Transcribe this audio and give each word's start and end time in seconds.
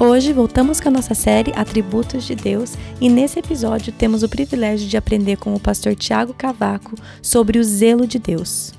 Hoje 0.00 0.32
voltamos 0.32 0.80
com 0.80 0.90
a 0.90 0.92
nossa 0.92 1.12
série 1.12 1.52
Atributos 1.56 2.22
de 2.22 2.36
Deus 2.36 2.74
e 3.00 3.10
nesse 3.10 3.40
episódio 3.40 3.92
temos 3.92 4.22
o 4.22 4.28
privilégio 4.28 4.88
de 4.88 4.96
aprender 4.96 5.38
com 5.38 5.52
o 5.52 5.58
pastor 5.58 5.96
Tiago 5.96 6.32
Cavaco 6.32 6.94
sobre 7.20 7.58
o 7.58 7.64
zelo 7.64 8.06
de 8.06 8.16
Deus. 8.16 8.72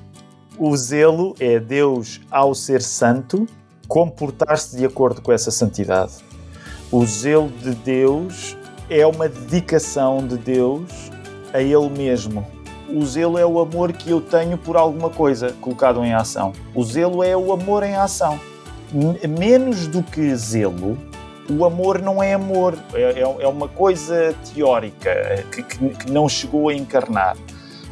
O 0.56 0.74
zelo 0.74 1.34
é 1.38 1.60
Deus, 1.60 2.22
ao 2.30 2.54
ser 2.54 2.80
santo, 2.80 3.46
comportar-se 3.86 4.74
de 4.78 4.86
acordo 4.86 5.20
com 5.20 5.30
essa 5.30 5.50
santidade. 5.50 6.14
O 6.90 7.04
zelo 7.04 7.50
de 7.62 7.74
Deus 7.74 8.56
é 8.88 9.06
uma 9.06 9.28
dedicação 9.28 10.26
de 10.26 10.38
Deus 10.38 10.90
a 11.52 11.60
Ele 11.60 11.90
mesmo. 11.90 12.46
O 12.88 13.04
zelo 13.04 13.36
é 13.36 13.44
o 13.44 13.60
amor 13.60 13.92
que 13.92 14.08
eu 14.08 14.22
tenho 14.22 14.56
por 14.56 14.74
alguma 14.74 15.10
coisa 15.10 15.52
colocado 15.60 16.02
em 16.02 16.14
ação. 16.14 16.54
O 16.74 16.82
zelo 16.82 17.22
é 17.22 17.36
o 17.36 17.52
amor 17.52 17.82
em 17.82 17.94
ação. 17.94 18.40
Menos 19.38 19.86
do 19.86 20.02
que 20.02 20.34
zelo, 20.34 20.98
o 21.50 21.64
amor 21.64 22.00
não 22.00 22.22
é 22.22 22.34
amor, 22.34 22.78
é, 22.94 23.20
é, 23.20 23.20
é 23.20 23.48
uma 23.48 23.68
coisa 23.68 24.34
teórica 24.54 25.44
que, 25.50 25.62
que, 25.62 26.10
não 26.10 26.28
chegou 26.28 26.68
a 26.68 26.74
encarnar. 26.74 27.36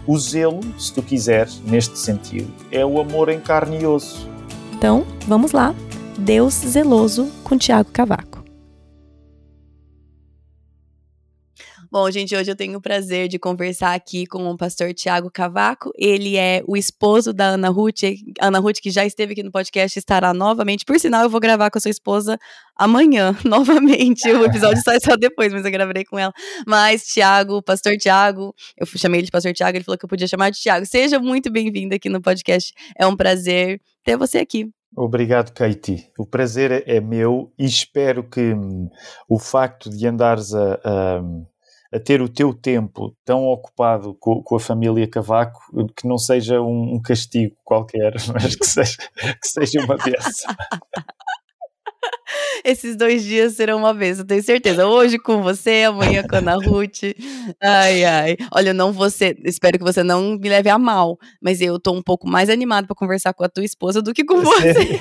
O 0.07 0.19
zelo, 0.19 0.61
se 0.79 0.93
tu 0.93 1.03
quiseres, 1.03 1.61
neste 1.67 1.99
sentido, 1.99 2.51
é 2.73 2.85
o 2.85 2.99
amor 3.01 3.29
em 3.29 3.41
carne 3.41 3.81
e 3.81 3.87
osso. 3.87 4.29
Então, 4.73 5.05
vamos 5.27 5.53
lá. 5.53 5.75
Deus 6.17 6.55
zeloso 6.55 7.31
com 7.45 7.59
Tiago 7.59 7.91
Cavaco. 7.93 8.38
Bom, 11.91 12.11
gente, 12.11 12.37
hoje 12.37 12.51
eu 12.51 12.55
tenho 12.55 12.77
o 12.77 12.83
prazer 12.83 13.29
de 13.29 13.39
conversar 13.39 13.95
aqui 13.95 14.27
com 14.27 14.47
o 14.51 14.57
pastor 14.59 14.93
Tiago 14.93 15.31
Cavaco. 15.31 15.91
Ele 15.97 16.37
é 16.37 16.63
o 16.67 16.77
esposo 16.77 17.33
da 17.33 17.47
Ana 17.47 17.71
Ruth. 17.71 18.03
Ana 18.39 18.59
Ruth, 18.59 18.77
que 18.83 18.91
já 18.91 19.07
esteve 19.07 19.33
aqui 19.33 19.43
no 19.43 19.51
podcast, 19.51 19.99
estará 19.99 20.35
novamente. 20.35 20.85
Por 20.85 21.01
sinal, 21.01 21.23
eu 21.23 21.31
vou 21.31 21.41
gravar 21.41 21.71
com 21.71 21.79
a 21.79 21.81
sua 21.81 21.91
esposa 21.91 22.39
amanhã, 22.77 23.35
novamente. 23.43 24.31
O 24.31 24.45
episódio 24.45 24.83
sai 24.83 24.99
só 25.01 25.17
depois, 25.17 25.51
mas 25.51 25.65
eu 25.65 25.71
gravei 25.71 26.05
com 26.05 26.19
ela. 26.19 26.33
Mas, 26.67 27.07
Tiago, 27.07 27.63
pastor 27.63 27.97
Tiago, 27.97 28.55
eu 28.77 28.87
chamei 28.87 29.21
ele 29.21 29.27
de 29.27 29.33
pastor 29.33 29.55
Tiago, 29.55 29.79
ele 29.79 29.85
falou 29.85 29.97
que 29.97 30.05
eu 30.05 30.11
podia 30.11 30.29
chamar 30.29 30.51
de 30.51 30.61
Tiago. 30.61 30.85
Seja 30.85 31.19
muito 31.19 31.51
bem-vindo 31.51 31.95
aqui 31.95 32.11
no 32.11 32.21
podcast. 32.21 32.71
É 32.99 33.07
um 33.07 33.17
prazer 33.17 33.81
ter 34.05 34.15
você 34.15 34.37
aqui. 34.37 34.69
Obrigado, 34.95 35.53
Katie. 35.53 36.11
O 36.19 36.27
prazer 36.27 36.85
é 36.87 37.01
meu 37.01 37.51
e 37.59 37.65
espero 37.65 38.23
que 38.23 38.53
hum, 38.53 38.91
o 39.27 39.39
facto 39.39 39.89
de 39.89 40.07
andares 40.07 40.53
a, 40.53 40.75
a 40.85 41.23
a 41.93 41.99
ter 41.99 42.21
o 42.21 42.29
teu 42.29 42.53
tempo 42.53 43.15
tão 43.25 43.47
ocupado 43.47 44.15
com, 44.21 44.43
com 44.43 44.57
a 44.57 44.61
família 44.61 45.09
Cavaco 45.09 45.61
que 45.97 46.07
não 46.07 46.19
seja 46.19 46.61
um, 46.61 46.95
um, 46.95 47.01
castigo 47.01 47.57
qualquer, 47.65 48.15
mas 48.33 48.55
que 48.55 48.67
seja, 48.67 48.97
que 49.41 49.49
seja 49.49 49.85
uma 49.85 49.97
bênção. 49.97 50.55
Esses 52.65 52.97
dois 52.97 53.25
dias 53.25 53.55
serão 53.55 53.79
uma 53.79 53.95
vez, 53.95 54.19
eu 54.19 54.27
tenho 54.27 54.43
certeza. 54.43 54.87
Hoje 54.87 55.19
com 55.19 55.43
você, 55.43 55.85
amanhã 55.85 56.23
com 56.23 56.37
a 56.37 56.39
Ana 56.39 56.57
Ruth. 56.57 57.15
Ai, 57.63 58.05
ai. 58.05 58.37
Olha, 58.53 58.75
não 58.75 58.93
você, 58.93 59.37
espero 59.45 59.79
que 59.79 59.85
você 59.85 60.03
não 60.03 60.39
me 60.39 60.49
leve 60.49 60.69
a 60.69 60.79
mal, 60.79 61.19
mas 61.41 61.61
eu 61.61 61.79
tô 61.79 61.93
um 61.93 62.03
pouco 62.03 62.29
mais 62.29 62.51
animado 62.51 62.87
para 62.87 62.97
conversar 62.97 63.33
com 63.33 63.45
a 63.45 63.49
tua 63.49 63.65
esposa 63.65 64.03
do 64.03 64.13
que 64.13 64.25
com 64.25 64.43
você. 64.43 65.01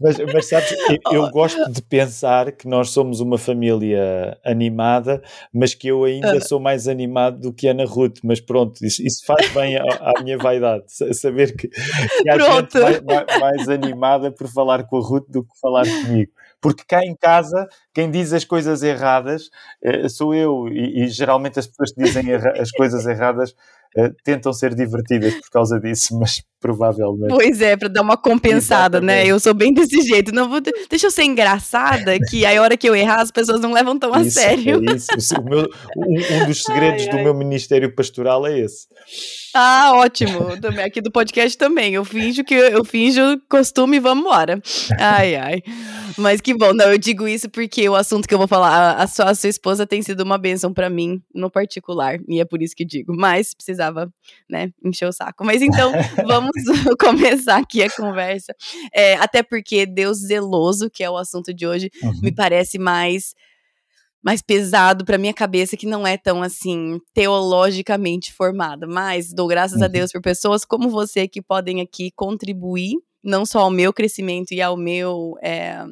Mas, 0.00 0.18
mas 0.32 0.48
sabes, 0.48 0.72
eu, 0.72 1.12
eu, 1.12 1.30
gosto 1.30 1.70
de 1.70 1.82
pensar 1.82 2.52
que 2.52 2.66
nós 2.68 2.90
somos 2.90 3.20
uma 3.20 3.38
família 3.38 4.38
animada, 4.44 5.22
mas 5.52 5.74
que 5.74 5.88
eu 5.88 6.04
ainda 6.04 6.40
sou 6.40 6.60
mais 6.60 6.88
animado 6.88 7.40
do 7.40 7.52
que 7.52 7.66
Ana 7.68 7.84
Ruth. 7.84 8.18
Mas 8.22 8.40
pronto, 8.40 8.84
isso, 8.84 9.02
isso 9.02 9.24
faz 9.24 9.48
bem 9.52 9.76
à, 9.76 9.82
à, 9.82 10.22
minha 10.22 10.38
vaidade, 10.38 10.84
saber 11.14 11.56
que, 11.56 11.68
que 11.68 12.28
há 12.28 12.36
pronto. 12.36 12.78
gente 12.78 13.04
mais, 13.04 13.40
mais 13.40 13.68
animada 13.68 14.30
por 14.30 14.48
falar 14.48 14.84
com 14.84 14.96
a 14.98 15.00
Ruth 15.00 15.26
do 15.28 15.42
que 15.42 15.60
falar 15.60 15.84
comigo 15.84 16.32
porque 16.62 16.84
cá 16.86 17.02
em 17.02 17.14
casa 17.14 17.68
quem 17.92 18.10
diz 18.10 18.32
as 18.32 18.44
coisas 18.44 18.82
erradas 18.84 19.50
eh, 19.82 20.08
sou 20.08 20.32
eu 20.32 20.68
e, 20.68 21.02
e, 21.02 21.08
geralmente 21.08 21.58
as 21.58 21.66
pessoas 21.66 21.92
que 21.92 22.04
dizem 22.04 22.32
as 22.32 22.70
coisas 22.70 23.04
erradas 23.04 23.54
eh, 23.96 24.10
tentam 24.24 24.52
ser 24.52 24.74
divertidas 24.74 25.34
por 25.34 25.50
causa 25.50 25.78
disso, 25.78 26.16
mas 26.18 26.42
provavelmente. 26.60 27.34
Pois 27.34 27.60
é, 27.60 27.76
para 27.76 27.88
dar 27.88 28.02
uma 28.02 28.16
compensada, 28.16 29.00
né? 29.00 29.14
Exatamente. 29.14 29.26
né? 29.26 29.32
Eu 29.32 29.40
sou 29.40 29.52
bem 29.52 29.74
desse 29.74 30.00
jeito. 30.02 30.32
Não 30.32 30.48
vou, 30.48 30.60
deixa 30.60 31.06
eu 31.06 31.10
ser 31.10 31.24
engraçada, 31.24 32.16
que 32.30 32.46
a 32.46 32.62
hora 32.62 32.76
que 32.76 32.88
eu 32.88 32.94
errar 32.94 33.20
as 33.20 33.32
pessoas 33.32 33.60
não 33.60 33.72
levam 33.72 33.98
tão 33.98 34.10
isso, 34.20 34.38
a 34.38 34.42
sério. 34.42 34.80
É 34.88 34.94
isso. 34.94 35.34
O 35.40 35.44
meu, 35.44 35.68
um, 35.96 36.42
um, 36.42 36.46
dos 36.46 36.62
segredos 36.62 37.02
ai, 37.02 37.08
do 37.10 37.16
ai. 37.16 37.24
meu 37.24 37.34
ministério 37.34 37.92
pastoral 37.94 38.46
é 38.46 38.60
esse. 38.60 38.86
Ah, 39.54 39.92
ótimo. 39.96 40.56
Também 40.60 40.84
aqui 40.84 41.00
do 41.00 41.10
podcast 41.10 41.58
também. 41.58 41.94
Eu 41.94 42.04
finjo 42.04 42.44
que 42.44 42.54
eu 42.54 42.84
finjo 42.84 43.20
costume 43.50 43.96
e 43.96 44.00
vamos 44.00 44.24
embora. 44.24 44.62
Ai, 44.98 45.34
ai. 45.34 45.62
Mas 46.16 46.40
que 46.40 46.54
bom. 46.54 46.72
Não, 46.72 46.90
eu 46.90 46.98
digo 46.98 47.26
isso 47.26 47.50
porque 47.50 47.88
o 47.88 47.94
assunto 47.94 48.26
que 48.26 48.34
eu 48.34 48.38
vou 48.38 48.48
falar, 48.48 48.94
a 48.94 49.06
sua, 49.06 49.30
a 49.30 49.34
sua 49.34 49.50
esposa 49.50 49.86
tem 49.86 50.00
sido 50.00 50.22
uma 50.22 50.38
bênção 50.38 50.72
para 50.72 50.88
mim, 50.88 51.20
no 51.34 51.50
particular. 51.50 52.18
E 52.28 52.40
é 52.40 52.44
por 52.44 52.62
isso 52.62 52.74
que 52.74 52.84
digo. 52.84 53.12
Mas 53.14 53.52
precisava, 53.52 53.81
né, 54.48 54.70
encher 54.84 55.08
o 55.08 55.12
saco. 55.12 55.44
Mas 55.44 55.62
então, 55.62 55.92
vamos 56.26 56.52
começar 57.00 57.58
aqui 57.58 57.82
a 57.82 57.90
conversa. 57.90 58.54
É, 58.92 59.14
até 59.14 59.42
porque 59.42 59.86
Deus 59.86 60.18
zeloso, 60.18 60.90
que 60.90 61.02
é 61.02 61.10
o 61.10 61.16
assunto 61.16 61.52
de 61.52 61.66
hoje, 61.66 61.90
uhum. 62.02 62.20
me 62.22 62.32
parece 62.32 62.78
mais 62.78 63.34
mais 64.24 64.40
pesado 64.40 65.04
para 65.04 65.18
minha 65.18 65.34
cabeça 65.34 65.76
que 65.76 65.84
não 65.84 66.06
é 66.06 66.16
tão 66.16 66.44
assim 66.44 67.00
teologicamente 67.12 68.32
formada, 68.32 68.86
mas 68.86 69.34
dou 69.34 69.48
graças 69.48 69.78
uhum. 69.78 69.84
a 69.84 69.88
Deus 69.88 70.12
por 70.12 70.22
pessoas 70.22 70.64
como 70.64 70.88
você 70.88 71.26
que 71.26 71.42
podem 71.42 71.80
aqui 71.80 72.12
contribuir 72.14 72.94
não 73.22 73.46
só 73.46 73.60
ao 73.60 73.70
meu 73.70 73.92
crescimento 73.92 74.52
e 74.52 74.60
ao 74.60 74.76
meu 74.76 75.36
é, 75.42 75.84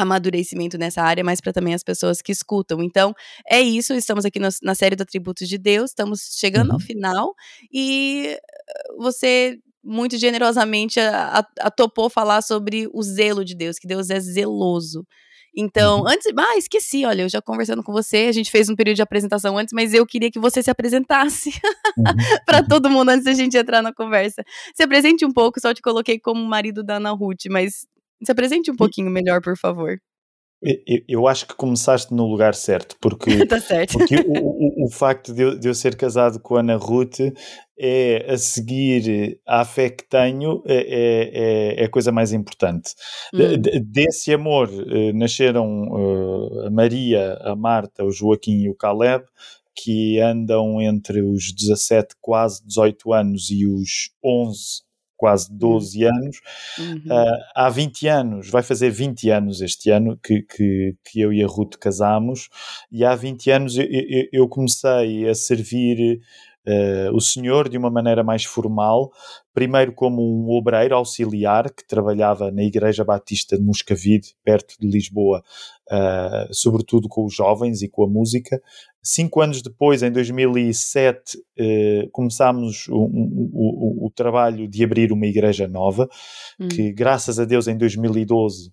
amadurecimento 0.00 0.76
nessa 0.76 1.02
área, 1.02 1.22
mas 1.22 1.40
para 1.40 1.52
também 1.52 1.74
as 1.74 1.82
pessoas 1.82 2.20
que 2.20 2.32
escutam. 2.32 2.82
Então, 2.82 3.14
é 3.48 3.60
isso. 3.60 3.94
Estamos 3.94 4.24
aqui 4.24 4.38
no, 4.38 4.48
na 4.62 4.74
série 4.74 4.96
do 4.96 5.02
Atributos 5.02 5.48
de 5.48 5.58
Deus, 5.58 5.90
estamos 5.90 6.36
chegando 6.38 6.68
uhum. 6.68 6.74
ao 6.74 6.80
final 6.80 7.34
e 7.72 8.36
você 8.98 9.58
muito 9.82 10.16
generosamente 10.16 10.98
a, 10.98 11.40
a, 11.40 11.66
a 11.66 11.70
topou 11.70 12.08
falar 12.08 12.40
sobre 12.42 12.88
o 12.92 13.02
zelo 13.02 13.44
de 13.44 13.54
Deus, 13.54 13.78
que 13.78 13.86
Deus 13.86 14.08
é 14.08 14.18
zeloso. 14.18 15.06
Então, 15.56 16.00
uhum. 16.00 16.08
antes, 16.08 16.26
ah, 16.36 16.56
esqueci, 16.56 17.04
olha, 17.04 17.22
eu 17.22 17.28
já 17.28 17.40
conversando 17.40 17.82
com 17.82 17.92
você, 17.92 18.26
a 18.28 18.32
gente 18.32 18.50
fez 18.50 18.68
um 18.68 18.74
período 18.74 18.96
de 18.96 19.02
apresentação 19.02 19.56
antes, 19.56 19.72
mas 19.72 19.94
eu 19.94 20.04
queria 20.04 20.30
que 20.30 20.38
você 20.38 20.62
se 20.62 20.70
apresentasse 20.70 21.50
uhum. 21.96 22.04
para 22.44 22.62
todo 22.62 22.90
mundo 22.90 23.10
antes 23.10 23.24
da 23.24 23.32
gente 23.32 23.56
entrar 23.56 23.80
na 23.80 23.92
conversa. 23.92 24.42
Se 24.74 24.82
apresente 24.82 25.24
um 25.24 25.32
pouco, 25.32 25.60
só 25.60 25.72
te 25.72 25.80
coloquei 25.80 26.18
como 26.18 26.44
marido 26.44 26.82
da 26.82 26.96
Ana 26.96 27.10
Ruth, 27.10 27.46
mas 27.48 27.86
se 28.22 28.30
apresente 28.30 28.70
um 28.70 28.76
pouquinho 28.76 29.10
melhor, 29.10 29.40
por 29.40 29.56
favor. 29.56 29.98
Eu 31.06 31.28
acho 31.28 31.46
que 31.46 31.54
começaste 31.54 32.14
no 32.14 32.26
lugar 32.26 32.54
certo, 32.54 32.96
porque, 32.98 33.26
tá 33.46 33.60
certo. 33.60 33.98
porque 33.98 34.16
o, 34.16 34.32
o, 34.32 34.86
o, 34.86 34.90
facto 34.90 35.34
de 35.34 35.42
eu, 35.42 35.58
de 35.58 35.68
eu, 35.68 35.74
ser 35.74 35.94
casado 35.94 36.40
com 36.40 36.56
a 36.56 36.60
Ana 36.60 36.76
Ruth 36.76 37.20
é 37.78 38.24
a 38.32 38.38
seguir 38.38 39.38
à 39.46 39.62
fé 39.66 39.90
que 39.90 40.08
tenho 40.08 40.62
é, 40.64 41.74
é, 41.76 41.82
é 41.82 41.84
a 41.84 41.90
coisa 41.90 42.10
mais 42.10 42.32
importante. 42.32 42.94
Hum. 43.34 43.58
De, 43.58 43.78
desse 43.80 44.32
amor 44.32 44.70
eh, 44.70 45.12
nasceram 45.12 45.82
uh, 45.82 46.66
a 46.66 46.70
Maria, 46.70 47.34
a 47.42 47.54
Marta, 47.54 48.02
o 48.02 48.10
Joaquim 48.10 48.62
e 48.62 48.70
o 48.70 48.74
Caleb, 48.74 49.26
que 49.76 50.18
andam 50.18 50.80
entre 50.80 51.20
os 51.20 51.52
17, 51.52 52.14
quase 52.22 52.64
18 52.66 53.12
anos 53.12 53.50
e 53.50 53.66
os 53.66 54.10
11, 54.24 54.82
quase 55.24 55.50
12 55.50 56.04
hum. 56.04 56.08
anos. 56.08 56.40
Uhum. 56.78 56.96
Uh, 57.06 57.38
há 57.56 57.70
20 57.70 58.08
anos, 58.08 58.50
vai 58.50 58.62
fazer 58.62 58.90
20 58.90 59.30
anos 59.30 59.62
este 59.62 59.88
ano 59.88 60.18
que, 60.22 60.42
que, 60.42 60.94
que 61.02 61.18
eu 61.18 61.32
e 61.32 61.42
a 61.42 61.46
Ruth 61.46 61.76
casamos, 61.80 62.50
e 62.92 63.06
há 63.06 63.14
20 63.14 63.50
anos 63.50 63.78
eu, 63.78 63.86
eu, 63.90 64.28
eu 64.30 64.48
comecei 64.48 65.26
a 65.26 65.34
servir 65.34 66.20
uh, 66.68 67.16
o 67.16 67.22
senhor 67.22 67.70
de 67.70 67.78
uma 67.78 67.90
maneira 67.90 68.22
mais 68.22 68.44
formal, 68.44 69.10
primeiro 69.54 69.94
como 69.94 70.20
um 70.20 70.50
obreiro 70.50 70.94
auxiliar 70.94 71.72
que 71.72 71.86
trabalhava 71.88 72.50
na 72.50 72.62
Igreja 72.62 73.02
Batista 73.02 73.56
de 73.56 73.64
Moscavide, 73.64 74.34
perto 74.44 74.74
de 74.78 74.86
Lisboa, 74.86 75.42
uh, 75.90 76.52
sobretudo 76.52 77.08
com 77.08 77.24
os 77.24 77.34
jovens 77.34 77.80
e 77.80 77.88
com 77.88 78.04
a 78.04 78.08
música. 78.08 78.60
Cinco 79.06 79.42
anos 79.42 79.60
depois, 79.60 80.02
em 80.02 80.10
2007, 80.10 81.36
uh, 81.36 82.10
começámos 82.10 82.88
o, 82.88 82.94
o, 82.96 83.50
o, 83.52 84.06
o, 84.06 84.10
trabalho 84.10 84.66
de 84.66 84.82
abrir 84.82 85.12
uma 85.12 85.26
igreja 85.26 85.68
nova, 85.68 86.08
hum. 86.58 86.68
que 86.68 86.90
graças 86.90 87.38
a 87.38 87.44
Deus 87.44 87.68
em 87.68 87.76
2012 87.76 88.72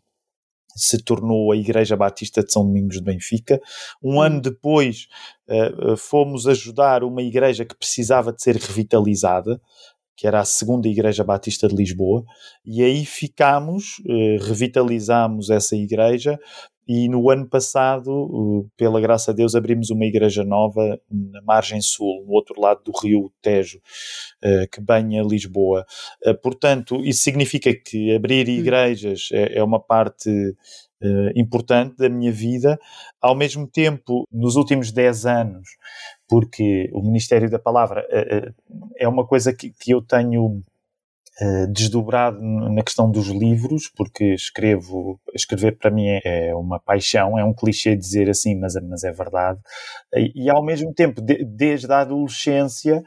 se 0.74 1.04
tornou 1.04 1.52
a 1.52 1.58
Igreja 1.58 1.98
Batista 1.98 2.42
de 2.42 2.50
São 2.50 2.66
Domingos 2.66 2.96
de 2.96 3.04
Benfica. 3.04 3.60
Um 4.02 4.22
ano 4.22 4.38
hum. 4.38 4.42
depois 4.42 5.08
uh, 5.50 5.98
fomos 5.98 6.48
ajudar 6.48 7.04
uma 7.04 7.22
igreja 7.22 7.66
que 7.66 7.76
precisava 7.76 8.32
de 8.32 8.42
ser 8.42 8.56
revitalizada, 8.56 9.60
que 10.16 10.28
era 10.28 10.40
a 10.40 10.46
segunda 10.46 10.88
Igreja 10.88 11.24
Batista 11.26 11.68
de 11.68 11.76
Lisboa, 11.76 12.24
e 12.64 12.82
aí 12.84 13.06
ficámos, 13.06 14.00
uh, 14.06 14.46
revitalizámos 14.46 15.50
essa 15.50 15.76
igreja, 15.76 16.40
e 16.88 17.08
no 17.08 17.30
ano 17.30 17.48
passado, 17.48 18.68
pela 18.76 19.00
graça 19.00 19.32
de 19.32 19.38
Deus, 19.38 19.56
abrimos 19.56 19.90
uma 19.90 20.06
igreja 20.06 20.44
nova 20.44 21.00
na 21.10 21.42
margem 21.42 21.80
sul, 21.82 22.24
no 22.26 22.34
outro 22.34 22.60
lado 22.60 22.82
do 22.84 22.92
rio 23.02 23.32
Tejo, 23.42 23.80
eh, 24.44 24.68
que 24.68 24.82
banha 24.82 25.22
Lisboa. 25.22 25.86
Eh, 26.26 26.34
portanto, 26.34 27.00
isso 27.06 27.22
significa 27.22 27.74
que 27.74 28.16
abrir 28.16 28.48
hum. 28.48 28.52
igrejas 28.52 29.30
é, 29.32 29.60
é 29.60 29.64
uma 29.64 29.80
parte 29.80 30.30
eh, 31.02 31.32
importante 31.36 31.96
da 31.98 32.10
minha 32.10 32.32
vida. 32.32 32.80
Ao 33.22 33.36
mesmo 33.36 33.68
tempo, 33.68 34.28
nos 34.32 34.56
últimos 34.56 34.92
10 34.92 35.26
anos, 35.26 35.70
porque 36.28 36.90
o 36.94 37.02
Ministério 37.02 37.50
da 37.50 37.60
Palavra 37.60 38.06
é 38.98 39.08
uma 39.08 39.26
coisa 39.26 39.54
que, 39.54 39.74
eu 39.88 40.02
tenho 40.02 40.62
desdobrado 41.72 42.40
na 42.42 42.84
questão 42.84 43.10
dos 43.10 43.28
livros, 43.28 43.90
porque 43.96 44.34
escrevo, 44.34 45.20
escrever 45.34 45.78
para 45.78 45.90
mim 45.90 46.08
é, 46.08 46.50
é 46.50 46.56
uma 46.56 46.80
paixão, 46.80 47.38
é 47.38 47.44
um 47.44 47.54
clichê 47.54 47.96
dizer 47.96 48.30
assim, 48.30 48.56
mas, 48.60 48.76
mas 48.88 49.04
é 49.04 49.12
verdade. 49.12 49.60
E, 50.14 50.46
e 50.46 50.50
ao 50.50 50.64
mesmo 50.64 50.94
tempo, 50.94 51.22
de, 51.22 51.44
desde 51.44 51.92
a 51.92 52.02
adolescência, 52.02 53.04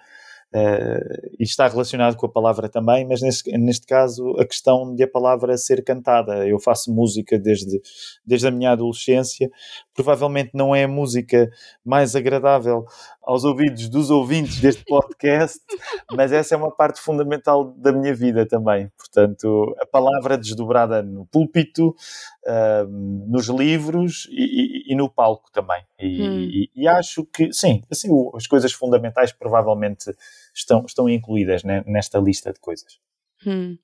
Uh, 0.55 1.35
e 1.37 1.43
está 1.43 1.67
relacionado 1.67 2.17
com 2.17 2.27
a 2.27 2.33
palavra 2.33 2.69
também, 2.69 3.05
mas 3.05 3.21
neste, 3.21 3.51
neste 3.59 3.85
caso 3.89 4.37
a 4.39 4.47
questão 4.47 4.95
de 4.95 5.03
a 5.03 5.09
palavra 5.09 5.57
ser 5.57 5.83
cantada. 5.83 6.47
Eu 6.47 6.61
faço 6.61 6.95
música 6.95 7.37
desde, 7.37 7.83
desde 8.25 8.47
a 8.47 8.53
minha 8.53 8.71
adolescência, 8.71 9.51
provavelmente 9.93 10.53
não 10.55 10.73
é 10.73 10.85
a 10.85 10.89
música 10.89 11.51
mais 11.85 12.15
agradável 12.15 12.85
aos 13.25 13.45
ouvidos 13.45 13.89
dos 13.89 14.11
ouvintes 14.11 14.61
deste 14.61 14.85
podcast, 14.85 15.61
mas 16.15 16.33
essa 16.33 16.55
é 16.55 16.59
uma 16.59 16.71
parte 16.71 17.01
fundamental 17.01 17.65
da 17.77 17.93
minha 17.93 18.15
vida 18.15 18.47
também. 18.47 18.91
Portanto, 18.97 19.75
a 19.81 19.87
palavra 19.87 20.37
desdobrada 20.37 21.03
no 21.03 21.27
púlpito, 21.27 21.89
uh, 21.89 22.87
nos 23.27 23.49
livros 23.49 24.29
e, 24.31 24.91
e, 24.91 24.93
e, 24.93 24.97
no 24.97 25.09
palco 25.09 25.51
também. 25.53 25.83
E, 25.99 26.23
hum. 26.23 26.41
e, 26.41 26.71
e, 26.75 26.89
acho 26.89 27.25
que, 27.25 27.53
sim, 27.53 27.83
assim, 27.91 28.09
as 28.35 28.47
coisas 28.47 28.73
fundamentais 28.73 29.33
provavelmente 29.33 30.15
estão, 30.55 30.85
estão 30.87 31.09
incluídas 31.09 31.63
nesta 31.65 32.19
lista 32.19 32.53
de 32.53 32.61
coisas. 32.61 32.99
Hum. 33.47 33.77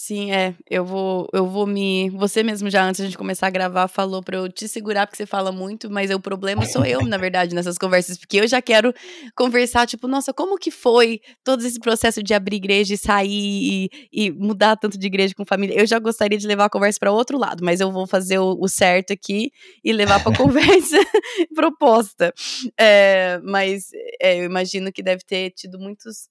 Sim, 0.00 0.30
é. 0.30 0.54
Eu 0.70 0.84
vou, 0.84 1.28
eu 1.32 1.44
vou 1.44 1.66
me. 1.66 2.08
Você 2.10 2.44
mesmo 2.44 2.70
já 2.70 2.84
antes 2.84 3.00
de 3.00 3.06
gente 3.08 3.18
começar 3.18 3.48
a 3.48 3.50
gravar 3.50 3.88
falou 3.88 4.22
para 4.22 4.36
eu 4.36 4.48
te 4.48 4.68
segurar 4.68 5.08
porque 5.08 5.16
você 5.16 5.26
fala 5.26 5.50
muito, 5.50 5.90
mas 5.90 6.08
o 6.12 6.20
problema 6.20 6.64
sou 6.66 6.84
eu, 6.84 7.04
na 7.04 7.16
verdade, 7.16 7.52
nessas 7.52 7.76
conversas, 7.76 8.16
porque 8.16 8.36
eu 8.36 8.46
já 8.46 8.62
quero 8.62 8.94
conversar, 9.34 9.88
tipo, 9.88 10.06
nossa, 10.06 10.32
como 10.32 10.56
que 10.56 10.70
foi 10.70 11.20
todo 11.42 11.66
esse 11.66 11.80
processo 11.80 12.22
de 12.22 12.32
abrir 12.32 12.58
igreja 12.58 12.94
e 12.94 12.96
sair 12.96 13.28
e, 13.32 13.90
e 14.12 14.30
mudar 14.30 14.76
tanto 14.76 14.96
de 14.96 15.04
igreja 15.04 15.34
com 15.34 15.44
família? 15.44 15.76
Eu 15.76 15.84
já 15.84 15.98
gostaria 15.98 16.38
de 16.38 16.46
levar 16.46 16.66
a 16.66 16.70
conversa 16.70 17.00
para 17.00 17.10
outro 17.10 17.36
lado, 17.36 17.64
mas 17.64 17.80
eu 17.80 17.90
vou 17.90 18.06
fazer 18.06 18.38
o, 18.38 18.56
o 18.60 18.68
certo 18.68 19.12
aqui 19.12 19.50
e 19.82 19.92
levar 19.92 20.22
para 20.22 20.30
conversa 20.38 20.96
proposta. 21.56 22.32
É, 22.78 23.40
mas 23.42 23.88
é, 24.22 24.38
eu 24.38 24.44
imagino 24.44 24.92
que 24.92 25.02
deve 25.02 25.24
ter 25.24 25.50
tido 25.50 25.76
muitos 25.76 26.28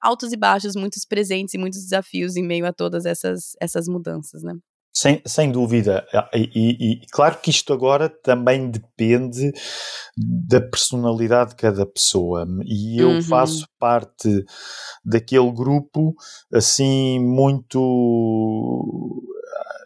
altos 0.00 0.32
e 0.32 0.36
baixos, 0.36 0.74
muitos 0.76 1.04
presentes 1.04 1.54
e 1.54 1.58
muitos 1.58 1.82
desafios 1.82 2.36
em 2.36 2.42
meio 2.42 2.66
a 2.66 2.72
todas 2.72 3.04
essas, 3.04 3.52
essas 3.60 3.88
mudanças, 3.88 4.42
né? 4.42 4.54
Sem, 4.94 5.22
sem 5.24 5.52
dúvida. 5.52 6.04
Ah, 6.12 6.28
e, 6.34 6.50
e, 6.54 6.92
e, 6.94 7.06
claro 7.12 7.38
que 7.40 7.50
isto 7.50 7.72
agora 7.72 8.08
também 8.08 8.68
depende 8.68 9.52
da 10.16 10.60
personalidade 10.60 11.50
de 11.50 11.56
cada 11.56 11.86
pessoa. 11.86 12.44
E 12.64 12.98
eu 13.00 13.10
uhum. 13.10 13.22
faço 13.22 13.68
parte 13.78 14.44
daquele 15.04 15.52
grupo 15.52 16.14
assim 16.52 17.20
muito 17.20 17.78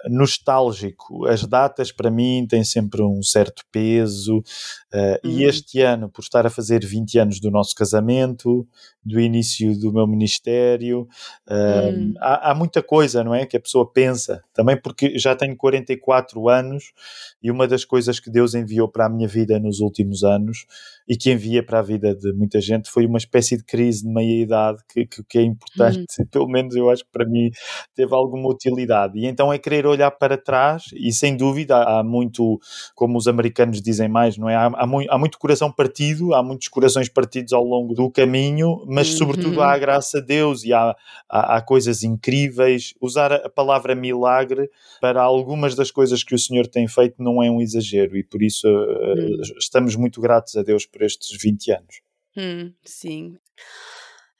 nostálgico. 0.09 1.27
As 1.27 1.45
datas 1.45 1.93
para 1.93 2.11
mim 2.11 2.47
têm 2.49 2.65
sempre 2.65 3.03
um 3.03 3.23
certo 3.23 3.63
peso, 3.71 4.39
uh, 4.39 5.27
uhum. 5.27 5.31
e 5.31 5.45
este 5.45 5.81
ano, 5.81 6.09
por 6.09 6.23
estar 6.23 6.47
a 6.47 6.51
fazer 6.51 6.85
20 6.85 7.19
anos 7.19 7.41
do 7.41 7.51
nosso 7.51 7.75
casamento, 7.75 8.67
do 9.05 9.19
início 9.21 9.79
do 9.79 9.93
meu 9.93 10.07
ministério, 10.07 11.09
uh, 11.49 11.89
uhum. 11.89 12.15
há, 12.21 12.51
há, 12.51 12.55
muita 12.55 12.83
coisa, 12.83 13.25
não 13.25 13.35
é? 13.35 13.47
Que 13.47 13.57
a 13.57 13.61
pessoa 13.61 13.91
pensa, 13.91 14.43
também 14.53 14.81
porque 14.81 15.19
já 15.19 15.35
tenho 15.35 15.57
44 15.57 16.49
anos 16.49 16.93
e 17.43 17.51
uma 17.51 17.67
das 17.67 17.85
coisas 17.85 18.21
que 18.21 18.31
Deus 18.31 18.55
enviou 18.55 18.89
para 18.89 19.07
a 19.07 19.09
minha 19.09 19.29
vida 19.29 19.59
nos 19.59 19.81
últimos 19.81 20.23
anos 20.23 20.67
e 21.09 21.17
que 21.17 21.31
envia 21.31 21.63
para 21.63 21.81
a 21.81 21.83
vida 21.83 22.15
de 22.15 22.33
muita 22.33 22.61
gente 22.61 22.91
foi 22.91 23.07
uma 23.07 23.19
espécie 23.19 23.57
de 23.57 23.65
crise 23.65 24.03
de 24.03 24.13
meia-idade 24.13 24.79
que, 24.89 25.07
que, 25.07 25.23
que, 25.25 25.39
é 25.39 25.43
importante, 25.43 26.07
uhum. 26.19 26.27
pelo 26.31 26.49
menos 26.49 26.75
eu 26.75 26.91
acho 26.91 27.05
que 27.05 27.11
para 27.11 27.27
mim 27.27 27.51
teve 27.95 28.15
alguma 28.15 28.49
utilidade. 28.49 29.19
E 29.19 29.27
então 29.27 29.53
é 29.53 29.59
querer 29.59 29.87
olhar 29.87 30.11
para 30.11 30.37
trás 30.37 30.85
e 30.95 31.13
sem 31.13 31.37
dúvida 31.37 31.83
há 31.83 32.03
muito, 32.03 32.59
como 32.95 33.19
os 33.19 33.27
americanos 33.27 33.81
dizem 33.81 34.09
mais, 34.09 34.37
não 34.37 34.49
é? 34.49 34.55
Há, 34.55 34.67
há, 34.67 34.87
muito, 34.87 35.11
há 35.11 35.19
muito 35.19 35.39
coração 35.39 35.71
partido, 35.71 36.35
há 36.35 36.43
muitos 36.43 36.69
corações 36.69 37.09
partidos 37.09 37.53
ao 37.53 37.65
longo 37.65 37.95
do 37.95 38.11
caminho, 38.11 38.85
mas 38.87 39.11
uhum. 39.13 39.19
sobretudo 39.19 39.61
há 39.61 39.73
a 39.73 39.79
graça 39.79 40.21
de 40.21 40.27
Deus 40.27 40.65
e 40.65 40.73
há, 40.73 40.95
há, 41.29 41.57
há 41.57 41.63
coisas 41.63 42.03
incríveis. 42.03 42.95
Usar 43.01 43.33
a 43.33 43.49
palavra 43.49 43.95
milagre 43.95 44.71
para 45.01 45.23
algumas 45.23 45.75
das 45.75 45.91
coisas 45.91 46.23
que 46.23 46.35
o 46.35 46.39
Senhor 46.39 46.67
tem 46.67 46.87
feito 46.87 47.23
não 47.23 47.43
é 47.43 47.51
um 47.51 47.61
exagero 47.61 48.17
e 48.17 48.25
por 48.25 48.43
isso 48.43 48.67
uhum. 48.69 49.41
estamos 49.59 49.97
muito 49.97 50.21
gratos 50.21 50.57
a 50.57 50.63
Deus 50.63 50.87
por 50.93 51.03
estes 51.03 51.37
20 51.41 51.73
anos. 51.73 52.01
Hum, 52.37 52.73
sim. 52.85 53.37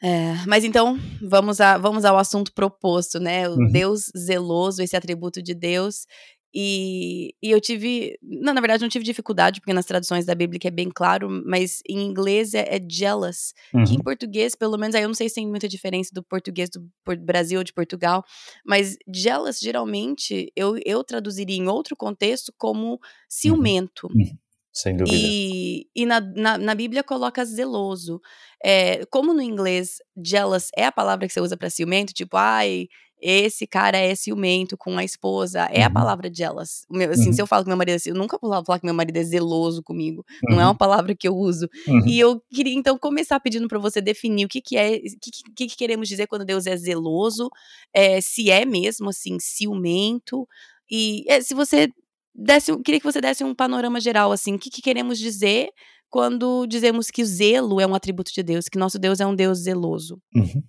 É, 0.03 0.35
mas 0.49 0.65
então, 0.65 0.99
vamos, 1.21 1.61
a, 1.61 1.79
vamos 1.79 2.05
ao 2.05 2.19
assunto 2.19 2.53
proposto, 2.53 3.21
né? 3.21 3.49
O 3.49 3.53
uhum. 3.53 3.71
Deus 3.71 4.11
zeloso, 4.17 4.83
esse 4.83 4.97
atributo 4.97 5.41
de 5.41 5.55
Deus. 5.55 6.07
E, 6.55 7.35
e 7.43 7.51
eu 7.51 7.61
tive. 7.61 8.19
Não, 8.21 8.53
na 8.53 8.61
verdade, 8.61 8.83
não 8.83 8.89
tive 8.89 9.05
dificuldade, 9.05 9.61
porque 9.61 9.73
nas 9.73 9.87
traduções 9.87 10.27
da 10.27 10.35
Bíblia 10.35 10.61
é 10.65 10.71
bem 10.71 10.91
claro, 10.95 11.31
mas 11.47 11.81
em 11.89 12.03
inglês 12.03 12.53
é, 12.53 12.77
é 12.77 12.81
jealous, 12.87 13.55
uhum. 13.73 13.85
que 13.85 13.95
em 13.95 13.97
uhum. 13.97 14.03
português, 14.03 14.55
pelo 14.55 14.77
menos, 14.77 14.95
aí 14.95 15.03
eu 15.03 15.09
não 15.09 15.15
sei 15.15 15.29
se 15.29 15.37
tem 15.37 15.49
muita 15.49 15.67
diferença 15.67 16.11
do 16.13 16.23
português 16.23 16.69
do 16.69 16.87
Brasil 17.25 17.59
ou 17.59 17.65
de 17.65 17.73
Portugal, 17.73 18.23
mas 18.67 18.99
jealous, 19.15 19.61
geralmente, 19.61 20.53
eu, 20.55 20.77
eu 20.85 21.03
traduziria 21.03 21.57
em 21.57 21.69
outro 21.69 21.97
contexto 21.97 22.53
como 22.59 22.91
uhum. 22.91 22.99
ciumento. 23.29 24.09
Uhum. 24.09 24.37
Sem 24.73 24.97
dúvida. 24.97 25.17
E, 25.17 25.87
e 25.95 26.07
na, 26.07 26.21
na, 26.21 26.59
na, 26.59 26.75
Bíblia 26.75 27.03
coloca 27.03 27.45
zeloso. 27.45 28.21
É, 28.65 29.05
como 29.07 29.35
no 29.35 29.43
inglês, 29.43 29.99
jealous 30.25 30.69
é 30.77 30.87
a 30.87 30.93
palavra 30.93 31.27
que 31.27 31.33
você 31.33 31.41
usa 31.41 31.57
para 31.57 31.69
ciumento, 31.69 32.15
tipo, 32.15 32.37
ai, 32.37 32.89
esse 33.23 33.69
cara 33.69 33.97
é 33.97 34.15
ciumento 34.17 34.77
com 34.77 34.99
a 34.99 35.05
esposa. 35.05 35.69
É 35.71 35.81
uhum. 35.81 35.87
a 35.87 35.91
palavra 35.91 36.31
jealous. 36.35 36.85
Meu, 36.91 37.11
assim, 37.11 37.29
uhum. 37.29 37.33
se 37.33 37.41
eu 37.41 37.47
falo 37.47 37.63
que 37.63 37.69
meu 37.69 37.77
marido 37.77 37.97
é 37.97 38.11
eu 38.11 38.15
nunca 38.17 38.37
vou 38.43 38.51
falar 38.65 38.81
que 38.81 38.85
meu 38.85 38.95
marido 38.95 39.17
é 39.17 39.23
zeloso 39.23 39.81
comigo. 39.83 40.25
Uhum. 40.43 40.57
Não 40.57 40.61
é 40.61 40.65
uma 40.65 40.71
uhum. 40.71 40.77
palavra 40.77 41.15
que 41.15 41.29
eu 41.29 41.37
uso. 41.37 41.69
Uhum. 41.87 42.07
E 42.07 42.19
eu 42.19 42.43
queria 42.53 42.75
então 42.75 42.99
começar 42.99 43.39
pedindo 43.39 43.69
para 43.69 43.79
você 43.79 44.01
definir 44.01 44.47
o 44.47 44.49
que, 44.49 44.61
que 44.61 44.77
é, 44.77 44.97
o 44.97 45.55
que, 45.55 45.69
que, 45.69 45.77
queremos 45.77 46.09
dizer 46.09 46.27
quando 46.27 46.45
Deus 46.45 46.67
é 46.67 46.77
zeloso, 46.77 47.49
é, 47.95 48.21
se 48.21 48.51
é 48.51 48.65
mesmo 48.65 49.11
assim 49.11 49.39
ciumento. 49.39 50.49
E 50.91 51.25
é, 51.29 51.41
se 51.41 51.55
você 51.55 51.89
desse, 52.35 52.77
queria 52.83 53.01
que 53.01 53.07
você 53.07 53.21
desse 53.21 53.45
um 53.45 53.55
panorama 53.55 54.01
geral, 54.01 54.33
assim, 54.33 54.55
o 54.55 54.59
que, 54.59 54.71
que 54.71 54.83
queremos 54.83 55.19
dizer 55.19 55.69
quando 56.11 56.67
dizemos 56.67 57.11
que 57.11 57.23
o 57.23 57.27
zelo 57.27 57.81
é 57.81 57.87
um 57.87 57.95
atributo 57.95 58.31
de 58.35 58.43
Deus, 58.43 58.69
que 58.69 58.79
nosso 58.79 58.99
Deus 58.99 59.19
é 59.21 59.27
um 59.27 59.35
Deus 59.35 59.61
zeloso. 59.61 60.21
Uhum. 60.37 60.63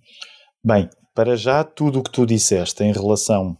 Bem, 0.64 0.88
para 1.14 1.36
já, 1.36 1.62
tudo 1.62 1.98
o 1.98 2.02
que 2.02 2.10
tu 2.10 2.24
disseste 2.24 2.82
em 2.82 2.92
relação 2.92 3.56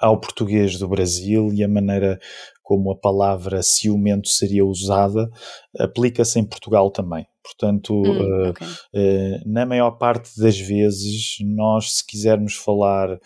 ao 0.00 0.20
português 0.20 0.78
do 0.78 0.88
Brasil 0.88 1.52
e 1.52 1.62
a 1.62 1.68
maneira 1.68 2.18
como 2.62 2.90
a 2.90 2.96
palavra 2.96 3.62
ciumento 3.62 4.28
seria 4.28 4.64
usada 4.64 5.28
aplica-se 5.78 6.38
em 6.38 6.44
Portugal 6.44 6.90
também. 6.90 7.26
Portanto, 7.42 7.94
hum, 7.94 8.46
uh, 8.46 8.50
okay. 8.50 8.66
uh, 8.66 9.42
na 9.44 9.66
maior 9.66 9.92
parte 9.92 10.40
das 10.40 10.58
vezes, 10.58 11.36
nós, 11.40 11.98
se 11.98 12.06
quisermos 12.06 12.54
falar 12.54 13.18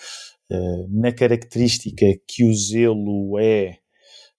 na 0.90 1.12
característica 1.12 2.07
que 2.26 2.45
o 2.45 2.55
zelo 2.55 3.38
é 3.38 3.78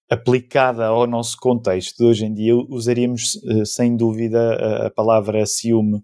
aplicada 0.09 0.87
ao 0.87 1.05
nosso 1.05 1.37
contexto 1.37 1.97
de 1.97 2.03
hoje 2.03 2.25
em 2.25 2.33
dia, 2.33 2.55
usaríamos 2.55 3.39
sem 3.65 3.95
dúvida 3.95 4.87
a, 4.87 4.89
palavra 4.89 5.45
ciúme 5.45 6.01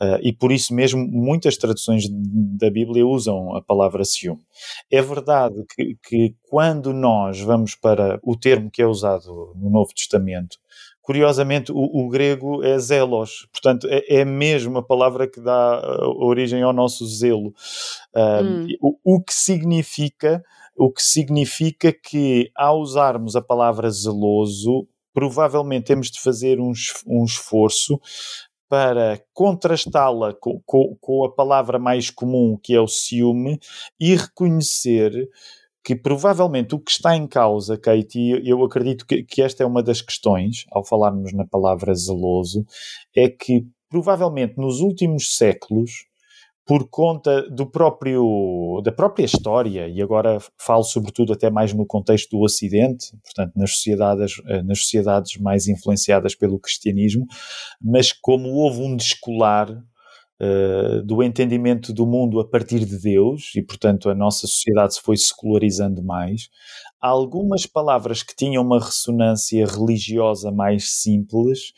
Uh, 0.00 0.14
e 0.22 0.32
por 0.32 0.52
isso 0.52 0.72
mesmo 0.72 1.04
muitas 1.08 1.56
traduções 1.56 2.04
da 2.08 2.70
Bíblia 2.70 3.04
usam 3.04 3.56
a 3.56 3.60
palavra 3.60 4.04
ciúme. 4.04 4.40
É 4.88 5.02
verdade 5.02 5.56
que, 5.74 5.98
que, 6.00 6.36
quando 6.48 6.92
nós 6.92 7.40
vamos 7.40 7.74
para 7.74 8.20
o 8.22 8.36
termo 8.36 8.70
que 8.70 8.80
é 8.80 8.86
usado 8.86 9.54
no 9.56 9.68
Novo 9.68 9.92
Testamento, 9.92 10.56
curiosamente 11.08 11.72
o, 11.72 11.78
o 11.78 12.06
grego 12.10 12.62
é 12.62 12.78
zelos, 12.78 13.48
portanto 13.50 13.88
é, 13.90 14.20
é 14.20 14.24
mesmo 14.26 14.76
a 14.76 14.82
palavra 14.82 15.26
que 15.26 15.40
dá 15.40 15.80
uh, 15.80 16.22
origem 16.22 16.62
ao 16.62 16.70
nosso 16.70 17.06
zelo. 17.06 17.54
Uh, 18.14 18.44
hum. 18.44 18.66
o, 18.78 19.16
o 19.16 19.22
que 19.22 19.32
significa 19.32 20.44
o 20.76 20.92
que 20.92 21.02
significa 21.02 21.90
que 21.94 22.50
ao 22.54 22.78
usarmos 22.80 23.34
a 23.34 23.40
palavra 23.40 23.90
zeloso, 23.90 24.86
provavelmente 25.14 25.86
temos 25.86 26.10
de 26.10 26.20
fazer 26.20 26.60
um, 26.60 26.72
um 27.06 27.24
esforço 27.24 27.98
para 28.68 29.18
contrastá-la 29.32 30.34
com, 30.34 30.60
com, 30.66 30.94
com, 31.00 31.24
a 31.24 31.32
palavra 31.32 31.78
mais 31.78 32.10
comum, 32.10 32.58
que 32.62 32.74
é 32.74 32.80
o 32.80 32.86
ciúme, 32.86 33.58
e 33.98 34.14
reconhecer 34.14 35.26
que 35.88 35.96
provavelmente 35.96 36.74
o 36.74 36.78
que 36.78 36.90
está 36.90 37.16
em 37.16 37.26
causa, 37.26 37.78
Katie, 37.78 38.46
eu 38.46 38.62
acredito 38.62 39.06
que, 39.06 39.22
que 39.22 39.40
esta 39.40 39.62
é 39.62 39.66
uma 39.66 39.82
das 39.82 40.02
questões, 40.02 40.66
ao 40.70 40.84
falarmos 40.84 41.32
na 41.32 41.46
palavra 41.46 41.94
zeloso, 41.94 42.62
é 43.16 43.26
que 43.26 43.64
provavelmente 43.88 44.58
nos 44.58 44.80
últimos 44.80 45.34
séculos 45.34 46.04
por 46.66 46.90
conta 46.90 47.48
do 47.48 47.64
próprio, 47.64 48.82
da 48.84 48.92
própria 48.92 49.24
história, 49.24 49.88
e 49.88 50.02
agora 50.02 50.36
falo 50.58 50.82
sobretudo 50.82 51.32
até 51.32 51.48
mais 51.48 51.72
no 51.72 51.86
contexto 51.86 52.36
do 52.36 52.42
Ocidente, 52.42 53.06
portanto 53.24 53.54
nas 53.56 53.72
sociedades, 53.72 54.32
eh, 54.46 54.62
nas 54.62 54.80
sociedades 54.80 55.40
mais 55.40 55.68
influenciadas 55.68 56.34
pelo 56.34 56.60
cristianismo, 56.60 57.24
mas 57.80 58.12
como 58.12 58.50
houve 58.50 58.82
um 58.82 58.94
descolar 58.94 59.74
uh, 60.40 61.02
do 61.02 61.22
entendimento 61.22 61.92
do 61.92 62.06
mundo 62.06 62.40
a 62.40 62.48
partir 62.48 62.84
de 62.84 62.98
Deus, 62.98 63.52
e 63.54 63.62
portanto 63.62 64.08
a 64.08 64.14
nossa 64.14 64.46
sociedade 64.46 64.94
se 64.94 65.00
foi 65.00 65.16
secularizando 65.16 66.02
mais, 66.02 66.48
algumas 67.00 67.66
palavras 67.66 68.22
que 68.22 68.34
tinham 68.34 68.62
uma 68.62 68.78
ressonância 68.78 69.64
religiosa 69.66 70.50
mais 70.50 70.90
simples 70.90 71.72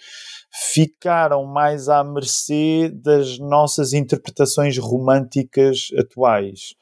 ficaram 0.73 1.45
mais 1.45 1.89
à 1.89 2.03
mercê 2.03 2.91
das 2.93 3.39
nossas 3.39 3.93
interpretações 3.93 4.77
românticas 4.79 5.89
atuais. 5.97 6.75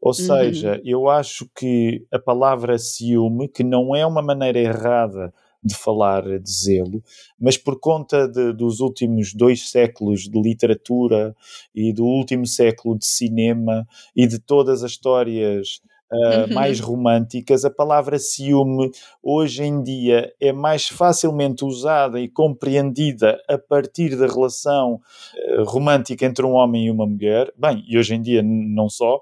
Ou 0.00 0.10
uhum. 0.10 0.14
seja, 0.14 0.80
eu 0.84 1.08
acho 1.08 1.48
que 1.56 2.06
a 2.12 2.18
palavra 2.18 2.78
ciúme, 2.78 3.48
que 3.48 3.64
não 3.64 3.94
é 3.96 4.06
uma 4.06 4.22
maneira 4.22 4.60
errada 4.60 5.32
de 5.62 5.74
falar 5.74 6.22
de 6.38 6.50
zelo, 6.50 7.02
mas 7.38 7.56
por 7.56 7.78
conta 7.80 8.28
de, 8.28 8.52
dos 8.52 8.80
últimos 8.80 9.34
dois 9.34 9.70
séculos 9.70 10.28
de 10.28 10.40
literatura 10.40 11.34
e 11.74 11.92
do 11.92 12.04
último 12.04 12.46
século 12.46 12.96
de 12.98 13.06
cinema 13.06 13.86
e 14.14 14.26
de 14.26 14.38
todas 14.38 14.82
as 14.82 14.92
histórias 14.92 15.80
uh, 16.12 16.52
mais 16.54 16.80
românticas, 16.80 17.64
a 17.64 17.70
palavra 17.70 18.18
ciúme 18.18 18.90
hoje 19.22 19.64
em 19.64 19.82
dia 19.82 20.32
é 20.40 20.52
mais 20.52 20.88
facilmente 20.88 21.64
usada 21.64 22.20
e 22.20 22.28
compreendida 22.28 23.40
a 23.48 23.58
partir 23.58 24.16
da 24.16 24.26
relação 24.26 24.94
uh, 24.94 25.64
romântica 25.64 26.24
entre 26.24 26.44
um 26.44 26.52
homem 26.52 26.86
e 26.86 26.90
uma 26.90 27.06
mulher, 27.06 27.52
bem, 27.56 27.84
e 27.86 27.98
hoje 27.98 28.14
em 28.14 28.22
dia 28.22 28.42
não 28.42 28.88
só, 28.88 29.20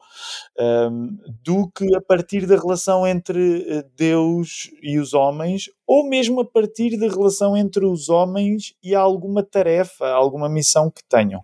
um, 0.59 1.17
do 1.45 1.71
que 1.71 1.95
a 1.95 2.01
partir 2.01 2.47
da 2.47 2.57
relação 2.57 3.07
entre 3.07 3.67
eh, 3.69 3.85
Deus 3.97 4.71
e 4.83 4.99
os 4.99 5.15
homens, 5.15 5.71
ou 5.87 6.09
mesmo 6.09 6.41
a 6.41 6.45
partir 6.45 6.99
da 6.99 7.07
relação 7.07 7.57
entre 7.57 7.85
os 7.85 8.09
homens 8.09 8.75
e 8.83 8.95
alguma 8.95 9.43
tarefa, 9.43 10.09
alguma 10.09 10.49
missão 10.49 10.91
que 10.91 11.03
tenham. 11.09 11.43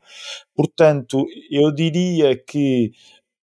Portanto, 0.54 1.24
eu 1.50 1.72
diria 1.72 2.36
que 2.36 2.92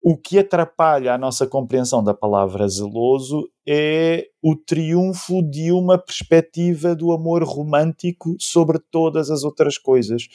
o 0.05 0.17
que 0.17 0.38
atrapalha 0.38 1.13
a 1.13 1.17
nossa 1.17 1.48
compreensão 1.48 2.03
da 2.03 2.13
palavra 2.13 2.67
zeloso 2.67 3.50
é 3.65 4.27
o 4.41 4.53
triunfo 4.53 5.41
de 5.41 5.72
uma 5.72 5.98
perspectiva 5.98 6.93
do 6.93 7.13
amor 7.13 7.41
romântico 7.43 8.36
sobre 8.38 8.79
todas 8.91 9.31
as 9.31 9.45
outras 9.45 9.77
coisas. 9.77 10.27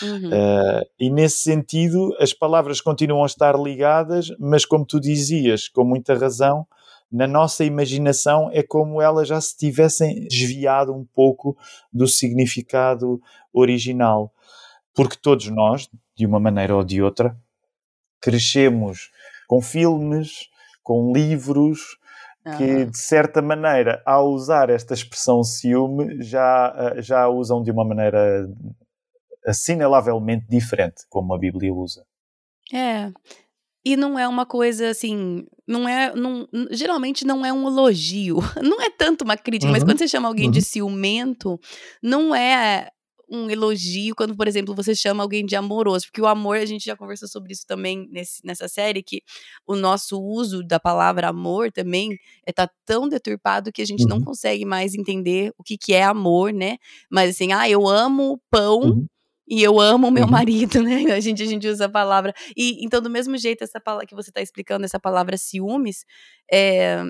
Uhum. 0.00 0.28
Uh, 0.28 0.86
e 1.00 1.10
nesse 1.10 1.38
sentido, 1.38 2.14
as 2.20 2.32
palavras 2.32 2.80
continuam 2.80 3.24
a 3.24 3.26
estar 3.26 3.58
ligadas, 3.58 4.28
mas 4.38 4.64
como 4.64 4.86
tu 4.86 5.00
dizias, 5.00 5.68
com 5.68 5.82
muita 5.82 6.14
razão, 6.14 6.64
na 7.10 7.26
nossa 7.26 7.64
imaginação 7.64 8.48
é 8.52 8.62
como 8.62 9.02
elas 9.02 9.26
já 9.26 9.40
se 9.40 9.56
tivessem 9.56 10.28
desviado 10.28 10.94
um 10.94 11.04
pouco 11.04 11.56
do 11.92 12.06
significado 12.06 13.20
original. 13.52 14.32
Porque 14.94 15.16
todos 15.20 15.48
nós, 15.48 15.88
de 16.16 16.24
uma 16.24 16.38
maneira 16.38 16.76
ou 16.76 16.84
de 16.84 17.02
outra, 17.02 17.36
crescemos 18.20 19.10
com 19.46 19.60
filmes, 19.60 20.48
com 20.82 21.12
livros, 21.12 21.96
que 22.56 22.84
de 22.84 22.98
certa 22.98 23.42
maneira, 23.42 24.00
ao 24.06 24.30
usar 24.30 24.70
esta 24.70 24.94
expressão 24.94 25.42
ciúme, 25.42 26.22
já, 26.22 26.74
eh, 26.76 27.02
já 27.02 27.22
a 27.22 27.28
usam 27.28 27.60
de 27.60 27.72
uma 27.72 27.84
maneira 27.84 28.48
assinalavelmente 29.44 30.46
diferente, 30.48 31.04
como 31.08 31.34
a 31.34 31.38
Bíblia 31.38 31.74
usa. 31.74 32.04
É. 32.72 33.10
E 33.84 33.96
não 33.96 34.18
é 34.18 34.26
uma 34.28 34.46
coisa 34.46 34.90
assim, 34.90 35.44
não 35.66 35.88
é, 35.88 36.14
não, 36.14 36.48
geralmente 36.70 37.24
não 37.24 37.44
é 37.44 37.52
um 37.52 37.68
elogio, 37.68 38.38
não 38.62 38.80
é 38.80 38.90
tanto 38.90 39.22
uma 39.22 39.36
crítica, 39.36 39.66
uhum. 39.66 39.72
mas 39.72 39.84
quando 39.84 39.98
você 39.98 40.08
chama 40.08 40.28
alguém 40.28 40.46
uhum. 40.46 40.52
de 40.52 40.62
ciumento, 40.62 41.58
não 42.02 42.34
é 42.34 42.90
um 43.28 43.50
elogio 43.50 44.14
quando, 44.14 44.36
por 44.36 44.46
exemplo, 44.46 44.74
você 44.74 44.94
chama 44.94 45.22
alguém 45.22 45.44
de 45.44 45.56
amoroso, 45.56 46.06
porque 46.06 46.20
o 46.20 46.26
amor, 46.26 46.56
a 46.58 46.64
gente 46.64 46.84
já 46.84 46.96
conversou 46.96 47.28
sobre 47.28 47.52
isso 47.52 47.66
também 47.66 48.08
nesse, 48.10 48.44
nessa 48.44 48.68
série, 48.68 49.02
que 49.02 49.22
o 49.66 49.74
nosso 49.74 50.20
uso 50.20 50.62
da 50.62 50.78
palavra 50.78 51.28
amor 51.28 51.72
também 51.72 52.16
está 52.46 52.64
é, 52.64 52.68
tão 52.84 53.08
deturpado 53.08 53.72
que 53.72 53.82
a 53.82 53.86
gente 53.86 54.02
uhum. 54.04 54.10
não 54.10 54.22
consegue 54.22 54.64
mais 54.64 54.94
entender 54.94 55.52
o 55.58 55.62
que, 55.62 55.76
que 55.76 55.92
é 55.92 56.04
amor, 56.04 56.52
né? 56.52 56.76
Mas 57.10 57.30
assim, 57.30 57.52
ah, 57.52 57.68
eu 57.68 57.86
amo 57.86 58.40
pão. 58.50 58.80
Uhum. 58.80 59.06
E 59.48 59.62
eu 59.62 59.78
amo 59.78 60.08
o 60.08 60.10
meu 60.10 60.24
uhum. 60.24 60.30
marido, 60.30 60.82
né? 60.82 61.12
A 61.12 61.20
gente, 61.20 61.40
a 61.42 61.46
gente 61.46 61.68
usa 61.68 61.84
a 61.84 61.88
palavra. 61.88 62.34
E 62.56 62.84
então, 62.84 63.00
do 63.00 63.08
mesmo 63.08 63.36
jeito, 63.38 63.62
essa 63.62 63.80
palavra 63.80 64.04
que 64.06 64.14
você 64.14 64.30
está 64.30 64.40
explicando, 64.40 64.84
essa 64.84 64.98
palavra 64.98 65.36
ciúmes, 65.36 66.04
é, 66.50 67.04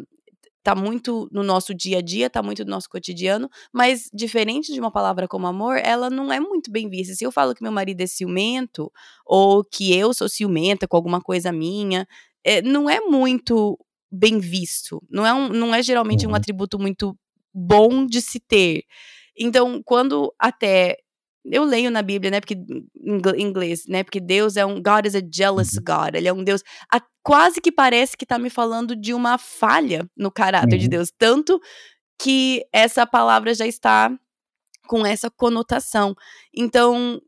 tá 0.67 0.75
muito 0.75 1.29
no 1.31 1.45
nosso 1.45 1.73
dia 1.73 1.99
a 1.99 2.01
dia, 2.01 2.29
tá 2.29 2.43
muito 2.43 2.65
no 2.65 2.71
nosso 2.73 2.91
cotidiano, 2.91 3.49
mas 3.73 4.11
diferente 4.13 4.73
de 4.73 4.81
uma 4.81 4.91
palavra 4.91 5.29
como 5.29 5.47
amor, 5.47 5.79
ela 5.79 6.11
não 6.11 6.33
é 6.33 6.41
muito 6.41 6.73
bem 6.73 6.91
vista. 6.91 7.15
Se 7.15 7.23
eu 7.23 7.31
falo 7.31 7.55
que 7.55 7.63
meu 7.63 7.71
marido 7.71 8.01
é 8.01 8.07
ciumento, 8.09 8.91
ou 9.25 9.63
que 9.63 9.97
eu 9.97 10.13
sou 10.13 10.29
ciumenta 10.29 10.89
com 10.89 10.97
alguma 10.97 11.21
coisa 11.21 11.53
minha, 11.53 12.05
é, 12.43 12.61
não 12.63 12.91
é 12.91 12.99
muito 12.99 13.79
bem 14.11 14.41
visto. 14.41 15.01
Não 15.09 15.25
é, 15.25 15.33
um, 15.33 15.51
não 15.51 15.73
é 15.73 15.81
geralmente 15.85 16.27
um 16.27 16.31
uhum. 16.31 16.35
atributo 16.35 16.81
muito 16.81 17.17
bom 17.55 18.05
de 18.05 18.21
se 18.21 18.41
ter. 18.41 18.83
Então, 19.39 19.81
quando 19.85 20.35
até 20.37 20.97
eu 21.51 21.65
leio 21.65 21.91
na 21.91 22.03
Bíblia, 22.03 22.31
né, 22.31 22.41
porque 22.41 22.55
em 22.55 23.43
inglês, 23.43 23.87
né, 23.87 24.03
porque 24.03 24.21
Deus 24.21 24.57
é 24.57 24.65
um 24.65 24.83
God 24.83 25.07
is 25.07 25.15
a 25.15 25.21
jealous 25.33 25.75
uhum. 25.75 25.85
God, 25.85 26.15
ele 26.15 26.29
é 26.29 26.33
um 26.33 26.43
Deus 26.43 26.63
a, 26.93 27.01
quase 27.23 27.61
que 27.61 27.71
parece 27.71 28.17
que 28.17 28.27
tá 28.27 28.39
me 28.39 28.51
falando 28.51 28.97
de 28.97 29.15
uma 29.15 29.39
falha 29.39 30.09
no 30.17 30.31
caráter 30.31 30.75
uhum. 30.75 30.81
de 30.81 30.89
Deus, 30.89 31.13
tanto 31.17 31.61
que 32.19 32.65
essa 32.73 33.07
palavra 33.07 33.55
já 33.55 33.67
está 33.67 34.11
com 34.87 35.05
essa 35.05 35.31
conotação. 35.31 36.15
Então, 36.55 37.21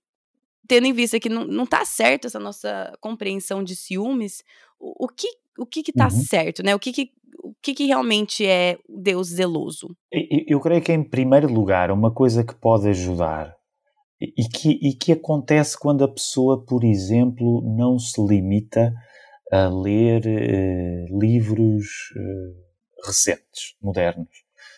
tendo 0.66 0.86
em 0.86 0.92
vista 0.92 1.18
que 1.20 1.28
não, 1.28 1.44
não 1.44 1.66
tá 1.66 1.84
certo 1.84 2.26
essa 2.26 2.38
nossa 2.38 2.92
compreensão 3.00 3.62
de 3.62 3.74
ciúmes, 3.74 4.42
o, 4.78 5.06
o 5.06 5.08
que 5.08 5.28
o 5.58 5.66
que 5.66 5.82
que 5.82 5.92
tá 5.92 6.04
uhum. 6.04 6.10
certo, 6.10 6.62
né? 6.62 6.74
O 6.74 6.78
que 6.78 6.92
que 6.92 7.10
o 7.42 7.54
que, 7.62 7.74
que 7.74 7.86
realmente 7.86 8.44
é 8.44 8.78
Deus 8.88 9.28
zeloso? 9.28 9.88
Eu, 10.10 10.44
eu 10.46 10.60
creio 10.60 10.82
que, 10.82 10.92
em 10.92 11.04
primeiro 11.04 11.52
lugar, 11.52 11.90
uma 11.90 12.12
coisa 12.12 12.44
que 12.44 12.54
pode 12.54 12.88
ajudar 12.88 13.57
e 14.20 14.48
que, 14.48 14.70
e 14.82 14.94
que 14.94 15.12
acontece 15.12 15.78
quando 15.78 16.04
a 16.04 16.12
pessoa, 16.12 16.64
por 16.64 16.84
exemplo, 16.84 17.62
não 17.62 17.98
se 17.98 18.20
limita 18.20 18.92
a 19.50 19.68
ler 19.68 20.22
uh, 20.26 21.18
livros 21.18 21.86
uh, 22.16 23.06
recentes, 23.06 23.74
modernos. 23.80 24.28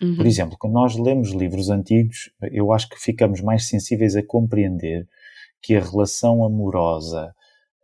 Uhum. 0.02 0.16
Por 0.16 0.26
exemplo, 0.26 0.56
quando 0.58 0.74
nós 0.74 0.96
lemos 0.96 1.30
livros 1.30 1.68
antigos, 1.68 2.30
eu 2.52 2.72
acho 2.72 2.88
que 2.88 2.98
ficamos 2.98 3.40
mais 3.40 3.68
sensíveis 3.68 4.16
a 4.16 4.22
compreender 4.22 5.06
que 5.62 5.76
a 5.76 5.80
relação 5.80 6.44
amorosa 6.44 7.34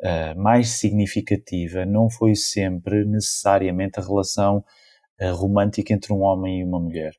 uh, 0.00 0.40
mais 0.40 0.70
significativa 0.70 1.84
não 1.84 2.08
foi 2.08 2.34
sempre 2.34 3.04
necessariamente 3.04 3.98
a 3.98 4.02
relação 4.02 4.64
uh, 5.20 5.34
romântica 5.34 5.92
entre 5.92 6.12
um 6.12 6.22
homem 6.22 6.60
e 6.60 6.64
uma 6.64 6.80
mulher. 6.80 7.12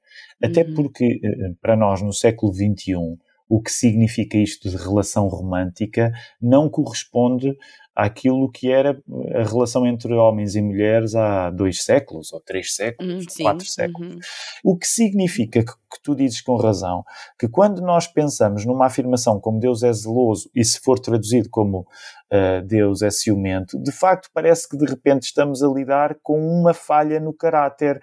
Até 0.44 0.63
Uhum. 0.63 0.74
porque, 0.74 1.20
uh, 1.24 1.56
para 1.62 1.75
nós, 1.75 2.01
no 2.01 2.13
século 2.13 2.51
XXI, 2.53 3.17
o 3.49 3.61
que 3.61 3.71
significa 3.71 4.37
isto 4.37 4.69
de 4.69 4.75
relação 4.75 5.27
romântica 5.27 6.11
não 6.41 6.69
corresponde 6.69 7.55
àquilo 7.95 8.51
que 8.51 8.71
era 8.71 9.01
a 9.33 9.43
relação 9.43 9.85
entre 9.87 10.13
homens 10.13 10.55
e 10.55 10.61
mulheres 10.61 11.15
há 11.15 11.49
dois 11.49 11.83
séculos, 11.83 12.31
ou 12.31 12.39
três 12.39 12.75
séculos, 12.75 13.23
Hum, 13.23 13.25
ou 13.27 13.43
quatro 13.43 13.65
séculos. 13.65 14.13
Uhum. 14.13 14.19
O 14.63 14.77
que 14.77 14.87
significa 14.87 15.63
que, 15.63 15.73
que 15.89 16.01
tu 16.03 16.15
dizes 16.15 16.41
com 16.41 16.56
razão 16.58 17.03
que 17.39 17.48
quando 17.48 17.82
nós 17.82 18.08
pensamos 18.08 18.65
numa 18.65 18.86
afirmação 18.88 19.39
como 19.39 19.60
Deus 19.60 19.84
é 19.84 19.91
zeloso 19.94 20.50
e 20.56 20.63
se 20.63 20.79
for 20.79 21.00
traduzido 21.00 21.50
como 21.50 21.79
uh, 21.82 22.65
Deus 22.65 23.01
é 23.01 23.10
ciumento, 23.10 23.82
de 23.82 23.91
facto 23.91 24.29
parece 24.34 24.67
que 24.67 24.77
de 24.77 24.86
repente 24.86 25.24
estamos 25.24 25.63
a 25.63 25.67
lidar 25.67 26.17
com 26.22 26.39
uma 26.39 26.74
falha 26.74 27.20
no 27.20 27.34
caráter, 27.34 28.00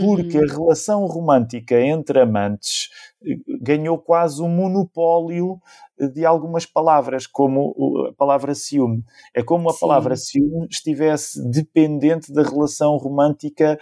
porque 0.00 0.38
Uhum. 0.38 0.44
a 0.44 0.52
relação 0.52 1.06
romântica 1.06 1.80
entre 1.80 2.20
amantes 2.20 2.88
eh, 3.24 3.36
ganhou 3.60 3.98
quase 3.98 4.42
um 4.42 4.48
monopólio 4.48 5.60
eh, 6.00 6.08
de 6.08 6.24
algumas 6.24 6.64
palavras, 6.66 7.26
como 7.26 7.74
a 8.08 8.12
palavra 8.14 8.54
ciúme. 8.54 9.04
É 9.34 9.42
como 9.42 9.68
a 9.70 9.72
Sim. 9.72 9.78
palavra 9.80 10.16
ciúme 10.16 10.66
estivesse 10.70 11.42
dependente 11.50 12.32
da 12.32 12.42
relação 12.42 12.96
romântica 12.96 13.78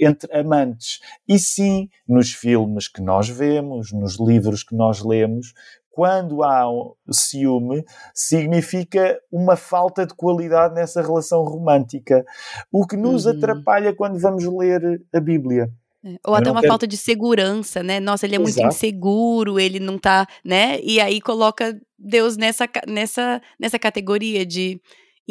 entre 0.00 0.32
amantes. 0.36 1.00
E 1.28 1.38
sim, 1.38 1.88
nos 2.08 2.32
filmes 2.32 2.69
que 2.88 3.00
nós 3.02 3.28
vemos, 3.28 3.92
nos 3.92 4.18
livros 4.20 4.62
que 4.62 4.74
nós 4.74 5.02
lemos, 5.02 5.52
quando 5.90 6.42
há 6.44 6.64
ciúme, 7.10 7.84
significa 8.14 9.18
uma 9.30 9.56
falta 9.56 10.06
de 10.06 10.14
qualidade 10.14 10.74
nessa 10.74 11.02
relação 11.02 11.42
romântica. 11.42 12.24
O 12.72 12.86
que 12.86 12.96
nos 12.96 13.26
Uhum. 13.26 13.32
atrapalha 13.32 13.94
quando 13.94 14.18
vamos 14.18 14.44
ler 14.44 15.02
a 15.12 15.20
Bíblia. 15.20 15.68
É, 16.02 16.10
Ou 16.26 16.32
Eu 16.32 16.34
até 16.34 16.50
uma 16.50 16.60
quero- 16.60 16.70
falta 16.72 16.86
de 16.86 16.96
segurança, 16.96 17.82
né? 17.82 18.00
Nossa, 18.00 18.24
ele 18.24 18.36
é 18.36 18.38
muito 18.38 18.56
Exato. 18.58 18.68
inseguro, 18.74 19.60
ele 19.60 19.78
não 19.78 19.98
tá, 19.98 20.26
né? 20.44 20.80
E 20.80 20.98
aí 21.00 21.20
coloca 21.20 21.78
Deus 21.98 22.36
nessa, 22.38 22.66
nessa, 22.88 23.42
nessa 23.60 23.78
categoria 23.78 24.46
de 24.46 24.80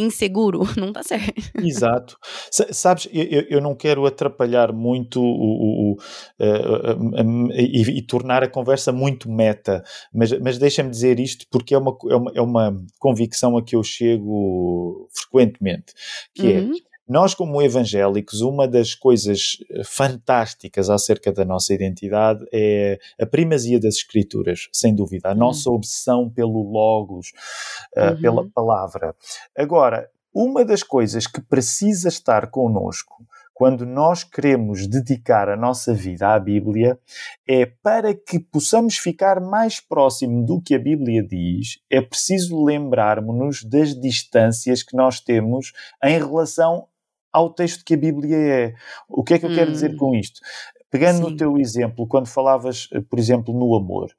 inseguro. 0.02 0.62
Não 0.78 0.92
tá 0.94 1.04
certo. 1.04 1.34
Exato. 1.62 2.18
Sa- 2.52 2.72
Sabes, 2.72 3.08
eu, 3.12 3.46
eu- 3.50 3.62
não 3.62 3.76
quero 3.76 4.06
atrapalhar 4.06 4.72
muito 4.74 5.22
o, 5.22 5.26
o- 5.26 5.92
o, 5.94 5.98
eh, 6.40 6.48
a- 6.48 7.22
a- 7.22 7.56
e, 7.62 7.82
e 7.98 8.02
tornar 8.02 8.44
a 8.44 8.48
conversa 8.50 8.92
muito 8.92 9.30
meta, 9.30 9.84
mas, 10.14 10.32
mas 10.40 10.58
deixa-me 10.58 10.90
dizer 10.90 11.20
isto 11.20 11.46
porque 11.52 11.74
é 11.74 11.78
uma, 11.78 11.96
é, 12.10 12.16
uma, 12.16 12.32
é 12.36 12.42
uma 12.42 12.78
convicção 13.00 13.58
a 13.58 13.64
que 13.64 13.76
eu 13.76 13.84
chego 13.84 15.08
frequentemente, 15.14 15.94
que 16.34 16.52
é, 16.54 16.60
Uhum. 16.62 16.74
Nós 17.10 17.34
como 17.34 17.62
evangélicos, 17.62 18.42
uma 18.42 18.68
das 18.68 18.94
coisas 18.94 19.58
eh, 19.72 19.82
fantásticas 19.84 20.90
acerca 20.90 21.32
da 21.34 21.44
nossa 21.44 21.74
identidade 21.74 22.46
é 22.54 23.00
a 23.20 23.26
primazia 23.26 23.80
das 23.80 23.96
escrituras, 23.96 24.70
sem 24.72 24.94
dúvida, 24.96 25.30
a 25.30 25.36
nossa 25.36 25.70
obsessão 25.72 26.30
pelo 26.30 26.62
logos, 26.72 27.32
eh, 27.96 28.12
Uhum. 28.12 28.22
pela 28.22 28.50
palavra. 28.50 29.16
Agora, 29.58 30.08
uma 30.34 30.64
das 30.64 30.84
coisas 30.84 31.26
que 31.26 31.42
precisa 31.42 32.08
estar 32.08 32.52
connosco 32.52 33.26
quando 33.60 33.86
nós 33.86 34.24
queremos 34.24 34.88
dedicar 34.88 35.50
a 35.50 35.58
nossa 35.58 35.94
vida 35.94 36.34
à 36.34 36.40
Bíblia 36.40 36.98
é 37.46 37.66
para 37.66 38.14
que 38.14 38.40
possamos 38.40 38.98
ficar 38.98 39.42
mais 39.42 39.82
próximo 39.82 40.46
do 40.46 40.62
que 40.62 40.74
a 40.74 40.80
Bíblia 40.80 41.22
diz, 41.22 41.78
é 41.90 42.00
preciso 42.00 42.64
lembrarmos-nos 42.64 43.64
das 43.66 44.00
distâncias 44.00 44.82
que 44.82 44.96
nós 44.96 45.20
temos 45.20 45.74
em 46.02 46.18
relação 46.18 46.88
ao 47.32 47.54
texto 47.54 47.84
que 47.86 47.94
a 47.94 47.98
Bíblia 47.98 48.38
é. 48.38 48.74
O 49.08 49.24
que 49.24 49.34
é 49.36 49.40
que 49.40 49.46
eu 49.46 49.54
quero 49.54 49.72
dizer 49.72 49.92
Hum. 49.94 49.98
com 49.98 50.16
isto? 50.16 50.40
Pegando 50.92 51.18
Sim. 51.18 51.22
no 51.32 51.38
teu 51.38 51.58
exemplo, 51.60 52.08
quando 52.08 52.28
falavas, 52.28 52.88
eh, 52.92 53.00
por 53.02 53.20
exemplo, 53.20 53.54
no 53.54 53.76
amor, 53.76 54.10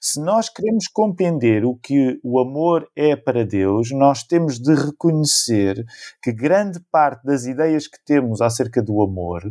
se 0.00 0.20
nós 0.20 0.48
queremos 0.48 0.86
compreender 0.86 1.64
o 1.64 1.74
que 1.74 2.20
o 2.22 2.38
amor 2.38 2.88
é 2.94 3.16
para 3.16 3.44
Deus, 3.44 3.90
nós 3.90 4.22
temos 4.22 4.60
de 4.60 4.72
reconhecer 4.72 5.84
que 6.22 6.32
grande 6.32 6.78
parte 6.92 7.24
das 7.24 7.46
ideias 7.46 7.88
que 7.88 7.98
temos 8.04 8.40
acerca 8.40 8.80
do 8.80 9.02
amor, 9.02 9.42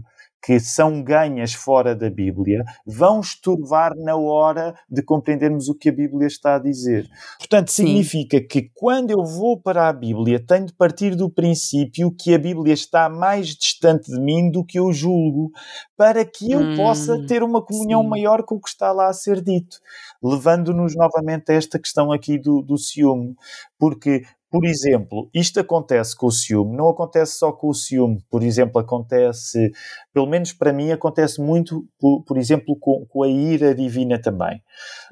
que 0.42 0.60
são 0.60 1.04
ganhas 1.04 1.54
fora 1.54 1.96
da 1.96 2.10
Bíblia, 2.10 2.64
vão 2.86 3.20
estorvar 3.20 3.94
na 3.98 4.16
hora 4.16 4.74
de 4.90 5.02
compreendermos 5.02 5.68
o 5.68 5.76
que 5.76 5.90
a 5.90 5.94
Bíblia 5.94 6.28
está 6.28 6.56
a 6.56 6.60
dizer. 6.60 7.08
Portanto, 7.38 7.72
Sim. 7.72 7.88
significa 7.88 8.42
que 8.42 8.70
quando 8.74 9.12
eu 9.12 9.24
vou 9.24 9.60
para 9.62 9.88
a 9.88 9.94
Bíblia, 9.94 10.44
tenho 10.46 10.66
de 10.68 10.74
partir 10.74 11.16
do 11.16 11.30
princípio 11.30 12.12
que 12.12 12.34
a 12.34 12.40
Bíblia 12.40 12.74
está 12.74 13.10
mais 13.10 13.48
distante 13.56 14.12
de 14.12 14.20
mim 14.20 14.50
do 14.50 14.64
que 14.64 14.80
eu 14.80 14.92
julgo, 14.94 15.52
para 15.98 16.24
que 16.26 16.52
eu 16.52 16.62
Hum, 16.62 16.76
possa 16.76 17.18
ter 17.26 17.44
uma 17.44 17.62
comunhão 17.64 18.02
sim. 18.04 18.08
maior 18.08 18.44
com 18.44 18.56
o 18.56 18.62
que 18.62 18.70
está 18.70 18.92
lá 18.92 19.08
a 19.10 19.14
ser 19.14 19.42
dito. 19.42 19.78
Levando-nos 20.24 20.96
novamente 20.96 21.52
a 21.52 21.56
esta 21.56 21.80
questão 21.80 22.12
aqui 22.12 22.38
do, 22.38 22.62
do 22.62 22.78
ciúme. 22.78 23.36
Porque, 23.78 24.24
por 24.52 24.66
exemplo, 24.66 25.30
isto 25.34 25.60
acontece 25.60 26.16
com 26.16 26.28
o 26.28 26.32
ciúme, 26.32 26.76
não 26.76 26.90
acontece 26.90 27.38
só 27.38 27.52
com 27.52 27.70
o 27.70 27.74
ciúme. 27.74 28.24
Por 28.30 28.42
exemplo, 28.44 28.80
acontece, 28.82 29.72
pelo 30.14 30.26
menos 30.28 30.54
para 30.54 30.74
mim, 30.74 30.92
acontece 30.92 31.40
muito, 31.42 31.86
por, 32.00 32.24
por 32.24 32.38
exemplo, 32.38 32.76
com, 32.80 33.06
com 33.08 33.24
a 33.24 33.28
ira 33.30 33.76
divina 33.76 34.20
também. 34.22 34.62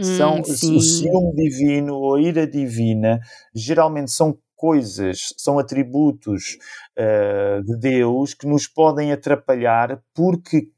São, 0.02 0.38
Hum, 0.38 0.42
o 0.42 0.46
sim. 0.46 0.80
ciúme 0.82 1.34
divino 1.36 1.96
ou 1.96 2.16
a 2.16 2.22
ira 2.22 2.48
divina 2.48 3.20
geralmente 3.54 4.12
são 4.12 4.38
coisas, 4.56 5.34
são 5.38 5.60
atributos 5.60 6.58
eh, 6.96 7.62
de 7.64 7.78
Deus 7.78 8.34
que 8.34 8.48
nos 8.48 8.68
podem 8.68 9.12
atrapalhar 9.12 10.02
porque 10.16 10.70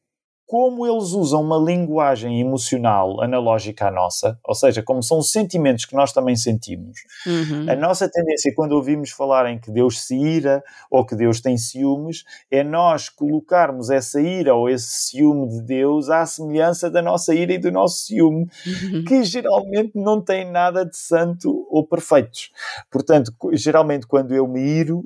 como 0.49 0.83
eles 0.87 1.11
usam 1.11 1.43
uma 1.43 1.57
linguagem 1.59 2.41
emocional 2.41 3.21
analógica 3.21 3.87
à 3.87 3.91
nossa, 3.91 4.35
ou 4.43 4.55
seja, 4.55 4.81
como 4.81 5.03
são 5.03 5.21
sentimentos 5.21 5.85
que 5.85 5.93
nós 5.95 6.11
também 6.11 6.35
sentimos, 6.35 7.01
Uhum. 7.27 7.67
a 7.69 7.75
nossa 7.75 8.09
tendência 8.09 8.51
quando 8.55 8.71
ouvimos 8.71 9.11
falar 9.11 9.47
em 9.51 9.59
que 9.59 9.69
Deus 9.69 10.01
se 10.01 10.15
ira 10.17 10.63
ou 10.89 11.05
que 11.05 11.15
Deus 11.15 11.39
tem 11.39 11.55
ciúmes 11.55 12.23
é 12.49 12.63
nós 12.63 13.09
colocarmos 13.09 13.91
essa 13.91 14.19
ira 14.19 14.55
ou 14.55 14.67
esse 14.67 14.87
ciúme 15.09 15.47
de 15.49 15.61
Deus 15.61 16.09
à 16.09 16.25
semelhança 16.25 16.89
da 16.89 17.01
nossa 17.03 17.35
ira 17.35 17.53
e 17.53 17.59
do 17.59 17.71
nosso 17.71 18.05
ciúme, 18.05 18.47
Uhum. 18.65 19.03
que 19.07 19.23
geralmente 19.23 19.91
não 19.93 20.19
têm 20.19 20.49
nada 20.49 20.83
de 20.83 20.97
santo 20.97 21.67
ou 21.69 21.85
perfeitos. 21.85 22.49
Portanto, 22.89 23.31
geralmente 23.53 24.07
quando 24.07 24.33
eu 24.33 24.47
me 24.47 24.61
iro, 24.61 25.05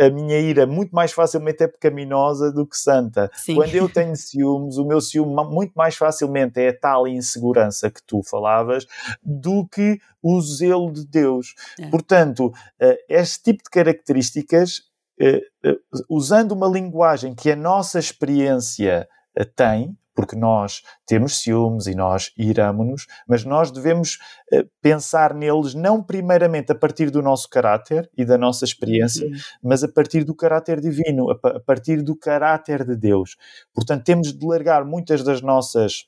a 0.00 0.10
minha 0.10 0.38
ira 0.38 0.66
muito 0.66 0.94
mais 0.94 1.12
facilmente 1.12 1.62
é 1.62 1.68
pecaminosa 1.68 2.52
do 2.52 2.66
que 2.66 2.76
santa. 2.76 3.30
Sim. 3.34 3.54
Quando 3.54 3.74
eu 3.74 3.88
tenho 3.92 4.16
ciúmes, 4.16 4.76
o 4.76 4.84
meu 4.84 5.00
ciúme 5.00 5.34
muito 5.44 5.72
mais 5.74 5.96
facilmente 5.96 6.60
é 6.60 6.68
a 6.68 6.78
tal 6.78 7.06
insegurança 7.06 7.90
que 7.90 8.02
tu 8.02 8.22
falavas 8.22 8.86
do 9.22 9.66
que 9.66 9.98
o 10.22 10.40
zelo 10.40 10.92
de 10.92 11.06
Deus. 11.06 11.54
É. 11.78 11.88
Portanto, 11.88 12.52
eh, 12.80 12.98
este 13.08 13.44
tipo 13.44 13.62
de 13.64 13.70
características, 13.70 14.82
eh, 15.20 15.40
eh, 15.64 15.76
usando 16.08 16.52
uma 16.52 16.68
linguagem 16.68 17.34
que 17.34 17.50
a 17.50 17.56
nossa 17.56 17.98
experiência 17.98 19.08
tem, 19.54 19.96
porque 20.16 20.34
nós 20.34 20.82
temos 21.06 21.38
ciúmes 21.40 21.86
e 21.86 21.94
nós 21.94 22.32
iramos-nos, 22.36 23.06
mas 23.28 23.44
nós 23.44 23.70
devemos 23.70 24.18
eh, 24.52 24.64
pensar 24.80 25.34
neles 25.34 25.74
não 25.74 26.02
primeiramente 26.02 26.72
a 26.72 26.74
partir 26.74 27.10
do 27.10 27.22
nosso 27.22 27.48
caráter 27.50 28.10
e 28.16 28.24
da 28.24 28.38
nossa 28.38 28.64
experiência, 28.64 29.26
Uhum. 29.28 29.34
mas 29.62 29.84
a 29.84 29.88
partir 29.88 30.24
do 30.24 30.34
caráter 30.34 30.80
divino, 30.80 31.30
a, 31.30 31.38
pa- 31.38 31.50
a 31.56 31.60
partir 31.60 32.02
do 32.02 32.16
caráter 32.16 32.84
de 32.84 32.96
Deus. 32.96 33.36
Portanto, 33.74 34.02
temos 34.04 34.32
de 34.32 34.46
largar 34.46 34.84
muitas 34.84 35.22
das 35.22 35.42
nossas 35.42 36.06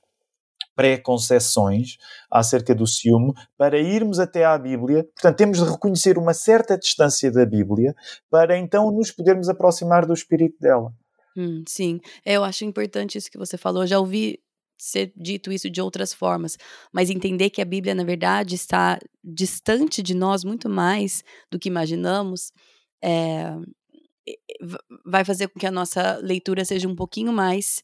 pré-concessões 0.75 1.99
acerca 2.31 2.75
do 2.75 2.87
ciúme 2.87 3.33
para 3.57 3.79
irmos 3.79 4.19
até 4.21 4.45
à 4.45 4.57
Bíblia. 4.57 5.05
Portanto, 5.05 5.37
temos 5.37 5.59
de 5.59 5.65
reconhecer 5.71 6.17
uma 6.17 6.33
certa 6.33 6.79
distância 6.79 7.31
da 7.33 7.45
Bíblia 7.45 7.95
para 8.31 8.57
então 8.57 8.91
nos 8.91 9.11
podermos 9.11 9.49
aproximar 9.49 10.07
do 10.07 10.15
espírito 10.15 10.57
dela. 10.61 10.93
Hum, 11.39 11.63
sim, 11.69 12.01
É, 12.25 12.35
eu 12.35 12.43
acho 12.45 12.65
importante 12.65 13.17
isso 13.17 13.31
que 13.31 13.39
você 13.39 13.57
falou. 13.57 13.85
Eu 13.85 13.87
já 13.87 14.01
ouvi 14.01 14.41
ser 14.77 15.13
dito 15.17 15.53
isso 15.53 15.71
de 15.71 15.81
outras 15.81 16.13
formas, 16.13 16.57
mas 16.93 17.11
entender 17.11 17.51
que 17.51 17.63
a 17.63 17.65
Bíblia, 17.65 17.95
na 17.95 18.03
verdade, 18.05 18.57
está 18.57 18.99
distante 19.25 20.03
de 20.03 20.15
nós 20.15 20.43
muito 20.45 20.69
mais 20.69 21.23
do 21.51 21.59
que 21.59 21.69
imaginamos, 21.69 22.53
é, 23.03 23.55
va- 24.61 24.81
vai 25.05 25.25
fazer 25.25 25.49
com 25.49 25.59
que 25.59 25.67
a 25.67 25.71
nossa 25.71 26.19
leitura 26.23 26.65
seja 26.65 26.89
um 26.89 26.95
pouquinho 26.97 27.33
mais 27.33 27.83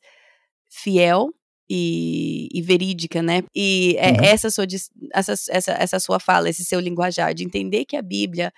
fiel 0.71 1.31
e, 1.71 2.49
e 2.53 2.63
verídica, 2.63 3.23
né? 3.23 3.45
E 3.55 3.97
é 3.99 4.11
Uhum. 4.11 4.17
essa, 4.23 4.51
sua, 4.51 4.67
essa, 5.15 5.35
essa, 5.51 5.73
essa 5.73 6.01
sua 6.01 6.21
fala, 6.21 6.51
esse 6.51 6.65
seu 6.65 6.81
linguajar, 6.81 7.35
de 7.35 7.45
entender 7.45 7.87
que 7.87 7.97
a 7.97 8.03
Bíblia 8.03 8.53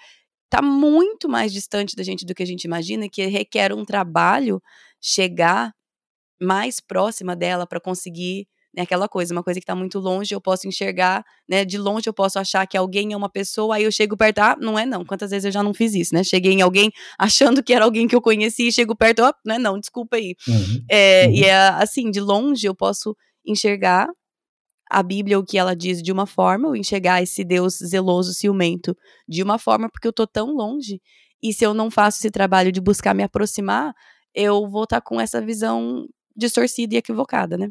está 0.46 0.62
muito 0.62 1.28
mais 1.28 1.52
distante 1.52 1.96
da 1.96 2.04
gente 2.04 2.26
do 2.26 2.34
que 2.34 2.42
a 2.42 2.46
gente 2.46 2.64
imagina, 2.64 3.08
que 3.08 3.26
requer 3.26 3.72
um 3.74 3.84
trabalho 3.84 4.62
chegar 5.00 5.72
mais 6.40 6.80
próxima 6.80 7.34
dela 7.34 7.66
para 7.66 7.80
conseguir 7.80 8.46
né, 8.76 8.82
aquela 8.82 9.08
coisa, 9.08 9.32
uma 9.32 9.42
coisa 9.42 9.58
que 9.58 9.64
está 9.64 9.74
muito 9.74 9.98
longe, 9.98 10.34
eu 10.34 10.40
posso 10.40 10.68
enxergar, 10.68 11.24
né, 11.48 11.64
de 11.64 11.78
longe 11.78 12.06
eu 12.06 12.12
posso 12.12 12.38
achar 12.38 12.66
que 12.66 12.76
alguém 12.76 13.14
é 13.14 13.16
uma 13.16 13.30
pessoa, 13.30 13.76
aí 13.76 13.84
eu 13.84 13.90
chego 13.90 14.16
perto, 14.16 14.40
ah, 14.40 14.56
não 14.60 14.78
é 14.78 14.84
não, 14.84 15.02
quantas 15.02 15.30
vezes 15.30 15.46
eu 15.46 15.50
já 15.50 15.62
não 15.62 15.72
fiz 15.72 15.94
isso, 15.94 16.14
né, 16.14 16.22
cheguei 16.22 16.52
em 16.52 16.60
alguém 16.60 16.90
achando 17.18 17.62
que 17.62 17.72
era 17.72 17.86
alguém 17.86 18.06
que 18.06 18.14
eu 18.14 18.20
conhecia, 18.20 18.68
e 18.68 18.72
chego 18.72 18.94
perto, 18.94 19.22
oh, 19.22 19.32
não 19.46 19.54
é 19.54 19.58
não, 19.58 19.80
desculpa 19.80 20.16
aí. 20.16 20.34
Uhum. 20.46 20.84
É, 20.90 21.26
uhum. 21.26 21.32
E 21.32 21.44
é 21.44 21.54
assim, 21.54 22.10
de 22.10 22.20
longe 22.20 22.66
eu 22.66 22.74
posso 22.74 23.16
enxergar 23.46 24.08
a 24.90 25.02
Bíblia, 25.02 25.38
o 25.38 25.44
que 25.44 25.58
ela 25.58 25.74
diz 25.74 26.02
de 26.02 26.12
uma 26.12 26.26
forma, 26.26 26.68
ou 26.68 26.76
enxergar 26.76 27.22
esse 27.22 27.42
Deus 27.42 27.78
zeloso, 27.78 28.34
ciumento 28.34 28.94
de 29.26 29.42
uma 29.42 29.58
forma, 29.58 29.88
porque 29.90 30.06
eu 30.06 30.12
tô 30.12 30.26
tão 30.26 30.52
longe, 30.52 31.00
e 31.42 31.52
se 31.52 31.64
eu 31.64 31.72
não 31.72 31.90
faço 31.90 32.18
esse 32.18 32.30
trabalho 32.30 32.70
de 32.70 32.80
buscar 32.80 33.14
me 33.14 33.22
aproximar, 33.22 33.94
eu 34.36 34.68
vou 34.68 34.84
estar 34.84 35.00
tá 35.00 35.04
com 35.04 35.18
essa 35.18 35.40
visão 35.40 36.06
distorcida 36.36 36.94
e 36.94 36.98
equivocada, 36.98 37.56
né? 37.56 37.70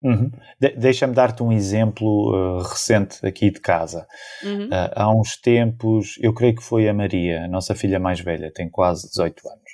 Uhum. 0.00 0.30
De 0.60 0.70
Deixa-me 0.76 1.12
dar-te 1.12 1.42
um 1.42 1.50
exemplo 1.50 2.30
uh, 2.30 2.62
recente 2.62 3.18
aqui 3.26 3.50
de 3.50 3.60
casa. 3.60 4.06
Uhum. 4.44 4.66
Uh, 4.66 4.92
há 4.94 5.12
uns 5.12 5.36
tempos, 5.36 6.16
eu 6.20 6.32
creio 6.32 6.54
que 6.54 6.62
foi 6.62 6.88
a 6.88 6.94
Maria, 6.94 7.44
a 7.44 7.48
nossa 7.48 7.74
filha 7.74 7.98
mais 7.98 8.20
velha, 8.20 8.52
tem 8.54 8.70
quase 8.70 9.08
18 9.08 9.48
anos. 9.48 9.68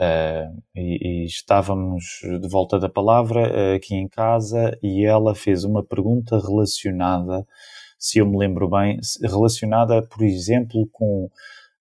Uh, 0.00 0.62
e, 0.74 1.22
e, 1.22 1.26
estávamos 1.26 2.04
de 2.40 2.48
volta 2.48 2.78
da 2.78 2.88
palavra 2.88 3.76
aqui 3.76 3.94
em 3.94 4.08
casa 4.08 4.76
e 4.82 5.04
ela 5.04 5.34
fez 5.34 5.62
uma 5.64 5.84
pergunta 5.84 6.40
relacionada, 6.40 7.46
se 7.98 8.18
eu 8.18 8.26
me 8.26 8.36
lembro 8.36 8.68
bem, 8.68 8.98
relacionada, 9.22 10.02
por 10.02 10.24
exemplo, 10.24 10.88
com 10.90 11.30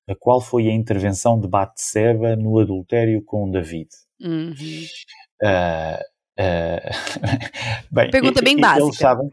a 0.10 0.16
qual 0.16 0.42
foi 0.42 0.68
a 0.68 0.74
intervenção 0.74 1.40
de 1.40 1.48
Batseba 1.48 2.36
no 2.36 2.60
adultério 2.60 3.24
com 3.24 3.50
David. 3.50 3.90
Uhum. 4.20 4.54
Uh, 5.42 6.12
Uh, 6.40 6.80
bem, 7.92 8.10
pergunta 8.10 8.42
bem 8.42 8.58
básica. 8.58 8.86
Eles 8.86 8.98
sabem, 8.98 9.30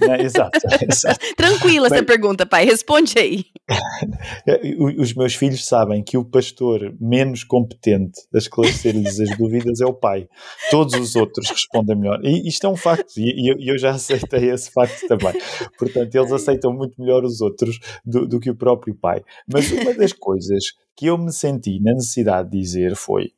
né? 0.00 0.22
exato, 0.22 0.58
exato. 0.88 1.34
Tranquila 1.36 1.86
essa 1.86 2.02
pergunta, 2.02 2.46
pai. 2.46 2.64
Responde 2.64 3.18
aí. 3.18 3.44
Os 4.98 5.14
meus 5.14 5.34
filhos 5.34 5.66
sabem 5.66 6.02
que 6.02 6.16
o 6.16 6.24
pastor 6.24 6.94
menos 7.00 7.44
competente 7.44 8.20
a 8.34 8.38
esclarecer-lhes 8.38 9.20
as 9.20 9.36
dúvidas 9.36 9.80
é 9.80 9.86
o 9.86 9.94
pai. 9.94 10.28
Todos 10.70 10.94
os 10.94 11.16
outros 11.16 11.48
respondem 11.50 11.96
melhor. 11.96 12.20
E 12.24 12.48
isto 12.48 12.66
é 12.66 12.70
um 12.70 12.76
facto, 12.76 13.18
e 13.18 13.50
eu, 13.50 13.56
eu 13.58 13.78
já 13.78 13.90
aceitei 13.90 14.50
esse 14.50 14.70
facto 14.70 15.06
também. 15.06 15.34
Portanto, 15.78 16.14
eles 16.14 16.32
aceitam 16.32 16.72
muito 16.72 17.00
melhor 17.00 17.24
os 17.24 17.40
outros 17.40 17.78
do, 18.04 18.26
do 18.26 18.40
que 18.40 18.50
o 18.50 18.56
próprio 18.56 18.94
pai. 18.94 19.22
Mas 19.52 19.70
uma 19.70 19.94
das 19.94 20.12
coisas 20.12 20.64
que 20.96 21.06
eu 21.06 21.18
me 21.18 21.32
senti 21.32 21.80
na 21.80 21.92
necessidade 21.92 22.50
de 22.50 22.58
dizer 22.58 22.96
foi. 22.96 23.32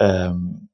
Um, 0.00 0.67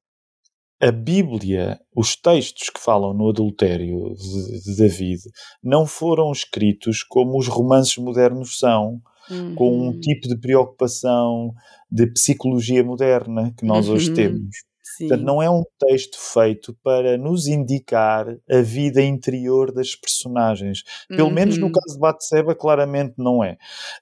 a 0.80 0.90
Bíblia, 0.90 1.80
os 1.94 2.16
textos 2.16 2.68
que 2.68 2.80
falam 2.80 3.14
no 3.14 3.28
adultério 3.28 4.14
de, 4.14 4.76
David, 4.76 5.22
não 5.62 5.86
foram 5.86 6.30
escritos 6.32 7.02
como 7.02 7.38
os 7.38 7.48
romances 7.48 7.96
modernos 7.96 8.58
são, 8.58 9.00
uhum. 9.30 9.54
com 9.54 9.72
um 9.72 9.86
uhum. 9.86 10.00
tipo 10.00 10.28
de 10.28 10.36
preocupação 10.36 11.52
de 11.90 12.06
psicologia 12.08 12.82
moderna 12.82 13.54
que 13.56 13.64
nós 13.64 13.88
uhum. 13.88 13.94
hoje 13.94 14.12
temos. 14.12 14.56
Sim. 14.96 15.08
Portanto, 15.08 15.26
não 15.26 15.42
é 15.42 15.50
um 15.50 15.64
texto 15.78 16.16
feito 16.18 16.76
para 16.82 17.18
nos 17.18 17.46
indicar 17.48 18.26
a 18.48 18.60
vida 18.60 19.02
interior 19.02 19.72
das 19.72 19.96
personagens. 19.96 20.84
Pelo 21.08 21.28
uhum. 21.28 21.34
menos 21.34 21.58
no 21.58 21.66
uhum. 21.66 21.72
caso 21.72 21.94
de 21.94 22.00
Batseba, 22.00 22.54
claramente 22.54 23.14
não 23.18 23.42
é. 23.42 23.56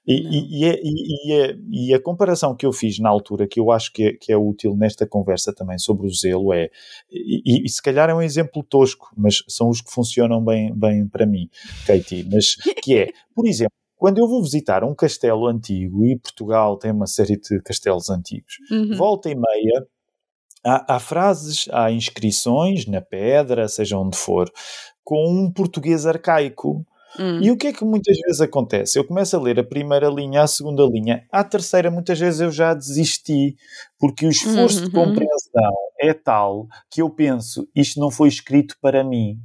E, 0.05 0.23
não. 0.23 0.31
E, 0.31 0.65
é, 0.65 0.79
e, 0.83 1.33
é, 1.33 1.55
e, 1.71 1.93
a 1.93 2.01
comparação 2.01 2.55
que 2.55 2.65
eu 2.65 2.71
fiz 2.71 2.99
na 2.99 3.09
altura, 3.09 3.47
que 3.47 3.59
eu 3.59 3.71
acho 3.71 3.91
que 3.91 4.03
é, 4.03 4.13
que 4.13 4.31
é 4.31 4.37
útil 4.37 4.75
nesta 4.75 5.07
conversa 5.07 5.53
também 5.53 5.79
sobre 5.79 6.05
o 6.05 6.13
zelo, 6.13 6.53
é, 6.53 6.69
e, 7.09 7.67
se 7.67 7.81
calhar 7.81 8.09
é 8.09 8.13
um 8.13 8.21
exemplo 8.21 8.63
tosco, 8.63 9.09
mas 9.17 9.43
são 9.47 9.69
os 9.69 9.81
que 9.81 9.91
funcionam 9.91 10.43
bem, 10.43 10.73
bem 10.75 11.07
para 11.07 11.25
mim, 11.25 11.49
Katie, 11.87 12.27
mas 12.31 12.55
que 12.83 12.97
é, 12.97 13.07
por 13.33 13.47
exemplo, 13.47 13.73
quando 13.95 14.17
eu 14.17 14.27
vou 14.27 14.43
visitar 14.43 14.83
um 14.83 14.93
castelo 14.93 15.47
antigo, 15.47 16.05
e 16.05 16.19
Portugal 16.19 16.77
tem 16.77 16.91
uma 16.91 17.07
série 17.07 17.37
de 17.37 17.61
castelos 17.61 18.09
antigos, 18.09 18.57
uhum. 18.69 18.97
volta 18.97 19.29
e 19.29 19.33
meia 19.33 19.87
Há, 20.65 20.95
há 20.95 20.99
frases, 20.99 21.65
há 21.71 21.91
inscrições 21.91 22.85
na 22.85 23.01
pedra, 23.01 23.67
seja 23.67 23.97
onde 23.97 24.17
for, 24.17 24.49
com 25.03 25.27
um 25.27 25.51
português 25.51 26.05
arcaico. 26.05 26.85
Hum. 27.19 27.39
E 27.41 27.51
o 27.51 27.57
que 27.57 27.67
é 27.67 27.73
que 27.73 27.85
muitas 27.85 28.17
vezes 28.17 28.41
acontece? 28.41 28.97
Eu 28.97 29.05
começo 29.05 29.35
a 29.35 29.39
ler 29.39 29.59
a 29.59 29.63
primeira 29.63 30.09
linha, 30.09 30.41
a 30.41 30.47
segunda 30.47 30.83
linha, 30.83 31.23
a 31.31 31.43
terceira, 31.43 31.91
muitas 31.91 32.19
vezes 32.19 32.41
eu 32.41 32.51
já 32.51 32.73
desisti, 32.73 33.55
porque 33.99 34.25
o 34.25 34.29
esforço 34.29 34.79
uhum. 34.79 34.85
de 34.85 34.91
compreensão 34.91 35.73
é 35.99 36.13
tal 36.13 36.67
que 36.89 37.01
eu 37.01 37.09
penso, 37.09 37.67
isto 37.75 37.99
não 37.99 38.09
foi 38.09 38.29
escrito 38.29 38.75
para 38.81 39.03
mim. 39.03 39.37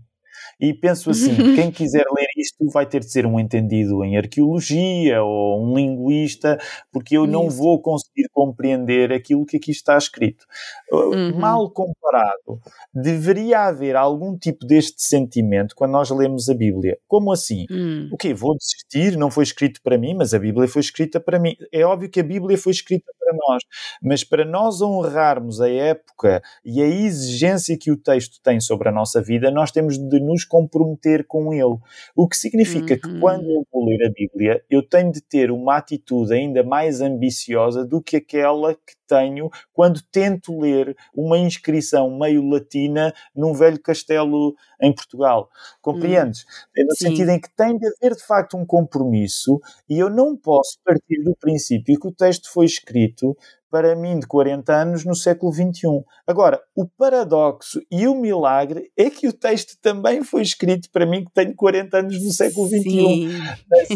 E 0.60 0.74
penso 0.74 1.10
assim: 1.10 1.34
quem 1.54 1.70
quiser 1.70 2.04
ler 2.14 2.26
isto 2.36 2.68
vai 2.70 2.86
ter 2.86 3.00
de 3.00 3.10
ser 3.10 3.26
um 3.26 3.38
entendido 3.38 4.04
em 4.04 4.16
arqueologia 4.16 5.22
ou 5.22 5.64
um 5.64 5.76
linguista, 5.76 6.58
porque 6.92 7.16
eu 7.16 7.26
não 7.26 7.48
vou 7.48 7.80
conseguir 7.80 8.28
compreender 8.32 9.12
aquilo 9.12 9.46
que 9.46 9.56
aqui 9.56 9.70
está 9.70 9.96
escrito. 9.96 10.44
Uh, 10.92 10.96
uhum. 10.96 11.38
Mal 11.38 11.70
comparado, 11.70 12.60
deveria 12.92 13.60
haver 13.60 13.94
algum 13.94 14.36
tipo 14.36 14.66
deste 14.66 15.02
sentimento 15.02 15.74
quando 15.76 15.92
nós 15.92 16.10
lemos 16.10 16.48
a 16.48 16.54
Bíblia. 16.54 16.98
Como 17.06 17.32
assim? 17.32 17.66
Uhum. 17.70 18.10
O 18.12 18.16
quê? 18.16 18.34
Vou 18.34 18.56
desistir? 18.56 19.16
Não 19.16 19.30
foi 19.30 19.44
escrito 19.44 19.80
para 19.82 19.96
mim, 19.96 20.14
mas 20.14 20.34
a 20.34 20.38
Bíblia 20.38 20.66
foi 20.66 20.80
escrita 20.80 21.20
para 21.20 21.38
mim. 21.38 21.54
É 21.72 21.84
óbvio 21.84 22.10
que 22.10 22.20
a 22.20 22.24
Bíblia 22.24 22.58
foi 22.58 22.72
escrita 22.72 23.12
para 23.18 23.36
nós, 23.36 23.62
mas 24.02 24.24
para 24.24 24.44
nós 24.44 24.80
honrarmos 24.80 25.60
a 25.60 25.68
época 25.68 26.42
e 26.64 26.82
a 26.82 26.86
exigência 26.86 27.76
que 27.78 27.90
o 27.90 27.96
texto 27.96 28.40
tem 28.42 28.60
sobre 28.60 28.88
a 28.88 28.92
nossa 28.92 29.20
vida, 29.20 29.50
nós 29.50 29.70
temos 29.70 29.98
de 29.98 30.20
nos 30.20 30.44
comprometer 30.48 31.26
com 31.26 31.52
ele. 31.52 31.78
O 32.16 32.28
que 32.28 32.36
significa 32.36 32.94
uhum. 32.94 33.00
que 33.00 33.20
quando 33.20 33.50
eu 33.50 33.66
vou 33.72 33.84
ler 33.84 34.06
a 34.06 34.10
Bíblia, 34.10 34.64
eu 34.70 34.82
tenho 34.82 35.12
de 35.12 35.20
ter 35.20 35.50
uma 35.50 35.76
atitude 35.76 36.32
ainda 36.32 36.62
mais 36.62 37.00
ambiciosa 37.00 37.84
do 37.84 38.02
que 38.02 38.16
aquela 38.16 38.74
que 38.74 38.98
tenho 39.08 39.50
quando 39.72 40.02
tento 40.12 40.60
ler 40.60 40.94
uma 41.14 41.38
inscrição 41.38 42.18
meio 42.18 42.46
latina 42.46 43.12
num 43.34 43.54
velho 43.54 43.80
castelo 43.80 44.54
em 44.80 44.94
Portugal. 44.94 45.48
Compreendes? 45.80 46.44
Hum, 46.76 46.84
no 46.86 46.94
sim. 46.94 47.08
sentido 47.08 47.30
em 47.30 47.40
que 47.40 47.50
tem 47.56 47.78
de 47.78 47.86
haver 47.86 48.16
de 48.16 48.24
facto 48.24 48.56
um 48.56 48.66
compromisso 48.66 49.60
e 49.88 49.98
eu 49.98 50.10
não 50.10 50.36
posso 50.36 50.78
partir 50.84 51.22
do 51.24 51.34
princípio 51.36 51.98
que 51.98 52.08
o 52.08 52.12
texto 52.12 52.52
foi 52.52 52.66
escrito 52.66 53.36
para 53.70 53.94
mim 53.94 54.18
de 54.18 54.26
40 54.26 54.72
anos 54.72 55.04
no 55.04 55.14
século 55.14 55.52
XXI. 55.52 56.04
Agora, 56.26 56.60
o 56.74 56.86
paradoxo 56.86 57.80
e 57.90 58.06
o 58.06 58.14
milagre 58.14 58.90
é 58.96 59.10
que 59.10 59.28
o 59.28 59.32
texto 59.32 59.76
também 59.80 60.22
foi 60.22 60.42
escrito 60.42 60.90
para 60.90 61.06
mim 61.06 61.24
que 61.24 61.32
tenho 61.32 61.54
40 61.54 61.98
anos 61.98 62.24
no 62.24 62.32
século 62.32 62.66
XXI. 62.66 63.28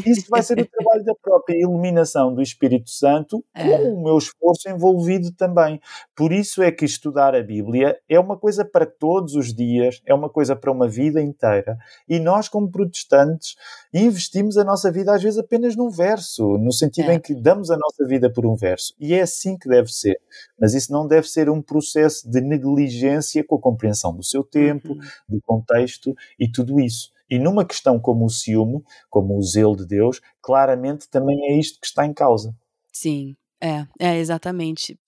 Isso 0.07 0.27
vai 0.29 0.43
ser 0.43 0.59
o 0.61 0.67
trabalho 0.69 1.05
da 1.05 1.15
própria 1.15 1.61
iluminação 1.61 2.35
do 2.35 2.43
Espírito 2.43 2.91
Santo 2.91 3.45
é. 3.55 3.65
com 3.65 3.95
o 3.95 4.05
meu 4.05 4.19
esforço 4.19 4.69
envolvido 4.69 5.33
também. 5.33 5.81
Por 6.15 6.33
isso 6.33 6.63
é 6.63 6.71
que 6.71 6.85
estudar 6.85 7.35
a 7.35 7.43
Bíblia 7.43 7.99
é 8.09 8.19
uma 8.19 8.37
coisa 8.37 8.65
para 8.65 8.87
todos 8.87 9.35
os 9.35 9.55
dias, 9.55 10.01
é 10.07 10.15
uma 10.15 10.29
coisa 10.29 10.55
para 10.55 10.71
uma 10.71 10.89
vida 10.89 11.21
inteira. 11.21 11.79
E 12.09 12.19
nós, 12.19 12.49
como 12.49 12.71
protestantes, 12.71 13.57
investimos 13.93 14.57
a 14.57 14.65
nossa 14.65 14.91
vida 14.91 15.15
às 15.15 15.23
vezes 15.23 15.39
apenas 15.39 15.77
num 15.77 15.91
verso, 15.91 16.59
no 16.59 16.73
sentido 16.73 17.11
é. 17.11 17.15
em 17.15 17.21
que 17.21 17.35
damos 17.35 17.71
a 17.71 17.77
nossa 17.77 18.07
vida 18.07 18.31
por 18.31 18.47
um 18.47 18.55
verso. 18.55 18.95
E 18.99 19.15
é 19.15 19.23
assim 19.23 19.57
que 19.63 19.69
deve 19.69 19.89
ser. 19.89 20.21
Mas 20.59 20.75
isso 20.75 20.93
não 20.93 21.07
deve 21.07 21.29
ser 21.29 21.49
um 21.49 21.63
processo 21.63 22.29
de 22.29 22.41
negligência 22.41 23.45
com 23.45 23.57
a 23.57 23.61
compreensão 23.61 24.15
do 24.15 24.25
seu 24.25 24.43
tempo, 24.43 24.93
uhum. 24.93 25.01
do 25.29 25.41
contexto 25.43 26.15
e 26.39 26.51
tudo 26.51 26.81
isso. 26.81 27.13
E 27.31 27.39
numa 27.39 27.65
questão 27.65 27.99
como 27.99 28.27
o 28.27 28.31
ciúme, 28.31 28.83
como 29.09 29.39
o 29.39 29.43
zelo 29.43 29.77
de 29.77 29.87
Deus, 29.87 30.21
claramente 30.43 31.09
também 31.09 31.39
é 31.51 31.59
isto 31.59 31.81
que 31.81 31.87
está 31.87 32.05
em 32.05 32.13
causa. 32.13 32.55
Sim, 32.93 33.35
é, 33.63 33.87
é 33.99 34.19
exatamente. 34.19 34.99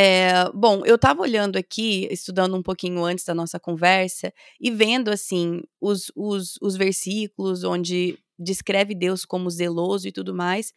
É, 0.00 0.48
bom, 0.54 0.84
eu 0.84 0.94
estava 0.94 1.22
olhando 1.22 1.56
aqui, 1.56 2.06
estudando 2.12 2.56
um 2.56 2.62
pouquinho 2.62 3.04
antes 3.04 3.24
da 3.24 3.34
nossa 3.34 3.58
conversa, 3.58 4.32
e 4.60 4.70
vendo, 4.70 5.10
assim, 5.10 5.60
os, 5.80 6.12
os, 6.14 6.56
os 6.62 6.76
versículos 6.76 7.64
onde 7.64 8.16
descreve 8.38 8.94
Deus 8.94 9.24
como 9.24 9.50
zeloso 9.50 10.06
e 10.06 10.12
tudo 10.12 10.32
mais. 10.32 10.72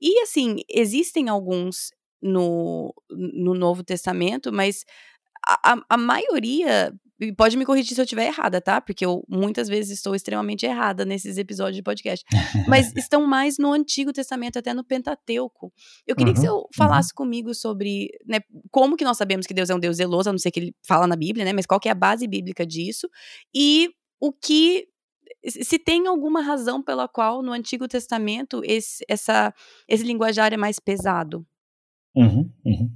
E, 0.00 0.20
assim, 0.22 0.56
existem 0.68 1.28
alguns 1.28 1.92
no, 2.24 2.94
no 3.10 3.54
Novo 3.54 3.84
Testamento, 3.84 4.50
mas 4.50 4.84
a, 5.46 5.76
a 5.90 5.96
maioria 5.98 6.92
pode 7.36 7.56
me 7.56 7.64
corrigir 7.64 7.94
se 7.94 8.00
eu 8.00 8.04
estiver 8.04 8.26
errada, 8.26 8.60
tá? 8.60 8.80
Porque 8.80 9.04
eu 9.04 9.22
muitas 9.28 9.68
vezes 9.68 9.98
estou 9.98 10.14
extremamente 10.14 10.66
errada 10.66 11.04
nesses 11.04 11.36
episódios 11.36 11.76
de 11.76 11.82
podcast. 11.82 12.24
Mas 12.66 12.92
estão 12.96 13.26
mais 13.26 13.58
no 13.58 13.72
Antigo 13.72 14.12
Testamento, 14.12 14.58
até 14.58 14.74
no 14.74 14.82
Pentateuco. 14.82 15.72
Eu 16.06 16.16
queria 16.16 16.32
uhum, 16.32 16.34
que 16.34 16.40
você 16.40 16.50
uhum. 16.50 16.64
falasse 16.74 17.10
uhum. 17.10 17.16
comigo 17.16 17.54
sobre 17.54 18.08
né, 18.26 18.40
como 18.70 18.96
que 18.96 19.04
nós 19.04 19.16
sabemos 19.16 19.46
que 19.46 19.54
Deus 19.54 19.70
é 19.70 19.74
um 19.74 19.80
Deus 19.80 19.96
zeloso, 19.96 20.30
a 20.30 20.32
não 20.32 20.38
ser 20.38 20.50
que 20.50 20.60
ele 20.60 20.74
fala 20.86 21.06
na 21.06 21.16
Bíblia, 21.16 21.44
né? 21.44 21.52
Mas 21.52 21.66
qual 21.66 21.78
que 21.78 21.88
é 21.88 21.92
a 21.92 21.96
base 21.96 22.26
bíblica 22.26 22.66
disso? 22.66 23.08
E 23.54 23.90
o 24.18 24.32
que 24.32 24.88
se 25.46 25.78
tem 25.78 26.06
alguma 26.06 26.40
razão 26.40 26.82
pela 26.82 27.06
qual 27.06 27.42
no 27.42 27.52
Antigo 27.52 27.86
Testamento 27.86 28.62
esse, 28.64 29.04
essa, 29.08 29.52
esse 29.86 30.02
linguajar 30.02 30.52
é 30.52 30.56
mais 30.56 30.78
pesado? 30.78 31.46
Uhum, 32.16 32.48
uhum. 32.64 32.90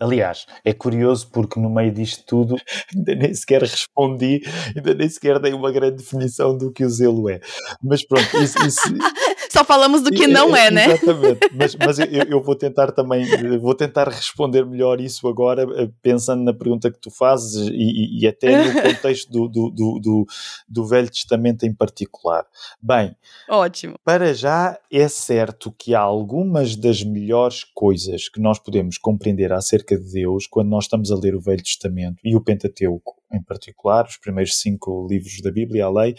Aliás, 0.00 0.46
é 0.64 0.72
curioso 0.72 1.28
porque 1.32 1.58
no 1.58 1.68
meio 1.68 1.92
disto 1.92 2.24
tudo 2.24 2.56
ainda 2.94 3.14
nem 3.16 3.34
sequer 3.34 3.62
respondi, 3.62 4.40
ainda 4.76 4.94
nem 4.94 5.08
sequer 5.08 5.40
dei 5.40 5.52
uma 5.52 5.72
grande 5.72 5.96
definição 5.96 6.56
do 6.56 6.72
que 6.72 6.84
o 6.84 6.88
zelo 6.90 7.28
é. 7.28 7.40
Mas 7.82 8.06
pronto, 8.06 8.36
isso, 8.38 8.58
isso 8.64 8.80
Só 9.50 9.64
falamos 9.64 10.02
do 10.02 10.10
que 10.10 10.26
não 10.26 10.54
é, 10.54 10.70
né? 10.70 10.92
Exatamente, 10.92 11.50
mas, 11.54 11.74
mas 11.76 11.98
eu, 11.98 12.24
eu, 12.28 12.42
vou 12.42 12.54
tentar 12.54 12.92
também, 12.92 13.26
vou 13.58 13.74
tentar 13.74 14.08
responder 14.08 14.64
melhor 14.64 15.00
isso 15.00 15.26
agora, 15.26 15.62
eh, 15.82 15.88
pensando 16.02 16.42
na 16.42 16.52
pergunta 16.52 16.90
que 16.90 16.98
tu 16.98 17.10
fazes 17.10 17.68
e, 17.72 18.20
e 18.20 18.26
até 18.26 18.64
no 18.64 18.82
contexto 18.82 19.30
do, 19.30 19.48
do, 19.48 19.70
do, 19.70 20.00
do, 20.00 20.26
do 20.68 20.86
Velho 20.86 21.10
Testamento 21.10 21.64
em 21.64 21.74
particular. 21.74 22.44
Bem, 22.80 23.16
ótimo. 23.48 23.96
Para 24.04 24.34
já 24.34 24.78
é 24.90 25.08
certo 25.08 25.72
que 25.76 25.94
há 25.94 26.00
algumas 26.00 26.76
das 26.76 27.02
melhores 27.02 27.64
coisas 27.74 28.28
que 28.28 28.40
nós 28.40 28.58
podemos 28.58 28.98
compreender 28.98 29.52
acerca 29.52 29.98
de 29.98 30.12
Deus 30.12 30.46
quando 30.46 30.68
nós 30.68 30.84
estamos 30.84 31.10
a 31.10 31.16
ler 31.16 31.34
o 31.34 31.40
Velho 31.40 31.62
Testamento 31.62 32.18
e 32.24 32.36
o 32.36 32.40
Pentateuco 32.40 33.18
em 33.32 33.42
particular, 33.42 34.06
os 34.06 34.16
primeiros 34.16 34.58
cinco 34.58 35.06
livros 35.08 35.40
da 35.42 35.50
Bíblia, 35.50 35.84
a 35.84 35.90
lei, 35.90 36.14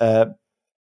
uh, 0.00 0.34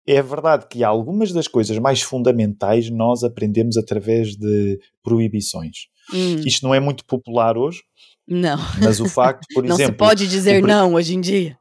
é 0.08 0.22
verdade 0.22 0.66
que 0.70 0.84
algumas 0.84 1.32
das 1.32 1.48
coisas 1.48 1.78
mais 1.78 2.02
fundamentais 2.02 2.90
nós 2.90 3.24
aprendemos 3.24 3.78
através 3.78 4.36
de 4.36 4.80
proibições. 5.04 5.88
Hum. 6.14 6.42
Isto 6.46 6.66
não 6.66 6.74
é 6.74 6.80
muito 6.80 7.06
popular 7.06 7.58
hoje. 7.58 7.82
Não. 8.28 8.58
Mas 8.82 9.00
o 9.00 9.08
facto, 9.08 9.46
por 9.54 9.64
não 9.64 9.76
exemplo. 9.76 9.92
Não 9.92 9.94
se 9.94 10.10
pode 10.10 10.28
dizer 10.28 10.62
não 10.62 10.94
hoje 10.94 11.16
em 11.16 11.22
dia. 11.22 11.58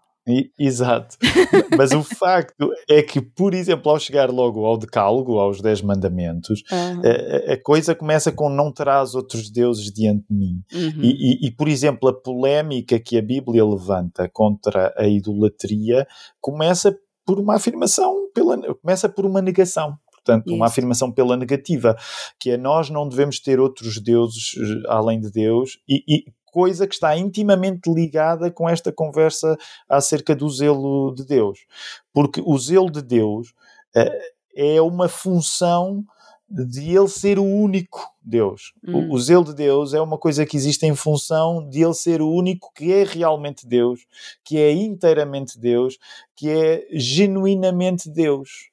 Exato. 0.59 1.16
Mas 1.76 1.92
o 1.92 2.03
facto 2.03 2.70
é 2.88 3.03
que, 3.03 3.20
por 3.20 3.55
exemplo, 3.55 3.90
ao 3.90 3.98
chegar 3.98 4.31
logo 4.31 4.64
ao 4.64 4.76
decálogo, 4.76 5.38
aos 5.38 5.61
Dez 5.61 5.83
Mandamentos, 5.83 6.62
uhum. 6.70 7.03
a, 7.05 7.55
a, 7.55 7.62
coisa 7.62 7.94
começa 7.94 8.31
com 8.31 8.48
não 8.48 8.72
terás 8.72 9.14
outros 9.14 9.50
deuses 9.50 9.90
diante 9.92 10.24
de 10.29 10.37
mim. 10.37 10.62
Uhum. 10.72 11.03
E, 11.03 11.46
e, 11.46 11.46
e, 11.46 11.50
por 11.50 11.68
exemplo, 11.68 12.09
a 12.09 12.12
polémica 12.12 13.00
que 13.00 13.18
a 13.18 13.22
Bíblia 13.22 13.64
levanta 13.64 14.29
contra 14.29 14.94
a 14.96 15.07
idolatria 15.09 16.07
começa 16.40 16.96
por 17.31 17.38
uma 17.38 17.55
afirmação, 17.55 18.29
pela, 18.35 18.59
começa 18.75 19.09
por 19.09 19.25
uma 19.25 19.40
negação. 19.40 19.97
Portanto, 20.11 20.49
Isso. 20.49 20.57
uma 20.57 20.66
afirmação 20.66 21.12
pela 21.12 21.37
negativa, 21.37 21.97
que 22.40 22.51
é 22.51 22.57
nós 22.57 22.90
não 22.90 23.09
devemos 23.09 23.38
ter 23.38 23.61
outros 23.61 24.01
deuses 24.03 24.55
eh, 24.57 24.83
além 24.88 25.21
de 25.21 25.31
Deus, 25.31 25.79
e, 25.88 26.03
e 26.09 26.25
coisa 26.47 26.88
que 26.88 26.95
está 26.95 27.16
intimamente 27.16 27.88
ligada 27.88 28.51
com 28.51 28.69
esta 28.69 28.90
conversa 28.90 29.57
acerca 29.88 30.35
do 30.35 30.51
zelo 30.51 31.14
de 31.14 31.25
Deus. 31.25 31.61
Porque 32.12 32.43
o 32.45 32.59
zelo 32.59 32.90
de 32.90 33.01
Deus 33.01 33.51
uh, 33.97 34.11
é 34.57 34.83
uma 34.83 35.09
função 35.09 36.05
de 36.50 36.96
ele 36.96 37.08
ser 37.08 37.38
o 37.38 37.44
único 37.44 38.10
Deus. 38.20 38.72
Hum. 38.86 39.08
O, 39.10 39.14
o, 39.14 39.18
zelo 39.18 39.44
de 39.44 39.54
Deus 39.54 39.94
é 39.94 40.00
uma 40.00 40.18
coisa 40.18 40.44
que 40.44 40.56
existe 40.56 40.84
em 40.84 40.94
função 40.96 41.68
de 41.68 41.82
ele 41.82 41.94
ser 41.94 42.20
o 42.20 42.28
único 42.28 42.72
que 42.74 42.92
é 42.92 43.04
realmente 43.04 43.66
Deus, 43.66 44.00
que 44.44 44.58
é 44.58 44.72
inteiramente 44.72 45.58
Deus, 45.58 45.96
que 46.34 46.50
é 46.50 46.86
genuinamente 46.92 48.10
Deus. 48.10 48.70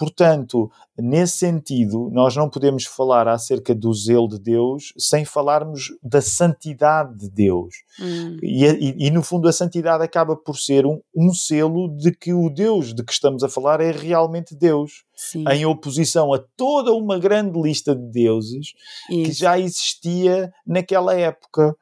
Portanto, 0.00 0.72
nesse 0.96 1.36
sentido, 1.36 2.08
nós 2.10 2.34
não 2.34 2.48
podemos 2.48 2.86
falar 2.86 3.28
acerca 3.28 3.74
do 3.74 3.92
zelo 3.92 4.26
de 4.26 4.38
Deus 4.38 4.94
sem 4.96 5.26
falarmos 5.26 5.92
da 6.02 6.22
santidade 6.22 7.18
de 7.18 7.28
Deus. 7.28 7.74
Hum. 8.00 8.38
E, 8.42 8.64
e, 8.64 9.06
e, 9.06 9.10
no 9.10 9.22
fundo, 9.22 9.46
a 9.46 9.52
santidade 9.52 10.02
acaba 10.02 10.34
por 10.34 10.56
ser 10.56 10.86
um, 10.86 11.02
um, 11.14 11.34
selo 11.34 11.94
de 11.94 12.12
que 12.12 12.32
o 12.32 12.48
Deus 12.48 12.94
de 12.94 13.04
que 13.04 13.12
estamos 13.12 13.44
a 13.44 13.48
falar 13.50 13.82
é 13.82 13.90
realmente 13.90 14.56
Deus, 14.56 15.04
Sim. 15.14 15.44
em 15.50 15.66
oposição 15.66 16.32
a 16.32 16.38
toda 16.56 16.94
uma 16.94 17.18
grande 17.18 17.60
lista 17.60 17.94
de 17.94 18.10
deuses 18.10 18.72
Isso. 19.10 19.22
que 19.24 19.32
já 19.32 19.58
existia 19.58 20.50
naquela 20.66 21.14
época. 21.14 21.76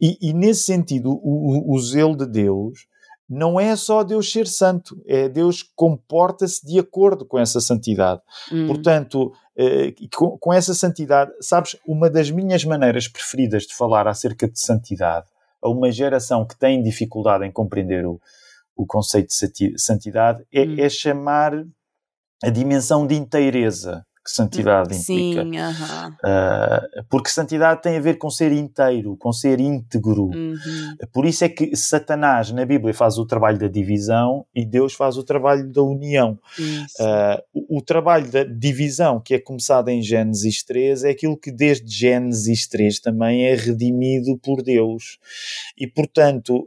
E, 0.00 0.16
e 0.22 0.32
nesse 0.32 0.62
sentido, 0.62 1.10
o, 1.10 1.72
o, 1.72 1.74
o 1.74 1.78
zelo 1.82 2.16
de 2.16 2.26
Deus 2.26 2.90
não 3.32 3.58
é 3.58 3.74
só 3.74 4.04
Deus 4.04 4.30
ser 4.30 4.46
santo, 4.46 5.02
é 5.06 5.26
Deus 5.26 5.62
comporta-se 5.74 6.64
de 6.66 6.78
acordo 6.78 7.24
com 7.24 7.38
essa 7.38 7.62
santidade. 7.62 8.20
Hum. 8.52 8.66
Portanto, 8.66 9.32
eh, 9.56 9.94
com, 10.14 10.36
com, 10.36 10.52
essa 10.52 10.74
santidade, 10.74 11.32
sabes, 11.40 11.76
uma 11.86 12.10
das 12.10 12.30
minhas 12.30 12.62
maneiras 12.62 13.08
preferidas 13.08 13.62
de 13.62 13.74
falar 13.74 14.06
acerca 14.06 14.46
de 14.46 14.60
santidade 14.60 15.26
a 15.62 15.70
uma 15.70 15.90
geração 15.90 16.46
que 16.46 16.58
tem 16.58 16.82
dificuldade 16.82 17.46
em 17.46 17.50
compreender 17.50 18.04
o, 18.04 18.20
o 18.76 18.84
conceito 18.84 19.28
de 19.54 19.78
santidade 19.78 20.44
é, 20.52 20.62
hum. 20.64 20.76
é 20.78 20.88
chamar 20.90 21.54
a 22.44 22.50
dimensão 22.50 23.06
de 23.06 23.14
inteireza 23.14 24.04
que 24.24 24.30
santidade 24.30 24.94
implica. 24.94 25.42
Sim, 25.42 25.50
uh 25.50 25.70
-huh. 25.70 26.10
uh, 26.10 27.04
porque 27.10 27.28
santidade 27.28 27.82
tem 27.82 27.96
a 27.96 28.00
ver 28.00 28.18
com 28.18 28.30
ser 28.30 28.52
inteiro, 28.52 29.16
com 29.16 29.32
ser 29.32 29.58
íntegro. 29.58 30.26
Uhum. 30.26 30.96
Por 31.12 31.26
isso 31.26 31.44
é 31.44 31.48
que 31.48 31.74
Satanás 31.76 32.52
na 32.52 32.64
Bíblia 32.64 32.94
faz 32.94 33.18
o 33.18 33.26
trabalho 33.26 33.58
da 33.58 33.66
divisão 33.66 34.46
e 34.54 34.64
Deus 34.64 34.94
faz 34.94 35.16
o 35.16 35.24
trabalho 35.24 35.68
da 35.70 35.82
união. 35.82 36.38
Uh, 37.00 37.42
o, 37.52 37.78
o, 37.78 37.82
trabalho 37.82 38.30
da 38.30 38.44
divisão, 38.44 39.20
que 39.20 39.34
é 39.34 39.40
começado 39.40 39.88
em 39.88 40.00
Gênesis 40.00 40.62
3, 40.62 41.04
é 41.04 41.10
aquilo 41.10 41.36
que 41.36 41.50
desde 41.50 41.90
Gênesis 41.90 42.68
3 42.68 43.00
também 43.00 43.46
é 43.46 43.54
redimido 43.54 44.38
por 44.38 44.62
Deus. 44.62 45.18
E 45.76 45.86
portanto 45.86 46.64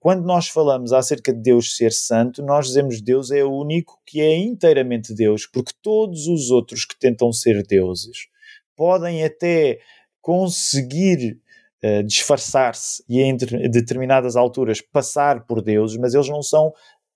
quando 0.00 0.24
nós 0.24 0.48
falamos 0.48 0.92
acerca 0.92 1.32
de 1.32 1.40
Deus 1.40 1.76
ser 1.76 1.92
santo, 1.92 2.42
nós 2.42 2.66
dizemos 2.66 3.00
Deus 3.00 3.30
é 3.30 3.42
o 3.42 3.50
único 3.50 3.98
que 4.06 4.20
é 4.20 4.36
inteiramente 4.36 5.14
Deus, 5.14 5.46
porque 5.46 5.72
todos 5.82 6.26
os 6.26 6.50
outros 6.50 6.84
que 6.84 6.98
tentam 6.98 7.32
ser 7.32 7.62
deuses 7.66 8.28
podem 8.76 9.24
até 9.24 9.78
conseguir 10.20 11.38
uh, 11.82 12.02
disfarçar-se 12.04 13.02
e 13.08 13.20
em 13.22 13.36
determinadas 13.36 14.36
alturas 14.36 14.80
passar 14.80 15.46
por 15.46 15.62
deuses, 15.62 15.96
mas 15.96 16.12
eles 16.14 16.28
não 16.28 16.42
são 16.42 16.72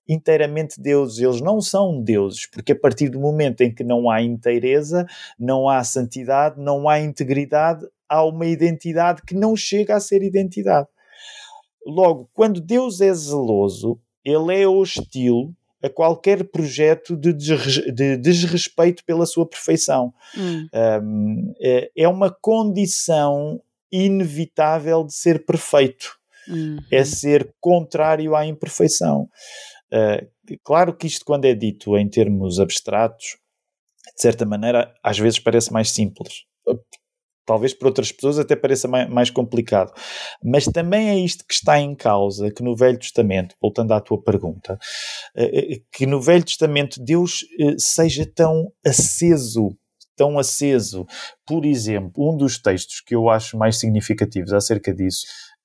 inteiramente 0.09 0.81
deuses, 0.81 1.19
eles 1.19 1.41
não 1.41 1.61
são 1.61 2.01
deuses, 2.01 2.49
porque 2.49 2.71
a 2.71 2.79
partir 2.79 3.09
do 3.09 3.19
momento 3.19 3.61
em 3.61 3.73
que 3.73 3.83
não 3.83 4.09
há 4.09 4.21
inteireza, 4.21 5.05
não 5.37 5.69
há 5.69 5.83
santidade, 5.83 6.59
não 6.59 6.87
há 6.87 6.99
integridade, 6.99 7.85
há 8.09 8.23
uma 8.23 8.45
identidade 8.45 9.21
que 9.21 9.35
não 9.35 9.55
chega 9.55 9.95
a 9.95 9.99
ser 9.99 10.23
identidade. 10.23 10.87
Logo, 11.87 12.29
quando 12.33 12.59
Deus 12.59 12.99
é 12.99 13.13
zeloso, 13.13 13.97
ele 14.23 14.61
é 14.61 14.67
hostil 14.67 15.55
a 15.81 15.89
qualquer 15.89 16.43
projeto 16.43 17.15
de, 17.15 17.31
de 17.31 18.17
desrespeito 18.17 19.05
pela 19.05 19.25
sua 19.25 19.47
perfeição. 19.47 20.13
Hum. 20.37 20.67
Um, 21.01 21.53
é, 21.61 21.91
é 21.95 22.07
uma 22.07 22.29
condição 22.29 23.61
inevitável 23.89 25.05
de 25.05 25.13
ser 25.13 25.45
perfeito. 25.45 26.17
Hum. 26.49 26.77
É 26.91 27.05
ser 27.05 27.53
contrário 27.61 28.35
à 28.35 28.45
imperfeição. 28.45 29.29
Uh, 29.91 30.57
claro 30.63 30.93
que 30.93 31.07
isto, 31.07 31.23
quando 31.23 31.45
é 31.45 31.53
dito 31.53 31.97
em 31.97 32.09
termos 32.09 32.59
abstratos, 32.59 33.37
de 34.13 34.21
certa 34.21 34.45
maneira, 34.45 34.93
às 35.01 35.17
vezes 35.17 35.39
parece 35.39 35.71
mais 35.71 35.91
simples 35.91 36.45
talvez 37.47 37.73
para 37.73 37.87
outras 37.87 38.11
pessoas 38.11 38.37
até 38.37 38.55
pareça 38.55 38.87
mais, 38.87 39.31
complicado. 39.31 39.91
Mas 40.43 40.65
também 40.65 41.09
é 41.09 41.17
isto 41.17 41.45
que 41.47 41.53
está 41.53 41.79
em 41.79 41.95
causa, 41.95 42.51
que 42.51 42.61
no 42.61 42.75
Velho 42.75 42.99
Testamento, 42.99 43.55
voltando 43.61 43.93
à 43.93 44.01
tua 44.01 44.21
pergunta, 44.21 44.77
eh, 45.35 45.75
eh, 45.75 45.81
que 45.91 46.05
no 46.05 46.21
Velho 46.21 46.43
Testamento 46.43 47.01
Deus 47.01 47.45
eh, 47.59 47.75
seja 47.79 48.29
tão 48.35 48.71
aceso 48.85 49.69
tão 50.17 50.39
aceso. 50.39 51.05
Por 51.45 51.63
exemplo, 51.63 52.11
um 52.17 52.35
dos 52.35 52.59
textos 52.59 53.01
que 53.01 53.13
eu 53.13 53.29
acho 53.29 53.55
mais 53.55 53.77
significativos 53.77 54.51
acerca 54.51 54.91
disso 54.91 55.27
eh, 55.27 55.56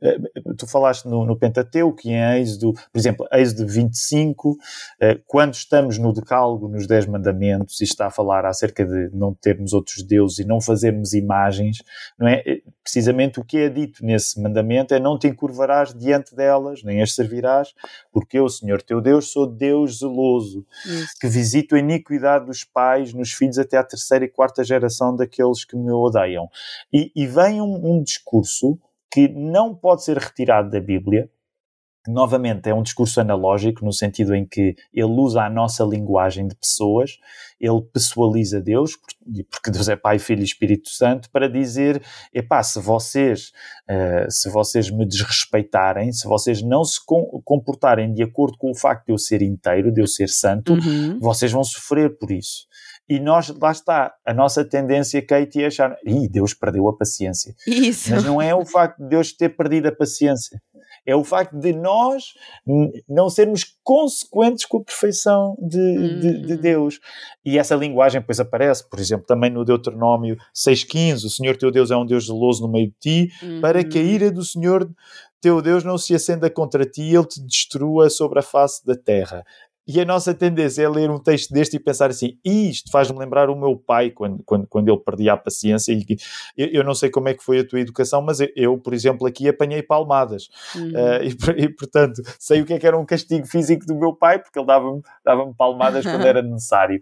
tu 0.56 0.66
falaste 0.66 1.06
no, 1.06 1.24
no 1.24 1.36
Pentateuco 1.36 2.00
e 2.04 2.10
em 2.10 2.40
Êxodo, 2.40 2.72
por 2.72 2.98
exemplo, 2.98 3.26
Êxodo 3.32 3.66
25, 3.66 4.56
eh, 5.00 5.20
quando 5.26 5.54
estamos 5.54 5.98
no 5.98 6.12
Decálogo, 6.12 6.68
nos 6.68 6.86
Dez 6.86 7.06
Mandamentos, 7.06 7.80
e 7.80 7.84
está 7.84 8.06
a 8.06 8.10
falar 8.10 8.44
acerca 8.44 8.84
de 8.84 9.10
não 9.14 9.32
termos 9.32 9.72
outros 9.72 10.02
deuses 10.02 10.40
e 10.40 10.44
não 10.44 10.60
fazermos 10.60 11.12
imagens, 11.12 11.82
não 12.18 12.26
é? 12.26 12.42
Eh, 12.46 12.62
precisamente 12.82 13.38
o 13.38 13.44
que 13.44 13.58
é 13.58 13.68
dito 13.68 14.04
nesse 14.04 14.40
mandamento 14.40 14.92
é 14.92 14.98
não 14.98 15.18
te 15.18 15.28
encurvarás 15.28 15.94
diante 15.94 16.34
delas, 16.34 16.82
nem 16.82 17.00
as 17.00 17.14
servirás, 17.14 17.72
porque 18.12 18.38
eu, 18.38 18.48
Senhor 18.48 18.82
teu 18.82 19.00
Deus, 19.00 19.30
sou 19.30 19.46
Deus 19.46 19.98
zeloso, 19.98 20.66
Isso. 20.84 21.14
que 21.20 21.28
visito 21.28 21.76
a 21.76 21.78
iniquidade 21.78 22.46
dos 22.46 22.64
pais 22.64 23.14
nos 23.14 23.32
filhos 23.32 23.58
até 23.58 23.76
à 23.76 23.84
terceira 23.84 24.24
e 24.24 24.28
quarta 24.28 24.64
geração 24.64 25.14
daqueles 25.14 25.64
que 25.64 25.76
me 25.76 25.92
odeiam. 25.92 26.48
E, 26.92 27.12
e 27.14 27.26
vem 27.26 27.60
um, 27.60 27.98
um 27.98 28.02
discurso 28.02 28.78
que 29.12 29.28
não 29.28 29.74
pode 29.74 30.02
ser 30.04 30.16
retirado 30.16 30.70
da 30.70 30.80
Bíblia. 30.80 31.28
Novamente, 32.08 32.68
é 32.68 32.74
um 32.74 32.82
discurso 32.82 33.20
analógico, 33.20 33.84
no 33.84 33.92
sentido 33.92 34.34
em 34.34 34.44
que 34.44 34.74
ele 34.92 35.12
usa 35.12 35.42
a 35.42 35.50
nossa 35.50 35.84
linguagem 35.84 36.48
de 36.48 36.56
pessoas, 36.56 37.16
ele 37.60 37.80
pessoaliza 37.92 38.60
Deus, 38.60 38.98
porque 39.48 39.70
Deus 39.70 39.88
é 39.88 39.94
Pai, 39.94 40.18
Filho 40.18 40.40
e 40.40 40.44
Espírito 40.44 40.88
Santo, 40.88 41.30
para 41.30 41.48
dizer: 41.48 42.02
epá, 42.34 42.60
se 42.60 42.80
vocês, 42.80 43.52
uh, 43.88 44.28
se 44.28 44.50
vocês 44.50 44.90
me 44.90 45.06
desrespeitarem, 45.06 46.10
se 46.10 46.26
vocês 46.26 46.60
não 46.60 46.82
se 46.82 46.98
comportarem 47.44 48.12
de 48.12 48.24
acordo 48.24 48.58
com 48.58 48.72
o 48.72 48.74
facto 48.74 49.06
de 49.06 49.12
eu 49.12 49.18
ser 49.18 49.40
inteiro, 49.40 49.92
de 49.92 50.00
eu 50.00 50.08
ser 50.08 50.28
santo, 50.28 50.72
uhum. 50.72 51.20
vocês 51.20 51.52
vão 51.52 51.62
sofrer 51.62 52.18
por 52.18 52.32
isso. 52.32 52.66
E 53.08 53.18
nós, 53.18 53.48
lá 53.60 53.72
está, 53.72 54.14
a 54.24 54.32
nossa 54.32 54.64
tendência, 54.64 55.24
Kate, 55.24 55.62
é 55.62 55.66
achar, 55.66 55.96
Ih, 56.06 56.28
Deus 56.28 56.54
perdeu 56.54 56.88
a 56.88 56.96
paciência. 56.96 57.54
Isso. 57.66 58.10
Mas 58.10 58.24
não 58.24 58.40
é 58.40 58.54
o 58.54 58.64
facto 58.64 59.02
de 59.02 59.08
Deus 59.08 59.32
ter 59.32 59.50
perdido 59.50 59.88
a 59.88 59.92
paciência. 59.92 60.60
É 61.04 61.16
o 61.16 61.24
facto 61.24 61.58
de 61.58 61.72
nós 61.72 62.26
não 63.08 63.28
sermos 63.28 63.64
consequentes 63.82 64.64
com 64.64 64.78
a 64.78 64.84
perfeição 64.84 65.56
de, 65.60 65.78
uhum. 65.78 66.20
de, 66.20 66.42
de, 66.42 66.52
uhum. 66.52 66.60
Deus. 66.60 67.00
E 67.44 67.58
essa 67.58 67.74
linguagem 67.74 68.20
depois 68.20 68.38
aparece, 68.38 68.88
por 68.88 69.00
exemplo, 69.00 69.26
também 69.26 69.50
no 69.50 69.64
Deuteronômio 69.64 70.36
6,15: 70.54 71.24
O 71.24 71.30
Senhor 71.30 71.56
teu 71.56 71.72
Deus 71.72 71.90
é 71.90 71.96
um 71.96 72.06
Deus 72.06 72.26
zeloso 72.26 72.62
no 72.62 72.70
meio 72.70 72.88
de 72.88 72.94
ti, 73.00 73.32
uhum. 73.42 73.60
para 73.60 73.82
que 73.82 73.98
a 73.98 74.02
ira 74.02 74.30
do 74.30 74.44
Senhor 74.44 74.88
teu 75.40 75.60
Deus 75.60 75.82
não 75.82 75.98
se 75.98 76.14
acenda 76.14 76.48
contra 76.48 76.84
ti 76.84 77.02
e 77.02 77.16
ele 77.16 77.26
te 77.26 77.44
destrua 77.44 78.08
sobre 78.08 78.38
a 78.38 78.42
face 78.42 78.86
da 78.86 78.94
terra. 78.94 79.44
E 79.86 80.00
a 80.00 80.04
nossa 80.04 80.32
tendência 80.32 80.82
é 80.82 80.88
ler 80.88 81.10
um 81.10 81.18
texto 81.18 81.52
deste 81.52 81.76
e 81.76 81.80
pensar 81.80 82.10
assim: 82.10 82.38
isto 82.44 82.90
faz-me 82.90 83.18
lembrar 83.18 83.50
o 83.50 83.56
meu 83.56 83.76
pai 83.76 84.10
quando, 84.10 84.42
quando, 84.44 84.66
quando 84.68 84.88
ele 84.88 84.98
perdia 84.98 85.32
a 85.32 85.36
paciência. 85.36 85.92
E 85.92 86.04
eu, 86.56 86.68
eu 86.68 86.84
não 86.84 86.94
sei 86.94 87.10
como 87.10 87.28
é 87.28 87.34
que 87.34 87.42
foi 87.42 87.60
a 87.60 87.66
tua 87.66 87.80
educação, 87.80 88.22
mas 88.22 88.40
eu, 88.40 88.48
eu 88.54 88.78
por 88.78 88.94
exemplo, 88.94 89.26
aqui 89.26 89.48
apanhei 89.48 89.82
palmadas. 89.82 90.48
Uhum. 90.74 90.90
Uh, 90.90 91.58
e, 91.58 91.64
e, 91.64 91.68
portanto, 91.68 92.22
sei 92.38 92.60
o 92.60 92.64
que 92.64 92.74
é 92.74 92.78
que 92.78 92.86
era 92.86 92.98
um 92.98 93.04
castigo 93.04 93.46
físico 93.46 93.84
do 93.84 93.94
meu 93.94 94.14
pai, 94.14 94.38
porque 94.38 94.58
ele 94.58 94.66
dava-me 94.66 95.02
dava 95.24 95.52
palmadas 95.54 96.04
quando 96.04 96.24
era 96.26 96.42
necessário. 96.42 97.00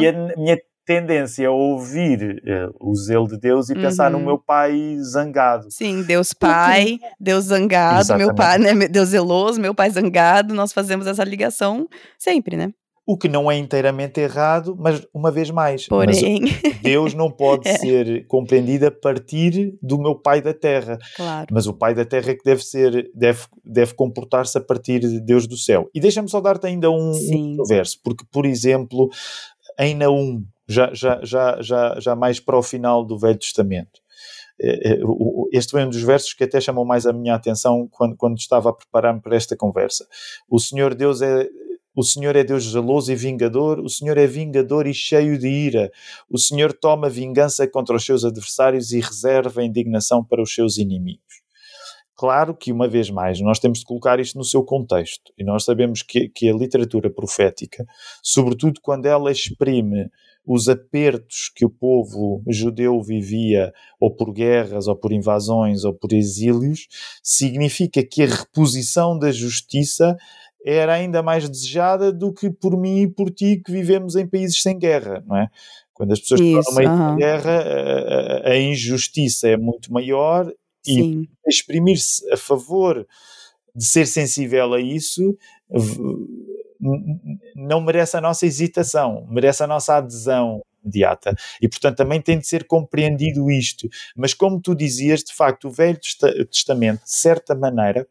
E 0.00 0.06
a 0.06 0.12
minha 0.36 0.58
tendência 0.92 1.48
a 1.48 1.50
ouvir 1.50 2.42
uh, 2.44 2.74
o 2.78 2.94
zelo 2.94 3.26
de 3.26 3.38
Deus 3.38 3.70
e 3.70 3.74
pensar 3.74 4.12
uhum. 4.12 4.18
no 4.18 4.26
meu 4.26 4.38
pai 4.38 4.98
zangado. 5.00 5.70
Sim, 5.70 6.02
Deus 6.02 6.34
pai, 6.34 6.98
Porque... 7.00 7.14
Deus 7.18 7.46
zangado, 7.46 8.00
Exatamente. 8.00 8.26
meu 8.26 8.34
pai, 8.34 8.58
né, 8.58 8.88
Deus 8.88 9.08
zeloso, 9.08 9.60
meu 9.60 9.74
pai 9.74 9.90
zangado, 9.90 10.54
nós 10.54 10.72
fazemos 10.72 11.06
essa 11.06 11.24
ligação 11.24 11.88
sempre, 12.18 12.56
né? 12.56 12.72
O 13.04 13.16
que 13.18 13.28
não 13.28 13.50
é 13.50 13.56
inteiramente 13.56 14.20
errado, 14.20 14.76
mas 14.78 15.04
uma 15.12 15.32
vez 15.32 15.50
mais, 15.50 15.88
Porém... 15.88 16.42
Deus 16.82 17.14
não 17.14 17.30
pode 17.30 17.66
é. 17.68 17.76
ser 17.76 18.26
compreendido 18.28 18.86
a 18.86 18.90
partir 18.92 19.76
do 19.82 19.98
meu 19.98 20.14
pai 20.14 20.40
da 20.40 20.54
terra. 20.54 20.98
Claro. 21.16 21.46
Mas 21.50 21.66
o 21.66 21.72
pai 21.72 21.94
da 21.94 22.04
terra 22.04 22.30
é 22.30 22.34
que 22.34 22.44
deve 22.44 22.62
ser, 22.62 23.10
deve, 23.12 23.40
deve 23.64 23.94
comportar-se 23.94 24.56
a 24.56 24.60
partir 24.60 25.00
de 25.00 25.20
Deus 25.20 25.48
do 25.48 25.56
céu. 25.56 25.90
E 25.92 25.98
deixa-me 25.98 26.28
só 26.28 26.40
dar-te 26.40 26.66
ainda 26.68 26.90
um, 26.90 27.12
um 27.12 27.56
verso, 27.66 27.98
porque, 28.04 28.24
por 28.30 28.46
exemplo, 28.46 29.08
em 29.78 29.94
Naum, 29.94 30.44
já, 30.68 30.92
já, 30.92 31.20
já, 31.22 31.60
já, 31.60 32.00
já 32.00 32.16
mais 32.16 32.40
para 32.40 32.58
o 32.58 32.62
final 32.62 33.04
do 33.04 33.18
Velho 33.18 33.38
Testamento. 33.38 34.00
É, 34.60 34.92
é, 34.92 34.98
este 35.52 35.72
foi 35.72 35.84
um 35.84 35.90
dos 35.90 36.02
versos 36.02 36.34
que 36.34 36.44
até 36.44 36.60
chamou 36.60 36.84
mais 36.84 37.06
a 37.06 37.12
minha 37.12 37.34
atenção 37.34 37.88
quando, 37.90 38.16
quando 38.16 38.38
estava 38.38 38.70
a 38.70 38.72
preparar-me 38.72 39.20
para 39.20 39.36
esta 39.36 39.56
conversa. 39.56 40.06
O 40.48 40.58
Senhor 40.58 40.94
Deus 40.94 41.20
é 41.22 41.48
o 41.94 42.02
Senhor 42.02 42.34
é 42.36 42.42
Deus 42.42 42.70
zeloso 42.70 43.12
e 43.12 43.14
vingador, 43.14 43.78
o 43.78 43.88
Senhor 43.88 44.16
é 44.16 44.26
vingador 44.26 44.86
e 44.86 44.94
cheio 44.94 45.36
de 45.36 45.46
ira. 45.46 45.92
O 46.30 46.38
Senhor 46.38 46.72
toma 46.72 47.10
vingança 47.10 47.68
contra 47.68 47.94
os 47.94 48.02
seus 48.02 48.24
adversários 48.24 48.92
e 48.92 49.00
reserva 49.00 49.60
a 49.60 49.64
indignação 49.64 50.24
para 50.24 50.42
os 50.42 50.54
seus 50.54 50.78
inimigos. 50.78 51.42
Claro 52.16 52.54
que, 52.54 52.72
uma 52.72 52.88
vez 52.88 53.10
mais, 53.10 53.40
nós 53.40 53.58
temos 53.58 53.80
de 53.80 53.84
colocar 53.84 54.18
isto 54.20 54.38
no 54.38 54.44
seu 54.44 54.64
contexto. 54.64 55.32
E 55.36 55.44
nós 55.44 55.64
sabemos 55.64 56.02
que, 56.02 56.28
que 56.30 56.48
a 56.48 56.54
literatura 56.54 57.10
profética, 57.10 57.84
sobretudo 58.22 58.80
quando 58.80 59.04
ela 59.04 59.30
exprime 59.30 60.08
os 60.46 60.68
apertos 60.68 61.50
que 61.54 61.64
o 61.64 61.70
povo 61.70 62.42
judeu 62.48 63.00
vivia, 63.00 63.72
ou 64.00 64.10
por 64.14 64.32
guerras, 64.32 64.88
ou 64.88 64.96
por 64.96 65.12
invasões, 65.12 65.84
ou 65.84 65.94
por 65.94 66.12
exílios, 66.12 66.88
significa 67.22 68.02
que 68.02 68.22
a 68.22 68.26
reposição 68.26 69.18
da 69.18 69.30
justiça 69.30 70.16
era 70.64 70.94
ainda 70.94 71.22
mais 71.22 71.48
desejada 71.48 72.12
do 72.12 72.32
que 72.32 72.50
por 72.50 72.76
mim 72.76 73.02
e 73.02 73.08
por 73.08 73.30
ti 73.30 73.60
que 73.64 73.72
vivemos 73.72 74.16
em 74.16 74.26
países 74.26 74.60
sem 74.62 74.78
guerra, 74.78 75.22
não 75.26 75.36
é? 75.36 75.48
Quando 75.92 76.12
as 76.12 76.20
pessoas 76.20 76.40
estão 76.40 76.72
no 76.72 76.78
meio 76.78 76.90
-huh. 76.90 77.16
guerra, 77.16 77.58
a, 78.44 78.50
a, 78.50 78.58
injustiça 78.58 79.48
é 79.48 79.56
muito 79.56 79.92
maior 79.92 80.52
Sim. 80.82 81.22
e 81.22 81.48
exprimir-se 81.48 82.28
a 82.32 82.36
favor 82.36 83.06
de 83.74 83.84
ser 83.84 84.06
sensível 84.06 84.72
a 84.74 84.80
isso 84.80 85.36
não 87.54 87.80
merece 87.80 88.16
a 88.16 88.20
nossa 88.20 88.44
hesitação, 88.44 89.26
merece 89.30 89.62
a 89.62 89.66
nossa 89.66 89.96
adesão 89.96 90.60
imediata. 90.82 91.34
E, 91.60 91.68
portanto, 91.68 91.96
também 91.96 92.20
tem 92.20 92.38
de 92.38 92.46
ser 92.46 92.64
compreendido 92.64 93.50
isto. 93.50 93.88
Mas, 94.16 94.34
como 94.34 94.60
tu 94.60 94.74
dizias, 94.74 95.22
de 95.22 95.32
facto, 95.32 95.68
o 95.68 95.70
Velho 95.70 95.98
Testamento, 96.50 97.04
de 97.04 97.10
certa 97.10 97.54
maneira, 97.54 98.06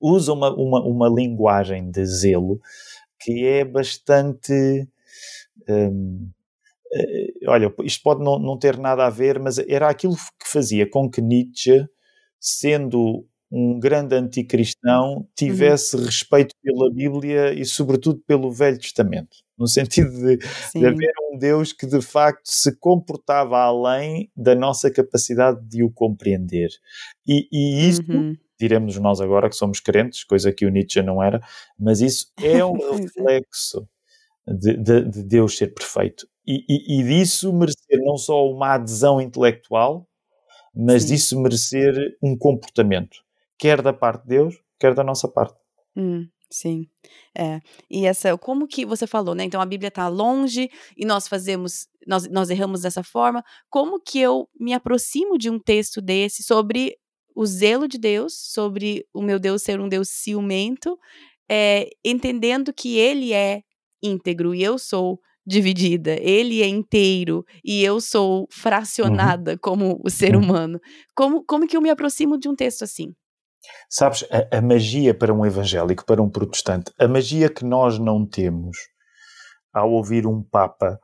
usa 0.00 0.32
uma, 0.32 0.54
uma, 0.54 0.84
uma 0.84 1.08
linguagem 1.08 1.90
de 1.90 2.04
zelo 2.04 2.60
que 3.18 3.46
é 3.46 3.64
bastante. 3.64 4.86
Hum, 5.68 6.30
eh, 6.94 7.48
olha, 7.48 7.72
isto 7.84 8.02
pode 8.02 8.22
não, 8.22 8.38
não 8.38 8.58
ter 8.58 8.76
nada 8.76 9.06
a 9.06 9.10
ver, 9.10 9.38
mas 9.38 9.58
era 9.58 9.88
aquilo 9.88 10.16
que 10.16 10.48
fazia 10.48 10.88
com 10.88 11.10
que 11.10 11.22
Nietzsche, 11.22 11.86
sendo 12.38 13.26
um 13.52 13.78
grande 13.78 14.14
anticristão 14.14 15.28
tivesse 15.36 15.94
uhum. 15.94 16.06
respeito 16.06 16.54
pela 16.62 16.90
Bíblia 16.90 17.52
e, 17.52 17.66
sobretudo, 17.66 18.22
pelo 18.26 18.50
Velho 18.50 18.78
Testamento. 18.78 19.36
No 19.58 19.68
sentido 19.68 20.10
de, 20.10 20.38
de, 20.38 20.86
haver 20.86 21.12
um 21.30 21.36
Deus 21.36 21.70
que 21.70 21.86
de 21.86 22.00
facto 22.00 22.46
se 22.46 22.74
comportava 22.78 23.58
além 23.58 24.30
da 24.34 24.54
nossa 24.54 24.90
capacidade 24.90 25.60
de 25.68 25.84
o 25.84 25.90
compreender. 25.90 26.70
E, 27.28 27.46
e 27.52 27.88
isto, 27.88 28.10
uhum. 28.10 28.34
diremos 28.58 28.96
nós 28.96 29.20
agora 29.20 29.50
que 29.50 29.54
somos 29.54 29.80
crentes, 29.80 30.24
coisa 30.24 30.50
que 30.50 30.64
o 30.64 30.70
Nietzsche 30.70 31.02
não 31.02 31.22
era, 31.22 31.38
mas 31.78 32.00
isso 32.00 32.32
é 32.42 32.64
um 32.64 32.76
é. 32.96 33.02
reflexo 33.02 33.86
de, 34.48 34.78
de, 34.78 35.04
de, 35.10 35.22
Deus 35.24 35.58
ser 35.58 35.74
perfeito. 35.74 36.26
E, 36.46 36.64
e, 36.66 37.00
e 37.00 37.04
disso 37.04 37.52
merecer 37.52 38.00
não 38.00 38.16
só 38.16 38.48
uma 38.48 38.74
adesão 38.74 39.20
intelectual, 39.20 40.08
mas 40.74 41.02
Sim. 41.02 41.08
disso 41.10 41.38
merecer 41.38 41.94
um 42.22 42.34
comportamento 42.34 43.18
quer 43.62 43.80
da 43.80 43.92
parte 43.92 44.22
de 44.22 44.30
Deus, 44.30 44.60
quer 44.76 44.92
da 44.92 45.04
nossa 45.04 45.28
parte. 45.28 45.54
Hum, 45.96 46.26
sim. 46.50 46.88
É. 47.32 47.60
E 47.88 48.04
essa, 48.04 48.36
como 48.36 48.66
que 48.66 48.84
você 48.84 49.06
falou, 49.06 49.36
né? 49.36 49.44
Então 49.44 49.60
a 49.60 49.64
Bíblia 49.64 49.86
está 49.86 50.08
longe 50.08 50.68
e 50.96 51.06
nós 51.06 51.28
fazemos, 51.28 51.86
nós, 52.04 52.28
nós 52.28 52.50
erramos 52.50 52.82
dessa 52.82 53.04
forma. 53.04 53.44
Como 53.70 54.00
que 54.00 54.18
eu 54.18 54.48
me 54.58 54.74
aproximo 54.74 55.38
de 55.38 55.48
um 55.48 55.60
texto 55.60 56.02
desse 56.02 56.42
sobre 56.42 56.96
o 57.36 57.46
zelo 57.46 57.86
de 57.86 57.98
Deus, 57.98 58.34
sobre 58.34 59.06
o 59.14 59.22
meu 59.22 59.38
Deus 59.38 59.62
ser 59.62 59.78
um 59.78 59.88
Deus 59.88 60.08
ciumento, 60.08 60.98
é, 61.48 61.88
entendendo 62.04 62.74
que 62.74 62.98
Ele 62.98 63.32
é 63.32 63.62
íntegro 64.02 64.52
e 64.52 64.64
eu 64.64 64.76
sou 64.76 65.20
dividida, 65.46 66.16
ele 66.20 66.62
é 66.62 66.68
inteiro 66.68 67.44
e 67.64 67.82
eu 67.82 68.00
sou 68.00 68.46
fracionada 68.48 69.52
uhum. 69.52 69.58
como 69.60 70.00
o 70.04 70.08
ser 70.08 70.36
uhum. 70.36 70.42
humano. 70.42 70.80
Como, 71.16 71.44
como 71.44 71.66
que 71.66 71.76
eu 71.76 71.80
me 71.80 71.90
aproximo 71.90 72.38
de 72.38 72.48
um 72.48 72.54
texto 72.54 72.82
assim? 72.82 73.12
Sabes, 73.88 74.24
a, 74.30 74.58
a, 74.58 74.60
magia 74.60 75.14
para 75.14 75.32
um 75.32 75.44
evangélico, 75.44 76.04
para 76.04 76.22
um 76.22 76.28
protestante, 76.28 76.92
a 76.98 77.06
magia 77.06 77.48
que 77.48 77.64
nós 77.64 77.98
não 77.98 78.26
temos 78.26 78.76
ao 79.72 79.90
ouvir 79.90 80.26
um 80.26 80.42
Papa 80.42 80.98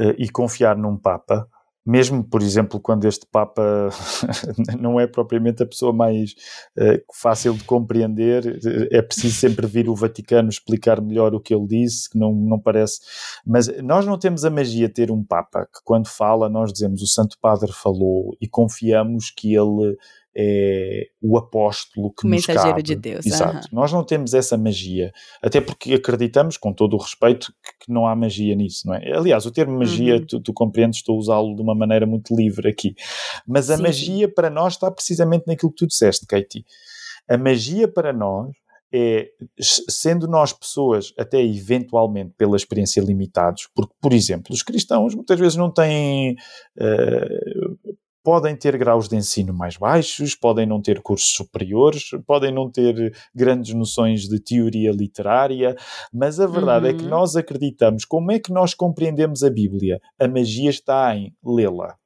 uh, 0.00 0.14
e 0.18 0.28
confiar 0.28 0.76
num 0.76 0.96
Papa, 0.96 1.48
mesmo, 1.86 2.24
por 2.24 2.40
exemplo, 2.40 2.80
quando 2.80 3.04
este 3.04 3.26
Papa 3.30 3.90
não 4.80 4.98
é 4.98 5.06
propriamente 5.06 5.62
a 5.62 5.66
pessoa 5.66 5.92
mais 5.92 6.30
uh, 6.78 6.98
fácil 7.12 7.52
de 7.52 7.64
compreender, 7.64 8.58
é 8.90 9.02
preciso 9.02 9.34
sempre 9.34 9.66
vir 9.66 9.88
o 9.88 9.94
Vaticano 9.94 10.48
explicar 10.48 11.00
melhor 11.02 11.34
o 11.34 11.40
que 11.40 11.54
ele 11.54 11.66
disse, 11.66 12.08
que 12.08 12.18
não, 12.18 12.32
não 12.32 12.58
parece. 12.58 13.00
Mas 13.46 13.68
nós 13.82 14.06
não 14.06 14.18
temos 14.18 14.46
a 14.46 14.50
magia 14.50 14.88
de 14.88 14.94
ter 14.94 15.10
um 15.10 15.22
Papa 15.22 15.66
que, 15.66 15.80
quando 15.84 16.08
fala, 16.08 16.48
nós 16.48 16.72
dizemos 16.72 17.02
o 17.02 17.06
Santo 17.06 17.36
Padre 17.38 17.70
falou 17.70 18.34
e 18.40 18.48
confiamos 18.48 19.30
que 19.30 19.54
ele 19.54 19.96
é 20.36 21.08
o 21.22 21.38
apóstolo 21.38 22.12
que 22.12 22.26
o 22.26 22.30
nos 22.30 22.46
mensageiro 22.46 22.76
cabe. 22.76 22.82
de 22.82 22.96
Deus. 22.96 23.26
Exato. 23.26 23.68
Nós 23.72 23.92
não 23.92 24.02
temos 24.02 24.34
essa 24.34 24.56
magia, 24.56 25.12
até 25.42 25.60
porque 25.60 25.94
acreditamos, 25.94 26.56
com 26.56 26.72
todo 26.72 26.94
o 26.94 26.98
respeito, 26.98 27.52
que, 27.62 27.86
que 27.86 27.92
não 27.92 28.06
há 28.06 28.16
magia 28.16 28.54
nisso, 28.54 28.86
não 28.86 28.94
é? 28.94 29.12
Aliás, 29.12 29.46
o 29.46 29.52
termo 29.52 29.78
magia, 29.78 30.16
uhum. 30.16 30.26
tu, 30.26 30.40
tu, 30.40 30.52
compreendes, 30.52 30.98
estou 30.98 31.16
a 31.16 31.18
usá-lo 31.18 31.54
de 31.54 31.62
uma 31.62 31.74
maneira 31.74 32.06
muito 32.06 32.34
livre 32.34 32.68
aqui. 32.68 32.94
Mas 33.46 33.70
a 33.70 33.76
sim, 33.76 33.82
magia 33.82 34.28
para 34.28 34.50
nós 34.50 34.74
está 34.74 34.90
precisamente 34.90 35.44
naquilo 35.46 35.70
que 35.70 35.78
tu 35.78 35.86
disseste, 35.86 36.26
Katie. 36.26 36.64
A 37.28 37.38
magia 37.38 37.86
para 37.88 38.12
nós 38.12 38.50
é, 38.96 39.28
sendo 39.58 40.28
nós 40.28 40.52
pessoas 40.52 41.12
até 41.18 41.42
eventualmente 41.42 42.32
pela 42.38 42.56
experiência 42.56 43.00
limitados, 43.00 43.68
porque, 43.74 43.92
por 44.00 44.12
exemplo, 44.12 44.54
os 44.54 44.62
cristãos 44.62 45.16
muitas 45.16 45.38
vezes 45.38 45.56
não 45.56 45.68
têm 45.68 46.36
uh, 46.78 47.96
podem 48.24 48.56
ter 48.56 48.78
graus 48.78 49.06
de 49.06 49.16
ensino 49.16 49.52
mais 49.52 49.76
baixos, 49.76 50.34
podem 50.34 50.66
não 50.66 50.80
ter 50.80 51.02
cursos 51.02 51.30
superiores, 51.34 52.08
podem 52.26 52.50
não 52.50 52.70
ter 52.70 53.14
grandes 53.34 53.74
noções 53.74 54.22
de 54.22 54.40
teoria 54.40 54.90
literária, 54.90 55.76
mas 56.10 56.40
a 56.40 56.46
verdade 56.46 56.86
uhum. 56.86 56.90
é 56.90 56.94
que 56.94 57.04
uhum. 57.04 57.10
nós 57.10 57.36
acreditamos. 57.36 58.06
Como 58.06 58.32
é 58.32 58.38
que 58.38 58.50
nós 58.50 58.72
compreendemos 58.72 59.44
a 59.44 59.50
Bíblia? 59.50 60.00
A 60.18 60.26
magia 60.26 60.70
está 60.70 61.14
em 61.14 61.36
lê-la. 61.44 61.96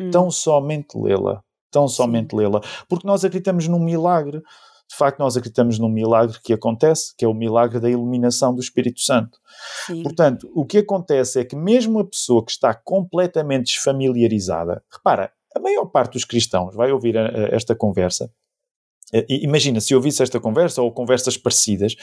Uhum. 0.00 0.10
Tão 0.10 0.30
somente 0.30 0.96
lê-la. 0.96 1.42
Tão 1.70 1.86
somente 1.86 2.34
lê-la. 2.34 2.62
Porque 2.88 3.06
nós 3.06 3.22
acreditamos 3.22 3.68
num 3.68 3.78
milagre. 3.78 4.40
De 4.90 4.96
facto, 4.96 5.18
nós 5.18 5.36
acreditamos 5.36 5.78
num 5.78 5.90
milagre 5.90 6.38
que 6.42 6.54
acontece, 6.54 7.14
que 7.14 7.26
é 7.26 7.28
o 7.28 7.34
milagre 7.34 7.78
da 7.78 7.90
iluminação 7.90 8.54
do 8.54 8.62
Espírito 8.62 9.00
Santo. 9.00 9.38
Sim. 9.86 10.02
Portanto, 10.02 10.50
o 10.54 10.64
que 10.64 10.78
acontece 10.78 11.38
é 11.38 11.44
que 11.44 11.54
mesmo 11.54 11.98
a 11.98 12.06
pessoa 12.06 12.42
que 12.42 12.52
está 12.52 12.72
completamente 12.72 13.66
desfamiliarizada, 13.66 14.82
repara, 14.90 15.30
a 15.58 15.62
maior 15.62 15.86
parte 15.86 16.14
dos 16.14 16.24
cristãos 16.24 16.74
vai 16.74 16.90
ouvir 16.92 17.16
a, 17.18 17.26
a 17.26 17.54
esta 17.54 17.74
conversa 17.74 18.30
eh, 19.12 19.26
imagina, 19.28 19.80
se 19.80 19.94
ouvisse 19.94 20.22
esta 20.22 20.38
conversa 20.38 20.82
ou 20.82 20.92
conversas 20.92 21.36
parecidas, 21.36 21.94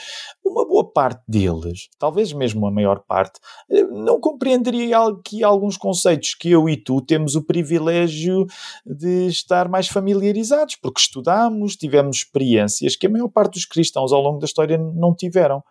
uma 0.44 0.66
boa 0.66 0.90
parte 0.90 1.22
deles, 1.28 1.88
talvez 1.98 2.32
mesmo 2.32 2.66
a 2.66 2.70
maior 2.70 3.00
parte, 3.06 3.38
eh, 3.70 3.84
não 3.84 4.20
compreenderia 4.20 4.98
que 5.24 5.44
alguns 5.44 5.76
conceitos 5.76 6.34
que 6.34 6.50
eu 6.50 6.68
e 6.68 6.76
tu 6.76 7.00
temos 7.00 7.36
o 7.36 7.44
privilégio 7.44 8.46
de 8.84 9.26
estar 9.28 9.68
mais 9.68 9.88
familiarizados, 9.88 10.76
porque 10.76 11.00
estudamos, 11.00 11.76
tivemos 11.76 12.18
experiências 12.18 12.96
que 12.96 13.06
a 13.06 13.10
maior 13.10 13.28
parte 13.28 13.54
dos 13.54 13.64
cristãos 13.64 14.12
ao 14.12 14.20
longo 14.20 14.38
da 14.38 14.46
história 14.46 14.76
não 14.78 15.14
tiveram. 15.14 15.62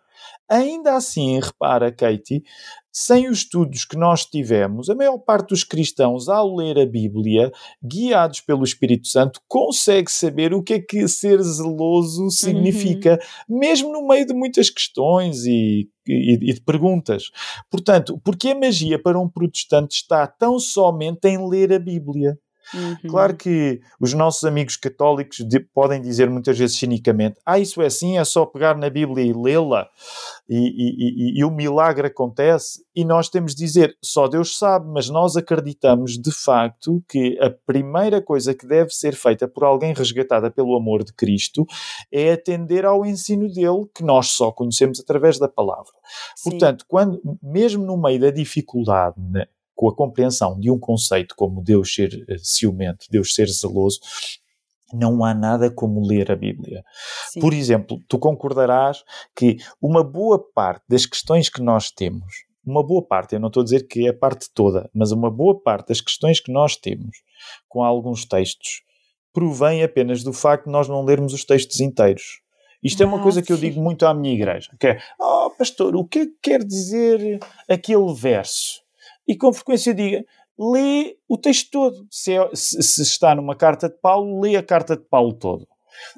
Ainda 0.49 0.95
assim, 0.95 1.39
repara, 1.39 1.91
Katie, 1.91 2.43
sem 2.97 3.27
os 3.27 3.39
estudos 3.39 3.83
que 3.83 3.97
nós 3.97 4.25
tivemos, 4.25 4.89
a 4.89 4.95
maior 4.95 5.17
parte 5.17 5.49
dos 5.49 5.65
cristãos, 5.65 6.29
ao 6.29 6.55
ler 6.55 6.79
a 6.79 6.85
Bíblia, 6.85 7.51
guiados 7.83 8.39
pelo 8.39 8.63
Espírito 8.63 9.09
Santo, 9.09 9.41
consegue 9.49 10.09
saber 10.09 10.53
o 10.53 10.63
que 10.63 10.75
é 10.75 10.79
que 10.79 11.05
ser 11.05 11.41
zeloso 11.43 12.29
significa, 12.29 13.19
uhum. 13.49 13.59
mesmo 13.59 13.91
no 13.91 14.07
meio 14.07 14.25
de 14.25 14.33
muitas 14.33 14.69
questões 14.69 15.43
e, 15.45 15.89
e, 16.07 16.35
e 16.35 16.53
de 16.53 16.61
perguntas. 16.61 17.31
Portanto, 17.69 18.17
porque 18.23 18.51
a 18.51 18.55
magia 18.55 18.97
para 18.97 19.19
um 19.19 19.27
protestante 19.27 19.97
está 19.97 20.25
tão 20.25 20.57
somente 20.57 21.27
em 21.27 21.49
ler 21.49 21.73
a 21.73 21.79
Bíblia? 21.79 22.39
Uhum. 22.73 23.09
Claro 23.09 23.35
que 23.35 23.79
os 23.99 24.13
nossos 24.13 24.43
amigos 24.43 24.75
católicos 24.75 25.37
de, 25.37 25.59
podem 25.59 26.01
dizer 26.01 26.29
muitas 26.29 26.57
vezes 26.57 26.77
cinicamente: 26.77 27.39
ah, 27.45 27.59
isso 27.59 27.81
é 27.81 27.85
assim, 27.85 28.17
é 28.17 28.23
só 28.23 28.45
pegar 28.45 28.77
na 28.77 28.89
Bíblia 28.89 29.25
e 29.25 29.33
lê-la 29.33 29.87
e, 30.49 30.57
e, 30.57 31.37
e, 31.37 31.39
e, 31.39 31.45
o 31.45 31.51
milagre 31.51 32.07
acontece. 32.07 32.83
E 32.95 33.03
nós 33.03 33.29
temos 33.29 33.53
de 33.53 33.63
dizer: 33.63 33.95
só 34.01 34.27
Deus 34.27 34.57
sabe, 34.57 34.87
mas 34.89 35.09
nós 35.09 35.35
acreditamos 35.35 36.13
de 36.13 36.31
facto 36.31 37.03
que 37.07 37.37
a 37.39 37.49
primeira 37.49 38.21
coisa 38.21 38.53
que 38.53 38.65
deve 38.65 38.91
ser 38.91 39.15
feita 39.15 39.47
por 39.47 39.63
alguém 39.63 39.93
resgatada 39.93 40.49
pelo 40.49 40.75
amor 40.75 41.03
de 41.03 41.13
Cristo 41.13 41.65
é 42.11 42.31
atender 42.31 42.85
ao 42.85 43.05
ensino 43.05 43.47
dele, 43.51 43.87
que 43.93 44.03
nós 44.03 44.27
só 44.27 44.51
conhecemos 44.51 44.99
através 44.99 45.37
da 45.37 45.47
palavra. 45.47 45.93
Sim. 46.35 46.51
Portanto, 46.51 46.85
quando, 46.87 47.21
mesmo 47.41 47.85
no 47.85 47.97
meio 47.97 48.19
da 48.19 48.31
dificuldade, 48.31 49.15
né, 49.19 49.45
com 49.75 49.89
a 49.89 49.95
compreensão 49.95 50.59
de 50.59 50.71
um 50.71 50.79
conceito 50.79 51.35
como 51.35 51.61
Deus 51.61 51.93
ser 51.93 52.25
eh, 52.29 52.37
ciumento, 52.39 53.05
Deus 53.11 53.33
ser 53.35 53.47
zeloso, 53.47 53.99
não 54.93 55.23
há 55.23 55.33
nada 55.33 55.69
como 55.69 56.05
ler 56.05 56.31
a 56.31 56.35
Bíblia. 56.35 56.83
Sim. 57.31 57.39
Por 57.39 57.53
exemplo, 57.53 58.01
tu 58.07 58.17
concordarás 58.17 59.03
que 59.35 59.57
uma 59.81 60.03
boa 60.03 60.39
parte 60.53 60.83
das 60.87 61.05
questões 61.05 61.49
que 61.49 61.61
nós 61.61 61.91
temos, 61.91 62.45
uma 62.65 62.83
boa 62.83 63.05
parte, 63.05 63.35
eu 63.35 63.39
não 63.39 63.47
estou 63.47 63.61
a 63.61 63.63
dizer 63.63 63.87
que 63.87 64.07
é 64.07 64.09
a 64.09 64.17
parte 64.17 64.49
toda, 64.53 64.89
mas 64.93 65.11
uma 65.11 65.29
boa 65.29 65.59
parte 65.59 65.89
das 65.89 66.01
questões 66.01 66.39
que 66.39 66.51
nós 66.51 66.75
temos 66.75 67.17
com 67.67 67.83
alguns 67.83 68.25
textos 68.25 68.81
provém 69.33 69.83
apenas 69.83 70.23
do 70.23 70.31
facto 70.31 70.65
de 70.65 70.71
nós 70.71 70.87
não 70.87 71.03
lermos 71.03 71.33
os 71.33 71.43
textos 71.43 71.79
inteiros. 71.81 72.41
Isto 72.81 73.03
é 73.03 73.05
uma 73.05 73.21
coisa 73.21 73.41
que 73.41 73.51
eu 73.51 73.57
digo 73.57 73.81
muito 73.81 74.05
à 74.05 74.13
minha 74.13 74.33
igreja, 74.33 74.71
que 74.79 74.87
é, 74.87 74.99
oh 75.19 75.49
pastor, 75.49 75.95
o 75.95 76.05
que 76.05 76.19
é 76.19 76.25
que 76.25 76.35
quer 76.41 76.63
dizer 76.63 77.39
aquele 77.67 78.13
verso? 78.13 78.84
E 79.27 79.35
com 79.35 79.51
frequência 79.51 79.93
diga, 79.93 80.23
lê 80.59 81.15
o 81.27 81.37
texto 81.37 81.69
todo. 81.71 82.07
Se, 82.09 82.33
é, 82.33 82.49
se, 82.53 82.81
se, 82.81 83.01
está 83.01 83.35
numa 83.35 83.55
carta 83.55 83.89
de 83.89 83.95
Paulo, 83.99 84.39
lê 84.41 84.55
a 84.55 84.63
carta 84.63 84.95
de 84.95 85.03
Paulo 85.03 85.33
todo. 85.33 85.67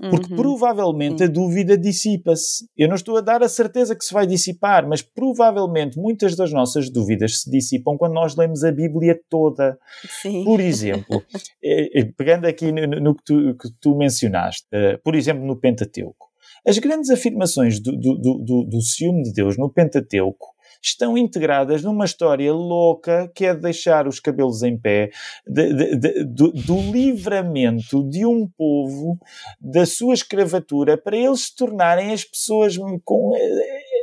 Porque 0.09 0.31
uhum. 0.31 0.37
provavelmente 0.37 1.23
a 1.23 1.27
dúvida 1.27 1.77
dissipa-se. 1.77 2.67
Eu 2.75 2.87
não 2.87 2.95
estou 2.95 3.17
a 3.17 3.21
dar 3.21 3.43
a 3.43 3.49
certeza 3.49 3.95
que 3.95 4.03
se 4.03 4.13
vai 4.13 4.25
dissipar, 4.25 4.87
mas 4.87 5.03
provavelmente 5.03 5.99
muitas 5.99 6.35
das 6.35 6.51
nossas 6.51 6.89
dúvidas 6.89 7.41
se 7.41 7.51
dissipam 7.51 7.95
quando 7.95 8.13
nós 8.13 8.35
lemos 8.35 8.63
a 8.63 8.71
Bíblia 8.71 9.19
toda. 9.29 9.77
Sim. 10.21 10.43
Por 10.43 10.59
exemplo, 10.59 11.23
eh, 11.63 11.99
eh, 11.99 12.11
pegando 12.17 12.45
aqui 12.45 12.71
no, 12.71 12.87
no 12.87 13.15
que, 13.15 13.23
tu, 13.23 13.55
que, 13.55 13.69
tu, 13.79 13.95
mencionaste, 13.95 14.65
uh, 14.73 14.99
por 15.03 15.15
exemplo, 15.15 15.45
no 15.45 15.55
Pentateuco. 15.55 16.27
As 16.65 16.79
grandes 16.79 17.09
afirmações 17.09 17.79
do, 17.79 17.91
do, 17.91 18.15
do, 18.15 18.63
do 18.63 18.81
ciúme 18.81 19.23
de 19.23 19.31
Deus 19.31 19.57
no 19.57 19.69
Pentateuco 19.69 20.56
estão 20.81 21.17
integradas 21.17 21.83
numa 21.83 22.05
história 22.05 22.53
louca 22.53 23.31
que 23.33 23.45
é 23.45 23.53
de 23.53 23.61
deixar 23.61 24.07
os 24.07 24.19
cabelos 24.19 24.63
em 24.63 24.77
pé, 24.77 25.09
de, 25.45 25.73
de, 25.73 25.95
de, 25.95 26.23
do, 26.25 26.51
do, 26.51 26.77
livramento 26.91 28.03
de 28.09 28.25
um 28.25 28.47
povo 28.47 29.19
da 29.59 29.85
sua 29.85 30.13
escravatura 30.13 30.97
para 30.97 31.17
eles 31.17 31.47
se 31.47 31.55
tornarem 31.55 32.11
as 32.11 32.23
pessoas 32.23 32.77
com. 33.03 33.33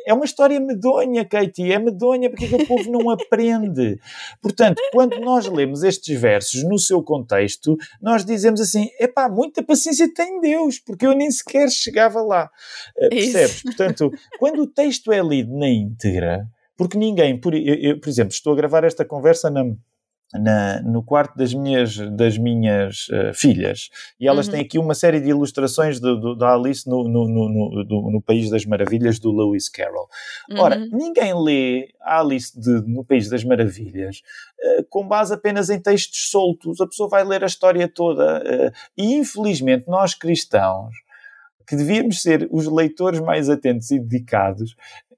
É 0.06 0.12
uma 0.12 0.26
história 0.26 0.60
medonha, 0.60 1.24
Katie, 1.24 1.72
é 1.72 1.78
medonha 1.78 2.28
porque 2.28 2.54
o 2.54 2.66
povo 2.66 2.90
não 2.90 3.08
aprende. 3.08 3.98
Portanto, 4.42 4.80
quando 4.92 5.18
nós 5.18 5.46
lemos 5.46 5.82
estes 5.82 6.20
versos 6.20 6.62
no 6.62 6.78
seu 6.78 7.02
contexto, 7.02 7.76
nós 8.02 8.24
dizemos 8.24 8.60
assim: 8.60 8.90
epá, 9.00 9.28
muita 9.28 9.62
paciência 9.62 10.12
tem 10.12 10.40
Deus, 10.40 10.78
porque 10.78 11.06
eu 11.06 11.14
nem 11.14 11.30
sequer 11.30 11.70
chegava 11.70 12.20
lá. 12.20 12.50
Eh, 12.98 13.08
percebes? 13.08 13.62
Portanto, 13.62 14.12
quando 14.38 14.62
o 14.62 14.66
texto 14.66 15.10
é 15.12 15.20
lido 15.22 15.56
na 15.56 15.68
íntegra, 15.68 16.46
porque 16.76 16.98
ninguém, 16.98 17.38
por, 17.38 17.54
eu, 17.54 17.74
eu, 17.74 18.00
por 18.00 18.08
exemplo, 18.08 18.32
estou 18.32 18.52
a 18.52 18.56
gravar 18.56 18.84
esta 18.84 19.04
conversa 19.04 19.50
na, 19.50 19.64
na, 20.32 20.82
no 20.82 21.02
quarto 21.02 21.36
das 21.36 21.54
minhas, 21.54 21.96
das 22.16 22.36
minhas 22.36 23.08
uh, 23.08 23.32
filhas. 23.32 23.88
E 24.18 24.26
elas 24.26 24.46
uhum. 24.46 24.52
têm 24.52 24.60
aqui 24.62 24.78
uma 24.78 24.94
série 24.94 25.20
de 25.20 25.28
ilustrações 25.28 26.00
do, 26.00 26.18
do, 26.18 26.34
da 26.34 26.54
Alice 26.54 26.88
no, 26.88 27.04
no, 27.04 27.28
no, 27.28 27.84
do, 27.84 28.10
no, 28.10 28.20
País 28.20 28.50
das 28.50 28.64
Maravilhas, 28.64 29.18
do 29.18 29.30
Lewis 29.30 29.68
Carroll. 29.68 30.08
Uhum. 30.50 30.60
Ora, 30.60 30.76
ninguém 30.76 31.32
lê 31.40 31.88
a 32.00 32.20
Alice 32.20 32.58
de, 32.58 32.82
no 32.86 33.04
País 33.04 33.28
das 33.28 33.44
Maravilhas 33.44 34.22
uh, 34.78 34.84
com 34.88 35.06
base 35.06 35.32
apenas 35.32 35.70
em 35.70 35.80
textos 35.80 36.30
soltos. 36.30 36.80
A 36.80 36.86
pessoa 36.86 37.08
vai 37.08 37.24
ler 37.24 37.44
a 37.44 37.46
história 37.46 37.88
toda. 37.88 38.42
Uh, 38.42 38.72
e, 38.96 39.14
infelizmente, 39.14 39.84
nós 39.88 40.14
cristãos 40.14 40.92
que 41.66 41.76
devíamos 41.76 42.20
ser 42.20 42.46
os 42.50 42.66
leitores 42.66 43.20
mais 43.20 43.48
atentos 43.48 43.90
e 43.90 43.98
dedicados, 43.98 44.76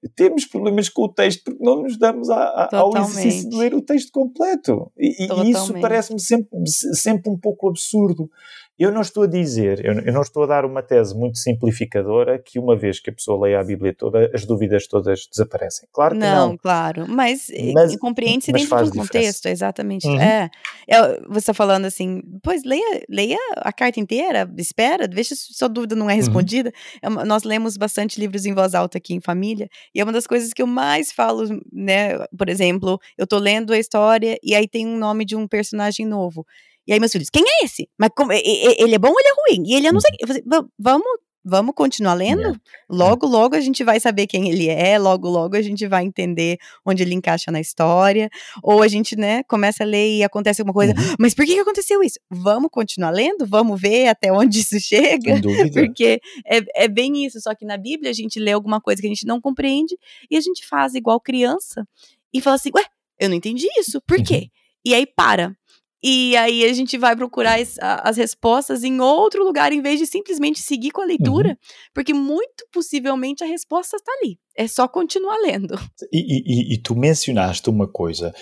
temos 0.08 0.44
problemas 0.44 0.88
com 0.88 1.04
o 1.04 1.08
texto 1.08 1.44
porque 1.44 1.64
não 1.64 1.82
nos 1.82 1.98
damos 1.98 2.30
a, 2.30 2.36
a, 2.36 2.76
ao 2.76 2.96
exercício 2.96 3.48
de 3.48 3.56
ler 3.56 3.74
o 3.74 3.82
texto 3.82 4.10
completo. 4.12 4.90
E, 4.98 5.26
e 5.26 5.50
isso 5.50 5.72
parece-me 5.80 6.20
sempre, 6.20 6.48
sempre 6.66 7.30
um 7.30 7.38
pouco 7.38 7.68
absurdo. 7.68 8.30
Eu 8.78 8.92
não 8.92 9.00
estou 9.00 9.22
a 9.22 9.26
dizer, 9.26 9.82
eu, 9.82 9.94
eu, 10.00 10.12
não 10.12 10.20
estou 10.20 10.42
a 10.42 10.46
dar 10.46 10.64
uma 10.66 10.82
tese 10.82 11.14
muito 11.14 11.38
simplificadora 11.38 12.38
que 12.38 12.58
uma 12.58 12.76
vez 12.76 13.00
que 13.00 13.08
a 13.08 13.12
pessoa 13.12 13.46
leia 13.46 13.58
a 13.58 13.64
Bíblia 13.64 13.94
toda, 13.94 14.30
as 14.34 14.44
dúvidas 14.44 14.86
todas 14.86 15.26
desaparecem. 15.26 15.88
Claro 15.90 16.14
que 16.14 16.20
não. 16.20 16.48
Não, 16.48 16.56
claro, 16.58 17.06
mas, 17.08 17.48
eh, 17.48 17.72
mas 17.72 17.96
compreende-se 17.96 18.52
dentro 18.52 18.84
do 18.84 18.92
contexto, 18.92 19.46
exatamente. 19.46 20.06
Uhum. 20.06 20.20
É, 20.20 20.50
é, 20.86 21.20
você 21.22 21.38
está 21.38 21.54
falando 21.54 21.86
assim, 21.86 22.22
pois 22.42 22.64
leia, 22.64 23.02
leia 23.08 23.38
a 23.56 23.72
carta 23.72 23.98
inteira, 23.98 24.46
espera, 24.58 25.08
veja 25.10 25.34
se 25.34 25.54
sua 25.54 25.68
dúvida 25.68 25.96
não 25.96 26.10
é 26.10 26.12
uhum. 26.12 26.18
respondida. 26.18 26.70
Uhum. 27.02 27.24
Nós 27.24 27.44
lemos 27.44 27.78
bastante 27.78 28.20
livros 28.20 28.44
em 28.44 28.52
voz 28.52 28.74
alta 28.74 28.98
aqui 28.98 29.14
em 29.14 29.20
família, 29.22 29.70
e 29.94 30.00
é 30.00 30.04
uma 30.04 30.12
das 30.12 30.26
coisas 30.26 30.52
que 30.52 30.60
eu 30.60 30.66
mais 30.66 31.10
falo, 31.12 31.44
né, 31.72 32.18
por 32.36 32.50
exemplo, 32.50 33.00
eu 33.16 33.24
estou 33.24 33.38
lendo 33.38 33.72
a 33.72 33.78
história 33.78 34.38
e 34.42 34.54
aí 34.54 34.68
tem 34.68 34.86
um 34.86 34.98
nome 34.98 35.24
de 35.24 35.34
um 35.34 35.48
personagem 35.48 36.04
novo. 36.04 36.44
E 36.86 36.92
aí 36.92 37.00
meus 37.00 37.12
filhos, 37.12 37.30
quem 37.30 37.42
é 37.44 37.64
esse? 37.64 37.88
Mas 37.98 38.10
como, 38.16 38.32
ele 38.32 38.94
é 38.94 38.98
bom 38.98 39.08
ou 39.08 39.18
ele 39.18 39.28
é 39.28 39.32
ruim? 39.32 39.68
E 39.68 39.74
ele 39.74 39.86
é 39.88 39.92
não 39.92 40.00
sei. 40.00 40.12
Eu 40.20 40.28
falei, 40.28 40.42
vamos, 40.78 41.06
vamos 41.46 41.74
continuar 41.76 42.14
lendo? 42.14 42.48
É. 42.48 42.54
Logo, 42.90 43.24
logo 43.24 43.54
a 43.54 43.60
gente 43.60 43.84
vai 43.84 44.00
saber 44.00 44.26
quem 44.26 44.50
ele 44.50 44.68
é, 44.68 44.98
logo, 44.98 45.28
logo 45.28 45.56
a 45.56 45.62
gente 45.62 45.86
vai 45.86 46.04
entender 46.04 46.58
onde 46.84 47.04
ele 47.04 47.14
encaixa 47.14 47.52
na 47.52 47.60
história. 47.60 48.28
Ou 48.62 48.82
a 48.82 48.88
gente, 48.88 49.16
né, 49.16 49.44
começa 49.44 49.84
a 49.84 49.86
ler 49.86 50.18
e 50.18 50.24
acontece 50.24 50.60
alguma 50.60 50.74
coisa. 50.74 50.92
Uhum. 50.92 51.14
Mas 51.20 51.34
por 51.34 51.44
que 51.44 51.56
aconteceu 51.58 52.02
isso? 52.02 52.18
Vamos 52.28 52.68
continuar 52.70 53.10
lendo? 53.10 53.46
Vamos 53.46 53.80
ver 53.80 54.08
até 54.08 54.32
onde 54.32 54.58
isso 54.60 54.78
chega? 54.80 55.40
Porque 55.72 56.20
é, 56.44 56.84
é 56.84 56.88
bem 56.88 57.24
isso. 57.24 57.40
Só 57.40 57.54
que 57.54 57.64
na 57.64 57.76
Bíblia 57.76 58.10
a 58.10 58.14
gente 58.14 58.40
lê 58.40 58.50
alguma 58.50 58.80
coisa 58.80 59.00
que 59.00 59.06
a 59.06 59.10
gente 59.10 59.26
não 59.26 59.40
compreende 59.40 59.96
e 60.28 60.36
a 60.36 60.40
gente 60.40 60.66
faz 60.66 60.94
igual 60.94 61.20
criança 61.20 61.86
e 62.34 62.40
fala 62.40 62.56
assim: 62.56 62.70
ué, 62.74 62.84
eu 63.20 63.28
não 63.28 63.36
entendi 63.36 63.66
isso. 63.78 64.00
Por 64.02 64.22
quê? 64.22 64.34
Uhum. 64.34 64.48
E 64.86 64.94
aí 64.94 65.06
para. 65.06 65.56
E 66.02 66.36
aí 66.36 66.64
a 66.64 66.72
gente 66.72 66.98
vai 66.98 67.16
procurar 67.16 67.58
as, 67.60 67.76
as, 67.80 68.16
respostas 68.16 68.84
em 68.84 69.00
outro 69.00 69.42
lugar, 69.42 69.72
em 69.72 69.80
vez 69.80 69.98
de 69.98 70.06
simplesmente 70.06 70.60
seguir 70.60 70.90
com 70.90 71.00
a 71.00 71.06
leitura, 71.06 71.50
uhum. 71.50 71.56
porque 71.94 72.12
muito 72.12 72.66
possivelmente 72.70 73.42
a 73.42 73.46
resposta 73.46 73.96
está 73.96 74.12
ali. 74.20 74.38
É 74.56 74.66
só 74.66 74.88
continuar 74.88 75.36
lendo. 75.38 75.78
E, 76.12 76.70
e, 76.70 76.74
e, 76.74 76.78
tu 76.78 76.96
mencionaste 76.96 77.68
uma 77.68 77.86
coisa. 77.86 78.34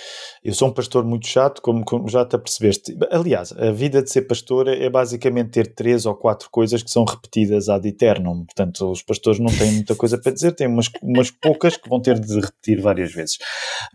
Eu 0.43 0.55
sou 0.55 0.69
um 0.69 0.73
pastor 0.73 1.05
muito 1.05 1.27
chato, 1.27 1.61
como, 1.61 1.85
como, 1.85 2.09
já 2.09 2.25
te 2.25 2.37
apercebeste. 2.37 2.97
Aliás, 3.11 3.53
a 3.53 3.73
vida 3.73 4.03
de 4.03 4.11
ser 4.11 4.23
pastor 4.23 4.69
é 4.69 4.89
basicamente 4.89 5.51
ter 5.51 5.75
três 5.75 6.07
ou 6.07 6.15
quatro 6.15 6.49
coisas 6.51 6.83
que 6.83 6.91
são 6.91 7.05
repetidas 7.05 7.69
ad 7.69 7.87
eternum. 7.87 8.45
Portanto, 8.45 8.91
os 8.91 9.03
pastores 9.03 9.41
não 9.41 9.51
têm 9.57 9.73
muita 9.73 9.97
coisa 9.97 10.17
para 10.17 10.33
dizer, 10.33 10.53
têm 10.53 10.69
umas, 10.69 10.89
umas 11.03 11.31
poucas 11.31 11.77
que 11.77 11.89
vão 11.89 12.01
ter 12.01 12.19
de 12.19 12.41
repetir 12.41 12.81
várias 12.81 13.13
vezes. 13.13 13.39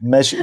Mas 0.02 0.36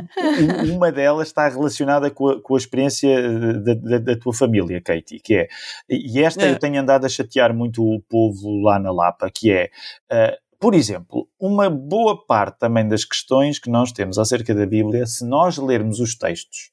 uma 0.73 0.91
delas 0.91 1.29
está 1.29 1.47
relacionada 1.49 2.11
com 2.11 2.29
a, 2.29 2.43
com 2.43 2.55
a 2.55 2.59
experiência 2.59 3.23
da, 3.61 3.75
da, 3.75 3.99
da, 3.99 4.19
tua 4.19 4.33
família, 4.33 4.81
Katie, 4.81 5.21
que 5.21 5.35
é. 5.35 5.49
E 5.91 6.23
esta 6.23 6.47
é. 6.47 6.53
eu 6.53 6.59
tenho 6.59 6.81
andado 6.81 7.05
a 7.05 7.09
chatear 7.09 7.55
muito 7.55 7.85
o 7.85 8.01
povo 8.01 8.63
lá 8.63 8.79
na 8.79 8.91
Lapa, 8.91 9.31
que 9.31 9.53
é. 9.53 9.71
Uh, 10.11 10.46
por 10.59 10.75
exemplo, 10.75 11.29
uma 11.41 11.69
boa 11.71 12.27
parte 12.27 12.59
também 12.59 12.87
das 12.87 13.05
questões 13.05 13.59
que 13.59 13.71
nós 13.71 13.93
temos 13.93 14.19
acerca 14.19 14.55
da 14.55 14.67
Bíblia, 14.67 15.07
se 15.07 15.27
nós 15.27 15.59
lermos 15.59 16.01
os 16.01 16.17
textos 16.17 16.71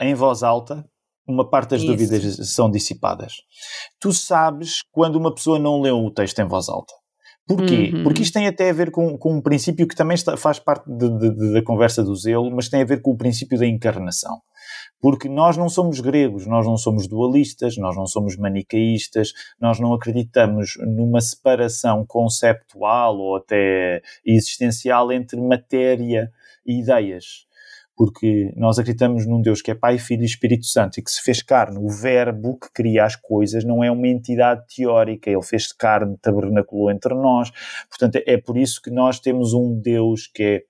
em 0.00 0.14
voz 0.14 0.42
alta, 0.42 0.84
uma 1.26 1.48
parte 1.48 1.70
das 1.70 1.82
Isso. 1.82 1.90
dúvidas 1.90 2.50
são 2.50 2.70
dissipadas. 2.70 3.34
Tu 4.00 4.12
sabes 4.12 4.82
quando 4.90 5.16
uma 5.16 5.34
pessoa 5.34 5.58
não 5.58 5.80
leu 5.80 5.98
o 5.98 6.10
texto 6.10 6.38
em 6.40 6.46
voz 6.46 6.68
alta. 6.68 6.92
Porquê? 7.46 7.90
Uhum. 7.92 8.04
Porque 8.04 8.22
isto 8.22 8.34
tem 8.34 8.46
até 8.46 8.70
a 8.70 8.72
ver 8.72 8.90
com, 8.90 9.16
com 9.18 9.34
um 9.34 9.40
princípio 9.40 9.86
que 9.86 9.96
também 9.96 10.14
está, 10.14 10.36
faz 10.36 10.58
parte 10.58 10.84
de, 10.86 11.08
de, 11.18 11.52
da 11.52 11.62
conversa 11.62 12.02
do 12.02 12.14
zelo, 12.14 12.50
mas 12.50 12.68
tem 12.68 12.82
a 12.82 12.84
ver 12.84 13.02
com 13.02 13.12
o 13.12 13.16
princípio 13.16 13.58
da 13.58 13.66
encarnação. 13.66 14.40
Porque 15.02 15.28
nós 15.28 15.56
não 15.56 15.68
somos 15.68 15.98
gregos, 15.98 16.46
nós 16.46 16.64
não 16.64 16.76
somos 16.76 17.08
dualistas, 17.08 17.76
nós 17.76 17.96
não 17.96 18.06
somos 18.06 18.36
manicaístas, 18.36 19.32
nós 19.60 19.80
não 19.80 19.92
acreditamos 19.92 20.78
numa 20.78 21.20
separação 21.20 22.06
conceptual 22.06 23.18
ou 23.18 23.36
até 23.36 24.00
existencial 24.24 25.10
entre 25.10 25.40
matéria 25.40 26.32
e 26.64 26.80
ideias 26.80 27.50
porque 27.96 28.52
nós 28.56 28.78
acreditamos 28.78 29.26
num 29.26 29.40
Deus 29.40 29.60
que 29.60 29.70
é 29.70 29.74
Pai, 29.74 29.98
Filho 29.98 30.22
e 30.22 30.26
Espírito 30.26 30.64
Santo 30.66 30.98
e 30.98 31.02
que 31.02 31.10
se 31.10 31.22
fez 31.22 31.42
carne. 31.42 31.78
O 31.78 31.88
Verbo 31.88 32.58
que 32.58 32.72
cria 32.72 33.04
as 33.04 33.16
coisas 33.16 33.64
não 33.64 33.84
é 33.84 33.90
uma 33.90 34.08
entidade 34.08 34.64
teórica, 34.74 35.30
ele 35.30 35.42
fez 35.42 35.72
carne, 35.72 36.16
tabernaculou 36.20 36.90
entre 36.90 37.14
nós. 37.14 37.52
Portanto, 37.88 38.20
é 38.26 38.36
por 38.36 38.56
isso 38.56 38.80
que 38.80 38.90
nós 38.90 39.20
temos 39.20 39.52
um 39.52 39.78
Deus 39.78 40.26
que 40.26 40.42
é 40.42 40.62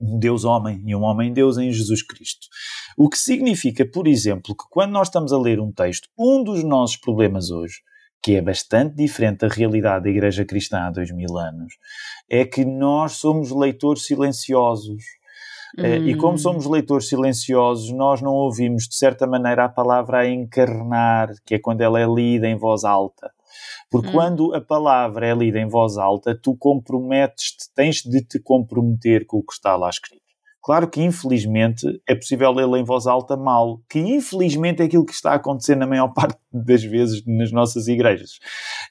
um 0.00 0.18
Deus 0.18 0.44
homem 0.44 0.82
e 0.84 0.94
um 0.94 1.02
homem 1.02 1.32
Deus 1.32 1.58
em 1.58 1.72
Jesus 1.72 2.02
Cristo. 2.02 2.48
O 2.96 3.08
que 3.08 3.18
significa, 3.18 3.84
por 3.86 4.06
exemplo, 4.06 4.54
que 4.54 4.64
quando 4.70 4.92
nós 4.92 5.08
estamos 5.08 5.32
a 5.32 5.38
ler 5.38 5.60
um 5.60 5.72
texto, 5.72 6.08
um 6.18 6.42
dos 6.42 6.62
nossos 6.62 6.96
problemas 6.96 7.50
hoje, 7.50 7.80
que 8.22 8.36
é 8.36 8.40
bastante 8.40 8.94
diferente 8.94 9.40
da 9.40 9.48
realidade 9.48 10.04
da 10.04 10.10
Igreja 10.10 10.44
Cristã 10.44 10.82
há 10.82 10.90
dois 10.90 11.10
mil 11.10 11.36
anos, 11.36 11.74
é 12.30 12.44
que 12.44 12.64
nós 12.64 13.12
somos 13.12 13.50
leitores 13.50 14.06
silenciosos. 14.06 15.02
Hum. 15.76 15.84
E 16.06 16.14
como 16.14 16.34
hum. 16.34 16.38
somos 16.38 16.66
leitores 16.66 17.08
silenciosos, 17.08 17.90
nós 17.90 18.20
não 18.20 18.32
ouvimos, 18.32 18.86
de 18.86 18.94
certa 18.94 19.26
maneira, 19.26 19.64
a 19.64 19.68
palavra 19.68 20.18
a 20.18 20.28
encarnar, 20.28 21.30
que 21.44 21.54
é 21.54 21.58
quando 21.58 21.80
ela 21.80 22.00
é 22.00 22.06
lida 22.06 22.46
em 22.46 22.56
voz 22.56 22.84
alta. 22.84 23.32
Porque 23.90 24.08
hum. 24.08 24.12
quando 24.12 24.54
a 24.54 24.60
palavra 24.60 25.26
é 25.26 25.34
lida 25.34 25.58
em 25.58 25.68
voz 25.68 25.98
alta, 25.98 26.38
tu 26.40 26.54
comprometes-te, 26.56 27.72
tens 27.74 28.02
de 28.02 28.22
te 28.22 28.38
comprometer 28.38 29.26
com 29.26 29.38
o 29.38 29.42
que 29.42 29.52
está 29.52 29.74
lá 29.74 29.90
escrito. 29.90 30.21
Claro 30.62 30.88
que, 30.88 31.02
infelizmente, 31.02 32.00
é 32.06 32.14
possível 32.14 32.52
lê-la 32.52 32.78
em 32.78 32.84
voz 32.84 33.08
alta 33.08 33.36
mal, 33.36 33.80
que 33.90 33.98
infelizmente 33.98 34.80
é 34.80 34.84
aquilo 34.84 35.04
que 35.04 35.12
está 35.12 35.32
a 35.32 35.34
acontecer 35.34 35.74
na 35.74 35.88
maior 35.88 36.08
parte 36.14 36.38
das 36.52 36.84
vezes 36.84 37.24
nas 37.26 37.50
nossas 37.50 37.88
igrejas. 37.88 38.38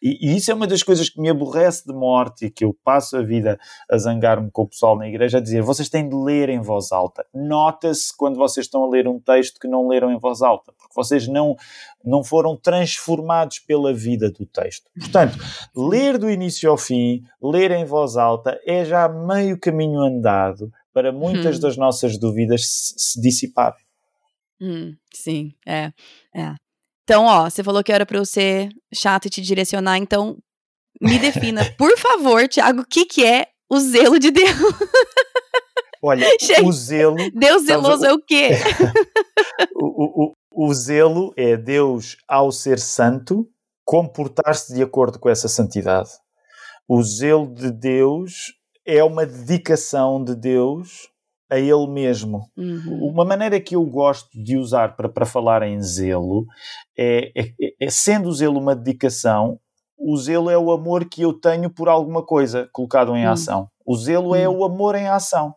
E, 0.02 0.18
e 0.22 0.36
isso 0.36 0.52
é 0.52 0.54
uma 0.54 0.68
das 0.68 0.84
coisas 0.84 1.10
que 1.10 1.22
me 1.22 1.30
aborrece 1.30 1.86
de 1.86 1.94
morte 1.94 2.48
e 2.48 2.52
que 2.52 2.66
eu 2.66 2.76
passo 2.84 3.16
a 3.16 3.22
vida 3.22 3.58
a 3.90 3.98
zangar-me 3.98 4.52
com 4.52 4.64
o 4.64 4.68
pessoal 4.68 4.98
na 4.98 5.08
igreja, 5.08 5.38
a 5.38 5.42
dizer: 5.42 5.62
vocês 5.62 5.88
têm 5.88 6.10
de 6.10 6.16
ler 6.16 6.50
em 6.50 6.60
voz 6.60 6.92
alta. 6.92 7.26
Nota-se 7.34 8.16
quando 8.18 8.36
vocês 8.36 8.66
estão 8.66 8.84
a 8.84 8.90
ler 8.90 9.08
um 9.08 9.20
texto 9.20 9.58
que 9.58 9.68
não 9.68 9.88
leram 9.88 10.12
em 10.12 10.20
voz 10.20 10.42
alta, 10.42 10.74
porque 10.78 10.94
vocês 10.94 11.26
não, 11.28 11.56
não 12.04 12.22
foram 12.22 12.58
transformados 12.58 13.60
pela 13.60 13.94
vida 13.94 14.30
do 14.30 14.46
texto. 14.46 14.90
Portanto, 15.00 15.38
ler 15.74 16.18
do 16.18 16.30
início 16.30 16.70
ao 16.70 16.78
fim, 16.78 17.24
ler 17.42 17.72
em 17.72 17.86
voz 17.86 18.18
alta, 18.18 18.60
é 18.66 18.84
já 18.84 19.08
meio 19.08 19.58
caminho 19.58 20.02
andado 20.02 20.70
para 20.94 21.12
muitas 21.12 21.58
hum. 21.58 21.60
das 21.62 21.78
nossas 21.78 22.18
dúvidas 22.18 22.66
se, 22.66 22.94
se 22.98 23.22
dissiparem. 23.22 23.84
Hum, 24.62 24.96
sim, 25.14 25.54
é, 25.66 25.92
é. 26.36 26.56
Então, 27.04 27.26
ó, 27.26 27.50
você 27.50 27.64
falou 27.64 27.84
que 27.84 27.92
era 27.92 28.06
para 28.06 28.18
eu 28.18 28.26
ser 28.26 28.70
chato 28.94 29.26
e 29.26 29.30
te 29.30 29.42
direcionar, 29.42 29.98
então 29.98 30.38
me 31.02 31.18
defina, 31.18 31.62
por 31.78 31.98
favor, 31.98 32.48
Tiago, 32.48 32.82
o 32.82 32.86
que, 32.86 33.06
que 33.06 33.26
é 33.26 33.48
o 33.70 33.80
zelo 33.80 34.20
de 34.20 34.32
Deus? 34.32 34.50
Olha, 36.04 36.28
o 36.64 36.72
zelo. 36.72 37.18
Deus 37.34 37.64
zeloso 37.64 38.06
é 38.06 38.14
o 38.14 38.20
quê? 38.20 38.50
o, 39.76 40.26
o, 40.26 40.34
o 40.52 40.74
zelo 40.74 41.34
é 41.38 41.56
Deus, 41.58 42.18
ao 42.28 42.52
ser 42.52 42.80
santo, 42.80 43.48
comportar-se 43.84 44.74
de 44.74 44.82
acordo 44.82 45.20
com 45.20 45.30
essa 45.30 45.48
santidade. 45.48 46.10
O 46.88 47.02
zelo 47.04 47.54
de 47.54 47.72
Deus 47.72 48.54
é 48.86 49.04
uma 49.04 49.26
dedicação 49.26 50.24
de 50.24 50.36
Deus 50.36 51.10
a 51.50 51.60
Ele 51.60 51.88
mesmo. 51.88 52.50
Uhum. 52.58 53.10
Uma 53.12 53.26
maneira 53.26 53.60
que 53.60 53.76
eu 53.76 53.86
gosto 53.86 54.30
de 54.42 54.58
usar 54.58 54.96
para, 54.96 55.10
para 55.10 55.26
falar 55.26 55.64
em 55.64 55.82
zelo 55.82 56.46
é, 56.98 57.32
é, 57.36 57.54
é, 57.82 57.90
sendo 57.90 58.30
o 58.30 58.34
zelo 58.34 58.58
uma 58.58 58.76
dedicação, 58.76 59.60
o 59.98 60.18
zelo 60.18 60.50
é 60.50 60.58
o 60.58 60.72
amor 60.72 61.06
que 61.06 61.22
eu 61.22 61.34
tenho 61.34 61.70
por 61.70 61.90
alguma 61.90 62.24
coisa 62.24 62.70
colocado 62.72 63.16
em 63.16 63.26
uhum. 63.26 63.32
ação. 63.32 63.70
O 63.86 63.96
zelo 63.98 64.30
uhum. 64.30 64.36
é 64.36 64.48
o 64.48 64.64
amor 64.64 64.96
em 64.96 65.08
ação. 65.08 65.54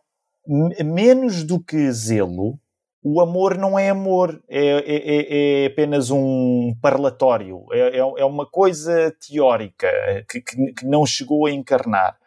Menos 0.47 1.43
do 1.43 1.59
que 1.59 1.91
zelo, 1.91 2.59
o 3.07 3.21
amor 3.21 3.57
não 3.57 3.77
é 3.77 3.89
amor, 3.89 4.43
é, 4.49 4.67
é, 4.67 4.83
é, 4.85 5.63
é 5.63 5.65
apenas 5.67 6.09
um 6.09 6.75
parlatório, 6.81 7.65
é, 7.71 7.97
é, 7.97 7.99
é 7.99 8.25
uma 8.25 8.47
coisa 8.47 9.15
teórica 9.27 9.87
que, 10.27 10.41
que 10.41 10.85
não 10.85 11.05
chegou 11.05 11.45
a 11.45 11.51
encarnar. 11.51 12.17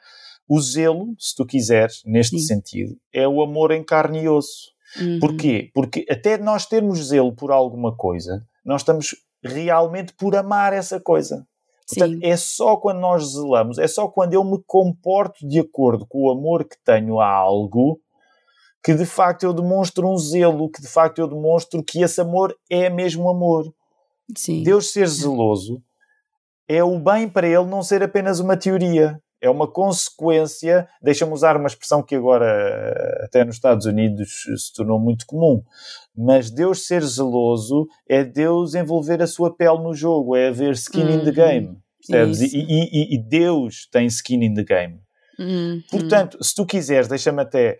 O 0.49 0.61
zelo, 0.61 1.14
se 1.18 1.34
tu 1.36 1.44
quiseres, 1.44 2.03
neste 2.07 2.38
Sim. 2.38 2.46
sentido, 2.46 2.96
é 3.12 3.28
o 3.28 3.42
amor 3.42 3.70
em 3.70 3.84
carne 3.84 4.22
e 4.22 4.28
osso. 4.28 4.72
Uhum. 4.99 5.18
Porquê? 5.20 5.70
Porque 5.74 6.07
até 6.09 6.38
nós 6.38 6.64
termos 6.64 7.09
zelo 7.09 7.34
por 7.34 7.51
alguma 7.51 7.94
coisa, 7.94 8.46
nós 8.64 8.80
estamos 8.80 9.14
realmente 9.42 10.14
por 10.14 10.34
amar 10.34 10.72
essa 10.72 10.99
coisa. 10.99 11.46
Portanto, 11.86 12.14
Sim. 12.14 12.20
é 12.22 12.36
só 12.36 12.76
quando 12.76 13.01
nós 13.01 13.32
zelamos, 13.32 13.78
é 13.78 13.86
só 13.86 14.09
quando 14.09 14.34
eu 14.34 14.44
me 14.44 14.59
comporto 14.66 15.46
de 15.46 15.59
acordo 15.59 16.07
com 16.07 16.24
o 16.24 16.30
amor 16.30 16.64
que 16.64 16.76
tenho 16.84 17.20
a 17.20 17.28
algo 17.28 18.01
que 18.82 18.94
de 18.94 19.05
facto 19.05 19.42
eu 19.42 19.53
demonstro 19.53 20.09
um 20.09 20.16
zelo, 20.16 20.70
que 20.70 20.80
de 20.80 20.88
facto 20.88 21.18
eu 21.18 21.28
demonstro 21.28 21.82
que 21.82 22.03
esse 22.03 22.20
amor 22.20 22.57
é 22.70 22.88
mesmo 22.88 23.28
amor. 23.28 23.72
Sim. 24.36 24.62
Deus 24.62 24.92
ser 24.92 25.07
zeloso 25.09 25.82
é 26.66 26.84
o 26.84 26.99
bem 26.99 27.28
para 27.28 27.46
ele 27.46 27.64
não 27.64 27.82
ser 27.82 28.03
apenas 28.03 28.40
uma 28.40 28.57
teoria 28.57 29.20
é 29.41 29.49
uma 29.49 29.70
consequência, 29.70 30.89
deixa-me 31.03 31.32
usar 31.32 31.57
uma 31.57 31.68
expressão 31.68 32.03
que 32.03 32.14
agora 32.14 33.22
até 33.22 33.45
nos 33.45 33.57
Estados 33.57 33.86
Unidos 33.86 34.45
se 34.57 34.72
tornou 34.74 34.99
muito 34.99 35.26
comum, 35.26 35.62
mas 36.16 36.51
Deus 36.51 36.86
ser 36.86 37.05
zeloso 37.05 37.86
é 38.09 38.24
Deus 38.24 38.74
envolver 38.74 39.22
a 39.22 39.26
sua 39.26 39.55
pele 39.55 39.78
no 39.78 39.95
jogo, 39.95 40.34
é 40.34 40.49
haver 40.49 40.72
skin 40.72 41.03
uhum. 41.03 41.11
in 41.11 41.18
the 41.20 41.28
uhum. 41.28 41.34
game, 41.34 41.78
percebes? 42.01 42.53
E, 42.53 42.59
e, 42.59 43.14
e, 43.14 43.18
Deus 43.18 43.89
tem 43.91 44.07
skin 44.07 44.45
in 44.45 44.55
the 44.55 44.64
game. 44.64 45.01
Uhum. 45.39 45.80
Portanto, 45.89 46.36
se 46.43 46.53
tu 46.53 46.66
quiseres, 46.66 47.07
deixa-me 47.07 47.41
até 47.41 47.78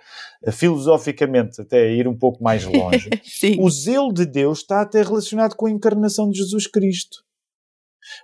filosoficamente 0.53 1.61
até 1.61 1.91
ir 1.91 2.07
um 2.07 2.17
pouco 2.17 2.43
mais 2.43 2.65
longe, 2.65 3.11
o 3.59 3.69
zelo 3.69 4.13
de 4.13 4.25
Deus 4.25 4.59
está 4.59 4.81
até 4.81 5.03
relacionado 5.03 5.57
com 5.57 5.67
a 5.67 5.71
encarnação 5.71 6.31
de 6.31 6.39
Jesus 6.39 6.69
Cristo. 6.69 7.27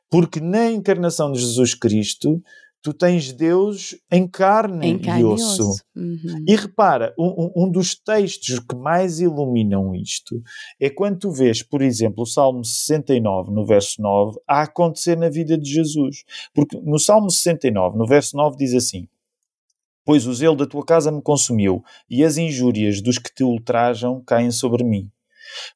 Porque 0.08 0.40
na 0.40 0.70
encarnação 0.70 1.32
de 1.32 1.40
Jesus 1.40 1.74
Cristo, 1.74 2.42
tu 2.84 2.92
tens 2.92 3.32
Deus 3.32 3.96
em 4.12 4.28
carne, 4.28 4.86
em 4.86 4.98
carne 4.98 5.22
e 5.22 5.24
osso. 5.24 5.62
E, 5.62 5.64
osso. 5.64 5.82
Uhum. 5.96 6.44
e 6.46 6.54
repara, 6.54 7.14
um, 7.18 7.50
um, 7.56 7.70
dos 7.70 7.94
textos 7.94 8.58
que 8.58 8.76
mais 8.76 9.20
iluminam 9.20 9.94
isto 9.94 10.42
é 10.78 10.90
quando 10.90 11.20
tu 11.20 11.30
vês, 11.30 11.62
por 11.62 11.80
exemplo, 11.80 12.24
o 12.24 12.26
Salmo 12.26 12.62
69, 12.62 13.50
no 13.52 13.64
verso 13.64 14.02
9, 14.02 14.38
a 14.46 14.64
acontecer 14.64 15.16
na 15.16 15.30
vida 15.30 15.56
de 15.56 15.66
Jesus. 15.66 16.24
Porque 16.52 16.78
no 16.82 16.98
Salmo 16.98 17.30
69, 17.30 17.96
no 17.96 18.06
verso 18.06 18.36
9, 18.36 18.58
diz 18.58 18.74
assim: 18.74 19.08
Pois 20.04 20.26
o 20.26 20.34
zelo 20.34 20.54
da 20.54 20.66
tua 20.66 20.84
casa 20.84 21.10
me 21.10 21.22
consumiu, 21.22 21.82
e 22.10 22.22
as 22.22 22.36
injúrias 22.36 23.00
dos 23.00 23.16
que 23.16 23.34
te 23.34 23.42
ultrajam 23.42 24.22
caem 24.26 24.50
sobre 24.50 24.84
mim. 24.84 25.10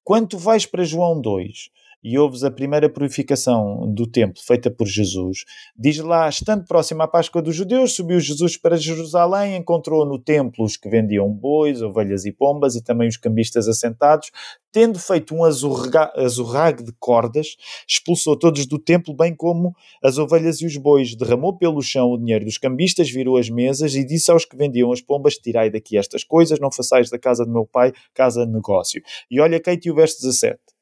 Quando 0.05 0.29
tu 0.29 0.39
vais 0.39 0.67
para 0.67 0.85
João 0.85 1.19
2, 1.19 1.71
e 2.03 2.18
ouves 2.18 2.44
a 2.44 2.51
primeira 2.51 2.88
purificação 2.88 3.92
do 3.92 4.07
templo 4.07 4.42
feita 4.42 4.70
por 4.70 4.86
Jesus, 4.86 5.44
diz 5.76 5.99
lá, 5.99 6.28
estando 6.28 6.64
próximo 6.64 7.03
à 7.03 7.09
Páscoa 7.09 7.42
dos 7.42 7.55
judeus, 7.55 7.94
subiu 7.94 8.20
Jesus 8.20 8.57
para 8.57 8.76
Jerusalém, 8.76 9.57
encontrou 9.57 10.07
no 10.07 10.18
templo 10.18 10.64
os 10.64 10.76
que 10.76 10.88
vendiam 10.88 11.28
bois, 11.28 11.82
ovelhas 11.82 12.24
e 12.24 12.32
pombas 12.32 12.74
e 12.74 12.82
também 12.82 13.09
os 13.09 13.16
cambistas 13.16 13.68
assentados, 13.68 14.30
tendo 14.70 14.99
feito 14.99 15.34
um 15.34 15.44
azorrague 15.44 16.84
de 16.84 16.92
cordas, 16.99 17.57
expulsou 17.88 18.36
todos 18.36 18.66
do 18.66 18.78
templo, 18.78 19.14
bem 19.14 19.34
como 19.34 19.74
as 20.03 20.18
ovelhas 20.18 20.61
e 20.61 20.66
os 20.66 20.76
bois, 20.76 21.14
derramou 21.14 21.57
pelo 21.57 21.82
chão 21.82 22.12
o 22.12 22.18
dinheiro 22.18 22.44
dos 22.44 22.59
cambistas, 22.59 23.11
virou 23.11 23.36
as 23.36 23.49
mesas 23.49 23.94
e 23.94 24.05
disse 24.05 24.30
aos 24.30 24.44
que 24.44 24.57
vendiam 24.57 24.92
as 24.92 25.01
pombas, 25.01 25.34
tirai 25.34 25.70
daqui 25.70 25.96
estas 25.96 26.22
coisas, 26.22 26.61
não 26.61 26.70
façais 26.70 27.11
da 27.11 27.18
casa 27.18 27.44
do 27.44 27.53
meu 27.53 27.66
pai 27.66 27.92
casa 28.14 28.46
de 28.46 28.53
negócio. 28.53 29.03
E 29.30 29.40
olha, 29.40 29.61
Kate, 29.61 29.90
o 29.90 29.94
verso 29.94 30.20
17 30.20 30.78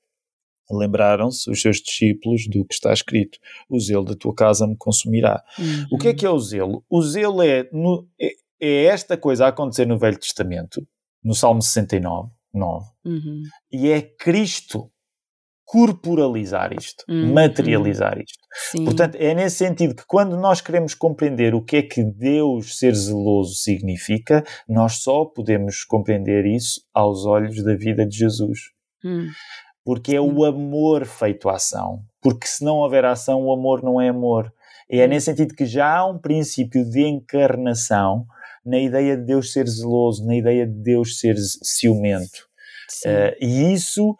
lembraram-se 0.71 1.51
os 1.51 1.61
seus 1.61 1.79
discípulos 1.79 2.47
do 2.49 2.65
que 2.65 2.75
está 2.75 2.93
escrito: 2.93 3.39
O 3.69 3.79
zelo 3.79 4.05
da 4.05 4.15
tua 4.15 4.35
casa 4.35 4.67
me 4.67 4.77
consumirá. 4.77 5.43
Uhum. 5.59 5.87
O 5.93 5.99
que 5.99 6.09
é 6.09 6.15
que 6.15 6.27
é 6.27 6.31
o 6.31 6.39
zelo? 6.39 6.85
O 6.89 7.03
zelo 7.03 7.43
é, 7.43 7.69
no, 7.73 8.07
é, 8.21 8.31
é, 8.61 8.85
esta 8.85 9.17
coisa 9.17 9.47
a 9.47 9.49
acontecer 9.49 9.87
no 9.87 9.99
Velho 9.99 10.19
Testamento, 10.19 10.87
no 11.23 11.35
Salmo 11.35 11.63
69, 11.63 12.31
9, 12.53 12.87
uhum. 13.05 13.43
e 13.71 13.91
é 13.91 14.03
Cristo 14.03 14.91
corporalizar 15.65 16.73
isto, 16.73 17.05
uhum. 17.09 17.35
materializar 17.35 18.19
isto. 18.21 18.39
Sim. 18.71 18.85
Portanto, 18.85 19.17
é 19.17 19.35
nesse 19.35 19.57
sentido 19.57 19.97
que 19.97 20.07
quando 20.07 20.37
nós 20.37 20.61
queremos 20.61 20.95
compreender 20.95 21.57
o 21.57 21.63
que 21.63 21.77
é 21.77 21.83
que 21.83 22.05
Deus 22.05 22.79
ser 22.79 22.95
zeloso 22.95 23.57
significa, 23.57 24.45
nós 24.69 25.03
só 25.03 25.25
podemos 25.25 25.85
compreender 25.85 26.47
isso 26.47 26.83
aos 26.95 27.27
olhos 27.27 27.63
da 27.65 27.75
vida 27.75 28.07
de 28.07 28.17
Jesus. 28.17 28.71
Hum 29.05 29.29
porque 29.87 30.17
é 30.17 30.21
o 30.21 30.45
amor 30.45 31.07
feito 31.07 31.49
ação. 31.49 32.03
Porque 32.21 32.45
se 32.45 32.65
não 32.65 32.79
houver 32.79 33.05
ação, 33.05 33.45
o 33.45 33.53
amor 33.53 33.85
não 33.85 34.01
é 34.01 34.09
amor. 34.09 34.53
E 34.91 34.99
é 34.99 35.07
nesse 35.07 35.27
sentido 35.27 35.55
que 35.55 35.65
já 35.65 35.99
há 35.99 36.05
um 36.05 36.19
princípio 36.19 36.85
de 36.85 37.07
encarnação 37.07 38.27
na 38.65 38.81
ideia 38.81 39.17
de 39.17 39.23
Deus 39.23 39.53
ser 39.53 39.69
zeloso, 39.69 40.27
na 40.27 40.35
ideia 40.35 40.67
de 40.67 40.73
Deus 40.73 41.21
ser 41.21 41.37
ciumento. 41.39 42.49
Uh, 43.05 43.37
e 43.41 43.73
isso, 43.73 44.17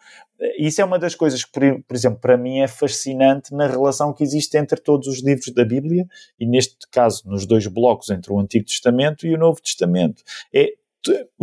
isso 0.57 0.79
é 0.79 0.85
uma 0.85 0.97
das 0.97 1.15
coisas 1.15 1.43
que, 1.43 1.51
por, 1.51 1.83
por, 1.83 1.95
exemplo, 1.97 2.19
para 2.21 2.37
mim 2.37 2.59
é 2.59 2.67
fascinante 2.67 3.53
na 3.53 3.67
relação 3.67 4.13
que 4.13 4.23
existe 4.23 4.57
entre 4.57 4.79
todos 4.79 5.05
os 5.05 5.21
livros 5.21 5.53
da 5.53 5.65
Bíblia, 5.65 6.07
e 6.39 6.45
neste 6.45 6.77
caso, 6.89 7.23
nos 7.25 7.45
dois 7.45 7.67
blocos 7.67 8.09
entre 8.09 8.31
o 8.31 8.39
Antigo 8.39 8.65
Testamento 8.65 9.27
e 9.27 9.35
o 9.35 9.37
Novo 9.37 9.61
Testamento. 9.61 10.23
É 10.53 10.71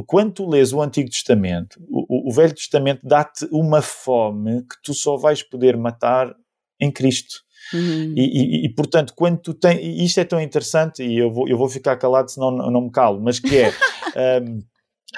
quando 0.06 0.32
tu 0.32 0.48
lês 0.48 0.72
o 0.72 0.80
Antigo 0.80 1.10
Testamento, 1.10 1.80
o, 1.88 2.30
o 2.30 2.32
Velho 2.32 2.54
Testamento 2.54 3.00
dá-te 3.04 3.46
uma 3.50 3.82
fome 3.82 4.62
que 4.62 4.76
tu 4.82 4.94
só 4.94 5.16
vais 5.16 5.42
poder 5.42 5.76
matar 5.76 6.34
em 6.80 6.90
Cristo. 6.90 7.44
Uhum. 7.72 8.14
E, 8.16 8.20
e, 8.20 8.66
e, 8.66 8.74
portanto, 8.74 9.14
quando 9.16 9.38
tu 9.38 9.54
tens. 9.54 9.80
Isto 9.80 10.20
é 10.20 10.24
tão 10.24 10.40
interessante, 10.40 11.02
e 11.02 11.18
eu 11.18 11.32
vou, 11.32 11.48
eu 11.48 11.56
vou 11.56 11.68
ficar 11.68 11.96
calado 11.96 12.30
senão 12.30 12.50
não, 12.50 12.70
não 12.70 12.80
me 12.82 12.90
calo, 12.90 13.20
mas 13.20 13.38
que 13.38 13.56
é. 13.56 13.72
um, 14.42 14.62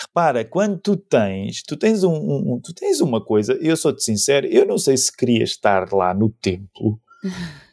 repara, 0.01 0.45
quando 0.45 0.79
tu 0.79 0.97
tens, 0.97 1.63
tu 1.63 1.77
tens, 1.77 2.05
um, 2.05 2.13
um, 2.13 2.61
tu 2.63 2.73
tens 2.75 3.01
uma 3.01 3.21
coisa, 3.21 3.55
eu 3.55 3.77
sou-te 3.77 4.03
sincero, 4.03 4.47
eu 4.47 4.67
não 4.67 4.79
sei 4.79 4.97
se 4.97 5.15
queria 5.15 5.43
estar 5.43 5.93
lá 5.93 6.13
no 6.15 6.29
templo 6.29 7.01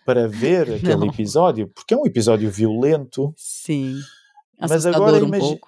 para 0.06 0.28
ver 0.28 0.72
aquele 0.74 0.96
não. 0.96 1.08
episódio, 1.08 1.68
porque 1.68 1.94
é 1.94 1.98
um 1.98 2.06
episódio 2.06 2.50
violento. 2.50 3.34
Sim. 3.38 4.00
Mas 4.60 4.86
agora 4.86 5.18
imagina. 5.18 5.60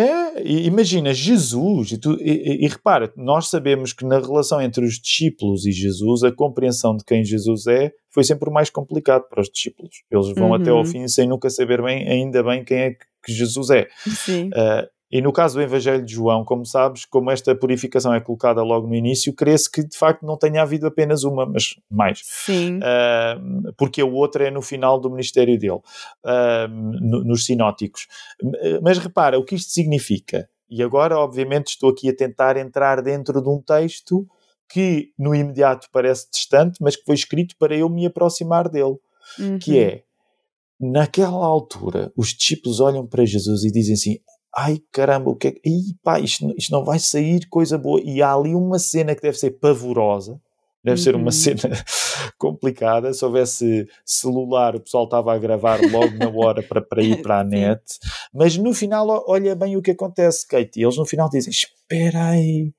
É, 0.00 0.42
imagina, 0.46 1.12
Jesus, 1.12 1.90
e, 1.90 1.98
tu, 1.98 2.16
e, 2.20 2.64
e, 2.64 2.68
repara, 2.68 3.12
nós 3.16 3.48
sabemos 3.50 3.92
que 3.92 4.04
na 4.04 4.20
relação 4.20 4.62
entre 4.62 4.84
os 4.84 4.94
discípulos 4.94 5.66
e 5.66 5.72
Jesus, 5.72 6.22
a 6.22 6.30
compreensão 6.30 6.96
de 6.96 7.04
quem 7.04 7.24
Jesus 7.24 7.66
é 7.66 7.90
foi 8.08 8.22
sempre 8.22 8.48
o 8.48 8.52
mais 8.52 8.70
complicado 8.70 9.24
para 9.28 9.40
os 9.40 9.48
discípulos. 9.48 9.90
Eles 10.08 10.32
vão 10.34 10.50
uhum. 10.50 10.54
até 10.54 10.70
ao 10.70 10.84
fim 10.84 11.08
sem 11.08 11.26
nunca 11.26 11.50
saber 11.50 11.82
bem, 11.82 12.08
ainda 12.08 12.44
bem, 12.44 12.64
quem 12.64 12.78
é 12.78 12.90
que 13.24 13.32
Jesus 13.32 13.70
é. 13.70 13.88
Sim. 14.06 14.50
Uh, 14.50 14.86
e 15.10 15.22
no 15.22 15.32
caso 15.32 15.54
do 15.56 15.62
Evangelho 15.62 16.04
de 16.04 16.12
João, 16.14 16.44
como 16.44 16.66
sabes, 16.66 17.04
como 17.06 17.30
esta 17.30 17.54
purificação 17.54 18.12
é 18.12 18.20
colocada 18.20 18.62
logo 18.62 18.86
no 18.86 18.94
início, 18.94 19.32
crê-se 19.32 19.70
que 19.70 19.82
de 19.82 19.96
facto 19.96 20.26
não 20.26 20.36
tenha 20.36 20.60
havido 20.60 20.86
apenas 20.86 21.24
uma, 21.24 21.46
mas 21.46 21.76
mais. 21.90 22.20
Sim. 22.24 22.78
Uh, 22.78 23.72
porque 23.76 24.02
o 24.02 24.12
outro 24.12 24.42
é 24.42 24.50
no 24.50 24.60
final 24.60 25.00
do 25.00 25.10
ministério 25.10 25.58
dele, 25.58 25.80
uh, 26.24 26.68
no, 26.68 27.24
nos 27.24 27.46
sinóticos. 27.46 28.06
Mas 28.82 28.98
repara, 28.98 29.38
o 29.38 29.44
que 29.44 29.54
isto 29.54 29.72
significa? 29.72 30.48
E 30.70 30.82
agora, 30.82 31.18
obviamente, 31.18 31.68
estou 31.68 31.90
aqui 31.90 32.10
a 32.10 32.14
tentar 32.14 32.58
entrar 32.58 33.00
dentro 33.00 33.40
de 33.40 33.48
um 33.48 33.62
texto 33.62 34.26
que 34.68 35.12
no 35.18 35.34
imediato 35.34 35.88
parece 35.90 36.28
distante, 36.30 36.76
mas 36.82 36.94
que 36.94 37.04
foi 37.04 37.14
escrito 37.14 37.56
para 37.58 37.74
eu 37.74 37.88
me 37.88 38.04
aproximar 38.04 38.68
dele. 38.68 38.96
Uhum. 39.38 39.58
Que 39.58 39.78
é, 39.78 40.02
naquela 40.78 41.46
altura, 41.46 42.12
os 42.14 42.34
discípulos 42.34 42.80
olham 42.80 43.06
para 43.06 43.24
Jesus 43.24 43.64
e 43.64 43.72
dizem 43.72 43.94
assim: 43.94 44.18
ai 44.56 44.80
caramba, 44.92 45.30
o 45.30 45.36
que 45.36 45.48
é 45.48 45.52
que. 45.52 45.60
Ih, 45.64 45.94
pá, 46.02 46.18
isto, 46.18 46.52
isto 46.56 46.72
não 46.72 46.84
vai 46.84 46.98
sair 46.98 47.46
coisa 47.48 47.78
boa. 47.78 48.00
E 48.04 48.22
há 48.22 48.32
ali 48.32 48.54
uma 48.54 48.78
cena 48.78 49.14
que 49.14 49.22
deve 49.22 49.38
ser 49.38 49.52
pavorosa, 49.52 50.40
deve 50.82 50.98
uhum. 50.98 51.04
ser 51.04 51.14
uma 51.14 51.24
uhum. 51.26 51.30
cena 51.30 51.84
complicada. 52.38 53.12
Se 53.12 53.24
houvesse 53.24 53.86
celular, 54.04 54.76
o 54.76 54.80
pessoal 54.80 55.04
estava 55.04 55.34
a 55.34 55.38
gravar 55.38 55.80
logo 55.90 56.16
na 56.16 56.28
hora 56.28 56.62
para, 56.62 56.80
para 56.80 57.02
ir 57.02 57.22
para 57.22 57.40
a 57.40 57.44
net. 57.44 57.82
Mas 58.32 58.56
no 58.56 58.74
final, 58.74 59.24
olha 59.26 59.54
bem 59.54 59.76
o 59.76 59.82
que 59.82 59.92
acontece, 59.92 60.46
Kate. 60.46 60.80
Eles 60.80 60.96
no 60.96 61.06
final 61.06 61.28
dizem: 61.28 61.50
Espera 61.50 62.30
aí. 62.30 62.72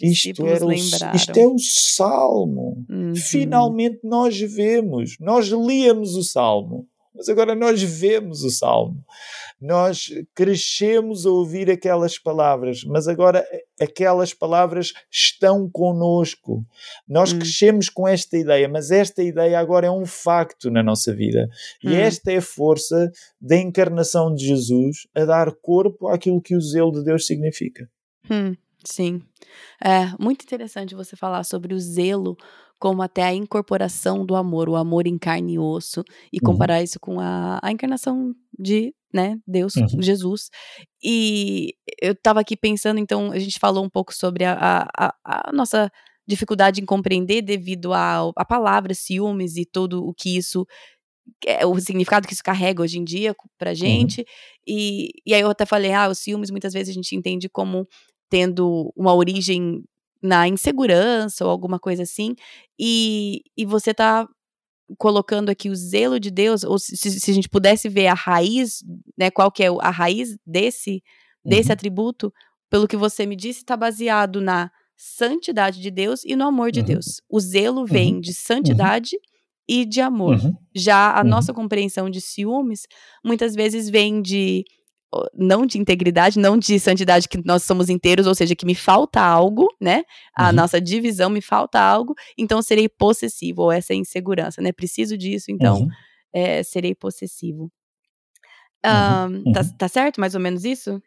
Isto, 0.00 0.46
era 0.46 0.64
o, 0.64 0.72
isto 0.72 1.36
é 1.36 1.46
o 1.46 1.58
Salmo. 1.58 2.84
Uhum. 2.88 3.14
Finalmente 3.14 4.00
nós 4.02 4.38
vemos, 4.40 5.16
nós 5.20 5.48
líamos 5.48 6.14
o 6.14 6.22
Salmo, 6.22 6.86
mas 7.14 7.28
agora 7.28 7.54
nós 7.54 7.82
vemos 7.82 8.42
o 8.42 8.50
Salmo 8.50 9.04
nós 9.62 10.10
crescemos 10.34 11.24
a 11.24 11.30
ouvir 11.30 11.70
aquelas 11.70 12.18
palavras, 12.18 12.82
mas 12.82 13.06
agora 13.06 13.46
aquelas 13.80 14.34
palavras 14.34 14.92
estão 15.08 15.70
conosco. 15.70 16.66
Nós 17.08 17.32
hum. 17.32 17.38
crescemos 17.38 17.88
com 17.88 18.08
esta 18.08 18.36
ideia, 18.36 18.68
mas 18.68 18.90
esta 18.90 19.22
ideia 19.22 19.60
agora 19.60 19.86
é 19.86 19.90
um 19.90 20.04
facto 20.04 20.68
na 20.68 20.82
nossa 20.82 21.14
vida. 21.14 21.48
E 21.80 21.90
hum. 21.90 21.92
esta 21.92 22.32
é 22.32 22.38
a 22.38 22.42
força 22.42 23.12
da 23.40 23.56
encarnação 23.56 24.34
de 24.34 24.44
Jesus 24.44 25.06
a 25.14 25.24
dar 25.24 25.52
corpo 25.52 26.08
àquilo 26.08 26.42
que 26.42 26.56
o 26.56 26.60
zelo 26.60 26.90
de 26.90 27.04
Deus 27.04 27.24
significa. 27.24 27.88
Hum, 28.28 28.56
sim. 28.84 29.22
É 29.80 30.12
muito 30.18 30.42
interessante 30.42 30.96
você 30.96 31.14
falar 31.14 31.44
sobre 31.44 31.72
o 31.72 31.78
zelo 31.78 32.36
como 32.80 33.00
até 33.00 33.22
a 33.22 33.32
incorporação 33.32 34.26
do 34.26 34.34
amor, 34.34 34.68
o 34.68 34.74
amor 34.74 35.06
em 35.06 35.16
carne 35.16 35.54
e 35.54 35.58
osso, 35.60 36.02
e 36.32 36.38
uhum. 36.38 36.52
comparar 36.52 36.78
uhum. 36.78 36.82
isso 36.82 36.98
com 36.98 37.20
a, 37.20 37.60
a 37.62 37.70
encarnação 37.70 38.34
de 38.58 38.92
né, 39.12 39.38
Deus, 39.46 39.76
uhum. 39.76 40.00
Jesus. 40.00 40.48
E 41.02 41.74
eu 42.00 42.12
estava 42.12 42.40
aqui 42.40 42.56
pensando, 42.56 42.98
então, 42.98 43.32
a 43.32 43.38
gente 43.38 43.58
falou 43.58 43.84
um 43.84 43.90
pouco 43.90 44.14
sobre 44.14 44.44
a, 44.44 44.88
a, 44.96 45.14
a 45.24 45.52
nossa 45.52 45.90
dificuldade 46.26 46.80
em 46.80 46.86
compreender 46.86 47.42
devido 47.42 47.92
à 47.92 48.44
palavra 48.48 48.94
ciúmes 48.94 49.56
e 49.56 49.64
todo 49.64 50.04
o 50.04 50.14
que 50.14 50.36
isso 50.36 50.66
é, 51.46 51.64
o 51.66 51.78
significado 51.78 52.26
que 52.26 52.34
isso 52.34 52.42
carrega 52.42 52.82
hoje 52.82 52.98
em 52.98 53.04
dia 53.04 53.34
pra 53.58 53.74
gente. 53.74 54.20
Uhum. 54.20 54.26
E, 54.66 55.10
e 55.26 55.34
aí 55.34 55.40
eu 55.40 55.50
até 55.50 55.64
falei, 55.64 55.92
ah, 55.92 56.08
os 56.08 56.18
ciúmes 56.18 56.50
muitas 56.50 56.72
vezes 56.72 56.90
a 56.90 56.94
gente 56.94 57.14
entende 57.14 57.48
como 57.48 57.86
tendo 58.28 58.92
uma 58.96 59.14
origem 59.14 59.82
na 60.22 60.46
insegurança 60.46 61.44
ou 61.44 61.50
alguma 61.50 61.78
coisa 61.78 62.02
assim. 62.04 62.34
E, 62.78 63.42
e 63.56 63.64
você 63.64 63.92
tá 63.92 64.26
colocando 64.98 65.48
aqui 65.48 65.68
o 65.68 65.74
zelo 65.74 66.18
de 66.18 66.30
Deus, 66.30 66.64
ou 66.64 66.78
se, 66.78 66.96
se, 66.96 67.30
a 67.30 67.34
gente 67.34 67.48
pudesse 67.48 67.88
ver 67.88 68.06
a 68.06 68.14
raiz, 68.14 68.84
né, 69.16 69.30
qual 69.30 69.50
que 69.50 69.62
é 69.62 69.68
a 69.80 69.90
raiz 69.90 70.36
desse, 70.46 71.02
desse 71.44 71.68
uhum. 71.68 71.74
atributo, 71.74 72.32
pelo 72.70 72.88
que 72.88 72.96
você 72.96 73.26
me 73.26 73.36
disse, 73.36 73.60
está 73.60 73.76
baseado 73.76 74.40
na 74.40 74.70
santidade 74.96 75.80
de 75.80 75.90
Deus 75.90 76.24
e 76.24 76.36
no 76.36 76.46
amor 76.46 76.70
de 76.70 76.80
uhum. 76.80 76.86
Deus. 76.86 77.20
O 77.28 77.40
zelo 77.40 77.84
vem 77.84 78.14
uhum. 78.14 78.20
de 78.20 78.32
santidade 78.32 79.16
e 79.68 79.84
de 79.84 80.00
amor. 80.00 80.36
Uhum. 80.36 80.54
Já 80.74 81.18
a 81.18 81.24
nossa 81.24 81.52
uhum. 81.52 81.56
compreensão 81.56 82.08
de 82.08 82.20
ciúmes, 82.20 82.86
muitas 83.24 83.54
vezes 83.54 83.88
vem 83.88 84.22
de 84.22 84.64
não 85.34 85.66
de 85.66 85.78
integridade, 85.78 86.38
não 86.38 86.56
de 86.56 86.78
santidade 86.78 87.28
que 87.28 87.40
nós 87.44 87.62
somos 87.62 87.88
inteiros, 87.88 88.26
ou 88.26 88.34
seja, 88.34 88.54
que 88.54 88.66
me 88.66 88.74
falta 88.74 89.20
algo, 89.20 89.68
né? 89.80 90.04
A 90.36 90.48
uhum. 90.48 90.52
nossa 90.54 90.80
divisão 90.80 91.28
me 91.28 91.40
falta 91.40 91.80
algo, 91.80 92.14
então 92.36 92.62
serei 92.62 92.88
possessivo, 92.88 93.62
ou 93.62 93.72
essa 93.72 93.92
é 93.92 93.96
insegurança, 93.96 94.62
né? 94.62 94.72
Preciso 94.72 95.16
disso, 95.16 95.46
então 95.50 95.80
uhum. 95.80 95.88
é, 96.32 96.62
serei 96.62 96.94
possessivo. 96.94 97.70
Um, 98.84 99.52
tá, 99.52 99.60
uhum. 99.60 99.76
tá 99.78 99.88
certo, 99.88 100.20
mais 100.20 100.34
ou 100.34 100.40
menos 100.40 100.64
isso? 100.64 101.00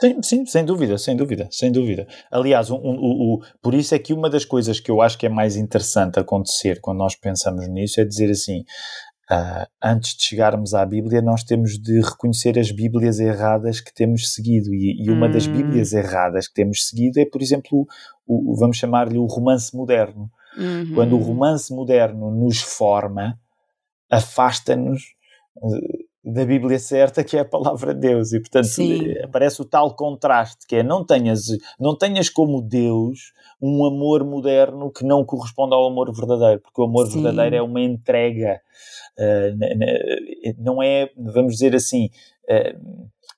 Sim, 0.00 0.22
sim, 0.22 0.46
sem 0.46 0.64
dúvida, 0.64 0.96
sem 0.96 1.16
dúvida, 1.16 1.48
sem 1.50 1.72
dúvida. 1.72 2.06
Aliás, 2.30 2.70
um, 2.70 2.76
um, 2.76 2.92
um, 2.92 3.38
por 3.60 3.74
isso 3.74 3.92
é 3.96 3.98
que 3.98 4.14
uma 4.14 4.30
das 4.30 4.44
coisas 4.44 4.78
que 4.78 4.92
eu 4.92 5.02
acho 5.02 5.18
que 5.18 5.26
é 5.26 5.28
mais 5.28 5.56
interessante 5.56 6.20
acontecer 6.20 6.80
quando 6.80 6.98
nós 6.98 7.16
pensamos 7.16 7.66
nisso 7.66 8.00
é 8.00 8.04
dizer 8.04 8.30
assim: 8.30 8.62
Uh, 9.30 9.66
antes 9.82 10.16
de 10.16 10.24
chegarmos 10.24 10.72
à 10.72 10.86
Bíblia, 10.86 11.20
nós 11.20 11.44
temos 11.44 11.78
de 11.78 12.00
reconhecer 12.00 12.58
as 12.58 12.70
Bíblias 12.70 13.20
erradas 13.20 13.78
que 13.78 13.92
temos 13.92 14.32
seguido. 14.32 14.72
E, 14.72 15.04
e 15.04 15.10
uma 15.10 15.26
hum. 15.26 15.30
das 15.30 15.46
Bíblias 15.46 15.92
erradas 15.92 16.48
que 16.48 16.54
temos 16.54 16.88
seguido 16.88 17.20
é, 17.20 17.26
por 17.26 17.42
exemplo, 17.42 17.86
o, 18.26 18.52
o 18.52 18.56
vamos 18.56 18.78
chamar-lhe 18.78 19.18
o 19.18 19.26
romance 19.26 19.76
moderno. 19.76 20.30
Uhum. 20.56 20.94
Quando 20.94 21.16
o 21.16 21.22
romance 21.22 21.72
moderno 21.72 22.30
nos 22.30 22.60
forma, 22.60 23.38
afasta-nos 24.10 25.02
eh, 25.62 26.07
da 26.32 26.44
Bíblia 26.44 26.78
certa, 26.78 27.24
que 27.24 27.36
é 27.36 27.40
a 27.40 27.44
palavra 27.44 27.94
de 27.94 28.00
Deus. 28.00 28.32
E, 28.32 28.40
portanto, 28.40 28.66
Sim. 28.66 29.12
aparece 29.22 29.60
o 29.62 29.64
tal 29.64 29.94
contraste, 29.94 30.66
que 30.66 30.76
é 30.76 30.82
não 30.82 31.04
tenhas, 31.04 31.46
não 31.80 31.96
tenhas 31.96 32.28
como 32.28 32.60
Deus 32.62 33.32
um 33.60 33.84
amor 33.84 34.24
moderno 34.24 34.90
que 34.90 35.04
não 35.04 35.24
corresponde 35.24 35.74
ao 35.74 35.86
amor 35.86 36.12
verdadeiro, 36.14 36.60
porque 36.60 36.80
o 36.80 36.84
amor 36.84 37.06
Sim. 37.06 37.22
verdadeiro 37.22 37.56
é 37.56 37.62
uma 37.62 37.80
entrega. 37.80 38.60
n- 39.18 40.54
não 40.58 40.82
é, 40.82 41.10
vamos 41.16 41.54
dizer 41.54 41.74
assim, 41.74 42.10
eh, 42.48 42.76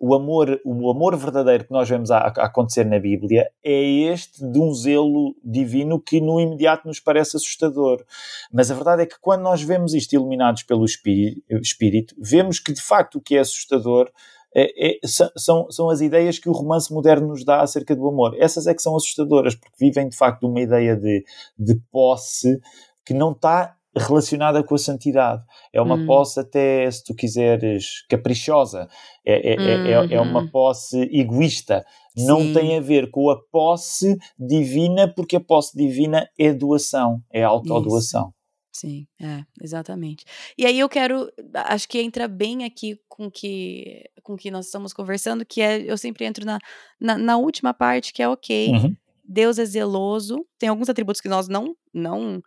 o 0.03 0.15
amor, 0.15 0.59
o 0.65 0.91
amor 0.91 1.15
verdadeiro 1.15 1.65
que 1.67 1.71
nós 1.71 1.87
vemos 1.87 2.11
a, 2.11 2.19
a 2.19 2.47
acontecer 2.47 2.85
na 2.87 2.99
Bíblia 2.99 3.51
é 3.63 3.83
este 4.11 4.43
de 4.51 4.59
um 4.59 4.73
zelo 4.73 5.37
divino 5.45 6.01
que 6.01 6.23
no 6.23 6.41
imediato 6.41 6.89
nos 6.89 6.99
parece 6.99 7.37
assustador. 7.37 8.03
Mas 8.51 8.71
a 8.71 8.75
verdade 8.75 9.03
é 9.03 9.07
que 9.07 9.21
quando 9.21 9.43
nós 9.43 9.63
vemos 9.63 9.93
isto 9.93 10.15
iluminados 10.15 10.63
pelo 10.63 10.87
Espí- 10.87 11.45
Espírito, 11.51 12.15
vemos 12.19 12.59
que 12.59 12.73
de 12.73 12.81
facto 12.81 13.17
o 13.17 13.21
que 13.21 13.37
é 13.37 13.41
assustador 13.41 14.11
é- 14.57 14.95
é- 14.95 14.99
são, 15.37 15.71
são 15.71 15.91
as 15.91 16.01
ideias 16.01 16.39
que 16.39 16.49
o 16.49 16.53
romance 16.53 16.93
moderno 16.93 17.29
nos 17.29 17.45
dá 17.45 17.61
acerca 17.61 17.95
do 17.95 18.09
amor. 18.09 18.35
Essas 18.39 18.67
é 18.67 18.75
que 18.75 18.83
são 18.83 18.97
assustadoras, 18.97 19.55
porque 19.55 19.77
vivem 19.79 20.09
de 20.09 20.17
facto 20.17 20.49
uma 20.49 20.61
ideia 20.61 20.97
de, 20.97 21.23
de 21.59 21.79
posse 21.93 22.59
que 23.05 23.13
não 23.13 23.33
está 23.33 23.77
relacionada 23.97 24.63
com 24.63 24.75
a 24.75 24.79
santidade. 24.79 25.43
É 25.73 25.81
uma 25.81 25.97
Hum. 25.97 26.07
posse 26.07 26.41
até, 26.41 26.91
se 26.91 27.05
tu 27.05 27.15
quiseres, 27.15 28.05
caprichosa. 28.09 28.89
É, 29.25 29.53
é, 29.53 29.57
é- 29.57 29.91
é- 29.93 30.15
é 30.15 30.21
uma 30.21 30.41
Uhum. 30.43 30.49
posse 30.51 30.99
egoísta. 31.13 31.85
Não 32.17 32.41
Sim. 32.43 32.53
tem 32.53 32.79
a 32.79 32.81
ver 32.81 33.11
com 33.11 33.31
a 33.31 33.37
posse 33.51 34.17
divina, 34.39 35.13
porque 35.13 35.37
a 35.37 35.41
posse 35.41 35.77
divina 35.77 36.29
é 36.39 36.53
doação, 36.53 37.23
é 37.33 37.43
autodoação. 37.43 38.33
Sim, 38.73 39.07
é, 39.21 39.45
exatamente. 39.61 40.25
E 40.57 40.65
aí 40.65 40.79
eu 40.79 40.89
quero, 40.89 41.29
acho 41.55 41.89
que 41.89 42.01
entra 42.01 42.29
bem 42.29 42.65
aqui 42.65 42.99
com 43.09 43.29
que, 43.31 44.05
com 44.23 44.37
que 44.37 44.51
nós 44.51 44.67
estamos 44.67 44.93
conversando, 44.93 45.45
que 45.45 45.61
é, 45.61 45.83
eu 45.83 45.99
sempre 45.99 46.25
entro 46.25 46.47
na, 46.47 46.59
na, 47.01 47.19
na 47.19 47.37
última 47.37 47.75
parte, 47.75 48.13
que 48.13 48.23
é 48.23 48.29
ok, 48.29 48.69
Uhum. 48.71 48.97
Deus 49.25 49.59
é 49.59 49.65
zeloso, 49.65 50.45
tem 50.59 50.69
alguns 50.69 50.89
atributos 50.89 51.21
que 51.21 51.29
nós 51.29 51.47
não, 51.49 51.75
não 51.93 52.41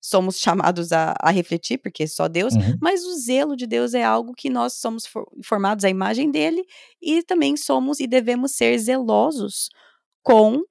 somos 0.00 0.38
chamados 0.38 0.92
a, 0.92 1.14
a 1.20 1.30
refletir, 1.30 1.78
porque 1.78 2.04
é 2.04 2.06
só 2.06 2.28
Deus, 2.28 2.54
Uhum. 2.54 2.78
mas 2.80 3.04
o 3.04 3.16
zelo 3.18 3.56
de 3.56 3.66
Deus 3.66 3.94
é 3.94 4.02
algo 4.04 4.32
que 4.34 4.48
nós 4.50 4.74
somos 4.74 5.06
for- 5.06 5.28
formados 5.44 5.84
à 5.84 5.90
imagem 5.90 6.30
dele 6.30 6.64
e 7.02 7.22
também 7.22 7.56
somos 7.56 8.00
e 8.00 8.06
devemos 8.06 8.52
ser 8.52 8.78
zelosos 8.78 9.68
com 10.22 10.62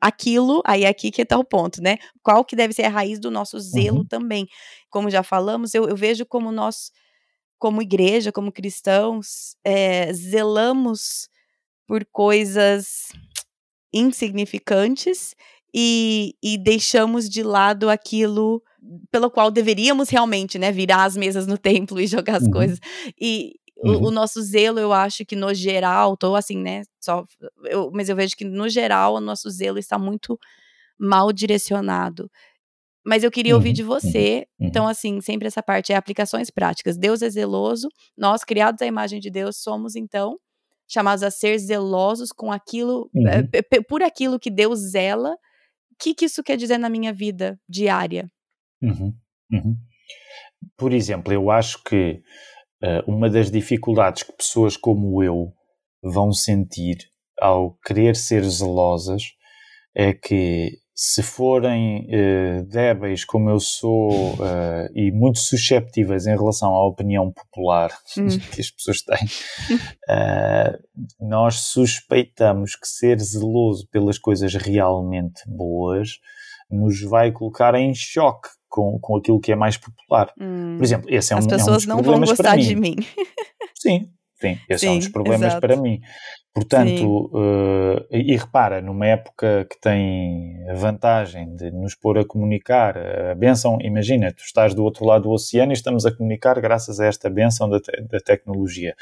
aquilo, 0.00 0.62
aí 0.66 0.84
é 0.84 0.88
aqui 0.88 1.10
que 1.10 1.22
está 1.22 1.38
o 1.38 1.44
ponto, 1.44 1.80
né? 1.82 1.96
Qual 2.22 2.44
que 2.44 2.54
deve 2.56 2.74
ser 2.74 2.84
a 2.84 2.88
raiz 2.90 3.18
do 3.18 3.30
nosso 3.30 3.58
zelo 3.58 3.98
Uhum. 4.00 4.04
também. 4.06 4.46
Como 4.90 5.10
já 5.10 5.22
falamos, 5.22 5.74
eu, 5.74 5.88
eu 5.88 5.96
vejo 5.96 6.26
como 6.26 6.52
nós, 6.52 6.92
como 7.58 7.82
igreja, 7.82 8.30
como 8.32 8.52
cristãos, 8.52 9.56
é, 9.64 10.12
zelamos 10.12 11.28
por 11.86 12.04
coisas 12.12 13.08
insignificantes 13.92 15.34
e, 15.74 16.34
e 16.42 16.56
deixamos 16.56 17.28
de 17.28 17.42
lado 17.42 17.90
aquilo 17.90 18.62
pelo 19.10 19.30
qual 19.30 19.50
deveríamos 19.50 20.08
realmente, 20.10 20.58
né, 20.58 20.70
virar 20.70 21.04
as 21.04 21.16
mesas 21.16 21.46
no 21.46 21.56
templo 21.58 22.00
e 22.00 22.06
jogar 22.06 22.36
as 22.36 22.44
Uhum. 22.44 22.50
coisas. 22.52 22.78
E 23.20 23.54
o, 23.76 23.90
Uhum. 23.90 24.06
o 24.06 24.10
nosso 24.10 24.40
zelo, 24.42 24.78
eu 24.78 24.92
acho 24.92 25.24
que 25.26 25.34
no 25.34 25.52
geral, 25.52 26.16
tô 26.16 26.36
assim, 26.36 26.58
né, 26.58 26.82
só, 27.00 27.24
eu, 27.64 27.90
mas 27.92 28.08
eu 28.08 28.16
vejo 28.16 28.36
que 28.36 28.44
no 28.44 28.68
geral 28.68 29.14
o 29.14 29.20
nosso 29.20 29.50
zelo 29.50 29.78
está 29.78 29.98
muito 29.98 30.38
mal 30.98 31.32
direcionado. 31.32 32.30
Mas 33.04 33.22
eu 33.24 33.30
queria 33.30 33.54
ouvir 33.54 33.68
Uhum, 33.70 33.74
de 33.74 33.82
você, 33.82 34.46
uhum. 34.58 34.66
então 34.68 34.86
assim, 34.88 35.20
sempre 35.20 35.46
essa 35.48 35.62
parte 35.62 35.92
é 35.92 35.96
aplicações 35.96 36.50
práticas. 36.50 36.96
Deus 36.96 37.20
é 37.20 37.28
zeloso, 37.28 37.88
nós 38.16 38.44
criados 38.44 38.80
à 38.80 38.86
imagem 38.86 39.20
de 39.20 39.28
Deus 39.30 39.56
somos 39.58 39.96
então 39.96 40.38
chamados 40.86 41.22
a 41.22 41.30
ser 41.30 41.58
zelosos 41.58 42.30
com 42.32 42.52
aquilo, 42.52 43.10
Uhum. 43.14 43.46
pe- 43.48 43.82
por 43.82 44.02
aquilo 44.02 44.38
que 44.38 44.50
Deus 44.50 44.78
zela. 44.78 45.36
O 45.94 45.96
que, 45.96 46.12
que 46.12 46.24
isso 46.24 46.42
quer 46.42 46.56
dizer 46.56 46.76
na 46.76 46.90
minha 46.90 47.12
vida 47.12 47.56
diária? 47.68 48.28
Uhum, 48.82 49.14
uhum. 49.52 49.76
Por 50.76 50.92
exemplo, 50.92 51.32
eu 51.32 51.52
acho 51.52 51.82
que 51.84 52.20
eh, 52.82 53.02
uma 53.06 53.30
das 53.30 53.48
dificuldades 53.48 54.24
que 54.24 54.32
pessoas 54.32 54.76
como 54.76 55.22
eu 55.22 55.52
vão 56.02 56.32
sentir 56.32 56.98
ao 57.40 57.78
querer 57.86 58.16
ser 58.16 58.42
zelosas 58.42 59.22
é 59.94 60.12
que 60.12 60.78
se 60.94 61.22
forem 61.24 62.06
eh, 62.08 62.62
débeis 62.68 63.24
como 63.24 63.50
eu 63.50 63.58
sou 63.58 64.10
eh, 64.40 64.88
e 64.94 65.10
muito 65.10 65.40
susceptíveis 65.40 66.26
em 66.26 66.36
relação 66.36 66.70
à 66.70 66.86
opinião 66.86 67.32
popular 67.32 67.90
Hum. 68.16 68.28
que 68.52 68.60
as 68.60 68.70
pessoas 68.70 69.02
têm, 69.02 69.28
eh, 70.08 70.78
nós 71.20 71.56
suspeitamos 71.60 72.76
que 72.76 72.86
ser 72.86 73.18
zeloso 73.18 73.88
pelas 73.90 74.18
coisas 74.18 74.54
realmente 74.54 75.42
boas 75.48 76.20
nos 76.70 77.00
vai 77.02 77.32
colocar 77.32 77.74
em 77.74 77.92
choque 77.94 78.48
com, 78.68 78.98
com 79.00 79.16
aquilo 79.16 79.40
que 79.40 79.52
é 79.52 79.56
mais 79.56 79.76
popular. 79.76 80.32
Hum, 80.40 80.76
Por 80.78 80.84
exemplo, 80.84 81.06
esse 81.10 81.32
é 81.32 81.36
um, 81.36 81.38
as 81.40 81.44
é 81.44 81.48
um 81.48 81.50
pessoas 81.50 81.76
dos 81.78 81.86
não 81.86 82.02
vão 82.02 82.20
gostar 82.20 82.56
mim. 82.56 82.62
de 82.62 82.74
mim. 82.76 82.96
Sim, 83.74 84.08
sim, 84.40 84.58
esse 84.68 84.86
é 84.86 84.90
um 84.90 84.96
dos 84.96 85.06
Sim, 85.06 85.12
problemas 85.12 85.46
exato. 85.48 85.60
para 85.60 85.76
mim. 85.76 86.00
Portanto, 86.54 87.30
eh, 88.10 88.20
e 88.20 88.36
repara, 88.36 88.80
numa 88.80 89.08
época 89.08 89.66
que 89.68 89.76
tem 89.80 90.64
a 90.70 90.74
vantagem 90.74 91.56
de 91.56 91.72
nos 91.72 91.96
pôr 91.96 92.16
a 92.16 92.24
comunicar, 92.24 92.96
a 92.96 93.34
benção, 93.34 93.76
imagina, 93.80 94.32
tu 94.32 94.44
estás 94.44 94.72
do 94.72 94.84
outro 94.84 95.04
lado 95.04 95.24
do 95.24 95.30
oceano 95.30 95.72
e 95.72 95.74
estamos 95.74 96.06
a 96.06 96.12
comunicar 96.12 96.60
graças 96.60 97.00
a 97.00 97.06
esta 97.06 97.28
benção 97.28 97.68
da, 97.68 97.80
te- 97.80 98.00
da 98.02 98.20
tecnologia. 98.20 98.94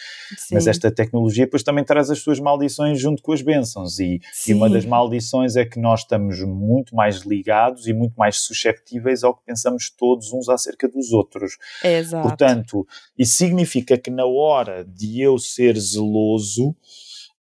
Mas 0.51 0.65
Sim. 0.65 0.71
esta 0.71 0.91
tecnologia 0.91 1.45
depois 1.45 1.63
também 1.63 1.85
traz 1.85 2.11
as 2.11 2.21
suas 2.21 2.41
maldições 2.41 2.99
junto 2.99 3.23
com 3.23 3.33
as 3.33 3.43
bênçãos 3.43 3.99
e, 3.99 4.19
e 4.49 4.55
uma 4.55 4.71
das 4.71 4.87
maldições 4.87 5.55
é 5.55 5.67
que 5.67 5.79
nós 5.79 6.01
estamos 6.01 6.41
muito 6.41 6.97
mais 6.97 7.19
ligados 7.19 7.87
e 7.87 7.93
muito 7.93 8.15
mais 8.17 8.39
susceptíveis 8.39 9.23
ao 9.23 9.35
que 9.35 9.45
pensamos 9.45 9.91
todos 9.91 10.33
uns 10.33 10.49
acerca 10.49 10.89
dos 10.89 11.13
outros. 11.13 11.59
Exato. 11.85 12.27
Portanto, 12.27 12.87
isso 13.19 13.35
significa 13.37 13.99
que 13.99 14.11
na 14.11 14.25
hora 14.25 14.85
de 14.87 15.21
eu 15.21 15.39
ser 15.39 15.77
zeloso, 15.79 16.75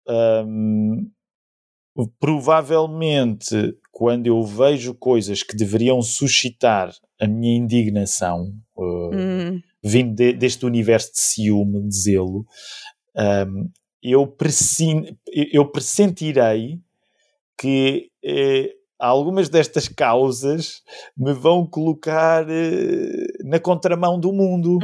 hum, 0.08 1.10
provavelmente 2.20 3.78
quando 3.92 4.28
eu 4.28 4.44
vejo 4.44 4.94
coisas 4.96 5.44
que 5.44 5.56
deveriam 5.56 6.02
suscitar 6.02 6.92
a 7.20 7.28
minha 7.28 7.56
indignação, 7.58 8.54
uh, 8.76 9.14
Hum, 9.14 9.62
vindo 9.84 10.16
de- 10.16 10.34
deste 10.34 10.66
universo 10.66 11.12
de 11.14 11.20
ciúme, 11.20 11.88
de 11.88 11.96
zelo, 11.96 12.46
hum, 13.48 13.70
eu, 14.02 14.36
eu 15.52 15.66
pressentirei 15.72 16.80
que 17.60 18.10
eh, 18.24 18.74
algumas 18.98 19.50
destas 19.50 19.88
causas 19.88 20.82
me 21.16 21.34
vão 21.34 21.68
colocar 21.68 22.48
eh, 22.50 23.26
na 23.44 23.60
contramão 23.60 24.20
do 24.20 24.34
mundo. 24.34 24.80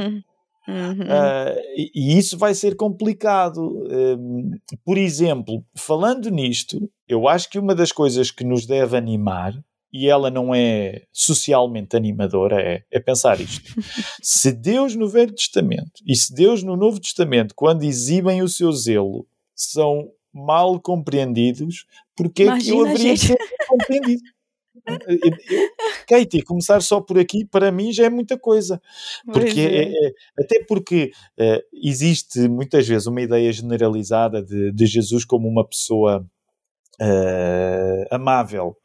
Uhum. 0.68 1.08
Ah, 1.10 1.56
e, 1.76 1.92
e 1.96 2.18
isso 2.18 2.38
vai 2.38 2.54
ser 2.54 2.76
complicado. 2.76 3.86
Um, 3.90 4.52
por 4.84 4.98
exemplo, 4.98 5.64
falando 5.76 6.30
nisto, 6.30 6.90
eu 7.08 7.28
acho 7.28 7.50
que 7.50 7.60
uma 7.60 7.74
das 7.74 7.92
coisas 7.92 8.32
que 8.32 8.44
nos 8.44 8.66
deve 8.66 8.98
animar, 8.98 9.54
e 9.92 10.08
ela 10.10 10.30
não 10.30 10.54
é 10.54 11.04
socialmente 11.12 11.96
animadora, 11.96 12.62
é, 12.62 12.84
é 12.92 13.00
pensar 13.00 13.40
isto. 13.40 13.74
se 14.22 14.52
Deus 14.52 14.96
no 14.96 15.08
Velho 15.08 15.34
Testamento 15.34 16.02
e 16.06 16.16
se 16.16 16.34
Deus 16.34 16.64
no 16.64 16.76
Novo 16.76 17.00
Testamento, 17.00 17.56
quando 17.56 17.84
exibem 17.84 18.42
o 18.42 18.50
seu 18.50 18.72
zelo, 18.72 19.26
são 19.56 20.10
mal 20.34 20.80
compreendidos, 20.80 21.86
porque 22.16 22.44
é 22.44 22.58
que 22.58 22.70
eu 22.70 22.86
haveria 22.86 23.14
de 23.14 23.20
ser 23.20 23.38
compreendido? 23.68 24.22
Eu- 25.08 25.68
Katie, 26.08 26.42
começar 26.44 26.82
só 26.82 27.02
por 27.02 27.18
aqui, 27.20 27.46
para 27.46 27.72
mim 27.72 27.92
já 27.92 28.06
é 28.06 28.10
muita 28.10 28.38
coisa. 28.38 28.82
Porque 29.26 29.60
é. 29.62 29.84
é- 29.84 30.08
é- 30.08 30.12
até 30.40 30.64
porque 30.68 31.12
eh, 31.38 31.64
existe 31.84 32.48
muitas 32.48 32.88
vezes 32.88 33.08
uma 33.08 33.22
ideia 33.22 33.52
generalizada 33.52 34.42
de, 34.44 34.72
de 34.72 34.86
Jesus 34.86 35.26
como 35.26 35.48
uma 35.48 35.68
pessoa 35.68 36.26
eh, 37.00 38.06
amável. 38.12 38.76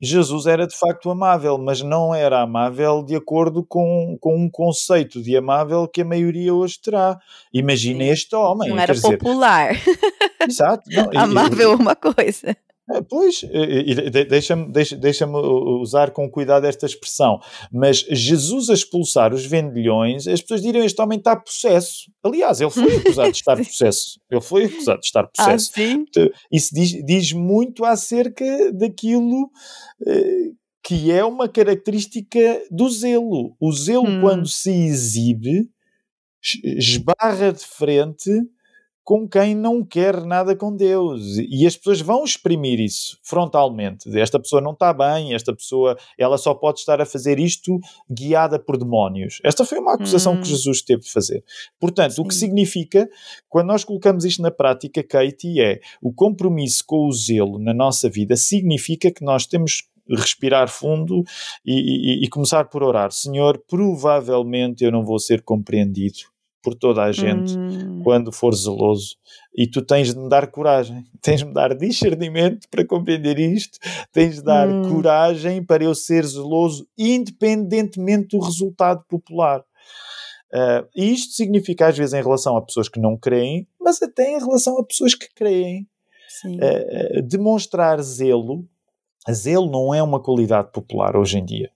Jesus 0.00 0.46
era 0.46 0.64
de 0.64 0.76
facto 0.78 1.10
amável, 1.10 1.58
mas 1.58 1.82
não 1.82 2.14
era 2.14 2.40
amável 2.40 3.02
de 3.02 3.16
acordo 3.16 3.64
com, 3.66 4.16
com 4.20 4.36
um 4.36 4.48
conceito 4.48 5.20
de 5.20 5.36
amável 5.36 5.88
que 5.88 6.02
a 6.02 6.04
maioria 6.04 6.54
hoje 6.54 6.78
terá. 6.80 7.18
Imagina 7.52 8.04
este 8.04 8.34
homem, 8.36 8.70
Não 8.70 8.78
era 8.78 8.92
dizer, 8.94 9.18
popular. 9.18 9.74
exato. 10.48 10.84
não, 10.88 11.10
Amável 11.20 11.72
é 11.72 11.74
uma 11.74 11.96
coisa. 11.96 12.56
Ah, 12.90 13.02
Pois, 13.02 13.40
de- 13.40 14.24
deixa-me 14.24 14.70
deixa, 14.72 14.96
deixa-me 14.96 15.36
usar 15.36 16.10
com 16.10 16.30
cuidado 16.30 16.64
esta 16.66 16.86
expressão, 16.86 17.38
mas 17.72 17.98
Jesus 18.10 18.70
a 18.70 18.74
expulsar 18.74 19.32
os 19.34 19.44
vendilhões, 19.44 20.26
as 20.26 20.40
pessoas 20.40 20.62
diriam 20.62 20.84
este 20.84 21.00
homem 21.00 21.18
está 21.18 21.36
possesso. 21.36 22.10
Aliás, 22.22 22.60
ele 22.60 22.70
foi 22.70 22.96
acusado 22.96 23.30
de 23.32 23.36
estar 23.38 23.56
possesso. 23.56 24.20
Ele 24.30 24.40
foi 24.40 24.64
acusado 24.64 25.00
de 25.00 25.06
estar 25.06 25.24
Ah, 25.24 25.30
possesso. 25.36 25.72
sim? 25.74 26.04
Isso 26.52 26.74
diz, 26.74 26.90
diz 27.04 27.32
muito 27.32 27.84
acerca 27.84 28.44
daquilo 28.72 29.50
eh, 30.06 30.50
que 30.82 31.10
é 31.12 31.22
uma 31.24 31.48
característica 31.48 32.62
do 32.70 32.88
zelo. 32.88 33.54
O 33.60 33.70
zelo, 33.72 34.08
hum. 34.08 34.20
quando 34.22 34.48
se 34.48 34.70
exibe, 34.70 35.68
esbarra 36.64 37.52
de 37.52 37.64
frente 37.64 38.30
com 39.08 39.26
quem 39.26 39.54
não 39.54 39.82
quer 39.82 40.22
nada 40.26 40.54
com 40.54 40.76
Deus. 40.76 41.38
E 41.38 41.66
as 41.66 41.74
pessoas 41.74 41.98
vão 42.02 42.24
exprimir 42.24 42.78
isso 42.78 43.18
frontalmente. 43.22 44.06
Esta 44.18 44.38
pessoa 44.38 44.60
não 44.60 44.72
está 44.72 44.92
bem, 44.92 45.32
esta 45.32 45.50
pessoa 45.56 45.96
ela 46.18 46.36
só 46.36 46.52
pode 46.52 46.80
estar 46.80 47.00
a 47.00 47.06
fazer 47.06 47.38
isto 47.38 47.80
guiada 48.10 48.58
por 48.58 48.76
demónios. 48.76 49.40
Esta 49.42 49.64
foi 49.64 49.78
uma 49.78 49.94
acusação 49.94 50.34
hum. 50.34 50.42
que 50.42 50.48
Jesus 50.48 50.82
teve 50.82 51.04
de 51.04 51.10
fazer. 51.10 51.42
Portanto, 51.80 52.16
Sim. 52.16 52.20
o 52.20 52.28
que 52.28 52.34
significa, 52.34 53.08
quando 53.48 53.68
nós 53.68 53.82
colocamos 53.82 54.26
isto 54.26 54.42
na 54.42 54.50
prática, 54.50 55.02
Katie, 55.02 55.58
é 55.58 55.80
o 56.02 56.12
compromisso 56.12 56.84
com 56.86 57.06
o 57.06 57.10
zelo 57.10 57.58
na 57.58 57.72
nossa 57.72 58.10
vida 58.10 58.36
significa 58.36 59.10
que 59.10 59.24
nós 59.24 59.46
temos 59.46 59.88
respirar 60.06 60.68
fundo 60.68 61.24
e, 61.64 62.20
e, 62.20 62.24
e 62.26 62.28
começar 62.28 62.66
por 62.66 62.82
orar. 62.82 63.10
Senhor, 63.10 63.58
provavelmente 63.66 64.84
eu 64.84 64.92
não 64.92 65.02
vou 65.02 65.18
ser 65.18 65.40
compreendido 65.40 66.18
por 66.68 66.74
toda 66.74 67.02
a 67.02 67.12
gente 67.12 67.56
hum. 67.56 68.02
quando 68.04 68.30
for 68.30 68.54
zeloso. 68.54 69.16
E 69.56 69.66
tu 69.66 69.80
tens 69.80 70.12
de 70.12 70.20
me 70.20 70.28
dar 70.28 70.50
coragem, 70.50 71.04
tens 71.22 71.40
de 71.40 71.46
me 71.46 71.54
dar 71.54 71.74
discernimento 71.74 72.68
para 72.70 72.86
compreender 72.86 73.38
isto, 73.38 73.78
tens 74.12 74.36
de 74.36 74.42
dar 74.42 74.68
hum. 74.68 74.82
coragem 74.90 75.64
para 75.64 75.82
eu 75.82 75.94
ser 75.94 76.26
zeloso, 76.26 76.86
independentemente 76.96 78.36
do 78.36 78.44
resultado 78.44 79.02
popular. 79.08 79.60
Uh, 80.52 80.86
e 80.94 81.12
isto 81.12 81.32
significa, 81.32 81.88
às 81.88 81.96
vezes, 81.96 82.12
em 82.12 82.22
relação 82.22 82.56
a 82.56 82.62
pessoas 82.62 82.88
que 82.88 83.00
não 83.00 83.16
creem, 83.16 83.66
mas 83.80 84.02
até 84.02 84.30
em 84.30 84.38
relação 84.38 84.78
a 84.78 84.84
pessoas 84.84 85.14
que 85.14 85.28
creem. 85.34 85.86
Uh, 86.44 87.22
demonstrar 87.26 88.00
zelo, 88.00 88.64
zelo 89.32 89.68
não 89.68 89.92
é 89.92 90.00
uma 90.00 90.22
qualidade 90.22 90.70
popular 90.70 91.16
hoje 91.16 91.38
em 91.38 91.44
dia. 91.44 91.70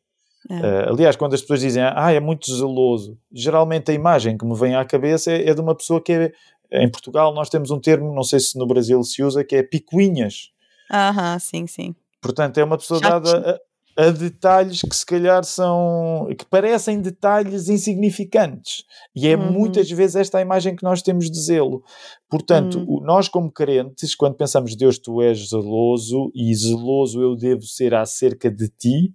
É. 0.51 0.55
Uh, 0.55 0.93
aliás, 0.93 1.17
quando 1.17 1.35
as 1.35 1.41
pessoas 1.41 1.61
dizem, 1.61 1.83
ah, 1.83 2.13
é 2.13 2.21
muito 2.21 2.53
zeloso, 2.53 3.17
geralmente 3.33 3.91
a 3.91 3.95
imagem 3.95 4.37
que 4.37 4.45
me 4.45 4.57
vem 4.57 4.75
à 4.75 4.85
cabeça 4.85 5.31
é, 5.31 5.49
é 5.49 5.55
de 5.55 5.61
uma 5.61 5.75
pessoa 5.75 6.01
que 6.01 6.13
é. 6.13 6.33
Em 6.75 6.91
Portugal, 6.91 7.35
nós 7.35 7.51
temos 7.51 7.71
um 7.71 7.79
termo, 7.79 8.15
não 8.15 8.23
sei 8.23 8.41
se 8.41 8.59
no 8.59 8.67
Brasil 8.67 9.03
se 9.05 9.23
usa, 9.23 9.45
que 9.45 9.57
é 9.57 9.63
picuinhas. 9.63 10.53
Aham, 10.91 11.39
sim, 11.39 11.67
sim. 11.67 11.95
Portanto, 12.19 12.57
é 12.57 12.65
uma 12.65 12.79
pessoa 12.79 12.99
dada 12.99 13.61
a, 13.95 14.05
a, 14.07 14.11
detalhes 14.11 14.81
que 14.81 14.97
se 14.97 15.05
calhar 15.05 15.45
são. 15.45 16.29
que 16.39 16.47
parecem 16.47 17.03
detalhes 17.03 17.69
insignificantes. 17.69 18.85
E 19.15 19.29
é 19.29 19.37
uhum. 19.37 19.53
muitas 19.53 19.91
vezes 19.91 20.17
esta 20.17 20.39
a 20.39 20.41
imagem 20.41 20.75
que 20.75 20.83
nós 20.83 21.03
temos 21.03 21.31
de 21.31 21.39
zelo. 21.39 21.83
Portanto, 22.31 22.79
uhum. 22.79 23.03
nós, 23.03 23.29
como 23.29 23.53
crentes, 23.53 24.15
quando 24.15 24.37
pensamos, 24.37 24.75
Deus, 24.75 24.99
tu 24.99 25.21
és 25.21 25.51
zeloso 25.51 26.33
e 26.35 26.55
zeloso 26.55 27.21
eu 27.21 27.37
devo 27.37 27.65
ser 27.65 27.95
acerca 27.95 28.51
de 28.51 28.67
ti 28.71 29.15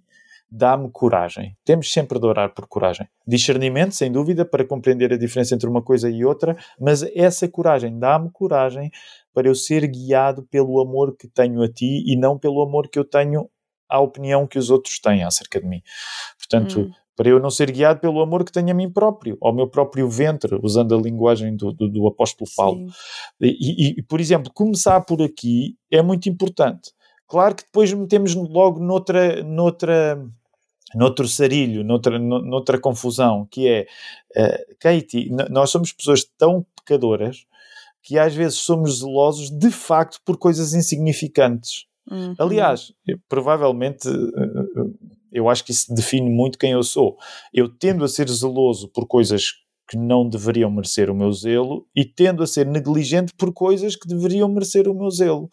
dá-me 0.50 0.90
coragem. 0.90 1.56
Temos 1.64 1.92
sempre 1.92 2.18
de 2.18 2.26
orar 2.26 2.54
por 2.54 2.66
coragem. 2.66 3.06
Discernimento, 3.26 3.94
sem 3.94 4.10
dúvida, 4.10 4.44
para 4.44 4.64
compreender 4.64 5.12
a 5.12 5.18
diferença 5.18 5.54
entre 5.54 5.68
uma 5.68 5.82
coisa 5.82 6.10
e 6.10 6.24
outra, 6.24 6.56
mas 6.80 7.02
essa 7.14 7.46
coragem, 7.48 7.98
dá-me 7.98 8.30
coragem 8.32 8.90
para 9.34 9.48
eu 9.48 9.54
ser 9.54 9.86
guiado 9.86 10.42
pelo 10.50 10.80
amor 10.80 11.16
que 11.16 11.28
tenho 11.28 11.62
a 11.62 11.68
ti 11.68 12.02
e 12.06 12.16
não 12.16 12.38
pelo 12.38 12.62
amor 12.62 12.88
que 12.88 12.98
eu 12.98 13.04
tenho 13.04 13.48
à 13.88 14.00
opinião 14.00 14.46
que 14.46 14.58
os 14.58 14.70
outros 14.70 14.98
têm 14.98 15.22
acerca 15.22 15.60
de 15.60 15.66
mim. 15.66 15.82
Portanto, 16.38 16.80
hum. 16.80 16.90
para 17.14 17.28
eu 17.28 17.40
não 17.40 17.50
ser 17.50 17.70
guiado 17.70 18.00
pelo 18.00 18.20
amor 18.20 18.44
que 18.44 18.52
tenho 18.52 18.70
a 18.70 18.74
mim 18.74 18.90
próprio, 18.90 19.36
ao 19.40 19.52
meu 19.52 19.68
próprio 19.68 20.08
ventre, 20.08 20.58
usando 20.62 20.94
a 20.94 21.00
linguagem 21.00 21.56
do, 21.56 21.72
do, 21.72 21.88
do 21.88 22.06
apóstolo 22.06 22.50
Paulo. 22.56 22.86
E, 23.40 23.98
e, 23.98 24.02
por 24.02 24.20
exemplo, 24.20 24.52
começar 24.52 25.00
por 25.02 25.22
aqui 25.22 25.76
é 25.90 26.02
muito 26.02 26.28
importante. 26.28 26.92
Claro 27.28 27.54
que 27.54 27.64
depois 27.64 27.92
metemos 27.92 28.34
logo 28.34 28.80
noutra, 28.80 29.42
noutra 29.42 30.18
noutro 30.94 31.28
sarilho, 31.28 31.84
noutra, 31.84 32.18
noutra 32.18 32.80
confusão, 32.80 33.46
que 33.50 33.68
é, 33.68 33.86
uh, 34.36 34.76
Katie, 34.78 35.30
nós 35.50 35.70
somos 35.70 35.92
pessoas 35.92 36.24
tão 36.36 36.64
pecadoras 36.76 37.46
que 38.02 38.18
às 38.18 38.34
vezes 38.34 38.58
somos 38.58 39.00
zelosos 39.00 39.50
de 39.50 39.70
facto 39.70 40.18
por 40.24 40.38
coisas 40.38 40.72
insignificantes. 40.72 41.86
Uhum. 42.10 42.34
Aliás, 42.38 42.92
eu, 43.06 43.18
provavelmente, 43.28 44.08
uh, 44.08 44.98
eu 45.30 45.48
acho 45.48 45.64
que 45.64 45.72
isso 45.72 45.94
define 45.94 46.30
muito 46.30 46.58
quem 46.58 46.72
eu 46.72 46.82
sou. 46.82 47.16
Eu 47.52 47.68
tendo 47.68 48.04
a 48.04 48.08
ser 48.08 48.28
zeloso 48.30 48.88
por 48.88 49.06
coisas 49.06 49.52
que 49.88 49.96
não 49.96 50.28
deveriam 50.28 50.70
merecer 50.70 51.10
o 51.10 51.14
meu 51.14 51.32
zelo 51.32 51.86
e 51.96 52.04
tendo 52.04 52.42
a 52.42 52.46
ser 52.46 52.66
negligente 52.66 53.32
por 53.34 53.52
coisas 53.52 53.96
que 53.96 54.06
deveriam 54.06 54.48
merecer 54.48 54.86
o 54.86 54.94
meu 54.94 55.10
zelo. 55.10 55.48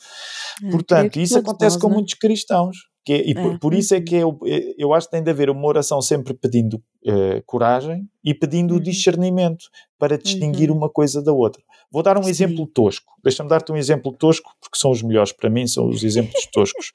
É, 0.64 0.70
Portanto, 0.70 1.18
isso 1.18 1.38
acontece 1.38 1.78
nós, 1.78 1.82
com 1.82 1.90
né? 1.90 1.96
muitos 1.96 2.14
cristãos. 2.16 2.78
Que 3.06 3.14
é, 3.14 3.28
e 3.28 3.32
é. 3.32 3.34
Por, 3.36 3.60
por, 3.60 3.74
isso 3.76 3.94
é 3.94 4.02
que 4.02 4.16
eu, 4.16 4.38
eu 4.78 4.92
acho 4.92 5.08
que 5.08 5.12
tem 5.12 5.22
de 5.22 5.30
haver 5.30 5.52
uma 5.52 5.68
oração 5.68 6.02
sempre 6.02 6.34
pedindo 6.34 6.82
uh, 7.06 7.42
coragem 7.46 8.10
e 8.24 8.34
pedindo 8.34 8.74
uhum. 8.74 8.80
discernimento 8.80 9.66
para 10.00 10.18
distinguir 10.18 10.72
uhum. 10.72 10.78
uma 10.78 10.90
coisa 10.90 11.22
da 11.22 11.32
outra. 11.32 11.62
Vou 11.92 12.02
dar 12.02 12.18
um 12.18 12.24
Sim. 12.24 12.32
exemplo 12.32 12.66
tosco. 12.66 13.14
Deixa-me 13.24 13.48
dar-te 13.48 13.72
um 13.72 13.78
exemplo 13.78 14.12
tosco, 14.12 14.52
porque 14.60 14.78
são 14.78 14.90
os 14.90 15.04
melhores 15.04 15.32
para 15.32 15.52
mim, 15.52 15.68
são 15.68 15.88
os 15.88 16.04
exemplos 16.04 16.46
toscos. 16.52 16.92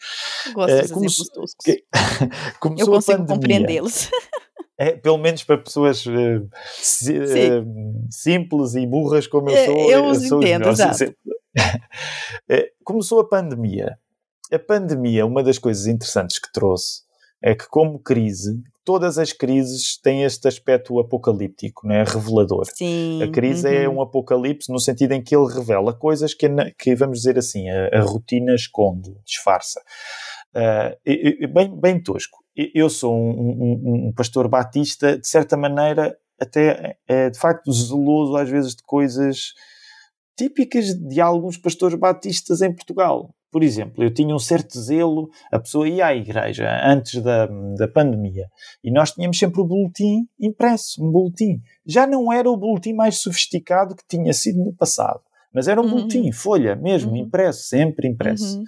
Gosto 0.52 0.74
uh, 0.74 0.80
dos 0.80 0.90
exemplos 0.90 1.28
toscos. 1.28 1.64
Que, 1.64 1.84
eu 2.82 2.86
consigo 2.86 3.26
compreendê-los. 3.26 4.10
É, 4.76 4.92
pelo 4.92 5.18
menos 5.18 5.44
para 5.44 5.58
pessoas 5.58 6.04
uh, 6.06 6.48
si, 6.72 7.12
uh, 7.12 7.64
simples 8.10 8.74
e 8.74 8.84
burras 8.84 9.28
como 9.28 9.48
eu 9.48 9.64
sou. 9.64 9.90
Eu 9.90 10.06
os 10.06 10.24
entendo, 10.24 10.70
exato. 10.70 11.14
Começou 12.82 13.20
a 13.20 13.28
pandemia 13.28 13.96
a 14.52 14.58
pandemia, 14.58 15.26
uma 15.26 15.42
das 15.42 15.58
coisas 15.58 15.86
interessantes 15.86 16.38
que 16.38 16.52
trouxe 16.52 17.02
é 17.42 17.54
que, 17.54 17.66
como 17.68 17.98
crise, 17.98 18.62
todas 18.84 19.18
as 19.18 19.32
crises 19.32 19.98
têm 20.00 20.24
este 20.24 20.46
aspecto 20.48 20.98
apocalíptico, 20.98 21.86
né? 21.86 22.04
revelador. 22.04 22.64
Sim, 22.74 23.22
a 23.22 23.30
crise 23.30 23.68
é 23.68 23.78
uhum. 23.78 23.84
é 23.84 23.88
um 23.88 24.02
apocalipse 24.02 24.70
no 24.70 24.78
sentido 24.78 25.12
em 25.12 25.22
que 25.22 25.34
ele 25.34 25.52
revela 25.52 25.92
coisas 25.92 26.34
que, 26.34 26.48
que 26.78 26.94
vamos 26.94 27.18
dizer 27.18 27.38
assim, 27.38 27.68
a, 27.68 27.98
a 27.98 28.00
rotina 28.02 28.54
esconde, 28.54 29.14
disfarça. 29.24 29.80
Uh, 30.54 31.48
bem, 31.48 31.80
bem 31.80 32.02
tosco. 32.02 32.38
Eu 32.74 32.90
sou 32.90 33.14
um, 33.14 33.30
um, 33.30 34.08
um, 34.08 34.12
pastor 34.12 34.48
batista, 34.48 35.16
de 35.16 35.26
certa 35.26 35.56
maneira, 35.56 36.16
até 36.38 36.96
é, 37.06 37.30
de 37.30 37.38
facto 37.38 37.72
zeloso 37.72 38.36
às 38.36 38.50
vezes 38.50 38.74
de 38.74 38.82
coisas 38.82 39.52
típicas 40.36 40.94
de 40.94 41.20
alguns 41.20 41.56
pastores 41.56 41.98
batistas 41.98 42.60
em 42.60 42.74
Portugal. 42.74 43.32
Por 43.50 43.62
exemplo, 43.62 44.04
eu 44.04 44.12
tinha 44.12 44.34
um 44.34 44.38
certo 44.38 44.80
zelo, 44.80 45.28
a 45.50 45.58
pessoa 45.58 45.88
ia 45.88 46.06
à 46.06 46.14
igreja 46.14 46.68
antes 46.84 47.20
da, 47.20 47.46
da 47.46 47.88
pandemia 47.88 48.48
e 48.82 48.92
nós 48.92 49.12
tínhamos 49.12 49.38
sempre 49.38 49.60
o 49.60 49.64
boletim 49.64 50.26
impresso, 50.38 51.04
um 51.04 51.10
boletim. 51.10 51.60
Já 51.84 52.06
não 52.06 52.32
era 52.32 52.48
o 52.48 52.56
boletim 52.56 52.92
mais 52.92 53.18
sofisticado 53.18 53.96
que 53.96 54.04
tinha 54.06 54.32
sido 54.32 54.64
no 54.64 54.72
passado, 54.72 55.20
mas 55.52 55.66
era 55.66 55.80
um 55.80 55.84
uhum. 55.84 55.90
boletim, 55.90 56.30
folha 56.30 56.76
mesmo, 56.76 57.10
uhum. 57.10 57.16
impresso, 57.16 57.64
sempre 57.64 58.06
impresso. 58.06 58.58
Uhum. 58.58 58.64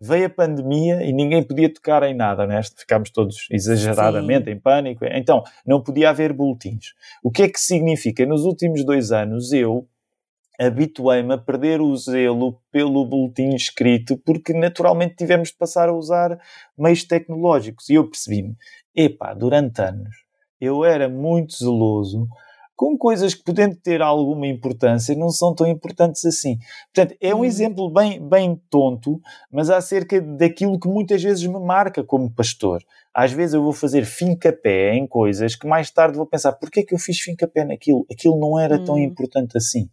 Veio 0.00 0.26
a 0.26 0.30
pandemia 0.30 1.02
e 1.02 1.12
ninguém 1.12 1.42
podia 1.42 1.72
tocar 1.72 2.02
em 2.02 2.14
nada, 2.14 2.46
né? 2.46 2.60
ficámos 2.76 3.10
todos 3.10 3.48
exageradamente 3.50 4.44
Sim. 4.44 4.50
em 4.50 4.60
pânico, 4.60 5.04
então 5.06 5.42
não 5.66 5.82
podia 5.82 6.10
haver 6.10 6.34
boletins. 6.34 6.92
O 7.22 7.30
que 7.30 7.42
é 7.42 7.48
que 7.48 7.58
significa? 7.58 8.26
Nos 8.26 8.44
últimos 8.44 8.84
dois 8.84 9.12
anos 9.12 9.50
eu 9.52 9.88
habituei-me 10.58 11.34
a 11.34 11.38
perder 11.38 11.80
o 11.80 11.96
zelo 11.96 12.60
pelo 12.70 13.04
boletim 13.04 13.54
escrito, 13.54 14.16
porque 14.18 14.52
naturalmente 14.52 15.16
tivemos 15.16 15.48
de 15.48 15.56
passar 15.56 15.88
a 15.88 15.94
usar 15.94 16.38
meios 16.76 17.04
tecnológicos. 17.04 17.88
E 17.88 17.94
eu 17.94 18.08
percebi-me, 18.08 18.56
epá, 18.94 19.34
durante 19.34 19.80
anos 19.80 20.26
eu 20.60 20.84
era 20.84 21.08
muito 21.08 21.56
zeloso 21.56 22.26
com 22.76 22.96
coisas 22.96 23.34
que, 23.34 23.42
podendo 23.42 23.74
ter 23.76 24.02
alguma 24.02 24.46
importância, 24.46 25.14
não 25.16 25.30
são 25.30 25.54
tão 25.54 25.66
importantes 25.66 26.24
assim. 26.26 26.58
Portanto, 26.94 27.16
é 27.20 27.34
um 27.34 27.38
uhum. 27.38 27.44
exemplo 27.46 27.90
bem, 27.90 28.20
bem 28.20 28.60
tonto, 28.68 29.18
mas 29.50 29.70
acerca 29.70 30.20
daquilo 30.20 30.78
que 30.78 30.86
muitas 30.86 31.22
vezes 31.22 31.46
me 31.46 31.58
marca 31.58 32.04
como 32.04 32.30
pastor. 32.30 32.82
Às 33.14 33.32
vezes 33.32 33.54
eu 33.54 33.62
vou 33.62 33.72
fazer 33.72 34.04
fim-capé 34.04 34.94
em 34.94 35.06
coisas 35.06 35.56
que 35.56 35.66
mais 35.66 35.90
tarde 35.90 36.18
vou 36.18 36.26
pensar, 36.26 36.52
porquê 36.52 36.80
é 36.80 36.82
que 36.82 36.94
eu 36.94 36.98
fiz 36.98 37.18
fim-capé 37.18 37.64
naquilo? 37.64 38.04
Aquilo 38.12 38.38
não 38.38 38.60
era 38.60 38.78
tão 38.78 38.96
uhum. 38.96 39.04
importante 39.04 39.56
assim. 39.56 39.88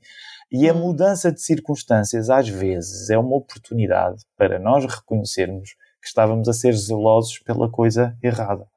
E 0.53 0.69
a 0.69 0.73
mudança 0.73 1.31
de 1.31 1.41
circunstâncias, 1.41 2.29
às 2.29 2.47
vezes, 2.47 3.09
é 3.09 3.17
uma 3.17 3.35
oportunidade 3.35 4.23
para 4.37 4.59
nós 4.59 4.85
reconhecermos 4.85 5.71
que 5.99 6.07
estávamos 6.07 6.47
a 6.47 6.53
ser 6.53 6.75
zelosos 6.75 7.39
pela 7.39 7.71
coisa 7.71 8.15
errada. 8.21 8.69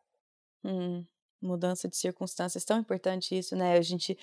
Hum, 0.64 1.04
mudança 1.42 1.86
de 1.86 1.94
circunstâncias, 1.94 2.64
tão 2.64 2.78
importante 2.78 3.36
isso, 3.36 3.54
né? 3.54 3.76
A 3.76 3.82
gente, 3.82 4.16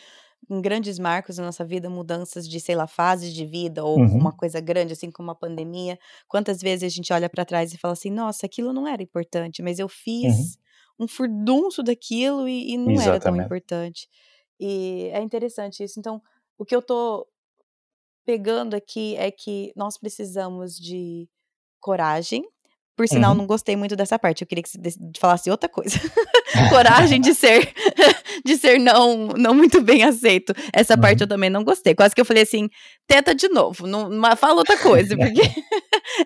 em 0.49 0.59
grandes 0.61 0.97
marcos 0.97 1.35
da 1.35 1.43
nossa 1.43 1.63
vida, 1.63 1.91
mudanças 1.91 2.49
de, 2.49 2.59
sei 2.59 2.73
lá, 2.73 2.87
fases 2.87 3.31
de 3.31 3.45
vida 3.45 3.83
ou 3.83 3.99
uhum. 3.99 4.17
uma 4.17 4.35
coisa 4.35 4.59
grande, 4.59 4.93
assim 4.93 5.11
como 5.11 5.29
a 5.29 5.35
pandemia. 5.35 5.99
Quantas 6.27 6.59
vezes 6.59 6.91
a 6.91 6.95
gente 6.95 7.13
olha 7.13 7.29
para 7.29 7.45
trás 7.45 7.71
e 7.71 7.77
fala 7.77 7.91
assim: 7.91 8.09
nossa, 8.09 8.47
aquilo 8.47 8.73
não 8.73 8.87
era 8.87 9.03
importante, 9.03 9.61
mas 9.61 9.77
eu 9.77 9.87
fiz 9.87 10.55
uhum. 10.97 11.05
um 11.05 11.07
furdunço 11.07 11.83
daquilo 11.83 12.47
e, 12.47 12.73
e 12.73 12.77
não 12.77 12.93
Exatamente. 12.93 13.09
era 13.09 13.19
tão 13.19 13.35
importante. 13.37 14.09
E 14.59 15.11
é 15.13 15.21
interessante 15.21 15.83
isso. 15.83 15.99
Então, 15.99 16.19
o 16.57 16.65
que 16.65 16.75
eu 16.75 16.81
tô 16.81 17.27
pegando 18.25 18.75
aqui 18.75 19.15
é 19.17 19.31
que 19.31 19.71
nós 19.75 19.97
precisamos 19.97 20.75
de 20.75 21.27
coragem 21.79 22.43
por 22.95 23.07
sinal, 23.07 23.31
uhum. 23.31 23.39
não 23.39 23.47
gostei 23.47 23.75
muito 23.75 23.95
dessa 23.95 24.19
parte. 24.19 24.43
Eu 24.43 24.47
queria 24.47 24.61
que 24.61 24.69
você 24.69 24.79
falasse 25.19 25.49
outra 25.49 25.67
coisa. 25.67 25.99
Coragem 26.69 27.19
de 27.19 27.33
ser 27.33 27.73
de 28.45 28.57
ser 28.57 28.79
não 28.79 29.27
não 29.29 29.53
muito 29.53 29.81
bem 29.81 30.03
aceito. 30.03 30.53
Essa 30.71 30.93
uhum. 30.93 31.01
parte 31.01 31.21
eu 31.21 31.27
também 31.27 31.49
não 31.49 31.63
gostei. 31.63 31.95
Quase 31.95 32.13
que 32.13 32.21
eu 32.21 32.25
falei 32.25 32.43
assim, 32.43 32.69
teta 33.07 33.33
de 33.33 33.49
novo. 33.49 33.87
Não, 33.87 34.09
fala 34.35 34.59
outra 34.59 34.77
coisa, 34.77 35.17
porque 35.17 35.41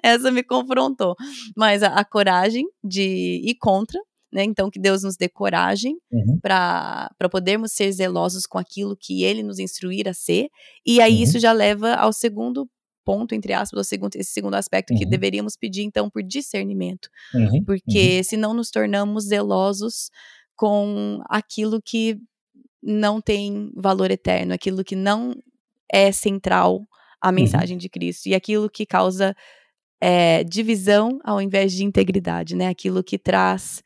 essa 0.03 0.29
me 0.31 0.43
confrontou. 0.43 1.15
Mas 1.55 1.83
a, 1.83 1.87
a, 1.87 2.03
coragem 2.03 2.65
de 2.83 3.41
ir 3.45 3.55
contra, 3.59 3.99
né? 4.31 4.43
Então 4.43 4.69
que 4.69 4.79
Deus 4.79 5.03
nos 5.03 5.15
dê 5.15 5.29
coragem 5.29 5.97
uhum. 6.11 6.39
para 6.41 7.09
podermos 7.31 7.71
ser 7.71 7.91
zelosos 7.91 8.45
com 8.45 8.57
aquilo 8.57 8.95
que 8.95 9.23
Ele 9.23 9.43
nos 9.43 9.59
instruir 9.59 10.07
a 10.07 10.13
ser. 10.13 10.49
E 10.85 11.01
aí 11.01 11.17
uhum. 11.17 11.23
isso 11.23 11.39
já 11.39 11.51
leva 11.51 11.93
ao 11.93 12.11
segundo 12.11 12.69
ponto, 13.05 13.33
entre 13.33 13.53
aspas, 13.53 13.79
o 13.79 13.83
segundo, 13.85 14.15
esse 14.17 14.31
segundo 14.31 14.55
aspecto 14.55 14.91
uhum. 14.91 14.99
que 14.99 15.05
deveríamos 15.05 15.55
pedir, 15.55 15.83
então, 15.83 16.09
por 16.09 16.21
discernimento. 16.21 17.09
Uhum. 17.33 17.63
Porque 17.63 18.17
uhum. 18.17 18.23
se 18.23 18.35
não 18.35 18.53
nos 18.53 18.69
tornamos 18.69 19.27
zelosos 19.27 20.09
com 20.57 21.21
aquilo 21.29 21.81
que 21.81 22.19
não 22.83 23.21
tem 23.21 23.71
valor 23.75 24.11
eterno, 24.11 24.53
aquilo 24.53 24.83
que 24.83 24.95
não 24.95 25.33
é 25.89 26.11
central 26.11 26.85
à 27.21 27.29
uhum. 27.29 27.35
mensagem 27.35 27.77
de 27.77 27.87
Cristo 27.87 28.27
e 28.27 28.35
aquilo 28.35 28.69
que 28.69 28.85
causa 28.85 29.33
é, 30.01 30.43
divisão 30.43 31.17
ao 31.23 31.41
invés 31.41 31.71
de 31.73 31.85
integridade, 31.85 32.55
né? 32.55 32.67
Aquilo 32.67 33.03
que 33.03 33.17
traz 33.17 33.81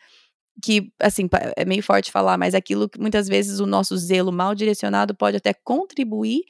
que, 0.62 0.92
assim, 1.00 1.28
é 1.56 1.66
meio 1.66 1.84
forte 1.84 2.12
falar, 2.12 2.38
mas 2.38 2.54
aquilo 2.54 2.88
que 2.88 3.00
muitas 3.00 3.28
vezes 3.28 3.60
o 3.60 3.66
nosso 3.66 3.98
zelo 3.98 4.32
mal 4.32 4.54
direcionado 4.56 5.16
pode 5.16 5.38
até 5.38 5.54
contribuir 5.54 6.42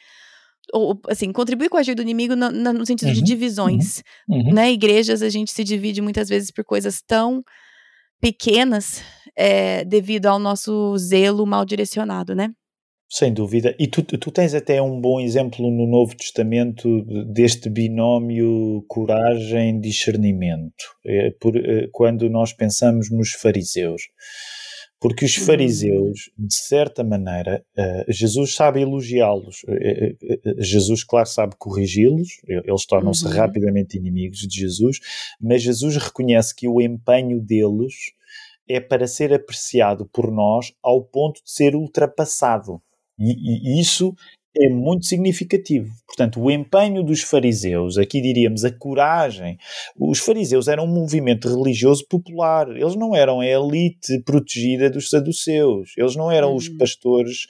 ou 0.74 1.00
assim, 1.08 1.32
contribuir 1.32 1.70
com 1.70 1.78
o 1.78 1.80
agir 1.80 1.96
do 1.96 2.02
inimigo 2.02 2.36
no, 2.36 2.50
no 2.52 2.86
sentido 2.86 3.10
uhum, 3.10 3.14
de 3.14 3.24
divisões, 3.24 4.04
uhum, 4.30 4.38
uhum. 4.38 4.54
né? 4.54 4.72
Igrejas 4.72 5.22
a 5.22 5.30
gente 5.30 5.52
se 5.52 5.64
divide 5.64 6.02
muitas 6.02 6.30
vezes 6.30 6.52
por 6.52 6.64
coisas 6.64 7.02
tão 7.02 7.44
pequenas 8.22 9.02
é, 9.36 9.84
devido 9.84 10.28
ao 10.28 10.40
nosso 10.40 10.96
zelo 10.98 11.46
mal 11.46 11.66
direcionado, 11.66 12.36
né? 12.36 12.52
Sem 13.14 13.34
dúvida. 13.34 13.76
E 13.78 13.88
tu, 13.88 14.02
tu 14.04 14.32
tens 14.32 14.54
até 14.54 14.82
um 14.82 15.02
bom 15.02 15.20
exemplo 15.20 15.70
no 15.70 15.86
Novo 15.86 16.16
Testamento 16.16 17.04
deste 17.26 17.70
binómio 17.70 18.86
coragem-discernimento, 18.88 20.86
é, 21.06 21.28
é, 21.28 21.90
quando 21.92 22.30
nós 22.30 22.54
pensamos 22.54 23.12
nos 23.12 23.34
fariseus. 23.34 24.04
Porque 24.98 25.26
os 25.26 25.36
fariseus, 25.36 26.32
de 26.38 26.56
certa 26.56 27.04
maneira, 27.04 27.62
uh, 27.78 28.06
Jesus 28.08 28.56
sabe 28.56 28.80
elogiá-los. 28.82 29.64
Uh, 29.64 30.16
Jesus, 30.64 31.04
claro, 31.04 31.28
sabe 31.28 31.56
corrigi-los, 31.58 32.40
eles 32.48 32.86
tornam-se 32.86 33.26
uhum. 33.26 33.32
rapidamente 33.32 33.98
inimigos 33.98 34.48
de 34.48 34.58
Jesus, 34.58 35.00
mas 35.42 35.62
Jesus 35.62 35.98
reconhece 35.98 36.56
que 36.56 36.66
o 36.66 36.80
empenho 36.80 37.42
deles 37.42 37.94
é 38.70 38.80
para 38.80 39.06
ser 39.06 39.34
apreciado 39.34 40.06
por 40.14 40.32
nós 40.32 40.72
ao 40.82 41.04
ponto 41.04 41.44
de 41.44 41.52
ser 41.52 41.76
ultrapassado. 41.76 42.82
E, 43.22 43.78
e, 43.78 43.80
isso 43.80 44.14
é 44.58 44.70
muito 44.70 45.06
significativo. 45.06 45.90
Portanto, 46.06 46.42
o 46.42 46.52
empenho 46.52 47.04
dos 47.04 47.22
fariseus, 47.22 47.98
aqui 47.98 48.20
diríamos 48.22 48.66
a 48.66 48.72
coragem. 48.72 49.58
Os 49.98 50.20
fariseus 50.20 50.68
eram 50.68 50.86
um 50.86 50.94
movimento 50.94 51.48
religioso 51.48 52.06
popular. 52.08 52.70
Eles 52.70 52.96
não 52.96 53.16
eram 53.16 53.40
a 53.40 53.48
elite 53.48 54.22
protegida 54.26 54.90
dos 54.90 55.10
saduceus. 55.10 55.94
Eles 55.98 56.16
não 56.16 56.30
eram 56.30 56.54
os 56.54 56.68
uhum. 56.68 56.78
pastores 56.78 57.48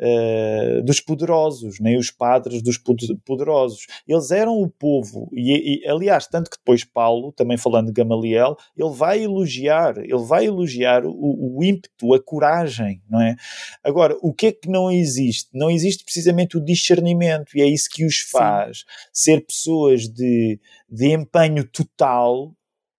uh, 0.00 0.82
dos 0.82 1.00
poderosos, 1.00 1.80
nem 1.80 1.96
os 1.96 2.10
padres 2.10 2.62
dos 2.62 2.78
poderosos. 3.24 3.86
Eles 4.06 4.30
eram 4.30 4.60
o 4.60 4.68
povo. 4.68 5.28
E, 5.32 5.84
e, 5.84 5.88
aliás, 5.88 6.26
tanto 6.26 6.50
que 6.50 6.58
depois 6.58 6.84
Paulo, 6.84 7.32
também 7.32 7.56
falando 7.56 7.86
de 7.86 7.92
Gamaliel, 7.92 8.56
ele 8.76 8.90
vai 8.90 9.22
elogiar, 9.22 9.98
ele 9.98 10.24
vai 10.24 10.46
elogiar 10.46 11.04
o, 11.04 11.56
o 11.56 11.64
ímpeto, 11.64 12.14
a 12.14 12.22
coragem, 12.22 13.02
não 13.08 13.20
é? 13.20 13.36
Agora, 13.82 14.16
o 14.22 14.32
que 14.32 14.46
é 14.46 14.52
que 14.52 14.68
não 14.68 14.90
existe? 14.90 15.48
Não 15.52 15.70
existe 15.70 16.04
precisamente 16.04 16.56
o 16.56 16.64
discernimento, 16.64 17.56
e 17.56 17.62
é 17.62 17.66
isso 17.66 17.88
que 17.90 18.04
os 18.04 18.20
faz 18.20 18.78
Sim. 18.78 18.84
ser 19.12 19.46
pessoas 19.46 20.08
de, 20.08 20.60
de 20.88 21.12
empenho 21.12 21.66
total 21.68 22.52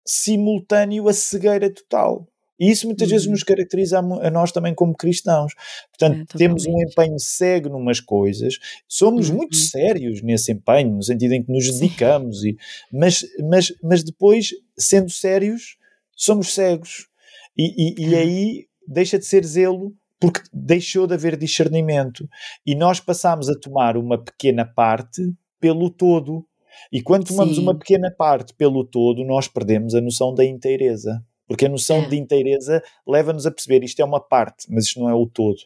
simultâneo 0.07 1.09
à 1.09 1.13
cegueira 1.13 1.69
total. 1.73 2.27
E 2.59 2.71
isso 2.71 2.87
muitas 2.87 3.09
uhum. 3.09 3.15
vezes 3.15 3.27
nos 3.27 3.43
caracteriza 3.43 3.99
a, 3.99 4.27
a, 4.27 4.31
nós 4.31 4.53
também 4.53 4.75
como 4.75 4.97
cristãos. 4.97 5.53
Portanto, 5.91 6.35
é, 6.35 6.39
temos 6.39 6.67
um 6.67 6.81
empenho 6.81 7.19
cego 7.19 7.69
numas 7.69 8.01
coisas, 8.01 8.59
somos 8.89 9.29
uhum. 9.29 9.37
muito 9.37 9.57
sérios 9.57 10.23
nesse 10.23 10.53
empenho, 10.53 10.97
no 10.97 11.03
sentido 11.03 11.33
em 11.33 11.43
que 11.43 11.53
nos 11.53 11.67
dedicamos, 11.79 12.45
e, 12.45 12.57
mas, 12.93 13.25
mas, 13.49 13.73
mas 13.83 14.03
depois, 14.03 14.51
sendo 14.79 15.11
sérios, 15.11 15.77
somos 16.17 16.55
cegos. 16.55 17.09
E, 17.57 17.73
e, 17.77 18.05
e 18.05 18.09
uhum. 18.09 18.19
aí 18.19 18.67
deixa 18.87 19.19
de 19.19 19.27
ser 19.27 19.45
zelo 19.45 19.95
porque 20.19 20.41
deixou 20.53 21.07
de 21.07 21.15
haver 21.15 21.37
discernimento. 21.37 22.29
E 22.65 22.75
nós 22.75 23.01
passamos 23.01 23.49
a 23.49 23.59
tomar 23.59 23.97
uma 23.97 24.23
pequena 24.23 24.65
parte 24.65 25.23
pelo 25.61 25.91
todo. 25.91 26.47
E 26.93 27.03
quando 27.03 27.27
tomamos 27.27 27.57
Sim. 27.57 27.63
uma 27.63 27.79
pequena 27.79 28.11
parte 28.11 28.55
pelo 28.55 28.85
todo, 28.85 29.25
nós 29.25 29.49
perdemos 29.49 29.95
a 29.95 30.01
noção 30.01 30.35
da 30.35 30.45
inteireza. 30.45 31.23
Porque 31.47 31.67
a 31.67 31.69
noção 31.69 32.09
de 32.09 32.17
inteireza 32.17 32.83
leva-nos 33.07 33.47
a 33.47 33.51
perceber 33.51 33.85
isto 33.85 34.01
é 34.01 34.05
uma 34.05 34.21
parte, 34.21 34.67
mas 34.69 34.87
isto 34.87 35.01
não 35.01 35.09
é 35.09 35.15
o 35.15 35.27
todo. 35.27 35.59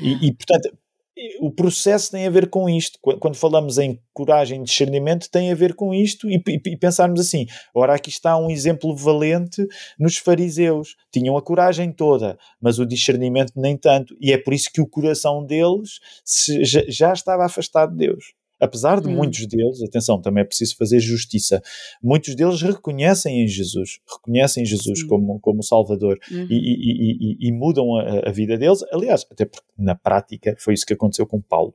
E, 0.00 0.28
e, 0.28 0.32
portanto, 0.32 0.76
o 1.40 1.50
processo 1.50 2.10
tem 2.10 2.26
a 2.26 2.30
ver 2.30 2.50
com 2.50 2.68
isto. 2.68 2.98
Quando 3.00 3.36
falamos 3.36 3.78
em 3.78 3.98
coragem 4.12 4.60
e 4.60 4.64
discernimento, 4.64 5.30
tem 5.30 5.50
a 5.50 5.54
ver 5.54 5.74
com 5.74 5.94
isto 5.94 6.28
e, 6.30 6.36
e, 6.46 6.60
e, 6.66 6.76
pensarmos 6.76 7.20
assim: 7.20 7.46
ora, 7.74 7.94
aqui 7.94 8.10
está 8.10 8.36
um 8.36 8.50
exemplo 8.50 8.94
valente 8.94 9.66
nos 9.98 10.18
fariseus. 10.18 10.94
Tinham 11.10 11.36
a 11.36 11.42
coragem 11.42 11.90
toda, 11.90 12.38
mas 12.60 12.78
o 12.78 12.86
discernimento 12.86 13.52
nem 13.56 13.76
tanto. 13.76 14.14
E 14.20 14.32
é 14.32 14.38
por 14.38 14.52
isso 14.52 14.70
que 14.72 14.80
o 14.80 14.86
coração 14.86 15.44
deles 15.44 16.00
se, 16.24 16.62
já, 16.64 16.82
já 16.86 17.12
estava 17.12 17.46
afastado 17.46 17.92
de 17.92 18.06
Deus. 18.06 18.34
Apesar 18.60 19.00
de 19.00 19.08
hum. 19.08 19.12
muitos 19.12 19.46
deles, 19.46 19.82
atenção, 19.82 20.20
também 20.20 20.42
é 20.42 20.44
preciso 20.44 20.76
fazer 20.76 20.98
justiça, 20.98 21.62
muitos 22.02 22.34
deles 22.34 22.62
reconhecem 22.62 23.42
em 23.42 23.46
Jesus, 23.46 23.98
reconhecem 24.10 24.64
Jesus 24.64 25.02
como, 25.02 25.38
como 25.40 25.62
Salvador 25.62 26.18
uhum. 26.30 26.46
e, 26.48 26.54
e, 26.54 27.16
e, 27.20 27.48
e, 27.48 27.52
mudam 27.52 27.96
a, 27.96 28.28
a, 28.28 28.32
vida 28.32 28.56
deles. 28.56 28.82
Aliás, 28.90 29.26
até 29.30 29.44
porque 29.44 29.66
na 29.76 29.94
prática 29.94 30.56
foi 30.58 30.74
isso 30.74 30.86
que 30.86 30.94
aconteceu 30.94 31.26
com 31.26 31.40
Paulo. 31.40 31.74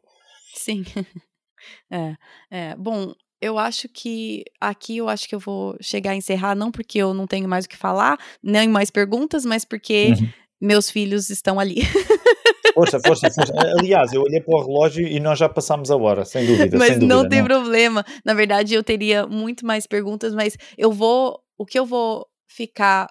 Sim. 0.55 0.83
é, 1.91 2.15
é. 2.49 2.75
Bom, 2.75 3.13
eu 3.39 3.57
acho 3.57 3.87
que 3.89 4.43
aqui 4.59 4.97
eu 4.97 5.07
acho 5.07 5.27
que 5.27 5.35
eu 5.35 5.39
vou 5.39 5.75
chegar 5.81 6.11
a 6.11 6.15
encerrar, 6.15 6.55
não 6.55 6.71
porque 6.71 6.99
eu 6.99 7.13
não 7.13 7.27
tenho 7.27 7.47
mais 7.47 7.65
o 7.65 7.69
que 7.69 7.77
falar, 7.77 8.17
nem 8.41 8.67
mais 8.67 8.89
perguntas, 8.89 9.45
mas 9.45 9.65
porque 9.65 10.13
uhum. 10.19 10.29
meus 10.59 10.89
filhos 10.89 11.29
estão 11.29 11.59
ali. 11.59 11.81
Força, 12.73 12.99
força, 12.99 13.29
força. 13.31 13.53
Aliás, 13.79 14.13
eu 14.13 14.21
olhei 14.21 14.41
para 14.41 14.55
o 14.55 14.65
relógio 14.65 15.05
e 15.07 15.19
nós 15.19 15.37
já 15.39 15.49
passámos 15.49 15.91
a 15.91 15.95
hora, 15.95 16.25
sem 16.25 16.45
dúvida. 16.45 16.77
Mas 16.77 16.89
sem 16.89 16.99
dúvida, 16.99 17.15
não 17.15 17.27
tem 17.27 17.39
não. 17.39 17.47
problema. 17.47 18.05
Na 18.25 18.33
verdade, 18.33 18.73
eu 18.73 18.83
teria 18.83 19.25
muito 19.27 19.65
mais 19.65 19.85
perguntas, 19.87 20.33
mas 20.33 20.57
eu 20.77 20.91
vou. 20.91 21.39
O 21.57 21.65
que 21.65 21.77
eu 21.77 21.85
vou 21.85 22.25
ficar 22.49 23.07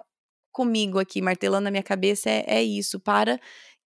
comigo 0.52 0.98
aqui, 0.98 1.22
martelando 1.22 1.64
na 1.64 1.70
minha 1.70 1.82
cabeça, 1.82 2.28
é, 2.28 2.44
é 2.46 2.62
isso, 2.62 2.98
para 3.00 3.38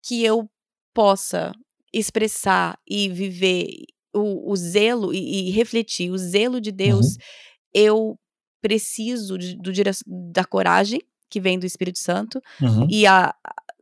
que 0.02 0.24
eu 0.24 0.48
possa 0.94 1.52
expressar 1.92 2.78
e 2.88 3.08
viver 3.08 3.66
o, 4.14 4.50
o 4.50 4.56
zelo 4.56 5.12
e, 5.12 5.48
e, 5.48 5.50
refletir 5.50 6.10
o 6.10 6.18
zelo 6.18 6.60
de 6.60 6.72
Deus, 6.72 7.06
uhum. 7.06 7.16
eu 7.74 8.18
preciso 8.62 9.36
de, 9.36 9.56
do, 9.56 9.70
da 10.32 10.44
coragem 10.44 11.00
que 11.30 11.40
vem 11.40 11.58
do 11.58 11.66
Espírito 11.66 11.98
Santo 11.98 12.40
uhum. 12.60 12.86
e 12.88 13.06
a, 13.06 13.34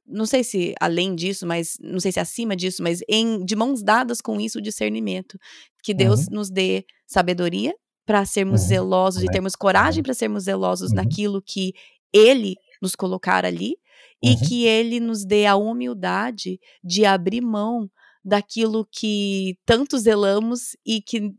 não 0.07 0.27
sei 0.27 0.43
se 0.43 0.75
além 0.81 1.15
disso, 1.15 1.47
mas 1.47 1.77
não 1.81 2.01
sei 2.01 2.13
se 2.13 2.21
acima 2.21 2.57
disso, 2.57 2.83
mas 2.83 3.01
em 3.09 3.45
de 3.45 3.55
mãos 3.55 3.83
dadas 3.83 4.21
com 4.21 4.41
isso 4.41 4.59
o 4.59 4.63
discernimento, 4.63 5.39
que 5.83 5.95
Deus 5.95 6.27
uhum. 6.27 6.37
nos 6.37 6.51
dê 6.51 6.85
sabedoria 7.07 7.75
para 8.05 8.25
sermos 8.25 8.63
uhum. 8.63 8.69
zelosos 8.69 9.23
e 9.23 9.27
termos 9.27 9.55
coragem 9.55 10.01
uhum. 10.01 10.05
para 10.05 10.15
sermos 10.15 10.45
zelosos 10.45 10.91
uhum. 10.91 10.97
naquilo 10.97 11.43
que 11.43 11.73
ele 12.13 12.57
nos 12.81 12.95
colocar 12.95 13.45
ali 13.45 13.77
e 14.23 14.31
uhum. 14.31 14.41
que 14.47 14.67
ele 14.67 15.01
nos 15.01 15.25
dê 15.25 15.47
a 15.47 15.57
humildade 15.57 16.59
de 16.83 17.05
abrir 17.05 17.41
mão 17.41 17.91
daquilo 18.25 18.87
que 18.91 19.57
tanto 19.65 19.99
zelamos 19.99 20.77
e 20.87 21.01
que 21.01 21.33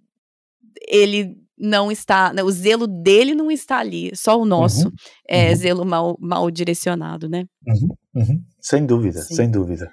ele 0.87 1.37
não 1.57 1.91
está, 1.91 2.33
né, 2.33 2.43
o 2.43 2.51
zelo 2.51 2.87
dele 2.87 3.35
não 3.35 3.51
está 3.51 3.77
ali, 3.77 4.15
só 4.15 4.39
o 4.39 4.45
nosso 4.45 4.87
uhum, 4.87 4.93
é 5.29 5.49
uhum. 5.49 5.55
zelo 5.55 5.85
mal, 5.85 6.17
mal 6.19 6.49
direcionado, 6.49 7.29
né? 7.29 7.45
Uhum, 7.67 7.87
uhum. 8.15 8.43
sem 8.59 8.85
dúvida, 8.85 9.21
Sim. 9.21 9.35
sem 9.35 9.51
dúvida. 9.51 9.91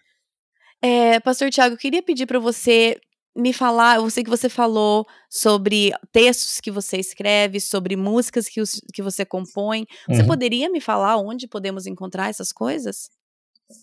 É, 0.83 1.21
Pastor 1.21 1.51
Tiago, 1.51 1.75
eu 1.75 1.79
queria 1.79 2.03
pedir 2.03 2.27
para 2.27 2.39
você 2.39 2.97
me 3.37 3.53
falar, 3.53 3.97
eu 3.97 4.11
sei 4.11 4.25
que 4.25 4.31
você 4.31 4.49
falou 4.49 5.07
sobre 5.31 5.93
textos 6.13 6.61
que 6.61 6.71
você 6.71 6.97
escreve, 6.99 7.61
sobre 7.61 7.97
músicas 7.97 8.49
que, 8.49 8.61
os, 8.61 8.81
que 8.93 9.03
você 9.03 9.25
compõe. 9.25 9.87
Você 10.09 10.23
uhum. 10.23 10.27
poderia 10.27 10.69
me 10.71 10.81
falar 10.81 11.17
onde 11.17 11.47
podemos 11.47 11.87
encontrar 11.87 12.29
essas 12.29 12.51
coisas? 12.51 13.09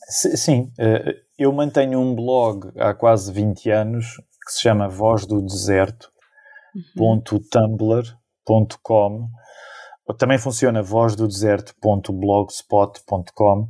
Sim, 0.10 0.70
eh, 0.78 1.16
eu 1.38 1.52
mantenho 1.54 2.00
um 2.00 2.14
blog 2.14 2.72
há 2.78 2.94
quase 2.94 3.32
20 3.32 3.70
anos 3.70 4.06
que 4.46 4.52
se 4.52 4.62
chama 4.62 4.90
Voz 4.90 5.26
do 5.26 5.42
Deserto, 5.42 6.10
uhum. 6.98 7.22
.tumblr.com 7.52 9.30
também 10.14 10.38
funciona 10.38 10.82
vozdodeserto.blogspot.com 10.82 13.60
uh, 13.60 13.68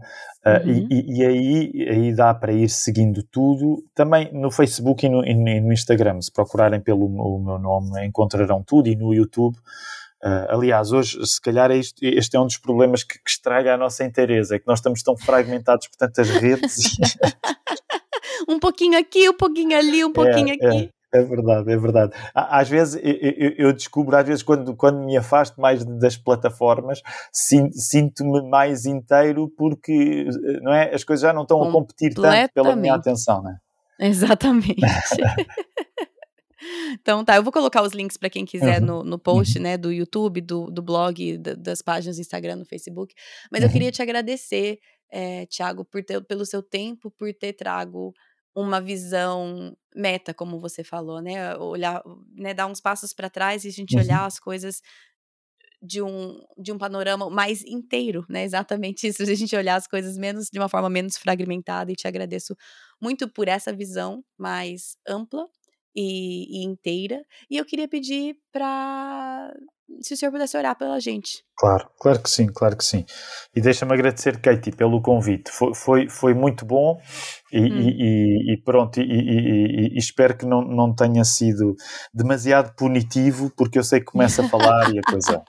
uhum. 0.66 0.88
e, 0.90 1.18
e, 1.18 1.26
aí, 1.26 1.90
aí 1.90 2.16
dá 2.16 2.32
para 2.34 2.54
ir 2.54 2.70
seguindo 2.70 3.22
tudo. 3.24 3.84
Também 3.96 4.32
no 4.34 4.50
Facebook 4.52 5.06
e 5.06 5.10
no, 5.10 5.26
e 5.26 5.34
no 5.34 5.74
Instagram, 5.74 6.22
se 6.22 6.32
procurarem 6.32 6.80
pelo 6.80 7.10
meu 7.10 7.58
nome, 7.58 8.06
encontrarão 8.06 8.64
tudo 8.64 8.88
e 8.88 8.96
no 8.96 9.14
YouTube. 9.14 9.58
Uh, 10.24 10.50
aliás, 10.50 10.92
hoje, 10.92 11.18
se 11.26 11.42
calhar, 11.42 11.72
é 11.72 11.78
isto, 11.78 11.98
este 12.02 12.36
é 12.36 12.40
um 12.40 12.46
dos 12.46 12.58
problemas 12.58 13.04
que, 13.04 13.20
que, 13.20 13.30
estraga 13.30 13.76
a 13.76 13.78
nossa 13.78 14.04
inteireza, 14.04 14.56
é 14.56 14.60
que 14.60 14.68
nós 14.68 14.80
estamos 14.80 15.04
tão 15.04 15.16
fragmentados 15.16 15.88
por 15.88 15.96
tantas 15.96 16.28
redes. 16.30 16.98
um 18.50 18.60
pouquinho 18.60 19.00
aqui, 19.00 19.30
um 19.30 19.38
pouquinho 19.38 19.78
ali, 19.78 20.04
um 20.04 20.12
pouquinho 20.14 20.50
é, 20.50 20.54
aqui. 20.54 20.90
É. 21.20 21.24
Verdade, 21.24 21.72
é 21.72 21.78
verdade. 21.78 22.14
Às 22.34 22.70
vezes 22.70 23.00
eu, 23.04 23.54
eu, 23.58 23.74
descubro, 23.74 24.16
às 24.16 24.26
vezes, 24.26 24.44
quando, 24.44 24.76
quando 24.76 25.00
me 25.04 25.18
afasto 25.18 25.60
mais 25.60 25.84
das 25.84 26.18
plataformas, 26.18 27.02
sinto-me 27.32 28.42
mais 28.50 28.86
inteiro 28.86 29.52
porque 29.58 30.26
não 30.62 30.74
é, 30.74 30.94
as 30.94 31.04
coisas 31.04 31.22
já 31.22 31.34
não 31.34 31.44
estão 31.44 31.62
a 31.64 31.72
competir 31.72 32.14
tanto 32.14 32.54
pela 32.54 32.76
minha 32.76 32.96
atenção, 32.96 33.42
não 33.42 33.52
é? 33.52 33.58
Exatamente. 34.00 34.82
Então 36.94 37.24
tá, 37.24 37.36
eu 37.36 37.44
vou 37.44 37.52
colocar 37.52 37.82
os 37.82 37.94
links 37.94 38.18
para 38.18 38.30
quem 38.30 38.46
quiser 38.46 38.82
uhum. 38.82 38.88
no, 38.88 39.04
no 39.04 39.20
post, 39.20 39.58
uhum. 39.58 39.64
né, 39.64 39.78
do 39.78 39.92
YouTube, 39.92 40.42
do, 40.42 40.70
do 40.70 40.82
blog, 40.82 41.38
da, 41.38 41.54
das 41.54 41.82
páginas 41.82 42.18
do 42.18 42.22
Instagram, 42.22 42.58
no 42.58 42.66
Facebook. 42.66 43.14
Mas 43.52 43.62
uhum. 43.62 43.68
eu 43.68 43.72
queria 43.72 43.92
te 43.92 44.02
agradecer, 44.02 44.80
é, 45.12 45.46
Tiago, 45.46 45.86
por 45.86 46.04
ter, 46.04 46.22
pelo 46.26 46.46
seu 46.46 46.62
tempo, 46.62 47.12
por 47.12 47.34
ter 47.34 47.54
trago 47.54 48.14
uma 48.58 48.82
visão 48.82 49.78
meta, 49.96 50.34
como 50.34 50.60
você 50.60 50.84
falou, 50.84 51.22
né? 51.22 51.56
Olhar, 51.58 52.02
né, 52.34 52.56
dar 52.56 52.66
uns 52.66 52.82
passos 52.82 53.14
para 53.14 53.30
trás 53.30 53.64
e 53.64 53.68
a 53.68 53.72
gente 53.72 53.96
olhar 53.96 54.22
uhum. 54.22 54.26
as 54.26 54.40
coisas 54.40 54.82
de 55.80 56.02
um, 56.02 56.44
de 56.58 56.72
um 56.72 56.78
panorama 56.78 57.30
mais 57.30 57.64
inteiro, 57.64 58.26
né? 58.28 58.44
Exatamente 58.44 59.08
isso, 59.08 59.22
a 59.22 59.36
gente 59.36 59.56
olhar 59.56 59.76
as 59.76 59.88
coisas 59.88 60.18
menos 60.18 60.50
de 60.52 60.58
uma 60.58 60.68
forma 60.68 60.90
menos 60.90 61.18
fragmentada 61.18 61.92
e 61.92 61.96
te 61.96 62.08
agradeço 62.08 62.56
muito 63.00 63.32
por 63.32 63.48
essa 63.48 63.72
visão 63.72 64.24
mais 64.36 64.98
ampla 65.08 65.48
e, 65.96 66.62
e 66.62 66.66
inteira. 66.66 67.24
E 67.50 67.58
eu 67.58 67.66
queria 67.66 67.88
pedir 67.88 68.38
para 68.52 69.54
se 70.02 70.14
o 70.14 70.18
senhor 70.18 70.32
pudesse 70.32 70.58
orar 70.58 70.78
pela 70.78 71.00
gente. 71.00 71.44
Claro, 71.58 71.90
claro 72.00 72.22
que 72.22 72.30
sim, 72.30 72.48
claro 72.48 72.78
que 72.78 72.86
sim. 72.86 73.06
E 73.56 73.62
deixa-me 73.62 73.94
agradecer, 73.94 74.40
Katie, 74.40 74.72
pelo 74.72 75.02
convite. 75.02 75.50
Foi, 75.52 75.74
foi, 75.74 76.10
foi 76.10 76.34
muito 76.34 76.66
bom 76.66 77.00
e, 77.52 77.60
hum. 77.60 77.80
e, 77.82 78.54
e 78.54 78.62
pronto, 78.64 79.00
e, 79.00 79.04
e, 79.04 79.98
espero 79.98 80.38
que 80.38 80.46
não, 80.46 80.62
não 80.62 80.94
tenha 80.94 81.24
sido 81.24 81.76
demasiado 82.14 82.76
punitivo, 82.76 83.52
porque 83.58 83.80
eu 83.80 83.84
sei 83.84 84.00
que 84.00 84.06
começa 84.06 84.44
a 84.44 84.50
falar 84.50 84.94
e 84.94 85.00
a 85.00 85.02
coisa. 85.02 85.42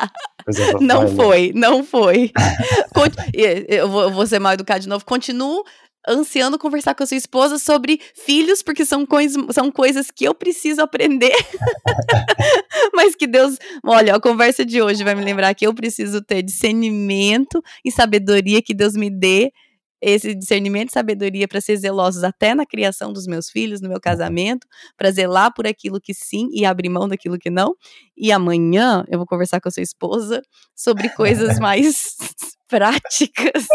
coisa 0.45 0.72
não 0.80 1.09
foi, 1.09 1.53
não 1.55 1.84
foi. 1.84 2.32
eu 3.68 3.89
vou 3.89 4.26
ser 4.26 4.39
mal 4.39 4.55
educado 4.55 4.80
de 4.80 4.89
novo. 4.89 5.05
Continuo 5.05 5.62
ansiando 6.09 6.59
conversar 6.59 6.94
com 6.94 7.02
a 7.02 7.06
sua 7.06 7.16
esposa 7.16 7.59
sobre 7.59 8.00
filhos, 8.14 8.62
porque 8.62 8.84
são, 8.84 9.04
cois, 9.04 9.34
são 9.50 9.70
coisas 9.70 10.11
que 10.11 10.24
eu 10.24 10.34
preciso 10.34 10.80
aprender. 10.80 11.34
Mas 12.94 13.14
que 13.14 13.26
Deus, 13.26 13.56
olha, 13.84 14.14
a 14.14 14.20
conversa 14.20 14.64
de 14.64 14.80
hoje 14.80 15.04
vai 15.04 15.14
me 15.14 15.22
lembrar 15.22 15.54
que 15.54 15.66
eu 15.66 15.74
preciso 15.74 16.22
ter 16.22 16.42
discernimento 16.42 17.62
e 17.84 17.90
sabedoria 17.90 18.62
que 18.62 18.74
Deus 18.74 18.94
me 18.94 19.11
dê 19.11 19.52
esse 20.00 20.34
discernimento 20.34 20.90
e 20.90 20.92
sabedoria 20.92 21.48
para 21.48 21.61
ser 21.61 21.76
zelosos 21.76 22.22
até 22.22 22.54
na 22.54 22.64
criação 22.64 23.12
dos 23.12 23.26
meus 23.26 23.50
filhos, 23.50 23.80
no 23.80 23.88
meu 23.88 24.00
casamento, 24.00 24.66
para 24.96 25.11
zelar 25.11 25.52
por 25.52 25.66
aquilo 25.66 26.00
que 26.00 26.14
sim 26.14 26.48
e 26.52 26.64
abrir 26.64 26.88
mão 26.88 27.09
daquilo 27.09 27.38
que 27.38 27.50
não. 27.50 27.74
E 28.16 28.30
amanhã 28.30 29.04
eu 29.09 29.18
vou 29.18 29.26
conversar 29.26 29.61
com 29.61 29.68
a 29.68 29.72
sua 29.72 29.82
esposa 29.82 30.40
sobre 30.74 31.09
coisas 31.11 31.59
mais 31.61 32.16
práticas 32.68 33.66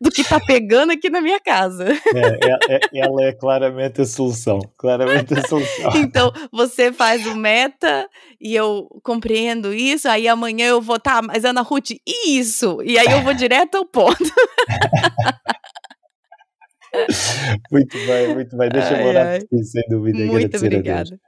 do 0.00 0.10
que 0.10 0.24
tá 0.24 0.40
pegando 0.40 0.92
aqui 0.92 1.10
na 1.10 1.20
minha 1.20 1.40
casa. 1.40 1.84
É, 1.84 2.72
é, 2.72 2.76
é, 2.76 2.80
ela 2.94 3.24
é 3.24 3.32
claramente 3.32 4.00
a 4.00 4.06
solução. 4.06 4.60
Claramente 4.76 5.34
a 5.34 5.46
solução. 5.46 5.92
Então, 5.98 6.32
você 6.52 6.92
faz 6.92 7.26
o 7.26 7.34
meta 7.34 8.08
e 8.40 8.54
eu 8.54 8.88
compreendo 9.02 9.74
isso, 9.74 10.08
aí 10.08 10.28
amanhã 10.28 10.68
eu 10.68 10.80
vou, 10.80 10.98
tá, 10.98 11.20
mas 11.22 11.44
Ana 11.44 11.62
Ruth, 11.62 11.90
isso? 12.26 12.80
E 12.82 12.98
aí 12.98 13.10
eu 13.10 13.22
vou 13.22 13.34
direto 13.34 13.76
ao 13.76 13.84
ponto. 13.84 14.16
muito 17.70 17.96
bem, 18.06 18.34
muito 18.34 18.56
bem. 18.56 18.68
Deixa-me 18.68 19.04
orar 19.04 19.40
por 19.40 19.48
ti, 19.48 19.64
sem 19.64 19.82
dúvida. 19.88 20.24
Muito 20.24 20.56
obrigada. 20.56 21.18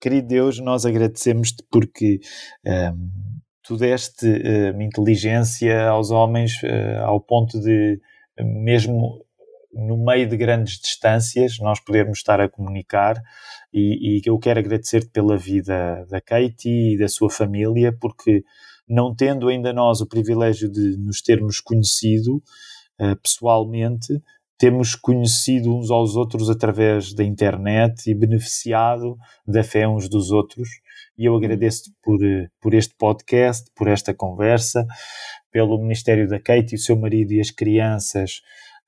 Querido 0.00 0.28
Deus, 0.28 0.60
nós 0.60 0.84
agradecemos-te 0.84 1.64
porque. 1.70 2.20
Um, 2.64 3.25
tu 3.66 3.76
deste 3.76 4.26
uh, 4.26 4.80
inteligência 4.80 5.88
aos 5.88 6.10
homens 6.10 6.62
uh, 6.62 7.02
ao 7.04 7.20
ponto 7.20 7.60
de, 7.60 8.00
mesmo 8.38 9.24
no 9.72 9.96
meio 9.96 10.28
de 10.28 10.36
grandes 10.36 10.78
distâncias, 10.78 11.58
nós 11.58 11.80
podermos 11.80 12.18
estar 12.18 12.40
a 12.40 12.48
comunicar. 12.48 13.20
E, 13.72 14.18
e 14.18 14.22
eu 14.24 14.38
quero 14.38 14.60
agradecer-te 14.60 15.10
pela 15.10 15.36
vida 15.36 16.06
da 16.08 16.20
Katie 16.20 16.94
e 16.94 16.98
da 16.98 17.08
sua 17.08 17.28
família, 17.28 17.92
porque 17.92 18.42
não 18.88 19.14
tendo 19.14 19.48
ainda 19.48 19.72
nós 19.72 20.00
o 20.00 20.08
privilégio 20.08 20.70
de 20.70 20.96
nos 20.96 21.20
termos 21.20 21.60
conhecido 21.60 22.36
uh, 23.00 23.16
pessoalmente, 23.22 24.22
temos 24.58 24.94
conhecido 24.94 25.76
uns 25.76 25.90
aos 25.90 26.16
outros 26.16 26.48
através 26.48 27.12
da 27.12 27.22
internet 27.22 28.08
e 28.10 28.14
beneficiado 28.14 29.18
da 29.46 29.62
fé 29.62 29.86
uns 29.86 30.08
dos 30.08 30.30
outros 30.30 30.68
e 31.18 31.24
eu 31.24 31.34
agradeço-te 31.34 31.92
por, 32.02 32.18
por 32.60 32.74
este 32.74 32.94
podcast, 32.96 33.70
por 33.74 33.88
esta 33.88 34.12
conversa, 34.12 34.86
pelo 35.50 35.78
Ministério 35.78 36.28
da 36.28 36.38
Kate 36.38 36.74
e 36.74 36.76
o 36.76 36.78
seu 36.78 36.96
marido 36.96 37.32
e 37.32 37.40
as 37.40 37.50
crianças, 37.50 38.42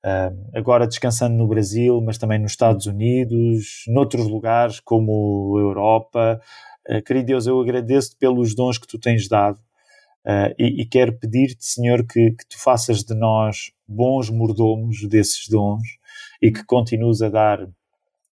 uh, 0.05 0.57
agora 0.57 0.87
descansando 0.87 1.35
no 1.35 1.47
Brasil, 1.47 1.99
mas 2.01 2.17
também 2.17 2.39
nos 2.39 2.51
Estados 2.51 2.85
Unidos, 2.85 3.83
noutros 3.87 4.27
lugares 4.27 4.79
como 4.79 5.57
Europa. 5.59 6.39
Uh, 6.87 7.01
querido 7.01 7.27
Deus, 7.27 7.47
eu 7.47 7.59
agradeço-te 7.59 8.17
pelos 8.17 8.55
dons 8.55 8.77
que 8.77 8.87
tu 8.87 8.99
tens 8.99 9.27
dado 9.27 9.57
uh, 10.25 10.53
e, 10.57 10.81
e, 10.81 10.85
quero 10.85 11.17
pedir-te, 11.17 11.65
Senhor, 11.65 12.05
que, 12.05 12.31
que 12.31 12.47
tu 12.47 12.61
faças 12.61 13.03
de 13.03 13.15
nós 13.15 13.71
bons 13.87 14.29
mordomos 14.29 15.07
desses 15.07 15.47
dons 15.49 15.83
e 16.41 16.51
que 16.51 16.63
continues 16.65 17.21
a 17.21 17.29
dar 17.29 17.67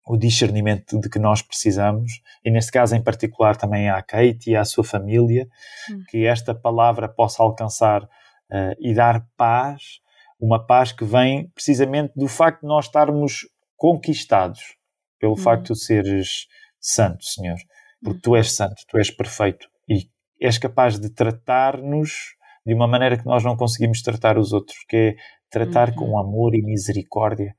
o 0.07 0.16
discernimento 0.16 1.00
de 1.00 1.11
que 1.11 1.18
nós 1.18 1.42
precisamos, 1.42 2.22
e 2.44 2.50
neste 2.50 2.70
caso 2.70 2.94
em 2.94 3.02
particular 3.02 3.57
também 3.57 3.90
à 3.90 4.00
Kate 4.00 4.50
e 4.50 4.57
à 4.57 4.64
sua 4.64 4.84
família, 4.84 5.48
hum. 5.90 6.04
que 6.09 6.24
esta 6.24 6.54
palavra 6.54 7.09
possa 7.09 7.42
alcançar 7.42 8.04
uh, 8.04 8.76
e 8.78 8.94
dar 8.94 9.26
paz, 9.36 10.00
uma 10.38 10.64
paz 10.64 10.92
que 10.92 11.04
vem 11.04 11.48
precisamente 11.48 12.12
do 12.14 12.28
facto 12.28 12.61
de 12.61 12.68
nós 12.68 12.86
estarmos 12.86 13.48
conquistados 13.76 14.76
pelo 15.18 15.32
hum. 15.32 15.38
facto 15.38 15.72
de 15.72 15.80
seres 15.80 16.46
santo, 16.78 17.24
Senhor. 17.24 17.59
Porque 18.00 18.18
hum. 18.18 18.22
tu 18.22 18.36
és 18.36 18.52
santo, 18.52 18.84
tu 18.88 18.98
és 18.98 19.11
perfeito 19.11 19.66
e 19.88 20.09
és 20.40 20.57
capaz 20.57 21.00
de 21.00 21.11
tratar-nos 21.11 22.36
de 22.64 22.74
uma 22.74 22.86
maneira 22.86 23.18
que 23.18 23.26
nós 23.26 23.42
não 23.42 23.57
conseguimos 23.57 24.02
tratar 24.02 24.38
os 24.38 24.52
outros, 24.52 24.76
que 24.88 24.96
é 24.96 25.16
tratar 25.50 25.94
com 25.94 26.11
uhum. 26.11 26.18
amor 26.18 26.54
e 26.54 26.62
misericórdia, 26.62 27.57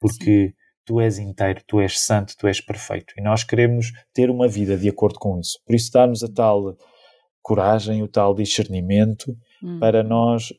porque 0.00 0.48
Sim 0.48 0.55
tu 0.86 1.00
és 1.00 1.18
inteiro, 1.18 1.60
tu 1.66 1.80
és 1.80 1.98
santo, 2.00 2.34
tu 2.38 2.46
és 2.46 2.60
perfeito. 2.60 3.12
E 3.18 3.22
nós 3.22 3.42
queremos 3.42 3.92
ter 4.14 4.30
uma 4.30 4.46
vida 4.46 4.78
de 4.78 4.88
acordo 4.88 5.18
com 5.18 5.38
isso. 5.40 5.58
Por 5.66 5.74
isso 5.74 5.90
dá-nos 5.92 6.22
a 6.22 6.32
tal 6.32 6.76
coragem, 7.42 8.02
o 8.02 8.08
tal 8.08 8.34
discernimento 8.34 9.36
hum. 9.62 9.78
para 9.80 10.02
nós 10.02 10.52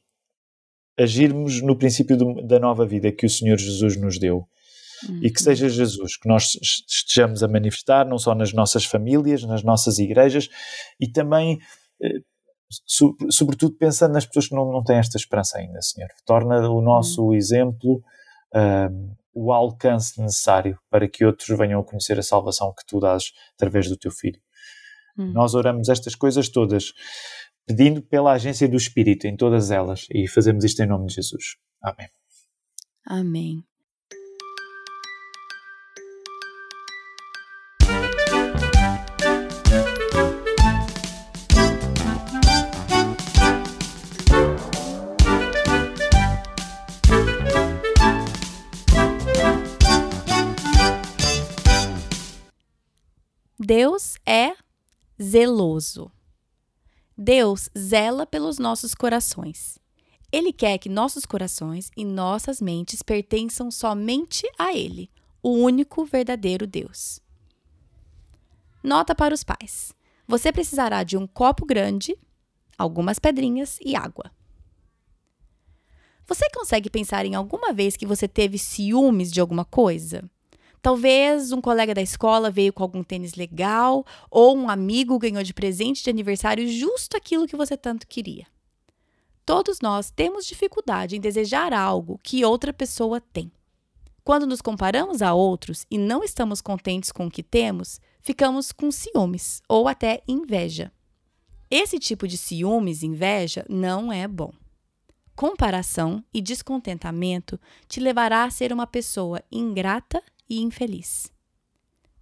agirmos 1.00 1.62
no 1.62 1.78
princípio 1.78 2.18
do, 2.18 2.42
da 2.46 2.60
nova 2.60 2.86
vida 2.86 3.12
que 3.12 3.26
o 3.26 3.30
Senhor 3.30 3.58
Jesus 3.58 4.00
nos 4.00 4.20
deu. 4.20 4.48
Hum. 5.10 5.22
E 5.24 5.32
que 5.32 5.42
seja 5.42 5.70
Jesus 5.70 6.18
que 6.18 6.28
nós 6.28 6.58
estejamos 6.88 7.42
a 7.42 7.48
manifestar, 7.48 8.06
não 8.06 8.18
só 8.18 8.36
nas 8.36 8.52
nossas 8.52 8.84
famílias, 8.84 9.44
nas 9.44 9.64
nossas 9.64 9.98
igrejas, 9.98 10.50
e 11.00 11.10
também, 11.10 11.60
eh, 12.02 12.20
sobretudo, 13.30 13.78
pensando 13.78 14.14
nas 14.14 14.26
pessoas 14.26 14.48
que 14.48 14.56
não, 14.56 14.72
não 14.72 14.84
têm 14.84 14.98
esta 14.98 15.18
esperança 15.18 15.58
ainda, 15.60 15.82
Senhor. 15.82 16.10
Torna 16.26 16.70
o 16.70 16.82
nosso 16.82 17.30
hum. 17.30 17.34
exemplo 17.34 18.02
uh, 18.56 19.18
o 19.38 19.54
alcance 19.54 20.20
necessário 20.20 20.80
para 20.90 21.08
que 21.08 21.24
outros 21.24 21.48
venham 21.56 21.80
a 21.80 21.84
conhecer 21.84 22.18
a 22.18 22.24
salvação 22.24 22.74
que 22.74 22.84
tu 22.88 23.00
dás 23.00 23.32
através 23.54 23.88
do 23.88 23.96
teu 23.96 24.12
filho. 24.12 24.42
Hum. 25.16 25.32
Nós 25.32 25.54
oramos 25.54 25.90
estas 25.90 26.16
coisas 26.16 26.50
todas 26.50 26.92
pedindo 27.68 28.02
pela 28.02 28.32
agência 28.32 28.68
do 28.68 28.76
Espírito 28.76 29.28
em 29.28 29.36
todas 29.36 29.70
elas 29.70 30.08
e 30.12 30.28
fazemos 30.28 30.64
isto 30.64 30.82
em 30.82 30.88
nome 30.88 31.06
de 31.06 31.16
Jesus. 31.16 31.58
Amém. 31.82 32.08
Amém. 33.06 33.64
Deus 53.70 54.16
é 54.26 54.56
zeloso. 55.22 56.10
Deus 57.18 57.70
zela 57.78 58.26
pelos 58.26 58.58
nossos 58.58 58.96
corações. 58.96 59.78
Ele 60.32 60.54
quer 60.54 60.78
que 60.78 60.88
nossos 60.88 61.26
corações 61.26 61.92
e 61.98 62.06
nossas 62.06 62.62
mentes 62.62 63.02
pertençam 63.02 63.70
somente 63.70 64.50
a 64.58 64.74
Ele, 64.74 65.12
o 65.44 65.50
único 65.50 66.06
verdadeiro 66.06 66.66
Deus. 66.66 67.20
Nota 68.82 69.14
para 69.14 69.34
os 69.34 69.44
pais: 69.44 69.94
você 70.26 70.50
precisará 70.50 71.04
de 71.04 71.18
um 71.18 71.28
copo 71.28 71.66
grande, 71.66 72.18
algumas 72.78 73.20
pedrinhas 73.20 73.78
e 73.82 73.98
água. 73.98 74.32
Você 76.26 76.50
consegue 76.52 76.90
pensar 76.90 77.26
em 77.26 77.36
alguma 77.36 77.74
vez 77.74 77.98
que 77.98 78.08
você 78.08 78.30
teve 78.30 78.58
ciúmes 78.58 79.30
de 79.30 79.42
alguma 79.42 79.66
coisa? 79.66 80.24
Talvez 80.82 81.52
um 81.52 81.60
colega 81.60 81.94
da 81.94 82.02
escola 82.02 82.52
veio 82.52 82.72
com 82.72 82.84
algum 82.84 83.04
tênis 83.04 83.36
legal, 83.36 84.06
ou 84.30 84.56
um 84.56 84.70
amigo 84.70 85.18
ganhou 85.18 85.44
de 85.44 85.54
presente 85.54 86.04
de 86.04 86.10
aniversário 86.10 86.68
justo 86.68 87.18
aquilo 87.18 87.48
que 87.48 87.58
você 87.58 87.76
tanto 87.76 88.08
queria. 88.08 88.46
Todos 89.46 89.80
nós 89.82 90.12
temos 90.12 90.46
dificuldade 90.46 91.16
em 91.16 91.22
desejar 91.22 91.74
algo 91.74 92.20
que 92.22 92.44
outra 92.44 92.74
pessoa 92.74 93.22
tem. 93.22 93.52
Quando 94.24 94.46
nos 94.46 94.62
comparamos 94.62 95.22
a 95.22 95.34
outros 95.34 95.86
e 95.90 95.98
não 95.98 96.22
estamos 96.22 96.60
contentes 96.60 97.14
com 97.14 97.28
o 97.28 97.32
que 97.32 97.42
temos, 97.42 98.02
ficamos 98.20 98.74
com 98.74 98.92
ciúmes 98.92 99.62
ou 99.70 99.88
até 99.88 100.22
inveja. 100.28 100.92
Esse 101.72 101.98
tipo 101.98 102.28
de 102.28 102.38
ciúmes 102.38 103.04
e 103.04 103.06
inveja 103.06 103.66
não 103.70 104.12
é 104.12 104.28
bom. 104.28 104.52
Comparação 105.34 106.22
e 106.34 106.42
descontentamento 106.42 107.58
te 107.88 108.02
levará 108.02 108.44
a 108.44 108.50
ser 108.50 108.74
uma 108.74 108.86
pessoa 108.86 109.42
ingrata 109.50 110.22
e 110.50 110.62
infeliz. 110.62 111.32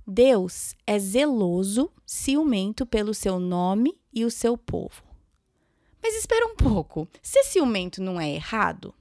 Deus 0.07 0.75
é 0.85 0.99
zeloso, 0.99 1.91
ciumento 2.05 2.85
pelo 2.85 3.13
seu 3.13 3.39
nome 3.39 3.97
e 4.13 4.23
o 4.23 4.29
seu 4.29 4.57
povo. 4.57 5.03
Mas 6.01 6.15
espera 6.15 6.45
um 6.45 6.55
pouco, 6.55 7.07
ser 7.23 7.43
ciumento 7.43 8.01
não 8.01 8.21
é 8.21 8.29
errado? 8.29 8.93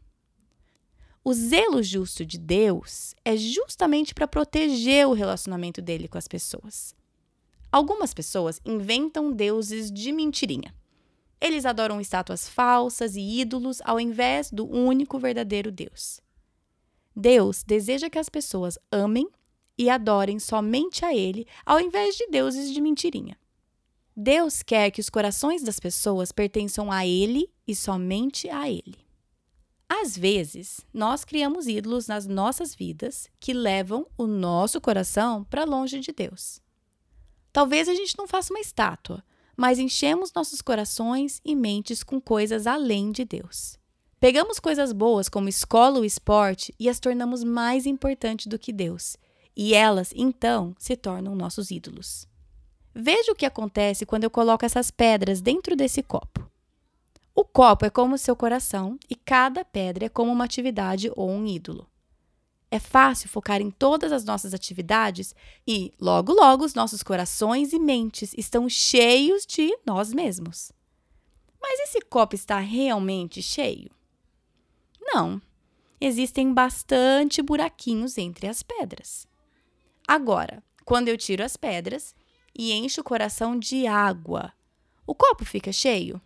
O 1.22 1.32
zelo 1.32 1.82
justo 1.82 2.24
de 2.24 2.38
Deus 2.38 3.14
é 3.24 3.36
justamente 3.36 4.14
para 4.14 4.26
proteger 4.26 5.06
o 5.06 5.12
relacionamento 5.12 5.82
dele 5.82 6.08
com 6.08 6.16
as 6.16 6.28
pessoas. 6.28 6.94
Algumas 7.70 8.14
pessoas 8.14 8.60
inventam 8.64 9.32
deuses 9.32 9.90
de 9.90 10.12
mentirinha. 10.12 10.74
Eles 11.40 11.66
adoram 11.66 12.00
estátuas 12.00 12.48
falsas 12.48 13.16
e 13.16 13.40
ídolos 13.40 13.82
ao 13.84 14.00
invés 14.00 14.50
do 14.50 14.66
único 14.66 15.18
verdadeiro 15.18 15.70
Deus. 15.70 16.23
Deus 17.14 17.62
deseja 17.62 18.10
que 18.10 18.18
as 18.18 18.28
pessoas 18.28 18.78
amem 18.90 19.28
e 19.78 19.88
adorem 19.90 20.38
somente 20.38 21.04
a 21.04 21.14
Ele, 21.14 21.46
ao 21.64 21.80
invés 21.80 22.16
de 22.16 22.26
deuses 22.28 22.72
de 22.72 22.80
mentirinha. 22.80 23.36
Deus 24.16 24.62
quer 24.62 24.90
que 24.90 25.00
os 25.00 25.10
corações 25.10 25.62
das 25.62 25.80
pessoas 25.80 26.30
pertençam 26.30 26.90
a 26.90 27.06
Ele 27.06 27.50
e 27.66 27.74
somente 27.74 28.48
a 28.48 28.68
Ele. 28.68 29.04
Às 29.88 30.16
vezes, 30.16 30.80
nós 30.92 31.24
criamos 31.24 31.66
ídolos 31.66 32.06
nas 32.06 32.26
nossas 32.26 32.74
vidas 32.74 33.28
que 33.38 33.52
levam 33.52 34.06
o 34.16 34.26
nosso 34.26 34.80
coração 34.80 35.44
para 35.44 35.64
longe 35.64 36.00
de 36.00 36.12
Deus. 36.12 36.60
Talvez 37.52 37.88
a 37.88 37.94
gente 37.94 38.16
não 38.18 38.26
faça 38.26 38.52
uma 38.52 38.60
estátua, 38.60 39.22
mas 39.56 39.78
enchemos 39.78 40.32
nossos 40.32 40.60
corações 40.60 41.40
e 41.44 41.54
mentes 41.54 42.02
com 42.02 42.20
coisas 42.20 42.66
além 42.66 43.12
de 43.12 43.24
Deus. 43.24 43.78
Pegamos 44.24 44.58
coisas 44.58 44.90
boas 44.90 45.28
como 45.28 45.50
escola 45.50 45.98
ou 45.98 46.04
esporte 46.04 46.74
e 46.80 46.88
as 46.88 46.98
tornamos 46.98 47.44
mais 47.44 47.84
importantes 47.84 48.46
do 48.46 48.58
que 48.58 48.72
Deus, 48.72 49.18
e 49.54 49.74
elas, 49.74 50.14
então, 50.16 50.74
se 50.78 50.96
tornam 50.96 51.34
nossos 51.34 51.70
ídolos. 51.70 52.26
Veja 52.94 53.32
o 53.32 53.34
que 53.34 53.44
acontece 53.44 54.06
quando 54.06 54.24
eu 54.24 54.30
coloco 54.30 54.64
essas 54.64 54.90
pedras 54.90 55.42
dentro 55.42 55.76
desse 55.76 56.02
copo. 56.02 56.50
O 57.34 57.44
copo 57.44 57.84
é 57.84 57.90
como 57.90 58.14
o 58.14 58.18
seu 58.18 58.34
coração 58.34 58.98
e 59.10 59.14
cada 59.14 59.62
pedra 59.62 60.06
é 60.06 60.08
como 60.08 60.32
uma 60.32 60.46
atividade 60.46 61.12
ou 61.14 61.28
um 61.28 61.44
ídolo. 61.44 61.86
É 62.70 62.78
fácil 62.78 63.28
focar 63.28 63.60
em 63.60 63.70
todas 63.70 64.10
as 64.10 64.24
nossas 64.24 64.54
atividades 64.54 65.34
e, 65.68 65.92
logo, 66.00 66.32
logo, 66.32 66.64
os 66.64 66.72
nossos 66.72 67.02
corações 67.02 67.74
e 67.74 67.78
mentes 67.78 68.32
estão 68.38 68.70
cheios 68.70 69.44
de 69.44 69.76
nós 69.84 70.14
mesmos. 70.14 70.72
Mas 71.60 71.78
esse 71.80 72.00
copo 72.00 72.34
está 72.34 72.58
realmente 72.58 73.42
cheio? 73.42 73.90
Não. 75.04 75.40
Existem 76.00 76.52
bastante 76.52 77.42
buraquinhos 77.42 78.18
entre 78.18 78.46
as 78.46 78.62
pedras. 78.62 79.26
Agora, 80.06 80.62
quando 80.84 81.08
eu 81.08 81.16
tiro 81.16 81.44
as 81.44 81.56
pedras 81.56 82.14
e 82.54 82.72
encho 82.72 83.00
o 83.00 83.04
coração 83.04 83.58
de 83.58 83.86
água, 83.86 84.52
o 85.06 85.14
copo 85.14 85.44
fica 85.44 85.72
cheio? 85.72 86.20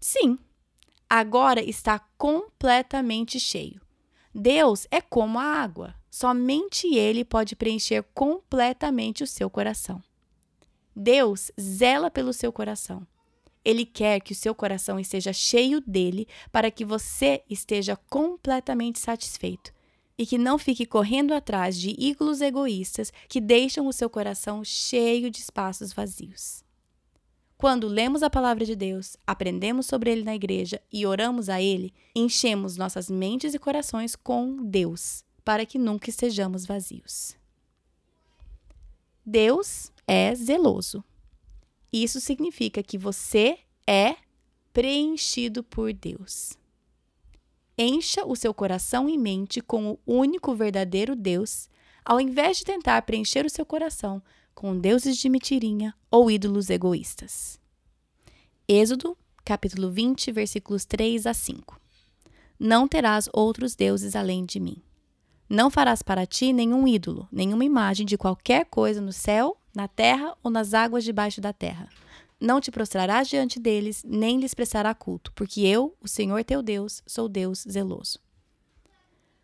Sim, 0.00 0.38
agora 1.08 1.62
está 1.62 1.98
completamente 2.16 3.38
cheio. 3.38 3.80
Deus 4.34 4.86
é 4.90 5.00
como 5.00 5.38
a 5.38 5.42
água, 5.42 5.94
somente 6.10 6.94
Ele 6.94 7.24
pode 7.24 7.56
preencher 7.56 8.02
completamente 8.14 9.22
o 9.22 9.26
seu 9.26 9.48
coração. 9.48 10.02
Deus 10.94 11.50
zela 11.58 12.10
pelo 12.10 12.32
seu 12.32 12.52
coração. 12.52 13.06
Ele 13.68 13.84
quer 13.84 14.20
que 14.20 14.32
o 14.32 14.34
seu 14.34 14.54
coração 14.54 14.98
esteja 14.98 15.30
cheio 15.30 15.82
dele 15.82 16.26
para 16.50 16.70
que 16.70 16.86
você 16.86 17.42
esteja 17.50 17.98
completamente 18.08 18.98
satisfeito 18.98 19.74
e 20.16 20.24
que 20.24 20.38
não 20.38 20.56
fique 20.56 20.86
correndo 20.86 21.34
atrás 21.34 21.78
de 21.78 21.94
ídolos 21.98 22.40
egoístas 22.40 23.12
que 23.28 23.42
deixam 23.42 23.86
o 23.86 23.92
seu 23.92 24.08
coração 24.08 24.64
cheio 24.64 25.30
de 25.30 25.40
espaços 25.40 25.92
vazios. 25.92 26.64
Quando 27.58 27.88
lemos 27.88 28.22
a 28.22 28.30
palavra 28.30 28.64
de 28.64 28.74
Deus, 28.74 29.18
aprendemos 29.26 29.84
sobre 29.84 30.12
ele 30.12 30.24
na 30.24 30.34
igreja 30.34 30.80
e 30.90 31.04
oramos 31.04 31.50
a 31.50 31.60
ele, 31.60 31.92
enchemos 32.16 32.78
nossas 32.78 33.10
mentes 33.10 33.52
e 33.52 33.58
corações 33.58 34.16
com 34.16 34.64
Deus, 34.64 35.22
para 35.44 35.66
que 35.66 35.78
nunca 35.78 36.08
estejamos 36.08 36.64
vazios. 36.64 37.36
Deus 39.26 39.92
é 40.06 40.34
zeloso. 40.34 41.04
Isso 41.92 42.20
significa 42.20 42.82
que 42.82 42.98
você 42.98 43.58
é 43.86 44.16
preenchido 44.72 45.62
por 45.62 45.92
Deus. 45.92 46.52
Encha 47.76 48.24
o 48.26 48.34
seu 48.34 48.52
coração 48.52 49.08
e 49.08 49.16
mente 49.16 49.60
com 49.60 49.92
o 49.92 49.98
único 50.06 50.54
verdadeiro 50.54 51.14
Deus, 51.14 51.68
ao 52.04 52.20
invés 52.20 52.58
de 52.58 52.64
tentar 52.64 53.00
preencher 53.02 53.46
o 53.46 53.50
seu 53.50 53.64
coração 53.64 54.22
com 54.54 54.76
deuses 54.76 55.16
de 55.16 55.28
mentirinha 55.28 55.94
ou 56.10 56.30
ídolos 56.30 56.68
egoístas. 56.68 57.60
Êxodo, 58.66 59.16
capítulo 59.44 59.90
20, 59.90 60.32
versículos 60.32 60.84
3 60.84 61.26
a 61.26 61.32
5. 61.32 61.80
Não 62.58 62.88
terás 62.88 63.28
outros 63.32 63.76
deuses 63.76 64.16
além 64.16 64.44
de 64.44 64.58
mim. 64.58 64.82
Não 65.48 65.70
farás 65.70 66.02
para 66.02 66.26
ti 66.26 66.52
nenhum 66.52 66.86
ídolo, 66.86 67.28
nenhuma 67.30 67.64
imagem 67.64 68.04
de 68.04 68.18
qualquer 68.18 68.66
coisa 68.66 69.00
no 69.00 69.12
céu, 69.12 69.56
na 69.78 69.88
terra 69.88 70.36
ou 70.42 70.50
nas 70.50 70.74
águas 70.74 71.04
debaixo 71.04 71.40
da 71.40 71.52
terra. 71.52 71.88
Não 72.40 72.60
te 72.60 72.70
prostrarás 72.70 73.28
diante 73.28 73.58
deles, 73.58 74.04
nem 74.04 74.38
lhes 74.38 74.54
prestará 74.54 74.94
culto, 74.94 75.32
porque 75.32 75.60
eu, 75.60 75.96
o 76.00 76.06
Senhor 76.06 76.44
teu 76.44 76.62
Deus, 76.62 77.02
sou 77.06 77.28
Deus 77.28 77.64
zeloso. 77.68 78.18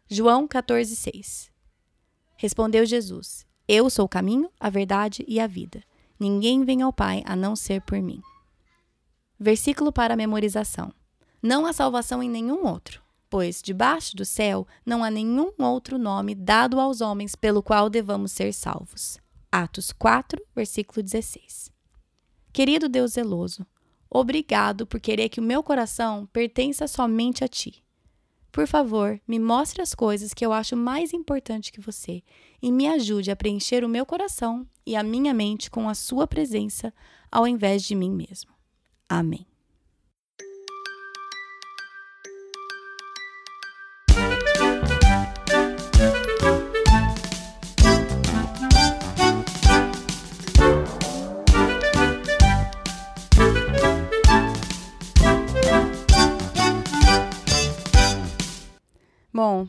João 0.09 0.47
14, 0.47 0.95
6 0.95 1.51
Respondeu 2.37 2.85
Jesus: 2.85 3.47
eu 3.67 3.89
sou 3.89 4.05
o 4.05 4.09
caminho, 4.09 4.51
a 4.61 4.69
verdade 4.69 5.25
e 5.27 5.41
a 5.41 5.47
vida. 5.47 5.83
Ninguém 6.21 6.65
vem 6.65 6.83
ao 6.83 6.93
Pai 6.93 7.23
a 7.25 7.35
não 7.35 7.57
ser 7.57 7.81
por 7.81 8.01
mim. 8.01 8.21
Versículo 9.41 9.91
para 9.91 10.17
memorização. 10.17 10.93
Não 11.43 11.65
há 11.65 11.73
salvação 11.73 12.23
em 12.23 12.29
nenhum 12.29 12.67
outro, 12.67 13.03
pois 13.31 13.63
debaixo 13.63 14.15
do 14.17 14.25
céu 14.25 14.67
não 14.85 15.03
há 15.03 15.11
nenhum 15.11 15.51
outro 15.59 15.99
nome 15.99 16.35
dado 16.35 16.79
aos 16.79 17.01
homens 17.01 17.35
pelo 17.35 17.63
qual 17.63 17.89
devamos 17.89 18.33
ser 18.33 18.53
salvos. 18.53 19.19
Atos 19.57 19.93
4, 19.93 20.45
versículo 20.53 21.01
16. 21.01 21.71
Querido 22.53 22.89
Deus 22.89 23.13
zeloso, 23.13 23.65
obrigado 24.11 24.85
por 24.85 24.99
querer 24.99 25.29
que 25.29 25.39
o 25.39 25.45
meu 25.45 25.63
coração 25.63 26.27
pertença 26.33 26.89
somente 26.89 27.45
a 27.45 27.47
ti. 27.47 27.85
Por 28.51 28.67
favor, 28.67 29.21
me 29.29 29.39
mostre 29.39 29.81
as 29.81 29.95
coisas 29.95 30.35
que 30.35 30.45
eu 30.45 30.53
acho 30.53 30.77
mais 30.77 31.13
importante 31.13 31.71
que 31.71 31.81
você 31.81 32.21
e 32.61 32.73
me 32.73 32.89
ajude 32.89 33.31
a 33.31 33.37
preencher 33.37 33.85
o 33.85 33.89
meu 33.89 34.05
coração 34.05 34.67
e 34.85 34.97
a 34.97 35.05
minha 35.05 35.33
mente 35.33 35.71
com 35.71 35.89
a 35.89 35.95
sua 35.95 36.27
presença 36.27 36.93
ao 37.31 37.47
invés 37.47 37.85
de 37.85 37.95
mim 37.95 38.11
mesmo. 38.11 38.51
Amém. 39.09 39.47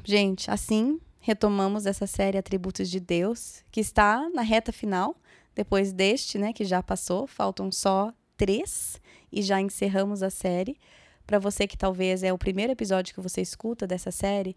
Gente, 0.06 0.50
assim 0.50 1.00
retomamos 1.26 1.88
essa 1.88 2.06
série 2.06 2.38
Atributos 2.38 2.88
de 2.88 3.00
Deus, 3.00 3.64
que 3.72 3.82
está 3.82 4.30
na 4.30 4.44
reta 4.44 4.72
final, 4.72 5.16
depois 5.56 5.92
deste, 5.92 6.38
né, 6.38 6.54
que 6.54 6.64
já 6.64 6.84
passou, 6.84 7.26
faltam 7.26 7.72
só 7.72 8.14
três. 8.38 9.02
e 9.32 9.42
já 9.42 9.60
encerramos 9.60 10.22
a 10.22 10.30
série. 10.30 10.78
Para 11.26 11.40
você 11.40 11.68
que 11.68 11.76
talvez 11.76 12.22
é 12.22 12.32
o 12.32 12.38
primeiro 12.38 12.72
episódio 12.72 13.14
que 13.14 13.20
você 13.20 13.42
escuta 13.42 13.88
dessa 13.88 14.12
série, 14.12 14.56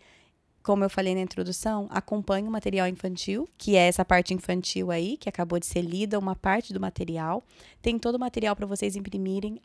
como 0.62 0.85
eu 0.85 0.91
falei 0.91 1.15
na 1.15 1.23
introdução, 1.23 1.89
acompanhe 1.91 2.47
o 2.47 2.51
material 2.51 2.87
infantil, 2.87 3.49
que 3.57 3.75
é 3.75 3.89
essa 3.89 4.05
parte 4.05 4.35
infantil 4.35 4.91
aí, 4.91 5.16
que 5.16 5.29
acabou 5.29 5.59
de 5.59 5.65
ser 5.65 5.81
lida, 5.81 6.19
uma 6.19 6.37
parte 6.37 6.75
do 6.75 6.79
material. 6.79 7.43
Tem 7.81 7.99
todo 7.99 8.16
o 8.16 8.20
material 8.20 8.55
para 8.55 8.66
vocês 8.66 8.95
imprimirem. 8.95 9.59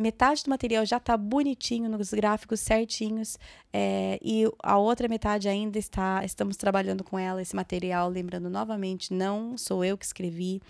Metade 0.00 0.44
do 0.44 0.50
material 0.50 0.86
já 0.86 0.96
está 0.96 1.16
bonitinho, 1.16 1.88
nos 1.88 2.12
gráficos 2.12 2.60
certinhos, 2.60 3.38
é, 3.72 4.18
e 4.22 4.44
a 4.62 4.78
outra 4.78 5.06
metade 5.08 5.48
ainda 5.48 5.78
está. 5.78 6.24
Estamos 6.24 6.56
trabalhando 6.56 7.04
com 7.04 7.18
ela, 7.18 7.42
esse 7.42 7.54
material. 7.54 8.08
Lembrando 8.08 8.48
novamente, 8.48 9.12
não 9.12 9.58
sou 9.58 9.84
eu 9.84 9.98
que 9.98 10.04
escrevi. 10.04 10.62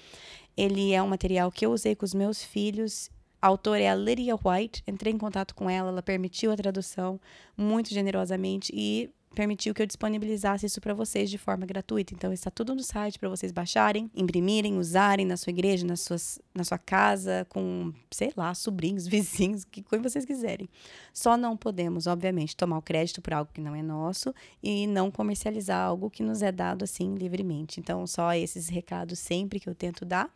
Ele 0.56 0.92
é 0.92 1.02
um 1.02 1.08
material 1.08 1.50
que 1.52 1.64
eu 1.64 1.72
usei 1.72 1.94
com 1.94 2.04
os 2.04 2.12
meus 2.12 2.42
filhos 2.42 3.10
a 3.42 3.46
autora 3.46 3.80
é 3.80 3.88
a 3.88 3.94
Lydia 3.94 4.34
White. 4.36 4.82
Entrei 4.86 5.12
em 5.12 5.18
contato 5.18 5.54
com 5.54 5.70
ela, 5.70 5.88
ela 5.88 6.02
permitiu 6.02 6.52
a 6.52 6.56
tradução 6.56 7.18
muito 7.56 7.88
generosamente 7.88 8.70
e 8.74 9.10
permitiu 9.34 9.72
que 9.72 9.80
eu 9.80 9.86
disponibilizasse 9.86 10.66
isso 10.66 10.80
para 10.80 10.92
vocês 10.92 11.30
de 11.30 11.38
forma 11.38 11.64
gratuita. 11.64 12.12
Então 12.14 12.32
está 12.32 12.50
tudo 12.50 12.74
no 12.74 12.82
site 12.82 13.18
para 13.18 13.28
vocês 13.28 13.52
baixarem, 13.52 14.10
imprimirem, 14.14 14.76
usarem 14.76 15.24
na 15.24 15.36
sua 15.36 15.50
igreja, 15.50 15.86
nas 15.86 16.00
suas, 16.00 16.40
na 16.54 16.64
sua 16.64 16.78
casa, 16.78 17.46
com, 17.48 17.92
sei 18.10 18.32
lá, 18.36 18.52
sobrinhos, 18.54 19.06
vizinhos, 19.08 19.64
que 19.64 19.82
coisa 19.82 20.08
vocês 20.08 20.24
quiserem. 20.24 20.68
Só 21.12 21.36
não 21.36 21.56
podemos, 21.56 22.06
obviamente, 22.06 22.56
tomar 22.56 22.78
o 22.78 22.82
crédito 22.82 23.22
por 23.22 23.32
algo 23.32 23.50
que 23.52 23.60
não 23.60 23.74
é 23.74 23.82
nosso 23.82 24.34
e 24.62 24.86
não 24.86 25.10
comercializar 25.10 25.80
algo 25.80 26.10
que 26.10 26.22
nos 26.22 26.42
é 26.42 26.50
dado 26.50 26.82
assim 26.82 27.14
livremente. 27.14 27.78
Então, 27.78 28.06
só 28.06 28.34
esses 28.34 28.68
recados 28.68 29.18
sempre 29.18 29.60
que 29.60 29.68
eu 29.68 29.74
tento 29.74 30.04
dar. 30.04 30.28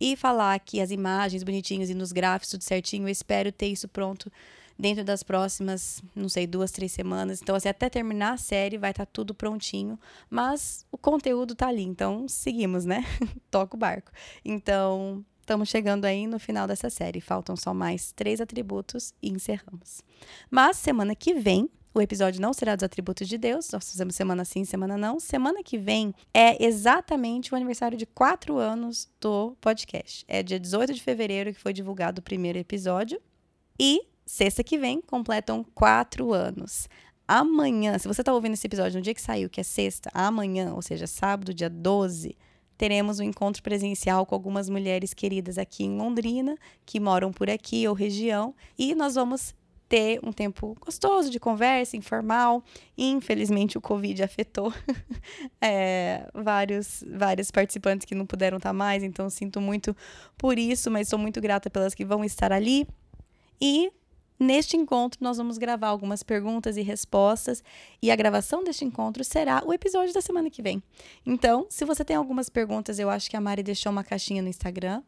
E 0.00 0.16
falar 0.16 0.58
que 0.60 0.80
as 0.80 0.92
imagens 0.92 1.42
bonitinhas 1.42 1.90
e 1.90 1.94
nos 1.94 2.12
gráficos 2.12 2.50
tudo 2.50 2.62
certinho, 2.62 3.08
eu 3.08 3.10
espero 3.10 3.50
ter 3.50 3.66
isso 3.66 3.88
pronto 3.88 4.30
dentro 4.78 5.02
das 5.02 5.22
próximas, 5.22 6.00
não 6.14 6.28
sei, 6.28 6.46
duas, 6.46 6.70
três 6.70 6.92
semanas. 6.92 7.42
Então, 7.42 7.56
assim, 7.56 7.68
até 7.68 7.90
terminar 7.90 8.34
a 8.34 8.36
série 8.36 8.78
vai 8.78 8.90
estar 8.90 9.04
tá 9.04 9.10
tudo 9.12 9.34
prontinho. 9.34 9.98
Mas 10.30 10.86
o 10.92 10.96
conteúdo 10.96 11.54
tá 11.54 11.68
ali, 11.68 11.82
então 11.82 12.28
seguimos, 12.28 12.84
né? 12.84 13.04
Toca 13.50 13.74
o 13.74 13.78
barco. 13.78 14.12
Então, 14.44 15.24
estamos 15.40 15.68
chegando 15.68 16.04
aí 16.04 16.26
no 16.26 16.38
final 16.38 16.68
dessa 16.68 16.88
série. 16.88 17.20
Faltam 17.20 17.56
só 17.56 17.74
mais 17.74 18.12
três 18.12 18.40
atributos 18.40 19.12
e 19.20 19.30
encerramos. 19.30 20.02
Mas 20.50 20.76
semana 20.76 21.14
que 21.14 21.34
vem. 21.34 21.68
O 21.94 22.02
episódio 22.02 22.40
não 22.40 22.52
será 22.52 22.76
dos 22.76 22.84
atributos 22.84 23.26
de 23.26 23.36
Deus, 23.36 23.70
nós 23.72 23.90
fizemos 23.90 24.14
semana 24.14 24.44
sim, 24.44 24.64
semana 24.64 24.96
não. 24.96 25.18
Semana 25.18 25.64
que 25.64 25.76
vem 25.76 26.14
é 26.32 26.62
exatamente 26.64 27.52
o 27.52 27.56
aniversário 27.56 27.98
de 27.98 28.06
quatro 28.06 28.58
anos 28.58 29.08
do 29.20 29.56
podcast. 29.60 30.24
É 30.28 30.42
dia 30.42 30.60
18 30.60 30.92
de 30.92 31.02
fevereiro 31.02 31.52
que 31.52 31.58
foi 31.58 31.72
divulgado 31.72 32.20
o 32.20 32.22
primeiro 32.22 32.56
episódio. 32.56 33.20
E 33.80 34.02
sexta 34.28 34.62
que 34.62 34.76
vem, 34.76 35.00
completam 35.00 35.64
quatro 35.74 36.34
anos. 36.34 36.86
Amanhã, 37.26 37.98
se 37.98 38.06
você 38.06 38.20
está 38.20 38.32
ouvindo 38.32 38.52
esse 38.52 38.66
episódio 38.66 38.98
no 38.98 39.02
dia 39.02 39.14
que 39.14 39.22
saiu, 39.22 39.48
que 39.48 39.60
é 39.60 39.64
sexta, 39.64 40.10
amanhã, 40.12 40.74
ou 40.74 40.82
seja, 40.82 41.06
sábado, 41.06 41.54
dia 41.54 41.70
12, 41.70 42.36
teremos 42.76 43.20
um 43.20 43.22
encontro 43.22 43.62
presencial 43.62 44.26
com 44.26 44.34
algumas 44.34 44.68
mulheres 44.68 45.14
queridas 45.14 45.56
aqui 45.56 45.84
em 45.84 45.96
Londrina, 45.96 46.56
que 46.84 47.00
moram 47.00 47.32
por 47.32 47.48
aqui 47.48 47.88
ou 47.88 47.94
região, 47.94 48.54
e 48.78 48.94
nós 48.94 49.14
vamos 49.14 49.54
ter 49.88 50.20
um 50.22 50.30
tempo 50.30 50.76
gostoso 50.78 51.30
de 51.30 51.40
conversa, 51.40 51.96
informal. 51.96 52.62
Infelizmente, 52.98 53.78
o 53.78 53.80
Covid 53.80 54.22
afetou 54.22 54.72
é, 55.58 56.28
vários, 56.34 57.02
vários 57.10 57.50
participantes 57.50 58.04
que 58.04 58.14
não 58.14 58.26
puderam 58.26 58.58
estar 58.58 58.74
mais, 58.74 59.02
então 59.02 59.30
sinto 59.30 59.58
muito 59.58 59.96
por 60.36 60.58
isso, 60.58 60.90
mas 60.90 61.08
sou 61.08 61.18
muito 61.18 61.40
grata 61.40 61.70
pelas 61.70 61.94
que 61.94 62.04
vão 62.04 62.22
estar 62.22 62.52
ali. 62.52 62.86
E 63.60 63.90
Neste 64.38 64.76
encontro, 64.76 65.18
nós 65.20 65.36
vamos 65.36 65.58
gravar 65.58 65.88
algumas 65.88 66.22
perguntas 66.22 66.76
e 66.76 66.82
respostas, 66.82 67.62
e 68.00 68.10
a 68.10 68.16
gravação 68.16 68.62
deste 68.62 68.84
encontro 68.84 69.24
será 69.24 69.62
o 69.66 69.72
episódio 69.72 70.14
da 70.14 70.20
semana 70.20 70.48
que 70.48 70.62
vem. 70.62 70.80
Então, 71.26 71.66
se 71.68 71.84
você 71.84 72.04
tem 72.04 72.14
algumas 72.14 72.48
perguntas, 72.48 72.98
eu 72.98 73.10
acho 73.10 73.28
que 73.28 73.36
a 73.36 73.40
Mari 73.40 73.64
deixou 73.64 73.90
uma 73.90 74.04
caixinha 74.04 74.40
no 74.40 74.48
Instagram. 74.48 75.02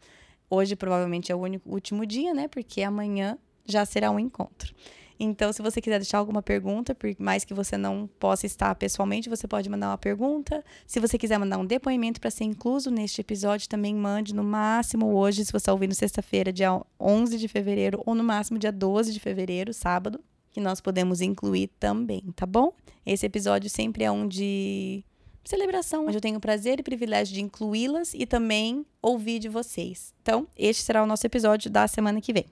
Hoje, 0.48 0.74
provavelmente, 0.74 1.31
é 1.31 1.35
o 1.35 1.39
único, 1.39 1.70
último 1.70 2.05
dia, 2.05 2.35
né? 2.35 2.48
Porque 2.48 2.82
amanhã 2.82 3.39
já 3.65 3.85
será 3.85 4.11
um 4.11 4.19
encontro. 4.19 4.74
Então, 5.23 5.53
se 5.53 5.61
você 5.61 5.83
quiser 5.83 5.99
deixar 5.99 6.17
alguma 6.17 6.41
pergunta, 6.41 6.95
por 6.95 7.15
mais 7.19 7.45
que 7.45 7.53
você 7.53 7.77
não 7.77 8.09
possa 8.19 8.47
estar 8.47 8.75
pessoalmente, 8.75 9.29
você 9.29 9.47
pode 9.47 9.69
mandar 9.69 9.89
uma 9.89 9.99
pergunta. 9.99 10.65
Se 10.87 10.99
você 10.99 11.19
quiser 11.19 11.39
mandar 11.39 11.59
um 11.59 11.67
depoimento 11.67 12.19
para 12.19 12.31
ser 12.31 12.45
incluso 12.45 12.91
neste 12.91 13.21
episódio, 13.21 13.69
também 13.69 13.95
mande 13.95 14.35
no 14.35 14.43
máximo 14.43 15.15
hoje, 15.15 15.45
se 15.45 15.53
você 15.53 15.59
está 15.59 15.73
ouvindo 15.73 15.95
sexta-feira, 15.95 16.51
dia 16.51 16.81
11 16.99 17.37
de 17.37 17.49
fevereiro, 17.49 18.03
ou 18.07 18.15
no 18.15 18.25
máximo 18.25 18.59
dia 18.59 18.73
12 18.73 19.13
de 19.13 19.21
fevereiro, 19.21 19.75
sábado, 19.75 20.19
que 20.51 20.59
nós 20.59 20.81
podemos 20.81 21.21
incluir 21.21 21.69
também, 21.79 22.23
tá 22.35 22.47
bom? 22.47 22.73
Esse 23.05 23.27
episódio 23.27 23.69
sempre 23.69 24.05
é 24.05 24.11
um 24.11 24.27
de 24.27 25.05
celebração, 25.45 26.07
onde 26.07 26.17
eu 26.17 26.21
tenho 26.23 26.39
o 26.39 26.41
prazer 26.41 26.81
e 26.81 26.83
privilégio 26.83 27.35
de 27.35 27.43
incluí-las 27.43 28.15
e 28.15 28.25
também 28.25 28.87
ouvir 29.03 29.39
de 29.39 29.51
vocês. 29.51 30.15
Então, 30.23 30.47
este 30.57 30.83
será 30.83 31.03
o 31.03 31.07
nosso 31.07 31.27
episódio 31.27 31.71
da 31.71 31.87
semana 31.87 32.23
que 32.23 32.33
vem. 32.33 32.47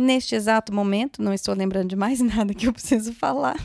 Neste 0.00 0.34
exato 0.34 0.72
momento, 0.72 1.20
não 1.20 1.30
estou 1.30 1.54
lembrando 1.54 1.90
de 1.90 1.94
mais 1.94 2.20
nada 2.24 2.54
que 2.54 2.66
eu 2.66 2.72
preciso 2.72 3.12
falar. 3.12 3.62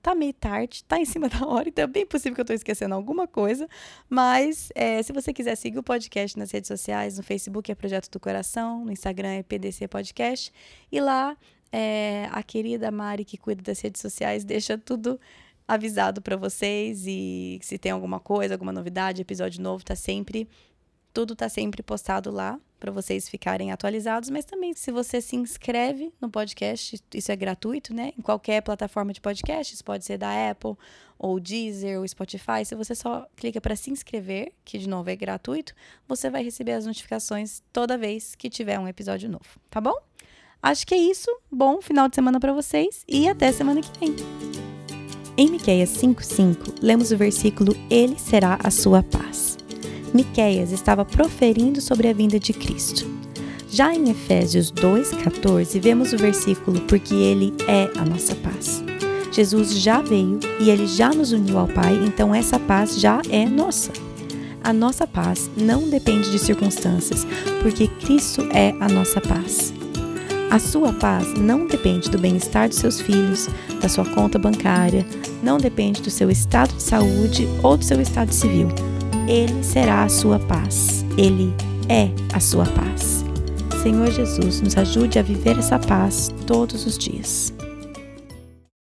Tá 0.00 0.14
meio 0.14 0.32
tarde, 0.32 0.84
tá 0.84 0.96
em 0.96 1.04
cima 1.04 1.26
da 1.28 1.44
hora, 1.44 1.68
então 1.68 1.82
é 1.82 1.88
bem 1.88 2.06
possível 2.06 2.36
que 2.36 2.40
eu 2.40 2.44
estou 2.44 2.54
esquecendo 2.54 2.94
alguma 2.94 3.26
coisa. 3.26 3.68
Mas 4.08 4.68
é, 4.76 5.02
se 5.02 5.12
você 5.12 5.32
quiser 5.32 5.56
seguir 5.56 5.80
o 5.80 5.82
podcast 5.82 6.38
nas 6.38 6.52
redes 6.52 6.68
sociais, 6.68 7.18
no 7.18 7.24
Facebook 7.24 7.68
é 7.68 7.74
Projeto 7.74 8.08
do 8.12 8.20
Coração, 8.20 8.84
no 8.84 8.92
Instagram 8.92 9.30
é 9.30 9.42
PDC 9.42 9.88
Podcast. 9.88 10.52
E 10.90 11.00
lá 11.00 11.36
é, 11.72 12.28
a 12.30 12.44
querida 12.44 12.88
Mari, 12.92 13.24
que 13.24 13.36
cuida 13.36 13.60
das 13.60 13.80
redes 13.80 14.00
sociais, 14.00 14.44
deixa 14.44 14.78
tudo 14.78 15.18
avisado 15.66 16.22
para 16.22 16.36
vocês. 16.36 17.06
E 17.08 17.58
se 17.60 17.76
tem 17.76 17.90
alguma 17.90 18.20
coisa, 18.20 18.54
alguma 18.54 18.70
novidade, 18.70 19.20
episódio 19.20 19.60
novo, 19.60 19.84
tá 19.84 19.96
sempre. 19.96 20.48
Tudo 21.12 21.36
tá 21.36 21.48
sempre 21.48 21.82
postado 21.82 22.30
lá 22.30 22.58
para 22.80 22.90
vocês 22.90 23.28
ficarem 23.28 23.70
atualizados, 23.70 24.28
mas 24.28 24.44
também 24.44 24.74
se 24.74 24.90
você 24.90 25.20
se 25.20 25.36
inscreve 25.36 26.12
no 26.20 26.28
podcast, 26.28 27.00
isso 27.14 27.30
é 27.30 27.36
gratuito, 27.36 27.94
né? 27.94 28.12
Em 28.18 28.22
qualquer 28.22 28.60
plataforma 28.60 29.12
de 29.12 29.20
podcasts, 29.20 29.80
pode 29.82 30.04
ser 30.04 30.18
da 30.18 30.50
Apple 30.50 30.74
ou 31.16 31.38
Deezer 31.38 32.00
ou 32.00 32.08
Spotify. 32.08 32.64
Se 32.64 32.74
você 32.74 32.94
só 32.94 33.26
clica 33.36 33.60
para 33.60 33.76
se 33.76 33.90
inscrever, 33.90 34.52
que 34.64 34.78
de 34.78 34.88
novo 34.88 35.10
é 35.10 35.14
gratuito, 35.14 35.74
você 36.08 36.28
vai 36.28 36.42
receber 36.42 36.72
as 36.72 36.84
notificações 36.84 37.62
toda 37.72 37.96
vez 37.96 38.34
que 38.34 38.50
tiver 38.50 38.80
um 38.80 38.88
episódio 38.88 39.28
novo, 39.28 39.60
tá 39.70 39.80
bom? 39.80 39.94
Acho 40.60 40.86
que 40.86 40.94
é 40.94 40.98
isso. 40.98 41.28
Bom 41.50 41.80
final 41.80 42.08
de 42.08 42.14
semana 42.14 42.40
para 42.40 42.52
vocês 42.52 43.04
e 43.06 43.28
até 43.28 43.52
semana 43.52 43.80
que 43.80 43.98
vem. 44.00 44.16
Em 45.36 45.50
Miqueias 45.50 45.90
5:5, 45.90 46.80
lemos 46.82 47.12
o 47.12 47.16
versículo 47.16 47.74
Ele 47.88 48.18
será 48.18 48.58
a 48.62 48.70
sua 48.70 49.02
paz. 49.02 49.61
Miqueias 50.12 50.72
estava 50.72 51.04
proferindo 51.04 51.80
sobre 51.80 52.08
a 52.08 52.12
vinda 52.12 52.38
de 52.38 52.52
Cristo. 52.52 53.06
Já 53.68 53.94
em 53.94 54.10
Efésios 54.10 54.70
2:14 54.70 55.80
vemos 55.80 56.12
o 56.12 56.18
versículo 56.18 56.80
porque 56.82 57.14
ele 57.14 57.54
é 57.66 57.90
a 57.96 58.04
nossa 58.04 58.34
paz. 58.34 58.84
Jesus 59.32 59.72
já 59.72 60.02
veio 60.02 60.38
e 60.60 60.68
ele 60.68 60.86
já 60.86 61.08
nos 61.08 61.32
uniu 61.32 61.58
ao 61.58 61.66
Pai, 61.66 61.94
então 62.04 62.34
essa 62.34 62.58
paz 62.58 63.00
já 63.00 63.22
é 63.30 63.46
nossa. 63.46 63.90
A 64.62 64.72
nossa 64.72 65.06
paz 65.06 65.50
não 65.56 65.88
depende 65.88 66.30
de 66.30 66.38
circunstâncias, 66.38 67.26
porque 67.62 67.88
Cristo 67.88 68.42
é 68.52 68.74
a 68.78 68.88
nossa 68.88 69.20
paz. 69.20 69.72
A 70.50 70.58
sua 70.58 70.92
paz 70.92 71.32
não 71.38 71.66
depende 71.66 72.10
do 72.10 72.18
bem-estar 72.18 72.68
dos 72.68 72.76
seus 72.76 73.00
filhos, 73.00 73.48
da 73.80 73.88
sua 73.88 74.04
conta 74.04 74.38
bancária, 74.38 75.06
não 75.42 75.56
depende 75.56 76.02
do 76.02 76.10
seu 76.10 76.30
estado 76.30 76.74
de 76.74 76.82
saúde 76.82 77.48
ou 77.62 77.78
do 77.78 77.84
seu 77.84 78.00
estado 78.02 78.32
civil. 78.32 78.68
Ele 79.28 79.62
será 79.62 80.04
a 80.04 80.08
sua 80.08 80.38
paz. 80.38 81.04
Ele 81.16 81.52
é 81.88 82.10
a 82.32 82.40
sua 82.40 82.66
paz. 82.66 83.24
Senhor 83.82 84.10
Jesus, 84.10 84.60
nos 84.60 84.76
ajude 84.76 85.18
a 85.18 85.22
viver 85.22 85.58
essa 85.58 85.78
paz 85.78 86.30
todos 86.46 86.86
os 86.86 86.96
dias. 86.96 87.52